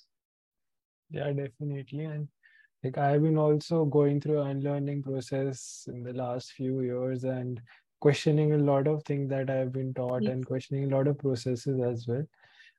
Yeah 1.10 1.30
definitely. 1.32 2.04
And 2.04 2.28
like 2.84 2.98
i've 2.98 3.22
been 3.22 3.38
also 3.38 3.84
going 3.84 4.20
through 4.20 4.40
unlearning 4.40 5.02
process 5.02 5.86
in 5.92 6.02
the 6.02 6.12
last 6.12 6.52
few 6.52 6.80
years 6.80 7.24
and 7.24 7.60
questioning 8.00 8.52
a 8.52 8.58
lot 8.58 8.86
of 8.86 9.02
things 9.04 9.28
that 9.30 9.50
i've 9.50 9.72
been 9.72 9.94
taught 9.94 10.22
yes. 10.22 10.32
and 10.32 10.46
questioning 10.46 10.92
a 10.92 10.96
lot 10.96 11.06
of 11.06 11.18
processes 11.18 11.80
as 11.80 12.06
well. 12.06 12.24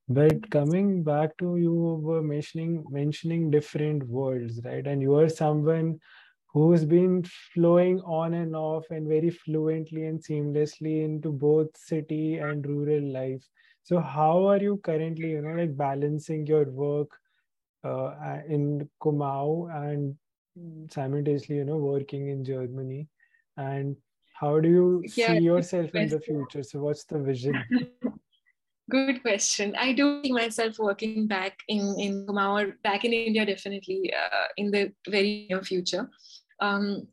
But 0.09 0.49
coming 0.51 1.01
back 1.01 1.37
to 1.37 1.55
you 1.55 1.73
were 1.73 2.21
mentioning 2.21 2.83
mentioning 2.89 3.49
different 3.49 4.03
worlds 4.05 4.59
right? 4.65 4.85
And 4.85 5.01
you 5.01 5.15
are 5.15 5.29
someone 5.29 5.99
who's 6.47 6.83
been 6.83 7.23
flowing 7.53 8.01
on 8.01 8.33
and 8.33 8.53
off 8.55 8.83
and 8.89 9.07
very 9.07 9.29
fluently 9.29 10.03
and 10.05 10.21
seamlessly 10.21 11.05
into 11.05 11.31
both 11.31 11.75
city 11.77 12.37
and 12.37 12.67
rural 12.67 13.13
life. 13.13 13.43
So 13.83 13.99
how 13.99 14.45
are 14.47 14.61
you 14.61 14.77
currently 14.83 15.31
you 15.31 15.41
know 15.41 15.55
like 15.55 15.77
balancing 15.77 16.45
your 16.45 16.65
work 16.69 17.17
uh, 17.83 18.39
in 18.47 18.89
Kumaon 19.01 19.69
and 19.75 20.91
simultaneously, 20.91 21.57
you 21.57 21.65
know, 21.65 21.77
working 21.77 22.29
in 22.29 22.43
Germany. 22.43 23.07
And 23.57 23.95
how 24.33 24.59
do 24.59 24.69
you 24.69 25.03
yeah, 25.15 25.27
see 25.27 25.39
yourself 25.39 25.93
in 25.95 26.09
the 26.09 26.19
future? 26.19 26.63
So, 26.63 26.79
what's 26.79 27.05
the 27.05 27.19
vision? 27.19 27.55
Good 28.89 29.21
question. 29.21 29.75
I 29.77 29.93
do 29.93 30.21
see 30.23 30.33
myself 30.33 30.77
working 30.77 31.27
back 31.27 31.59
in 31.67 31.95
in 31.97 32.25
Kumaon 32.25 32.67
or 32.67 32.77
back 32.83 33.05
in 33.05 33.13
India, 33.13 33.45
definitely 33.45 34.13
uh, 34.13 34.47
in 34.57 34.71
the 34.71 34.91
very 35.07 35.47
near 35.49 35.61
future. 35.61 36.09
Um, 36.59 37.07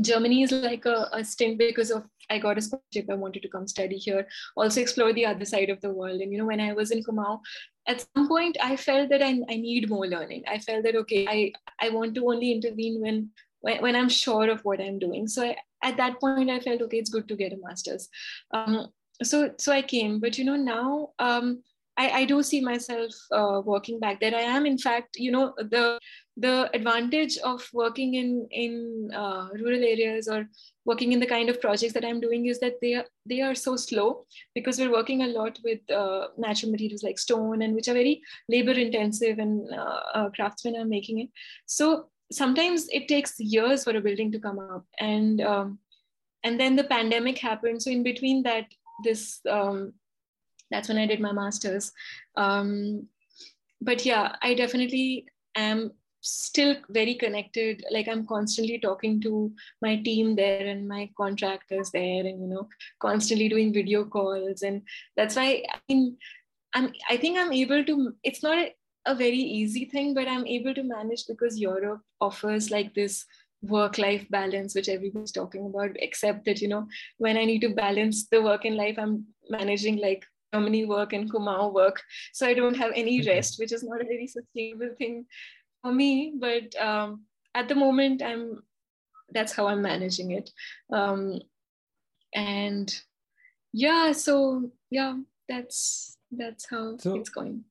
Germany 0.00 0.42
is 0.42 0.52
like 0.52 0.84
a, 0.86 1.08
a 1.12 1.24
stint 1.24 1.58
because 1.58 1.90
of 1.90 2.04
I 2.30 2.38
got 2.38 2.58
a 2.58 2.62
scholarship. 2.62 3.10
I 3.10 3.14
wanted 3.14 3.42
to 3.42 3.48
come 3.48 3.66
study 3.66 3.96
here, 3.96 4.26
also 4.56 4.80
explore 4.80 5.12
the 5.12 5.26
other 5.26 5.44
side 5.44 5.70
of 5.70 5.80
the 5.80 5.90
world. 5.90 6.20
And 6.20 6.32
you 6.32 6.38
know, 6.38 6.46
when 6.46 6.60
I 6.60 6.72
was 6.72 6.90
in 6.90 7.02
Kumaon, 7.02 7.40
at 7.86 8.04
some 8.14 8.28
point 8.28 8.56
I 8.62 8.76
felt 8.76 9.10
that 9.10 9.22
I, 9.22 9.38
I 9.48 9.56
need 9.56 9.88
more 9.88 10.06
learning. 10.06 10.44
I 10.48 10.58
felt 10.58 10.84
that 10.84 10.96
okay, 10.96 11.26
I, 11.28 11.52
I 11.80 11.90
want 11.90 12.14
to 12.16 12.28
only 12.28 12.52
intervene 12.52 13.00
when 13.00 13.30
when, 13.60 13.82
when 13.82 13.96
I'm 13.96 14.08
sure 14.08 14.50
of 14.50 14.60
what 14.64 14.80
I'm 14.80 14.98
doing. 14.98 15.28
So 15.28 15.44
I, 15.44 15.56
at 15.82 15.96
that 15.96 16.20
point 16.20 16.50
I 16.50 16.60
felt 16.60 16.82
okay, 16.82 16.98
it's 16.98 17.10
good 17.10 17.28
to 17.28 17.36
get 17.36 17.52
a 17.52 17.56
master's. 17.62 18.08
Um, 18.52 18.88
so 19.22 19.50
so 19.58 19.72
I 19.72 19.82
came, 19.82 20.20
but 20.20 20.38
you 20.38 20.44
know 20.44 20.56
now 20.56 21.10
um, 21.18 21.62
I, 21.96 22.10
I 22.10 22.24
do 22.24 22.42
see 22.42 22.60
myself 22.60 23.12
uh, 23.32 23.62
working 23.64 23.98
back 23.98 24.20
there. 24.20 24.34
I 24.34 24.42
am, 24.42 24.66
in 24.66 24.78
fact, 24.78 25.16
you 25.16 25.30
know, 25.30 25.54
the 25.56 25.98
the 26.36 26.70
advantage 26.74 27.38
of 27.38 27.66
working 27.72 28.14
in 28.14 28.46
in 28.50 29.10
uh, 29.14 29.48
rural 29.54 29.82
areas 29.82 30.28
or 30.28 30.46
working 30.84 31.12
in 31.12 31.20
the 31.20 31.26
kind 31.26 31.48
of 31.48 31.60
projects 31.60 31.94
that 31.94 32.04
I'm 32.04 32.20
doing 32.20 32.46
is 32.46 32.60
that 32.60 32.74
they 32.82 32.94
are 32.94 33.06
they 33.24 33.40
are 33.40 33.54
so 33.54 33.76
slow 33.76 34.26
because 34.54 34.78
we're 34.78 34.92
working 34.92 35.22
a 35.22 35.28
lot 35.28 35.58
with 35.64 35.80
uh, 35.90 36.28
natural 36.36 36.72
materials 36.72 37.02
like 37.02 37.18
stone 37.18 37.62
and 37.62 37.74
which 37.74 37.88
are 37.88 37.94
very 37.94 38.20
labor 38.48 38.72
intensive 38.72 39.38
and 39.38 39.72
uh, 39.72 40.00
uh, 40.14 40.30
craftsmen 40.30 40.76
are 40.76 40.84
making 40.84 41.20
it. 41.20 41.30
So 41.64 42.10
sometimes 42.30 42.86
it 42.90 43.08
takes 43.08 43.40
years 43.40 43.84
for 43.84 43.96
a 43.96 44.00
building 44.00 44.30
to 44.32 44.38
come 44.38 44.58
up 44.58 44.84
and 45.00 45.40
um, 45.40 45.78
and 46.44 46.60
then 46.60 46.76
the 46.76 46.84
pandemic 46.84 47.38
happened. 47.38 47.82
So 47.82 47.90
in 47.90 48.02
between 48.02 48.42
that, 48.42 48.66
this 49.04 49.40
um, 49.48 49.94
that's 50.70 50.88
when 50.88 50.98
I 50.98 51.06
did 51.06 51.20
my 51.20 51.32
master's. 51.32 51.92
Um, 52.36 53.08
but 53.80 54.04
yeah, 54.04 54.36
I 54.42 54.54
definitely 54.54 55.26
am 55.54 55.92
still 56.26 56.76
very 56.88 57.14
connected. 57.14 57.84
Like 57.90 58.08
I'm 58.08 58.26
constantly 58.26 58.78
talking 58.78 59.20
to 59.22 59.52
my 59.80 59.96
team 59.96 60.36
there 60.36 60.66
and 60.66 60.88
my 60.88 61.10
contractors 61.16 61.90
there, 61.90 62.26
and 62.26 62.40
you 62.40 62.48
know, 62.48 62.68
constantly 63.00 63.48
doing 63.48 63.72
video 63.72 64.04
calls. 64.04 64.62
And 64.62 64.82
that's 65.16 65.36
why 65.36 65.64
I 65.72 65.78
mean, 65.88 66.16
I'm 66.74 66.92
I 67.08 67.16
think 67.16 67.38
I'm 67.38 67.52
able 67.52 67.84
to. 67.84 68.12
It's 68.22 68.42
not 68.42 68.58
a, 68.58 68.74
a 69.06 69.14
very 69.14 69.38
easy 69.38 69.84
thing, 69.84 70.14
but 70.14 70.28
I'm 70.28 70.46
able 70.46 70.74
to 70.74 70.82
manage 70.82 71.26
because 71.26 71.58
Europe 71.58 72.00
offers 72.20 72.70
like 72.70 72.94
this 72.94 73.24
work 73.62 73.96
life 73.96 74.24
balance 74.30 74.74
which 74.74 74.88
everyone's 74.88 75.32
talking 75.32 75.64
about 75.64 75.90
except 75.96 76.44
that 76.44 76.60
you 76.60 76.68
know 76.68 76.86
when 77.16 77.38
i 77.38 77.44
need 77.44 77.60
to 77.60 77.70
balance 77.70 78.28
the 78.28 78.40
work 78.40 78.66
and 78.66 78.76
life 78.76 78.96
i'm 78.98 79.24
managing 79.48 79.96
like 79.96 80.24
Germany 80.52 80.84
work 80.84 81.12
and 81.12 81.30
Kumaon 81.30 81.72
work. 81.72 82.00
So 82.32 82.46
I 82.46 82.54
don't 82.54 82.76
have 82.76 82.92
any 82.94 83.20
rest, 83.26 83.58
which 83.58 83.72
is 83.72 83.82
not 83.82 84.00
a 84.00 84.04
very 84.04 84.26
sustainable 84.26 84.94
thing 84.96 85.26
for 85.86 85.92
me. 85.92 86.32
But 86.36 86.74
um, 86.80 87.22
at 87.54 87.68
the 87.68 87.74
moment, 87.74 88.22
I'm 88.22 88.62
that's 89.32 89.52
how 89.52 89.66
I'm 89.68 89.82
managing 89.82 90.32
it. 90.32 90.50
Um, 90.92 91.40
and 92.34 92.92
yeah, 93.72 94.12
so 94.12 94.70
yeah, 94.90 95.14
that's 95.48 96.18
that's 96.32 96.68
how 96.68 96.96
so, 96.98 97.14
it's 97.14 97.30
going. 97.30 97.64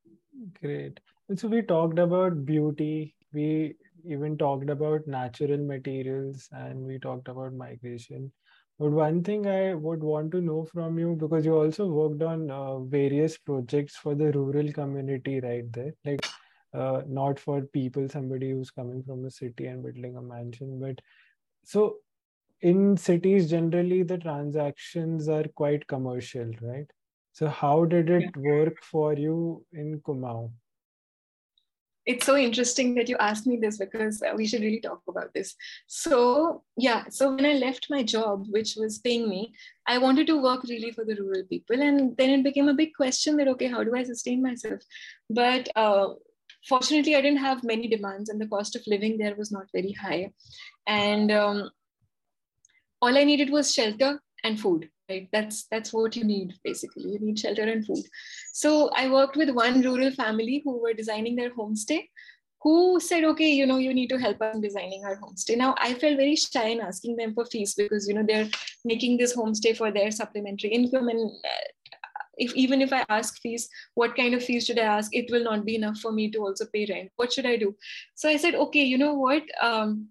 Great. 0.62 1.00
So 1.36 1.48
we 1.48 1.62
talked 1.62 2.00
about 2.00 2.46
beauty. 2.46 3.16
We 3.34 3.76
even 4.08 4.38
talked 4.38 4.70
about 4.70 5.08
natural 5.08 5.58
materials, 5.58 6.48
and 6.52 6.86
we 6.86 7.00
talked 7.00 7.28
about 7.28 7.54
migration. 7.54 8.32
But 8.78 8.92
one 8.92 9.24
thing 9.24 9.48
I 9.48 9.74
would 9.74 10.04
want 10.04 10.32
to 10.34 10.42
know 10.42 10.66
from 10.72 11.00
you, 11.00 11.16
because 11.20 11.46
you 11.46 11.56
also 11.58 11.88
worked 11.88 12.22
on 12.22 12.52
uh, 12.52 12.80
various 12.80 13.38
projects 13.38 13.96
for 13.96 14.16
the 14.16 14.32
rural 14.34 14.72
community 14.74 15.40
right 15.40 15.72
there, 15.72 15.94
like 16.06 16.26
uh, 16.76 17.02
not 17.07 17.39
for 17.39 17.61
people, 17.61 18.10
somebody 18.10 18.52
who's 18.52 18.72
coming 18.72 19.03
from 19.03 19.26
a 19.26 19.31
city 19.31 19.68
and 19.68 19.84
building 19.84 20.18
a 20.18 20.22
mansion, 20.22 20.80
but 20.80 20.99
so 21.64 21.97
in 22.61 22.97
cities 22.97 23.49
generally 23.49 24.03
the 24.03 24.18
transactions 24.18 25.30
are 25.30 25.45
quite 25.56 25.88
commercial, 25.88 26.52
right? 26.61 26.91
So 27.31 27.47
how 27.47 27.85
did 27.85 28.10
it 28.10 28.35
work 28.38 28.81
for 28.81 29.14
you 29.14 29.65
in 29.73 29.99
Kumaon 29.99 30.52
it's 32.06 32.26
so 32.26 32.38
interesting 32.38 32.93
that 32.95 33.10
you 33.10 33.18
asked 33.18 33.47
me 33.47 33.57
this 33.57 33.77
because 33.77 34.22
we 34.35 34.45
should 34.45 34.61
really 34.61 34.80
talk 34.80 35.02
about 35.07 35.34
this. 35.34 35.56
So, 35.88 36.64
yeah, 36.77 37.06
so 37.10 37.34
when 37.34 37.45
I 37.45 37.53
left 37.53 37.88
my 37.89 38.03
job, 38.03 38.45
which 38.49 38.76
was 38.76 38.99
paying 38.99 39.27
me, 39.27 39.53
I 39.88 39.97
wanted 39.97 40.27
to 40.27 40.41
work 40.41 40.64
really 40.64 40.91
for 40.91 41.03
the 41.03 41.15
rural 41.15 41.43
people. 41.49 41.81
And 41.81 42.15
then 42.18 42.30
it 42.30 42.43
became 42.43 42.68
a 42.68 42.76
big 42.76 42.93
question 42.93 43.38
that, 43.38 43.47
okay, 43.47 43.68
how 43.68 43.84
do 43.84 43.95
I 43.95 44.03
sustain 44.03 44.43
myself? 44.43 44.81
But 45.30 45.69
uh, 45.76 46.10
fortunately, 46.68 47.16
I 47.16 47.22
didn't 47.22 47.40
have 47.40 47.64
many 47.64 47.88
demands, 47.88 48.30
and 48.30 48.40
the 48.40 48.48
cost 48.48 48.76
of 48.76 48.84
living 48.88 49.18
there 49.18 49.36
was 49.36 49.52
not 49.52 49.66
very 49.74 49.92
high. 49.94 50.32
And 50.88 51.32
um, 51.32 51.70
all 53.02 53.18
I 53.18 53.24
needed 53.24 53.50
was 53.50 53.74
shelter 53.74 54.20
and 54.44 54.60
food 54.60 54.90
right? 55.10 55.28
That's 55.32 55.66
that's 55.72 55.94
what 55.94 56.16
you 56.16 56.24
need 56.24 56.54
basically. 56.64 57.12
You 57.12 57.20
need 57.20 57.40
shelter 57.40 57.64
and 57.64 57.86
food. 57.86 58.04
So 58.54 58.90
i 58.96 59.10
worked 59.10 59.36
with 59.36 59.50
one 59.50 59.82
rural 59.82 60.12
family 60.12 60.62
who 60.64 60.82
were 60.82 60.94
designing 60.94 61.36
their 61.36 61.52
homestay 61.52 62.08
who 62.62 63.00
said 63.00 63.24
okay 63.24 63.48
you 63.48 63.66
know 63.68 63.78
you 63.78 63.94
need 63.94 64.08
to 64.10 64.18
help 64.18 64.42
us 64.42 64.56
in 64.56 64.62
designing 64.62 65.04
our 65.06 65.18
homestay. 65.18 65.58
Now 65.58 65.76
i 65.78 65.94
felt 65.94 66.18
very 66.18 66.36
shy 66.36 66.68
in 66.70 66.82
asking 66.82 67.16
them 67.16 67.34
for 67.34 67.46
fees 67.46 67.76
because 67.76 68.08
you 68.08 68.16
know 68.16 68.26
they're 68.28 68.50
making 68.84 69.18
this 69.18 69.36
homestay 69.36 69.76
for 69.78 69.92
their 69.92 70.12
supplementary 70.12 70.72
income 70.72 71.10
and 71.10 71.32
uh, 71.46 71.66
if 72.38 72.53
even 72.56 72.82
if 72.82 72.91
i 72.94 73.03
ask 73.10 73.40
fees 73.41 73.70
what 73.94 74.16
kind 74.16 74.34
of 74.34 74.44
fees 74.44 74.66
should 74.66 74.80
i 74.80 74.84
ask? 74.84 75.16
It 75.16 75.32
will 75.32 75.44
not 75.44 75.66
be 75.66 75.76
enough 75.76 75.99
for 75.99 76.12
me 76.12 76.30
to 76.32 76.40
also 76.40 76.66
pay 76.74 76.86
rent. 76.90 77.12
What 77.16 77.34
should 77.34 77.45
i 77.45 77.56
do? 77.56 77.76
So 78.16 78.30
i 78.30 78.38
said 78.38 78.56
okay 78.56 78.84
you 78.84 78.98
know 78.98 79.14
what? 79.14 79.44
Um, 79.62 80.10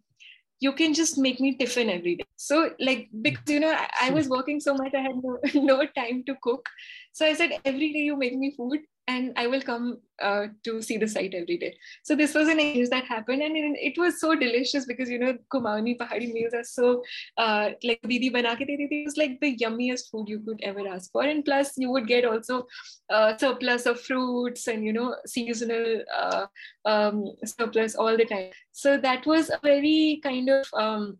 you 0.61 0.73
can 0.73 0.95
just 0.95 1.19
make 1.19 1.41
me 1.41 1.55
tiffin 1.57 1.91
every 1.91 2.17
day. 2.17 2.25
So 2.37 2.71
like 2.79 3.09
because 3.21 3.51
you 3.55 3.61
know 3.61 3.73
I, 3.73 3.89
I, 4.03 4.11
was 4.11 4.29
working 4.29 4.61
so 4.61 4.75
much 4.75 4.95
i 4.95 5.01
had 5.01 5.17
no, 5.23 5.39
no 5.55 5.87
time 5.97 6.25
to 6.27 6.37
cook. 6.43 6.69
So 7.13 7.27
i 7.27 7.35
said 7.35 7.59
every 7.65 7.93
day 7.93 8.05
you 8.11 8.17
make 8.17 8.37
me 8.37 8.55
food 8.57 8.81
and 9.07 9.33
I 9.37 9.47
will 9.47 9.61
come 9.61 9.99
uh, 10.23 10.47
to 10.65 10.81
see 10.81 10.97
the 10.97 11.07
site 11.07 11.35
every 11.35 11.59
day. 11.59 11.77
So 12.05 12.17
this 12.17 12.35
was 12.35 12.49
an 12.49 12.59
exchange 12.59 12.89
that 12.91 13.05
happened, 13.05 13.43
and 13.43 13.55
it, 13.57 13.99
was 13.99 14.21
so 14.21 14.35
delicious 14.35 14.87
because 14.87 15.11
you 15.11 15.19
know 15.19 15.37
Kumaoni 15.53 15.97
Pahadi 15.99 16.33
meals 16.33 16.55
are 16.55 16.65
so 16.65 17.03
uh, 17.37 17.71
like 17.83 18.01
Didi 18.03 18.31
bana 18.31 18.57
ke 18.57 18.65
it 18.67 19.05
was 19.05 19.17
like 19.17 19.39
the 19.41 19.57
yummiest 19.57 20.11
food 20.11 20.29
you 20.29 20.41
could 20.41 20.61
ever 20.63 20.87
ask 20.89 21.11
for, 21.13 21.23
and 21.25 21.45
plus 21.45 21.73
you 21.77 21.91
would 21.91 22.07
get 22.07 22.25
also 22.25 22.67
uh, 23.11 23.37
surplus 23.37 23.87
of 23.87 24.01
fruits 24.01 24.67
and 24.69 24.85
you 24.85 24.93
know 24.93 25.15
seasonal 25.27 26.03
uh, 26.17 26.47
um, 26.85 27.25
surplus 27.45 27.95
all 27.95 28.17
the 28.17 28.25
time. 28.25 28.51
So 28.73 28.97
that 28.99 29.27
was 29.27 29.51
a 29.51 29.61
very 29.63 30.21
kind 30.23 30.49
of 30.49 30.67
um, 30.73 31.19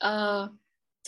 uh, 0.00 0.48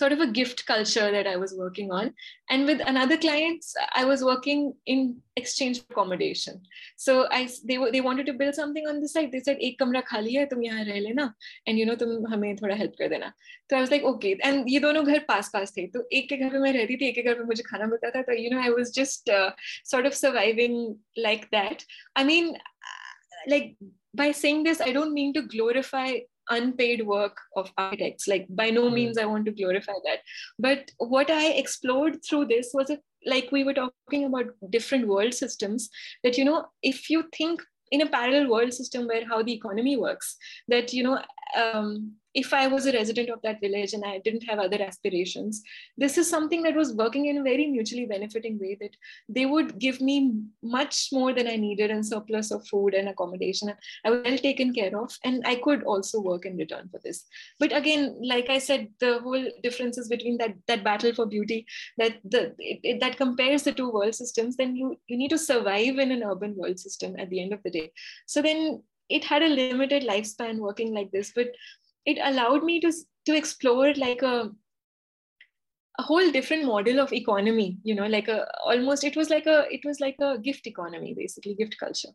sort 0.01 0.13
of 0.13 0.21
a 0.21 0.27
gift 0.27 0.65
culture 0.65 1.11
that 1.11 1.27
I 1.27 1.35
was 1.35 1.53
working 1.53 1.91
on. 1.91 2.13
And 2.49 2.65
with 2.65 2.81
another 2.91 3.17
clients, 3.17 3.73
I 3.93 4.05
was 4.05 4.23
working 4.23 4.73
in 4.85 5.21
exchange 5.35 5.79
for 5.79 5.93
accommodation. 5.93 6.61
So 7.05 7.27
I 7.29 7.49
they 7.65 7.77
they 7.95 8.01
wanted 8.07 8.25
to 8.27 8.33
build 8.33 8.55
something 8.55 8.87
on 8.87 9.01
the 9.01 9.09
site. 9.13 9.31
They 9.31 9.43
said, 9.47 9.59
"एक 9.59 9.79
कमरा 9.79 10.01
खाली 10.07 10.33
है, 10.33 10.45
तुम 10.53 10.63
यहाँ 10.63 10.85
रह 10.85 10.99
लेना, 11.07 11.33
and 11.67 11.77
you 11.77 11.85
know 11.89 11.97
तुम 12.03 12.27
हमें 12.33 12.55
थोड़ा 12.63 12.77
help 12.81 12.97
कर 13.01 13.09
देना." 13.15 13.33
So 13.69 13.77
I 13.77 13.81
was 13.85 13.93
like, 13.95 14.07
"Okay." 14.13 14.33
And 14.49 14.69
ये 14.69 14.79
दोनों 14.79 15.05
घर 15.05 15.19
पास 15.27 15.49
पास 15.53 15.77
थे, 15.77 15.87
तो 15.87 16.07
एक 16.13 16.29
के 16.29 16.37
घर 16.37 16.49
पे 16.49 16.59
मैं 16.65 16.73
रहती 16.73 16.97
थी, 16.97 17.07
एक 17.09 17.15
के 17.15 17.21
घर 17.21 17.33
पे 17.33 17.43
मुझे 17.53 17.63
खाना 17.69 17.87
मिलता 17.93 18.11
था. 18.15 18.25
So 18.25 18.39
you 18.43 18.51
know 18.55 18.65
I 18.69 18.73
was 18.79 18.95
just 18.99 19.29
uh, 19.29 19.51
sort 19.93 20.05
of 20.05 20.19
surviving 20.23 20.81
like 21.17 21.49
that. 21.51 21.85
I 22.15 22.23
mean, 22.23 22.57
like 23.47 23.75
by 24.13 24.31
saying 24.31 24.63
this, 24.63 24.81
I 24.81 24.91
don't 24.91 25.13
mean 25.13 25.33
to 25.33 25.41
glorify 25.41 26.19
unpaid 26.50 27.06
work 27.06 27.38
of 27.56 27.72
architects 27.76 28.28
like 28.28 28.46
by 28.50 28.70
no 28.70 28.88
hmm. 28.88 28.94
means 28.94 29.18
i 29.18 29.24
want 29.24 29.44
to 29.44 29.52
glorify 29.52 29.92
that 30.04 30.20
but 30.58 30.90
what 30.98 31.30
i 31.30 31.52
explored 31.52 32.24
through 32.24 32.44
this 32.44 32.70
was 32.72 32.90
a, 32.90 32.98
like 33.24 33.48
we 33.50 33.64
were 33.64 33.74
talking 33.74 34.24
about 34.24 34.46
different 34.70 35.06
world 35.08 35.34
systems 35.34 35.88
that 36.22 36.38
you 36.38 36.44
know 36.44 36.66
if 36.82 37.10
you 37.10 37.24
think 37.36 37.62
in 37.92 38.02
a 38.02 38.06
parallel 38.06 38.48
world 38.48 38.72
system 38.72 39.06
where 39.06 39.26
how 39.26 39.42
the 39.42 39.52
economy 39.52 39.96
works 39.96 40.36
that 40.68 40.92
you 40.92 41.02
know 41.02 41.20
um, 41.56 42.12
if 42.36 42.52
I 42.52 42.66
was 42.68 42.84
a 42.84 42.92
resident 42.92 43.30
of 43.30 43.40
that 43.42 43.60
village 43.62 43.94
and 43.94 44.04
I 44.04 44.18
didn't 44.18 44.44
have 44.44 44.58
other 44.58 44.80
aspirations, 44.82 45.62
this 45.96 46.18
is 46.18 46.28
something 46.28 46.62
that 46.64 46.76
was 46.76 46.92
working 46.92 47.26
in 47.26 47.38
a 47.38 47.42
very 47.42 47.66
mutually 47.66 48.04
benefiting 48.04 48.58
way 48.58 48.76
that 48.78 48.94
they 49.26 49.46
would 49.46 49.78
give 49.78 50.02
me 50.02 50.32
much 50.62 51.08
more 51.12 51.32
than 51.32 51.48
I 51.48 51.56
needed 51.56 51.90
and 51.90 52.04
surplus 52.04 52.50
of 52.50 52.68
food 52.68 52.92
and 52.92 53.08
accommodation. 53.08 53.72
I 54.04 54.10
was 54.10 54.20
well 54.22 54.36
taken 54.36 54.74
care 54.74 54.94
of 55.00 55.16
and 55.24 55.42
I 55.46 55.54
could 55.54 55.82
also 55.84 56.20
work 56.20 56.44
in 56.44 56.58
return 56.58 56.90
for 56.90 57.00
this. 57.02 57.24
But 57.58 57.74
again, 57.74 58.18
like 58.22 58.50
I 58.50 58.58
said, 58.58 58.88
the 59.00 59.18
whole 59.20 59.48
differences 59.62 60.08
between 60.08 60.36
that, 60.36 60.54
that 60.68 60.84
battle 60.84 61.14
for 61.14 61.24
beauty, 61.24 61.64
that 61.96 62.18
the 62.22 62.54
it, 62.58 62.80
it, 62.82 63.00
that 63.00 63.16
compares 63.16 63.62
the 63.62 63.72
two 63.72 63.90
world 63.90 64.14
systems, 64.14 64.56
then 64.56 64.76
you, 64.76 65.00
you 65.06 65.16
need 65.16 65.30
to 65.30 65.38
survive 65.38 65.98
in 65.98 66.12
an 66.12 66.22
urban 66.22 66.54
world 66.54 66.78
system 66.78 67.16
at 67.18 67.30
the 67.30 67.42
end 67.42 67.54
of 67.54 67.62
the 67.62 67.70
day. 67.70 67.92
So 68.26 68.42
then 68.42 68.82
it 69.08 69.24
had 69.24 69.42
a 69.42 69.48
limited 69.48 70.02
lifespan 70.02 70.58
working 70.58 70.92
like 70.92 71.10
this, 71.12 71.32
but 71.34 71.48
it 72.06 72.18
allowed 72.22 72.64
me 72.64 72.80
to 72.80 72.92
to 73.26 73.36
explore 73.36 73.92
like 73.94 74.22
a 74.22 74.50
a 75.98 76.02
whole 76.02 76.30
different 76.30 76.64
model 76.64 77.00
of 77.00 77.12
economy 77.12 77.78
you 77.82 77.94
know 77.94 78.06
like 78.06 78.28
a 78.28 78.46
almost 78.64 79.04
it 79.04 79.16
was 79.16 79.30
like 79.30 79.46
a 79.46 79.64
it 79.70 79.80
was 79.84 80.00
like 80.00 80.16
a 80.20 80.38
gift 80.38 80.66
economy 80.66 81.14
basically 81.14 81.54
gift 81.54 81.76
culture. 81.78 82.14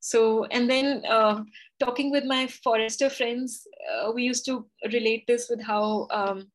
So 0.00 0.44
and 0.44 0.70
then 0.70 1.02
uh, 1.08 1.42
talking 1.80 2.12
with 2.12 2.24
my 2.24 2.46
forester 2.46 3.10
friends 3.10 3.66
uh, 3.92 4.12
we 4.12 4.22
used 4.22 4.44
to 4.46 4.66
relate 4.92 5.24
this 5.26 5.48
with 5.50 5.60
how 5.60 6.06
um, 6.12 6.46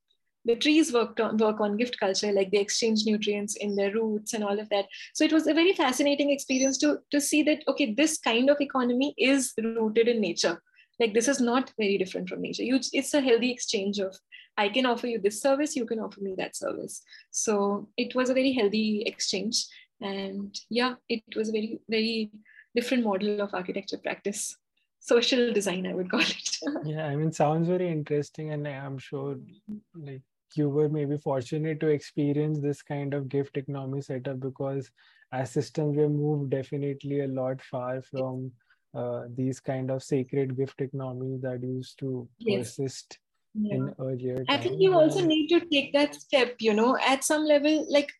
the 0.45 0.55
trees 0.55 0.93
worked 0.93 1.19
on 1.19 1.37
work 1.37 1.59
on 1.59 1.75
gift 1.75 1.99
culture 1.99 2.31
like 2.31 2.51
they 2.51 2.59
exchange 2.59 3.03
nutrients 3.05 3.57
in 3.57 3.75
their 3.75 3.91
roots 3.93 4.33
and 4.33 4.45
all 4.45 4.59
of 4.59 4.69
that. 4.69 4.85
So 5.13 5.25
it 5.25 5.33
was 5.33 5.47
a 5.47 5.53
very 5.53 5.73
fascinating 5.73 6.31
experience 6.31 6.77
to 6.79 6.99
to 7.11 7.19
see 7.19 7.43
that 7.43 7.63
okay 7.67 7.93
this 7.93 8.17
kind 8.17 8.49
of 8.49 8.61
economy 8.61 9.13
is 9.17 9.53
rooted 9.61 10.07
in 10.07 10.21
nature 10.21 10.57
like 10.99 11.13
this 11.13 11.27
is 11.27 11.39
not 11.41 11.71
very 11.77 11.97
different 11.97 12.29
from 12.29 12.41
nature. 12.41 12.63
You, 12.63 12.79
it's 12.91 13.13
a 13.13 13.21
healthy 13.21 13.51
exchange 13.51 13.99
of 13.99 14.15
i 14.55 14.69
can 14.69 14.85
offer 14.85 15.07
you 15.07 15.19
this 15.19 15.41
service 15.41 15.75
you 15.75 15.85
can 15.85 15.99
offer 15.99 16.21
me 16.21 16.35
that 16.37 16.55
service. 16.55 17.01
So 17.31 17.89
it 17.97 18.15
was 18.15 18.29
a 18.29 18.33
very 18.33 18.53
healthy 18.53 19.03
exchange. 19.05 19.65
And 20.01 20.55
yeah 20.69 20.95
it 21.09 21.23
was 21.35 21.49
a 21.49 21.51
very 21.51 21.79
very 21.89 22.31
different 22.75 23.03
model 23.03 23.41
of 23.41 23.53
architecture 23.53 23.97
practice. 23.97 24.55
Social 24.99 25.51
design 25.53 25.87
i 25.87 25.93
would 25.93 26.09
call 26.09 26.21
it. 26.21 26.57
Yeah 26.85 27.07
i 27.07 27.15
mean 27.15 27.31
sounds 27.31 27.67
very 27.67 27.89
interesting. 27.89 28.51
And 28.51 28.67
i'm 28.67 28.97
sure 28.97 29.37
like 29.95 30.21
you 30.55 30.69
were 30.69 30.89
maybe 30.89 31.17
fortunate 31.17 31.79
to 31.79 31.87
experience 31.87 32.59
this 32.59 32.81
kind 32.83 33.13
of 33.13 33.27
gift 33.27 33.57
economy 33.57 34.01
setup 34.01 34.39
because 34.39 34.91
as 35.31 35.49
systems 35.49 35.97
we 35.97 36.07
moved 36.07 36.51
definitely 36.51 37.21
a 37.21 37.27
lot 37.27 37.59
far 37.61 38.01
from 38.03 38.51
uh, 38.93 39.23
these 39.35 39.59
kind 39.59 39.89
of 39.89 40.03
sacred 40.03 40.55
gift 40.55 40.81
economies 40.81 41.41
that 41.41 41.63
used 41.63 41.97
to 41.99 42.27
yes. 42.39 42.75
persist 42.75 43.19
yeah. 43.53 43.75
in 43.75 43.95
earlier 43.99 44.43
i 44.49 44.57
think 44.57 44.79
you 44.79 44.93
also 44.93 45.23
need 45.25 45.47
to 45.47 45.59
take 45.71 45.93
that 45.93 46.15
step 46.15 46.55
you 46.59 46.73
know 46.73 46.97
at 47.05 47.23
some 47.23 47.45
level 47.45 47.85
like 47.89 48.11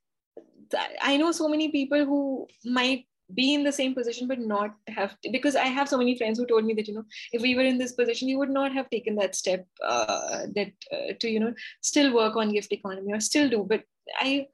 i 1.01 1.17
know 1.17 1.31
so 1.31 1.47
many 1.47 1.69
people 1.69 2.05
who 2.05 2.47
might 2.65 3.05
be 3.33 3.53
in 3.53 3.63
the 3.63 3.71
same 3.71 3.95
position 3.95 4.27
but 4.27 4.39
not 4.39 4.75
have 4.87 5.19
to, 5.21 5.31
because 5.31 5.55
i 5.55 5.65
have 5.65 5.89
so 5.89 5.97
many 5.97 6.17
friends 6.17 6.37
who 6.37 6.45
told 6.45 6.65
me 6.65 6.73
that 6.73 6.87
you 6.87 6.93
know 6.93 7.05
if 7.31 7.41
we 7.41 7.55
were 7.55 7.63
in 7.63 7.77
this 7.77 7.93
position 7.93 8.27
you 8.27 8.37
would 8.37 8.49
not 8.49 8.71
have 8.71 8.89
taken 8.89 9.15
that 9.15 9.35
step 9.35 9.65
uh, 9.83 10.41
that 10.55 10.71
uh, 10.91 11.13
to 11.19 11.29
you 11.29 11.39
know 11.39 11.53
still 11.81 12.13
work 12.13 12.35
on 12.35 12.51
gift 12.51 12.71
economy 12.71 13.13
or 13.13 13.19
still 13.19 13.49
do 13.49 13.65
but 13.67 13.83
i 14.19 14.45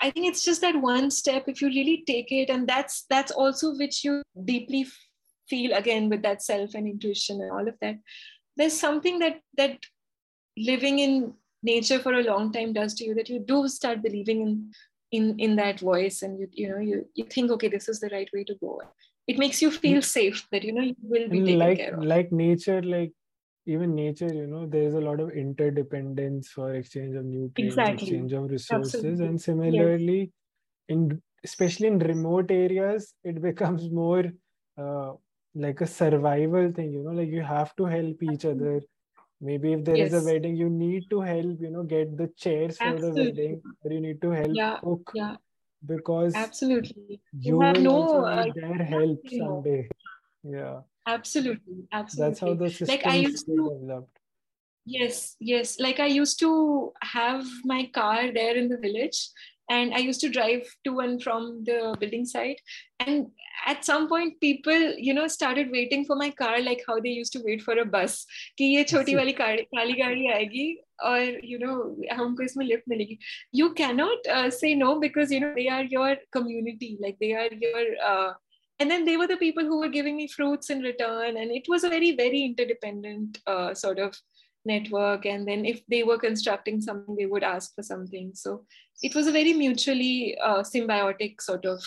i 0.00 0.10
think 0.10 0.26
it's 0.26 0.44
just 0.44 0.60
that 0.60 0.80
one 0.80 1.10
step 1.10 1.44
if 1.46 1.62
you 1.62 1.68
really 1.68 2.02
take 2.06 2.32
it 2.32 2.50
and 2.50 2.68
that's 2.68 3.06
that's 3.08 3.30
also 3.30 3.74
which 3.76 4.04
you 4.04 4.22
deeply 4.44 4.86
feel 5.52 5.72
again 5.82 6.08
with 6.08 6.22
that 6.22 6.42
self 6.42 6.74
and 6.74 6.86
intuition 6.86 7.40
and 7.40 7.50
all 7.50 7.68
of 7.68 7.76
that 7.80 7.96
there's 8.56 8.78
something 8.78 9.18
that 9.18 9.40
that 9.56 9.78
living 10.56 10.98
in 10.98 11.32
nature 11.62 11.98
for 11.98 12.14
a 12.14 12.22
long 12.22 12.52
time 12.52 12.72
does 12.72 12.94
to 12.94 13.04
you 13.04 13.14
that 13.14 13.28
you 13.28 13.38
do 13.38 13.68
start 13.68 14.02
believing 14.02 14.40
in 14.46 14.72
in 15.12 15.38
in 15.38 15.56
that 15.56 15.80
voice 15.80 16.22
and 16.22 16.38
you 16.40 16.48
you 16.52 16.68
know 16.70 16.78
you 16.78 17.04
you 17.14 17.24
think 17.24 17.50
okay 17.50 17.68
this 17.68 17.88
is 17.88 18.00
the 18.00 18.10
right 18.16 18.28
way 18.32 18.44
to 18.44 18.54
go 18.60 18.80
it 19.26 19.38
makes 19.38 19.62
you 19.62 19.70
feel 19.70 20.02
safe 20.02 20.46
that 20.52 20.64
you 20.64 20.72
know 20.72 20.82
you 20.82 20.96
will 21.02 21.28
be 21.28 21.40
taken 21.40 21.58
like 21.58 21.78
care 21.78 21.94
of. 21.94 22.04
like 22.04 22.32
nature 22.32 22.82
like 22.82 23.12
even 23.66 23.94
nature 23.94 24.32
you 24.32 24.46
know 24.46 24.66
there's 24.66 24.94
a 24.94 25.00
lot 25.08 25.20
of 25.20 25.30
interdependence 25.30 26.48
for 26.48 26.74
exchange 26.74 27.14
of 27.14 27.24
nutrients 27.24 27.76
exactly. 27.76 27.94
exchange 27.94 28.32
of 28.32 28.50
resources 28.50 28.94
Absolutely. 28.94 29.26
and 29.26 29.40
similarly 29.40 30.20
yes. 30.20 30.30
in 30.88 31.22
especially 31.44 31.88
in 31.88 31.98
remote 31.98 32.50
areas 32.50 33.14
it 33.24 33.42
becomes 33.48 33.90
more 33.90 34.24
uh, 34.78 35.12
like 35.54 35.80
a 35.80 35.86
survival 35.86 36.72
thing 36.72 36.92
you 36.92 37.02
know 37.02 37.10
like 37.10 37.28
you 37.28 37.42
have 37.42 37.74
to 37.76 37.84
help 37.84 38.22
each 38.22 38.44
other 38.44 38.80
maybe 39.40 39.72
if 39.72 39.84
there 39.84 39.96
yes. 39.96 40.12
is 40.12 40.22
a 40.22 40.24
wedding 40.26 40.56
you 40.56 40.68
need 40.68 41.08
to 41.10 41.20
help 41.20 41.60
you 41.60 41.70
know 41.70 41.82
get 41.82 42.16
the 42.16 42.28
chairs 42.36 42.76
Absolutely. 42.80 43.08
for 43.08 43.14
the 43.14 43.24
wedding 43.24 43.62
or 43.82 43.92
you 43.92 44.00
need 44.00 44.20
to 44.22 44.30
help 44.30 44.50
yeah. 44.52 44.78
cook 44.82 45.10
yeah. 45.14 45.36
because 45.86 46.34
Absolutely. 46.34 47.20
you, 47.32 47.40
you 47.40 47.58
will 47.58 47.72
no, 47.72 48.24
uh, 48.24 48.46
their 48.54 48.74
help 48.74 49.20
someday 49.28 49.88
yeah 50.44 50.80
Absolutely. 51.06 51.84
Absolutely. 51.92 52.28
That's 52.28 52.40
how 52.40 52.54
the 52.54 52.70
system 52.70 52.88
like 52.88 53.06
I 53.06 53.16
used 53.16 53.46
to, 53.46 53.52
developed. 53.52 54.18
Yes, 54.84 55.36
yes. 55.40 55.78
Like 55.80 56.00
I 56.00 56.06
used 56.06 56.38
to 56.40 56.92
have 57.02 57.44
my 57.64 57.90
car 57.92 58.32
there 58.32 58.56
in 58.56 58.68
the 58.68 58.76
village 58.76 59.28
and 59.76 59.94
i 59.94 60.00
used 60.06 60.20
to 60.24 60.30
drive 60.36 60.70
to 60.84 60.98
and 61.04 61.22
from 61.22 61.48
the 61.68 61.78
building 62.00 62.26
site 62.26 62.60
and 63.06 63.26
at 63.66 63.84
some 63.84 64.08
point 64.12 64.40
people 64.40 64.82
you 65.06 65.14
know 65.14 65.26
started 65.36 65.70
waiting 65.70 66.04
for 66.04 66.16
my 66.16 66.30
car 66.42 66.60
like 66.68 66.82
how 66.88 66.98
they 67.00 67.14
used 67.20 67.32
to 67.32 67.42
wait 67.44 67.62
for 67.62 67.78
a 67.78 67.84
bus. 67.84 68.26
ki 68.58 68.68
ye 68.74 68.84
choti 68.92 69.16
wali 69.20 69.34
kali 69.40 69.96
gaadi 70.02 70.28
aayegi 70.34 70.68
or 71.10 71.20
you 71.52 71.58
know 71.64 71.74
humko 72.20 72.46
isme 72.50 72.66
lift 72.70 72.86
milegi 72.92 73.18
you 73.62 73.72
cannot 73.80 74.30
uh, 74.36 74.48
say 74.60 74.74
no 74.84 74.92
because 75.06 75.34
you 75.36 75.40
know 75.44 75.52
they 75.58 75.68
are 75.78 75.84
your 75.96 76.12
community 76.38 76.92
like 77.06 77.18
they 77.24 77.32
are 77.42 77.50
your 77.66 77.84
uh, 78.12 78.30
and 78.80 78.90
then 78.90 79.04
they 79.04 79.16
were 79.18 79.26
the 79.26 79.36
people 79.36 79.64
who 79.64 79.78
were 79.78 79.88
giving 79.88 80.16
me 80.16 80.26
fruits 80.26 80.70
in 80.70 80.80
return. 80.80 81.36
And 81.36 81.50
it 81.52 81.66
was 81.68 81.84
a 81.84 81.90
very 81.90 82.12
very 82.16 82.42
interdependent 82.44 83.38
uh, 83.46 83.74
sort 83.74 83.98
of 83.98 84.16
network 84.64 85.24
and 85.24 85.46
then 85.48 85.64
if 85.64 85.82
they 85.86 86.02
were 86.02 86.18
constructing 86.18 86.80
something 86.80 87.16
they 87.16 87.26
would 87.26 87.42
ask 87.42 87.74
for 87.74 87.82
something 87.82 88.32
so 88.34 88.64
it 89.02 89.14
was 89.14 89.26
a 89.26 89.32
very 89.32 89.52
mutually 89.52 90.36
uh, 90.42 90.62
symbiotic 90.62 91.40
sort 91.40 91.64
of 91.64 91.82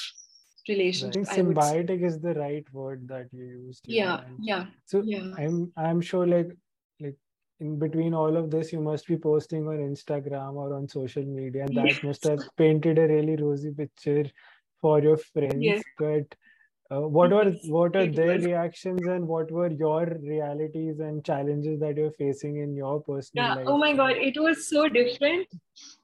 relationship 0.68 1.26
I 1.30 1.36
think 1.36 1.48
symbiotic 1.50 2.04
is 2.04 2.20
the 2.20 2.34
right 2.34 2.66
word 2.74 3.08
that 3.10 3.28
you 3.32 3.44
used 3.44 3.82
yeah 3.86 4.22
yeah 4.40 4.66
so 4.86 5.02
yeah. 5.04 5.34
i'm 5.38 5.72
i'm 5.78 6.02
sure 6.02 6.26
like 6.26 6.56
like 7.00 7.18
in 7.60 7.78
between 7.78 8.14
all 8.14 8.38
of 8.38 8.50
this 8.50 8.72
you 8.72 8.80
must 8.80 9.08
be 9.08 9.18
posting 9.18 9.68
on 9.68 9.78
instagram 9.78 10.56
or 10.56 10.74
on 10.74 10.88
social 10.88 11.24
media 11.24 11.66
and 11.66 11.78
that 11.78 11.88
yes. 11.88 12.04
must 12.04 12.24
have 12.24 12.40
painted 12.58 12.98
a 12.98 13.08
really 13.08 13.36
rosy 13.36 13.72
picture 13.72 14.26
for 14.82 15.02
your 15.02 15.18
friends 15.18 15.56
yes. 15.60 15.84
but 16.00 16.36
uh, 16.94 17.08
what 17.18 17.32
were 17.32 17.52
what 17.76 17.96
are 17.96 18.06
their 18.06 18.38
reactions 18.40 19.08
and 19.08 19.28
what 19.28 19.52
were 19.52 19.72
your 19.72 20.06
realities 20.22 21.00
and 21.00 21.26
challenges 21.26 21.80
that 21.80 21.98
you're 21.98 22.18
facing 22.20 22.58
in 22.58 22.76
your 22.76 23.00
personal 23.02 23.46
yeah. 23.46 23.56
life? 23.56 23.66
oh 23.68 23.78
my 23.78 23.94
god 23.94 24.12
it 24.12 24.40
was 24.40 24.68
so 24.68 24.88
different. 24.88 25.48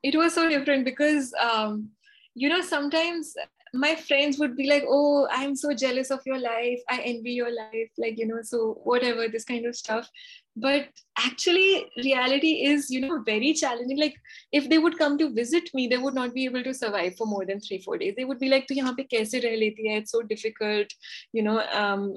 It 0.01 0.15
was 0.15 0.33
so 0.33 0.49
different 0.49 0.85
because 0.85 1.33
um, 1.51 1.89
you 2.33 2.49
know 2.49 2.61
sometimes 2.61 3.33
my 3.73 3.95
friends 3.95 4.39
would 4.39 4.55
be 4.57 4.67
like 4.67 4.83
oh 4.87 5.27
i'm 5.31 5.55
so 5.55 5.73
jealous 5.73 6.09
of 6.09 6.21
your 6.25 6.39
life. 6.39 6.79
I 6.89 7.01
envy 7.01 7.31
your 7.31 7.53
life 7.55 7.91
like 7.97 8.17
you 8.17 8.27
know 8.27 8.41
so 8.41 8.79
whatever 8.83 9.27
this 9.27 9.43
kind 9.43 9.65
of 9.65 9.75
stuff 9.75 10.09
but 10.61 10.87
actually 11.17 11.89
reality 11.97 12.51
is 12.65 12.89
you 12.89 13.01
know 13.01 13.21
very 13.25 13.53
challenging. 13.53 13.99
Like 13.99 14.15
if 14.51 14.69
they 14.69 14.77
would 14.77 14.97
come 14.97 15.17
to 15.17 15.33
visit 15.33 15.69
me 15.73 15.87
they 15.87 15.97
would 15.97 16.13
not 16.13 16.33
be 16.33 16.45
able 16.45 16.63
to 16.63 16.73
survive 16.73 17.15
for 17.17 17.27
more 17.27 17.45
than 17.45 17.59
3 17.59 17.81
4 17.81 17.97
days. 17.97 18.13
They 18.17 18.25
would 18.25 18.39
be 18.39 18.49
like 18.49 18.67
to 18.67 18.75
pe 18.99 19.05
kaise 19.13 19.33
reh 19.43 19.57
it's 19.97 20.11
so 20.11 20.21
difficult. 20.21 20.87
You 21.33 21.43
know 21.43 21.59
um, 21.83 22.13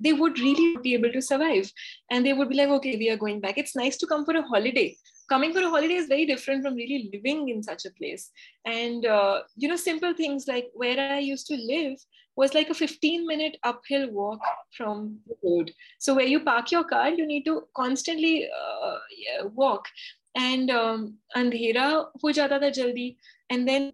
they 0.00 0.12
would 0.12 0.38
really 0.38 0.76
be 0.82 0.94
able 0.94 1.12
to 1.12 1.22
survive. 1.22 1.70
And 2.10 2.24
they 2.24 2.32
would 2.32 2.48
be 2.48 2.56
like 2.56 2.68
okay 2.80 2.96
we 2.96 3.10
are 3.10 3.16
going 3.16 3.40
back. 3.40 3.58
It's 3.58 3.76
nice 3.76 3.96
to 3.98 4.06
come 4.06 4.24
for 4.24 4.36
a 4.36 4.42
holiday. 4.42 4.96
Coming 5.28 5.52
for 5.52 5.60
a 5.60 5.68
holiday 5.68 5.94
is 5.94 6.06
very 6.08 6.24
different 6.24 6.62
from 6.64 6.74
really 6.74 7.10
living 7.12 7.50
in 7.50 7.62
such 7.62 7.84
a 7.84 7.90
place. 7.90 8.30
And 8.64 9.04
uh, 9.04 9.42
you 9.56 9.68
know 9.68 9.76
simple 9.76 10.14
things 10.14 10.48
like 10.48 10.70
where 10.74 10.98
i 10.98 11.18
used 11.18 11.46
to 11.46 11.56
live 11.56 11.98
was 12.38 12.54
like 12.54 12.70
a 12.70 12.74
15 12.74 13.26
minute 13.26 13.56
uphill 13.64 14.10
walk 14.10 14.40
from 14.76 15.18
the 15.26 15.36
road. 15.42 15.72
So 15.98 16.14
where 16.14 16.32
you 16.32 16.40
park 16.40 16.70
your 16.70 16.84
car 16.84 17.08
you 17.10 17.26
need 17.26 17.44
to 17.46 17.62
constantly 17.74 18.48
uh, 18.48 19.48
walk. 19.62 19.86
And 20.34 20.70
um, 20.70 21.14
andhera 21.36 22.06
jaldi. 22.22 23.16
And 23.50 23.66
then 23.66 23.92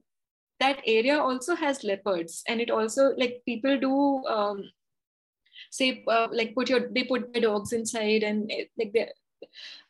that 0.61 0.81
area 0.87 1.19
also 1.19 1.55
has 1.55 1.85
leopards. 1.85 2.43
And 2.47 2.61
it 2.61 2.71
also 2.71 3.13
like 3.17 3.43
people 3.47 3.79
do 3.81 3.95
um, 4.27 4.63
say 5.71 6.05
uh, 6.09 6.29
like 6.31 6.55
put 6.55 6.69
your 6.69 6.89
they 6.91 7.05
put 7.05 7.33
their 7.33 7.43
dogs 7.43 7.73
inside 7.73 8.23
and 8.23 8.53
like 8.79 8.93
they 8.93 9.09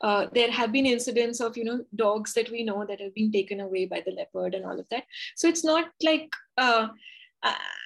uh, 0.01 0.26
there 0.32 0.51
have 0.51 0.72
been 0.72 0.86
incidents 0.86 1.40
of 1.40 1.56
you 1.56 1.64
know 1.64 1.85
dogs 1.94 2.35
that 2.35 2.51
we 2.51 2.62
know 2.64 2.85
that 2.86 3.01
have 3.01 3.14
been 3.14 3.32
taken 3.32 3.60
away 3.60 3.86
by 3.86 4.01
the 4.06 4.12
leopard 4.12 4.55
and 4.55 4.64
all 4.64 4.78
of 4.78 4.89
that. 4.90 5.05
So 5.35 5.48
it's 5.48 5.64
not 5.64 5.90
like 6.02 6.31
uh, 6.56 6.89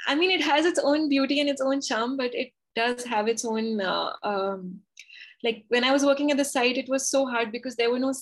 i 0.06 0.14
mean 0.14 0.30
it 0.30 0.43
has 0.43 0.64
its 0.64 0.80
own 0.82 1.09
beauty 1.09 1.40
and 1.40 1.48
its 1.48 1.60
own 1.60 1.80
charm 1.80 2.16
but 2.16 2.35
it 2.35 2.52
does 2.74 3.05
have 3.05 3.28
its 3.28 3.44
own 3.44 3.80
uh, 3.80 4.12
um, 4.22 4.80
like 5.43 5.64
when 5.68 5.85
i 5.85 5.93
was 5.93 6.05
working 6.05 6.30
at 6.30 6.36
the 6.36 6.44
site 6.44 6.78
it 6.78 6.89
was 6.89 7.10
so 7.10 7.26
hard 7.26 7.51
because 7.52 7.76
there 7.76 7.90
were 7.90 7.98
no 7.98 8.12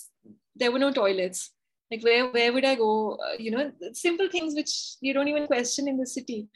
there 0.54 0.72
were 0.72 0.78
no 0.78 0.92
toilets 0.92 1.50
like 1.90 2.02
where 2.02 2.30
where 2.30 2.52
would 2.52 2.64
i 2.64 2.74
go 2.74 3.18
uh, 3.26 3.36
you 3.38 3.50
know 3.50 3.70
simple 3.92 4.28
things 4.28 4.54
which 4.54 4.96
you 5.00 5.12
don't 5.12 5.28
even 5.28 5.46
question 5.46 5.88
in 5.88 5.98
the 5.98 6.06
city 6.06 6.48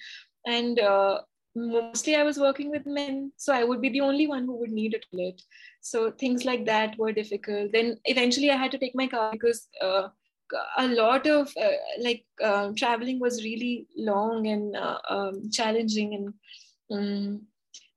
and 0.46 0.80
uh, 0.80 1.20
mostly 1.54 2.14
I 2.16 2.22
was 2.22 2.38
working 2.38 2.70
with 2.70 2.86
men, 2.86 3.32
so 3.36 3.52
I 3.52 3.64
would 3.64 3.80
be 3.80 3.88
the 3.90 4.00
only 4.00 4.26
one 4.26 4.44
who 4.44 4.56
would 4.58 4.70
need 4.70 4.94
a 4.94 4.98
toilet. 4.98 5.42
So 5.80 6.10
things 6.12 6.44
like 6.44 6.64
that 6.66 6.98
were 6.98 7.12
difficult. 7.12 7.72
Then 7.72 7.98
eventually 8.04 8.50
I 8.50 8.56
had 8.56 8.70
to 8.72 8.78
take 8.78 8.94
my 8.94 9.06
car 9.06 9.32
because 9.32 9.68
uh, 9.80 10.08
a 10.78 10.88
lot 10.88 11.26
of 11.26 11.52
uh, 11.60 11.78
like 12.00 12.24
uh, 12.42 12.70
traveling 12.76 13.20
was 13.20 13.44
really 13.44 13.86
long 13.96 14.46
and 14.46 14.76
uh, 14.76 14.98
um, 15.08 15.50
challenging 15.50 16.14
and 16.14 16.34
um, 16.90 17.42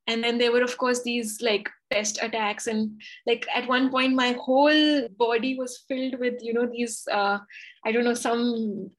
and 0.08 0.24
then 0.24 0.38
there 0.38 0.52
were 0.52 0.64
of 0.64 0.78
course 0.78 1.04
these 1.04 1.42
like 1.42 1.70
pest 1.90 2.20
attacks 2.22 2.68
and 2.68 3.02
like 3.26 3.46
at 3.56 3.68
one 3.68 3.90
point 3.90 4.14
my 4.14 4.34
whole 4.34 5.08
body 5.18 5.58
was 5.58 5.84
filled 5.88 6.20
with 6.20 6.36
you 6.42 6.54
know 6.54 6.66
these 6.66 7.08
uh, 7.12 7.38
i 7.86 7.92
don't 7.92 8.04
know 8.04 8.14
some 8.14 8.90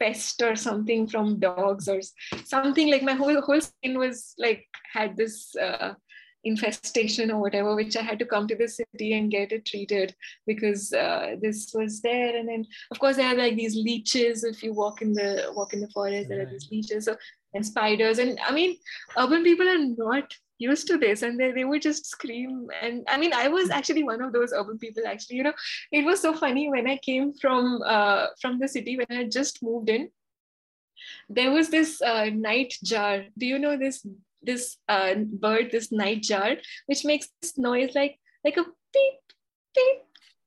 pest 0.00 0.42
or 0.42 0.56
something 0.56 1.06
from 1.06 1.38
dogs 1.38 1.88
or 1.88 2.00
something 2.44 2.90
like 2.90 3.02
my 3.02 3.14
whole 3.14 3.40
whole 3.40 3.60
skin 3.60 3.98
was 3.98 4.34
like 4.38 4.66
had 4.92 5.16
this 5.16 5.54
uh, 5.56 5.94
infestation 6.44 7.30
or 7.30 7.40
whatever 7.40 7.74
which 7.74 7.96
i 7.96 8.02
had 8.02 8.18
to 8.18 8.26
come 8.26 8.46
to 8.48 8.56
the 8.56 8.68
city 8.68 9.12
and 9.14 9.30
get 9.30 9.52
it 9.52 9.64
treated 9.64 10.14
because 10.46 10.92
uh, 10.92 11.36
this 11.40 11.72
was 11.74 12.00
there. 12.00 12.36
And 12.36 12.48
then 12.48 12.66
of 12.90 12.98
course 12.98 13.16
there 13.16 13.28
are 13.28 13.36
like 13.36 13.56
these 13.56 13.76
leeches 13.76 14.44
if 14.44 14.62
you 14.62 14.72
walk 14.72 15.02
in 15.02 15.12
the 15.12 15.52
walk 15.54 15.72
in 15.72 15.80
the 15.80 15.90
forest 15.90 16.28
there 16.28 16.42
are 16.42 16.50
these 16.50 16.68
leeches 16.70 17.04
so, 17.04 17.16
and 17.54 17.64
spiders. 17.64 18.18
And 18.18 18.38
i 18.46 18.52
mean 18.52 18.76
urban 19.16 19.42
people 19.44 19.68
are 19.68 19.78
not 19.78 20.32
used 20.58 20.86
to 20.86 20.96
this 20.96 21.22
and 21.22 21.38
they, 21.38 21.50
they 21.52 21.64
would 21.64 21.82
just 21.82 22.06
scream. 22.06 22.68
And 22.80 23.06
i 23.08 23.16
mean 23.16 23.32
i 23.32 23.48
was 23.48 23.70
actually 23.70 24.02
one 24.02 24.22
of 24.22 24.32
those 24.32 24.52
urban 24.52 24.78
people 24.78 25.04
actually. 25.06 25.36
You 25.36 25.44
know 25.44 25.54
it 25.92 26.04
was 26.04 26.20
so 26.20 26.34
funny 26.34 26.68
when 26.68 26.88
i 26.88 26.96
came 26.96 27.32
from 27.34 27.82
uh, 27.84 28.26
from 28.40 28.58
the 28.58 28.68
city 28.68 28.96
when 28.96 29.18
i 29.18 29.24
just 29.28 29.62
moved 29.62 29.88
in 29.90 30.10
there 31.28 31.50
was 31.50 31.68
this 31.68 32.00
uh, 32.00 32.26
night 32.32 32.74
jar. 32.84 33.24
Do 33.36 33.46
you 33.46 33.58
know 33.58 33.76
this 33.76 34.06
this 34.42 34.76
uh, 34.88 35.14
bird, 35.14 35.70
this 35.70 35.88
nightjar, 35.88 36.58
which 36.86 37.04
makes 37.04 37.28
this 37.40 37.58
noise 37.58 37.94
like 37.94 38.18
like 38.44 38.56
a 38.56 38.64
beep 38.92 39.20
beep 39.74 40.02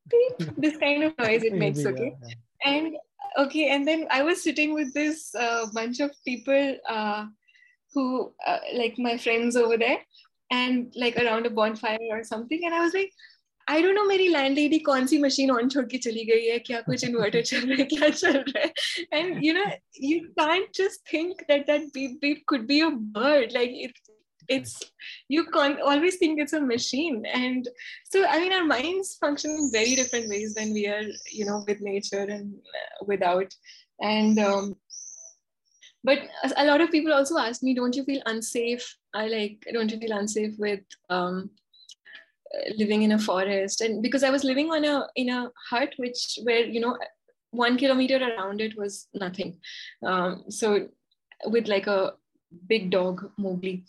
beep. 0.09 0.55
this 0.57 0.77
kind 0.77 1.03
of 1.03 1.17
noise 1.17 1.43
it 1.43 1.53
makes. 1.53 1.85
Okay, 1.85 2.15
and 2.63 2.95
okay, 3.37 3.69
and 3.69 3.87
then 3.87 4.07
I 4.11 4.23
was 4.23 4.43
sitting 4.43 4.73
with 4.73 4.93
this 4.93 5.33
uh, 5.35 5.67
bunch 5.73 5.99
of 5.99 6.11
people 6.25 6.77
uh, 6.87 7.25
who 7.93 8.33
uh, 8.45 8.59
like 8.73 8.97
my 8.97 9.17
friends 9.17 9.55
over 9.55 9.77
there, 9.77 9.99
and 10.51 10.93
like 10.95 11.17
around 11.17 11.45
a 11.45 11.49
bonfire 11.49 12.11
or 12.11 12.23
something, 12.23 12.61
and 12.65 12.73
I 12.73 12.81
was 12.81 12.93
like 12.93 13.11
I 13.70 13.82
don't 13.82 13.94
know 13.94 14.04
मेरी 14.04 14.28
landlady 14.28 14.78
कौन 14.86 15.06
सी 15.06 15.18
machine 15.22 15.50
on 15.50 15.68
छोड़ 15.68 15.84
के 15.90 15.98
चली 16.06 16.24
गई 16.30 16.46
है 16.46 16.58
क्या 16.68 16.80
कुछ 16.88 17.04
इन्वर्टर 17.04 17.42
चल 17.50 17.68
रहा 17.68 17.76
है 17.78 17.84
क्या 17.96 18.08
चल 18.08 18.38
रहा 18.38 18.60
है 18.60 19.20
and 19.20 19.44
you 19.44 19.52
know 19.54 19.64
you 20.10 20.20
can't 20.40 20.76
just 20.76 21.12
think 21.12 21.42
that 21.48 21.66
that 21.66 21.84
beep 21.94 22.18
beep 22.22 22.42
could 22.48 22.66
be 22.66 22.80
a 22.80 22.88
bird 23.18 23.52
like 23.52 23.76
it 23.84 23.98
it's 24.50 24.72
you 25.28 25.44
can 25.54 25.80
always 25.80 26.16
think 26.16 26.40
it's 26.40 26.52
a 26.52 26.60
machine 26.60 27.24
and 27.32 27.68
so 28.12 28.24
i 28.28 28.38
mean 28.40 28.52
our 28.52 28.64
minds 28.64 29.16
function 29.24 29.50
in 29.50 29.70
very 29.72 29.94
different 29.94 30.28
ways 30.28 30.54
when 30.58 30.72
we 30.78 30.86
are 30.86 31.04
you 31.38 31.44
know 31.44 31.58
with 31.68 31.80
nature 31.80 32.24
and 32.36 32.54
uh, 32.80 33.04
without 33.06 33.54
and 34.00 34.38
um, 34.38 34.74
but 36.02 36.18
a 36.56 36.64
lot 36.64 36.80
of 36.80 36.90
people 36.90 37.12
also 37.12 37.38
ask 37.38 37.62
me 37.62 37.74
don't 37.74 37.96
you 38.00 38.04
feel 38.04 38.22
unsafe 38.26 38.90
i 39.14 39.26
like 39.28 39.70
don't 39.72 39.90
you 39.92 40.00
feel 40.04 40.18
unsafe 40.18 40.54
with 40.58 41.00
um, 41.10 41.50
living 42.77 43.03
in 43.03 43.13
a 43.13 43.19
forest. 43.19 43.81
And 43.81 44.01
because 44.01 44.23
i 44.23 44.29
was 44.29 44.43
living 44.43 44.71
on 44.71 44.85
a 44.85 45.07
in 45.15 45.29
a 45.29 45.51
hut 45.69 45.93
which 45.97 46.39
where 46.43 46.65
you 46.65 46.79
know 46.79 46.97
one 47.51 47.77
kilometer 47.77 48.17
around 48.17 48.61
it 48.61 48.77
was 48.77 49.07
nothing. 49.13 49.57
Um, 50.05 50.43
so 50.49 50.87
with 51.45 51.67
like 51.67 51.87
a 51.87 52.13
big 52.67 52.89
dog 52.91 53.29
mowgli. 53.37 53.85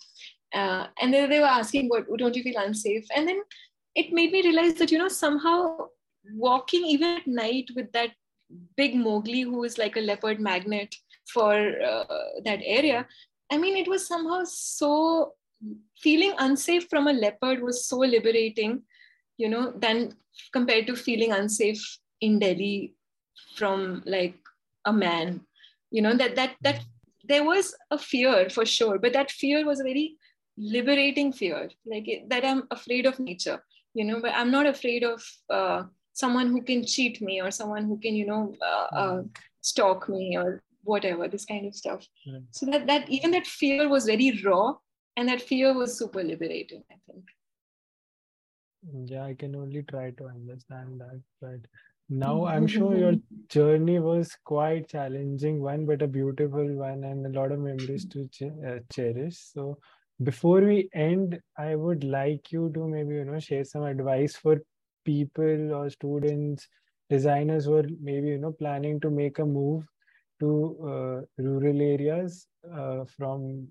Uh, 0.55 0.87
and 1.01 1.13
then 1.13 1.29
they 1.29 1.41
were 1.41 1.47
asking 1.47 1.89
what 1.89 2.07
don't 2.19 2.37
you 2.37 2.43
feel 2.43 2.61
unsafe? 2.61 3.07
And 3.15 3.29
then 3.29 3.41
it 3.95 4.13
made 4.13 4.33
me 4.33 4.43
realize 4.43 4.75
that 4.75 4.91
you 4.91 4.99
know 4.99 5.09
somehow 5.09 5.89
walking 6.35 6.85
even 6.85 7.19
at 7.19 7.27
night 7.27 7.71
with 7.75 7.91
that 7.93 8.11
big 8.77 8.95
mowgli 8.95 9.43
who 9.43 9.65
is 9.65 9.79
like 9.79 9.97
a 9.97 10.01
leopard 10.01 10.41
magnet 10.41 10.95
for 11.33 11.55
uh, 11.83 12.05
that 12.45 12.61
area 12.65 13.07
i 13.51 13.57
mean 13.57 13.77
it 13.77 13.89
was 13.89 14.07
somehow 14.07 14.43
so 14.45 15.33
feeling 15.99 16.35
unsafe 16.39 16.89
from 16.89 17.07
a 17.07 17.13
leopard 17.13 17.63
was 17.63 17.87
so 17.87 17.99
liberating, 17.99 18.83
you 19.37 19.49
know, 19.49 19.73
than 19.77 20.13
compared 20.53 20.87
to 20.87 20.97
feeling 20.97 21.33
unsafe 21.33 21.99
in 22.21 22.39
Delhi 22.39 22.95
from 23.57 24.03
like 24.07 24.37
a 24.85 24.93
man. 24.93 25.41
You 25.91 26.03
know, 26.03 26.15
that 26.17 26.37
that 26.37 26.57
that 26.63 26.81
there 27.25 27.45
was 27.45 27.75
a 27.91 27.99
fear 27.99 28.49
for 28.51 28.65
sure, 28.65 28.99
but 28.99 29.13
that 29.13 29.31
fear 29.31 29.65
was 29.65 29.81
a 29.81 29.85
very 29.85 30.17
liberating 30.57 31.33
fear, 31.33 31.71
like 31.85 32.09
it, 32.09 32.29
that 32.31 32.45
I'm 32.45 32.65
afraid 32.71 33.07
of 33.07 33.19
nature, 33.19 33.63
you 33.95 34.05
know, 34.05 34.21
but 34.21 34.33
I'm 34.35 34.51
not 34.51 34.67
afraid 34.67 35.05
of 35.05 35.23
uh, 35.51 35.85
someone 36.13 36.49
who 36.49 36.63
can 36.63 36.85
cheat 36.85 37.21
me 37.21 37.43
or 37.43 37.51
someone 37.51 37.85
who 37.85 37.99
can, 37.99 38.15
you 38.15 38.27
know, 38.27 38.55
uh, 38.63 38.97
uh, 38.97 39.23
stalk 39.61 40.09
me 40.09 40.37
or 40.37 40.63
whatever, 40.85 41.29
this 41.29 41.45
kind 41.45 41.67
of 41.67 41.75
stuff. 41.75 42.07
So 42.53 42.67
that 42.67 42.87
that 42.87 43.09
even 43.11 43.33
that 43.33 43.47
fear 43.47 43.89
was 43.89 44.07
very 44.07 44.41
raw, 44.45 44.75
and 45.17 45.29
that 45.29 45.43
fear 45.43 45.73
was 45.75 45.99
super 45.99 46.23
liberating 46.23 46.85
i 46.91 46.97
think. 47.07 47.25
Yeah 49.11 49.25
i 49.25 49.35
can 49.35 49.57
only 49.57 49.83
try 49.83 50.11
to 50.19 50.27
understand 50.27 51.01
that 51.01 51.21
but 51.41 51.61
now 52.09 52.47
i'm 52.47 52.67
sure 52.77 52.97
your 52.97 53.15
journey 53.49 53.99
was 53.99 54.37
quite 54.45 54.89
challenging 54.89 55.61
one 55.61 55.87
but 55.87 56.03
a 56.03 56.07
beautiful 56.07 56.69
one 56.75 57.05
and 57.05 57.27
a 57.27 57.41
lot 57.41 57.53
of 57.53 57.61
memories 57.61 58.05
to 58.07 58.29
ch- 58.29 58.43
uh, 58.67 58.79
cherish. 58.93 59.39
So 59.39 59.79
before 60.23 60.61
we 60.61 60.89
end 60.95 61.39
i 61.59 61.75
would 61.75 62.05
like 62.05 62.51
you 62.53 62.71
to 62.75 62.87
maybe 62.89 63.15
you 63.15 63.25
know 63.25 63.39
share 63.39 63.65
some 63.65 63.83
advice 63.83 64.37
for 64.37 64.57
people 65.05 65.75
or 65.75 65.91
students 65.91 66.69
designers 67.11 67.67
who 67.67 67.75
are 67.75 67.89
maybe 68.01 68.29
you 68.29 68.39
know 68.39 68.53
planning 68.53 68.99
to 69.01 69.11
make 69.11 69.39
a 69.39 69.45
move 69.45 69.85
to 70.41 70.51
uh, 70.93 71.43
rural 71.43 71.81
areas 71.83 72.47
uh, 72.75 73.05
from 73.17 73.69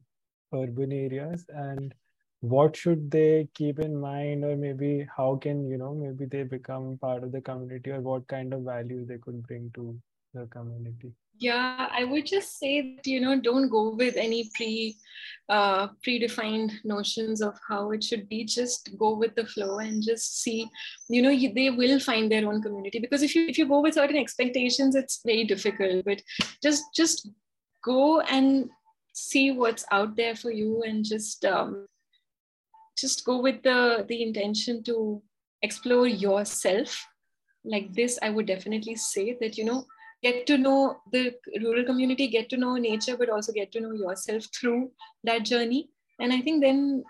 urban 0.54 0.92
areas 0.92 1.46
and 1.50 1.94
what 2.42 2.76
should 2.76 3.10
they 3.10 3.48
keep 3.54 3.80
in 3.80 4.00
mind 4.00 4.44
or 4.44 4.56
maybe 4.56 5.08
how 5.16 5.36
can 5.36 5.68
you 5.68 5.78
know 5.78 5.94
maybe 5.94 6.26
they 6.26 6.44
become 6.44 6.98
part 7.00 7.24
of 7.24 7.32
the 7.32 7.42
community 7.42 7.92
or 7.92 8.02
what 8.02 8.28
kind 8.28 8.54
of 8.54 8.62
value 8.62 9.06
they 9.06 9.18
could 9.18 9.42
bring 9.48 9.72
to 9.74 9.98
the 10.34 10.46
community? 10.48 11.12
Yeah 11.38 11.88
i 11.92 12.04
would 12.04 12.26
just 12.26 12.60
say 12.60 12.96
that 12.96 13.08
you 13.08 13.20
know 13.20 13.40
don't 13.40 13.70
go 13.70 13.96
with 13.96 14.16
any 14.16 14.50
pre 14.56 14.96
uh, 15.50 15.88
predefined 16.06 16.72
notions 16.84 17.42
of 17.42 17.58
how 17.68 17.92
it 17.92 18.04
should 18.04 18.28
be. 18.28 18.44
Just 18.46 18.98
go 18.98 19.16
with 19.16 19.36
the 19.36 19.46
flow 19.46 19.78
and 19.78 20.02
just 20.02 20.42
see 20.42 20.68
you 21.10 21.22
know 21.22 21.30
they 21.30 21.70
will 21.70 22.00
find 22.00 22.32
their 22.32 22.48
own 22.48 22.62
community. 22.62 23.00
Because 23.00 23.22
if 23.22 23.36
you 23.36 23.48
if 23.48 23.58
you 23.58 23.68
go 23.68 23.82
with 23.82 23.94
certain 23.94 24.18
expectations 24.18 24.96
it's 24.96 25.22
very 25.26 25.44
difficult. 25.44 26.06
But 26.06 26.22
just 26.64 26.84
just 26.96 27.30
go 27.84 28.22
and 28.22 28.70
see 29.16 29.52
what's 29.52 29.86
out 29.92 30.16
there 30.16 30.36
for 30.36 30.52
you 30.52 30.84
and 30.84 31.06
just 31.06 31.46
um, 31.46 31.88
just 32.98 33.26
go 33.26 33.42
with 33.42 33.64
the 33.64 34.06
the 34.08 34.22
intention 34.22 34.84
to 34.84 35.22
explore 35.62 36.08
yourself. 36.08 37.04
Like 37.74 37.94
this 37.94 38.20
i 38.22 38.30
would 38.30 38.46
definitely 38.46 38.96
say 38.96 39.38
that 39.42 39.58
you 39.58 39.66
know 39.66 39.86
get 40.22 40.46
to 40.48 40.58
know 40.58 40.98
the 41.12 41.34
rural 41.62 41.84
community 41.84 42.28
get 42.28 42.48
to 42.50 42.58
know 42.58 42.76
nature 42.76 43.16
but 43.18 43.30
also 43.30 43.52
get 43.52 43.72
to 43.72 43.80
know 43.82 43.94
yourself 43.94 44.44
through 44.60 44.92
that 45.24 45.46
journey. 45.46 45.90
And 46.20 46.32
i 46.32 46.42
think 46.42 46.62
then 46.64 47.04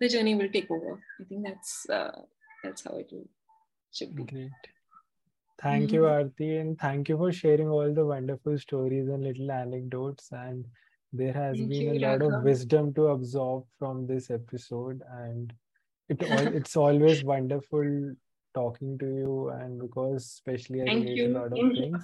the 0.00 0.08
journey 0.08 0.34
will 0.34 0.50
take 0.50 0.70
over. 0.70 1.00
I 1.20 1.24
think 1.24 1.46
that's 1.46 1.88
uh, 1.88 2.20
that's 2.62 2.84
how 2.84 2.96
it 2.96 3.08
will, 3.12 3.28
should 3.92 4.14
be. 4.14 4.24
Great. 4.24 4.50
Thank 5.62 5.86
mm-hmm. 5.86 5.94
you 5.94 6.02
aarti 6.02 6.60
and 6.60 6.78
thank 6.78 7.08
you 7.08 7.16
for 7.16 7.32
sharing 7.32 7.68
all 7.68 7.92
the 7.94 8.04
wonderful 8.04 8.58
stories 8.58 9.08
and 9.08 9.22
little 9.22 9.50
anecdotes. 9.50 10.28
And 10.32 10.66
there 11.16 11.32
has 11.32 11.56
Thank 11.56 11.70
been 11.70 11.96
a 11.96 12.06
lot 12.06 12.22
of 12.22 12.42
wisdom 12.42 12.92
to 12.94 13.06
absorb 13.08 13.64
from 13.78 14.06
this 14.06 14.30
episode 14.30 15.00
and 15.12 15.52
it 16.08 16.20
it's 16.60 16.76
always 16.76 17.22
wonderful 17.22 18.14
talking 18.54 18.98
to 18.98 19.06
you 19.06 19.48
and 19.50 19.80
because 19.80 20.24
especially 20.24 20.82
i 20.82 20.86
Thank 20.86 21.06
a 21.18 21.28
lot 21.28 21.52
of 21.52 21.58
Thank 21.58 21.76
things 21.76 22.02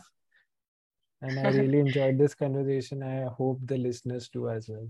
you. 1.23 1.29
and 1.29 1.41
i 1.41 1.51
really 1.61 1.81
enjoyed 1.81 2.19
this 2.19 2.35
conversation. 2.35 3.03
I 3.03 3.25
hope 3.25 3.59
the 3.65 3.79
listeners 3.79 4.29
do 4.29 4.49
as 4.49 4.69
well 4.69 4.89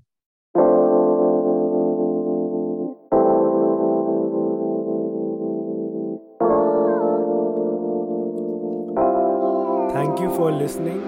for 10.40 10.50
listening. 10.50 11.00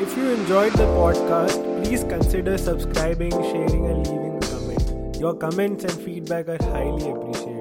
If 0.00 0.16
you 0.16 0.30
enjoyed 0.30 0.72
the 0.72 0.86
podcast, 0.98 1.84
please 1.84 2.02
consider 2.02 2.58
subscribing, 2.58 3.30
sharing, 3.30 3.86
and 3.86 4.04
leaving 4.04 4.36
a 4.36 4.40
comment. 4.40 5.16
Your 5.20 5.34
comments 5.34 5.84
and 5.84 5.92
feedback 5.92 6.48
are 6.48 6.58
highly 6.72 7.08
appreciated. 7.12 7.59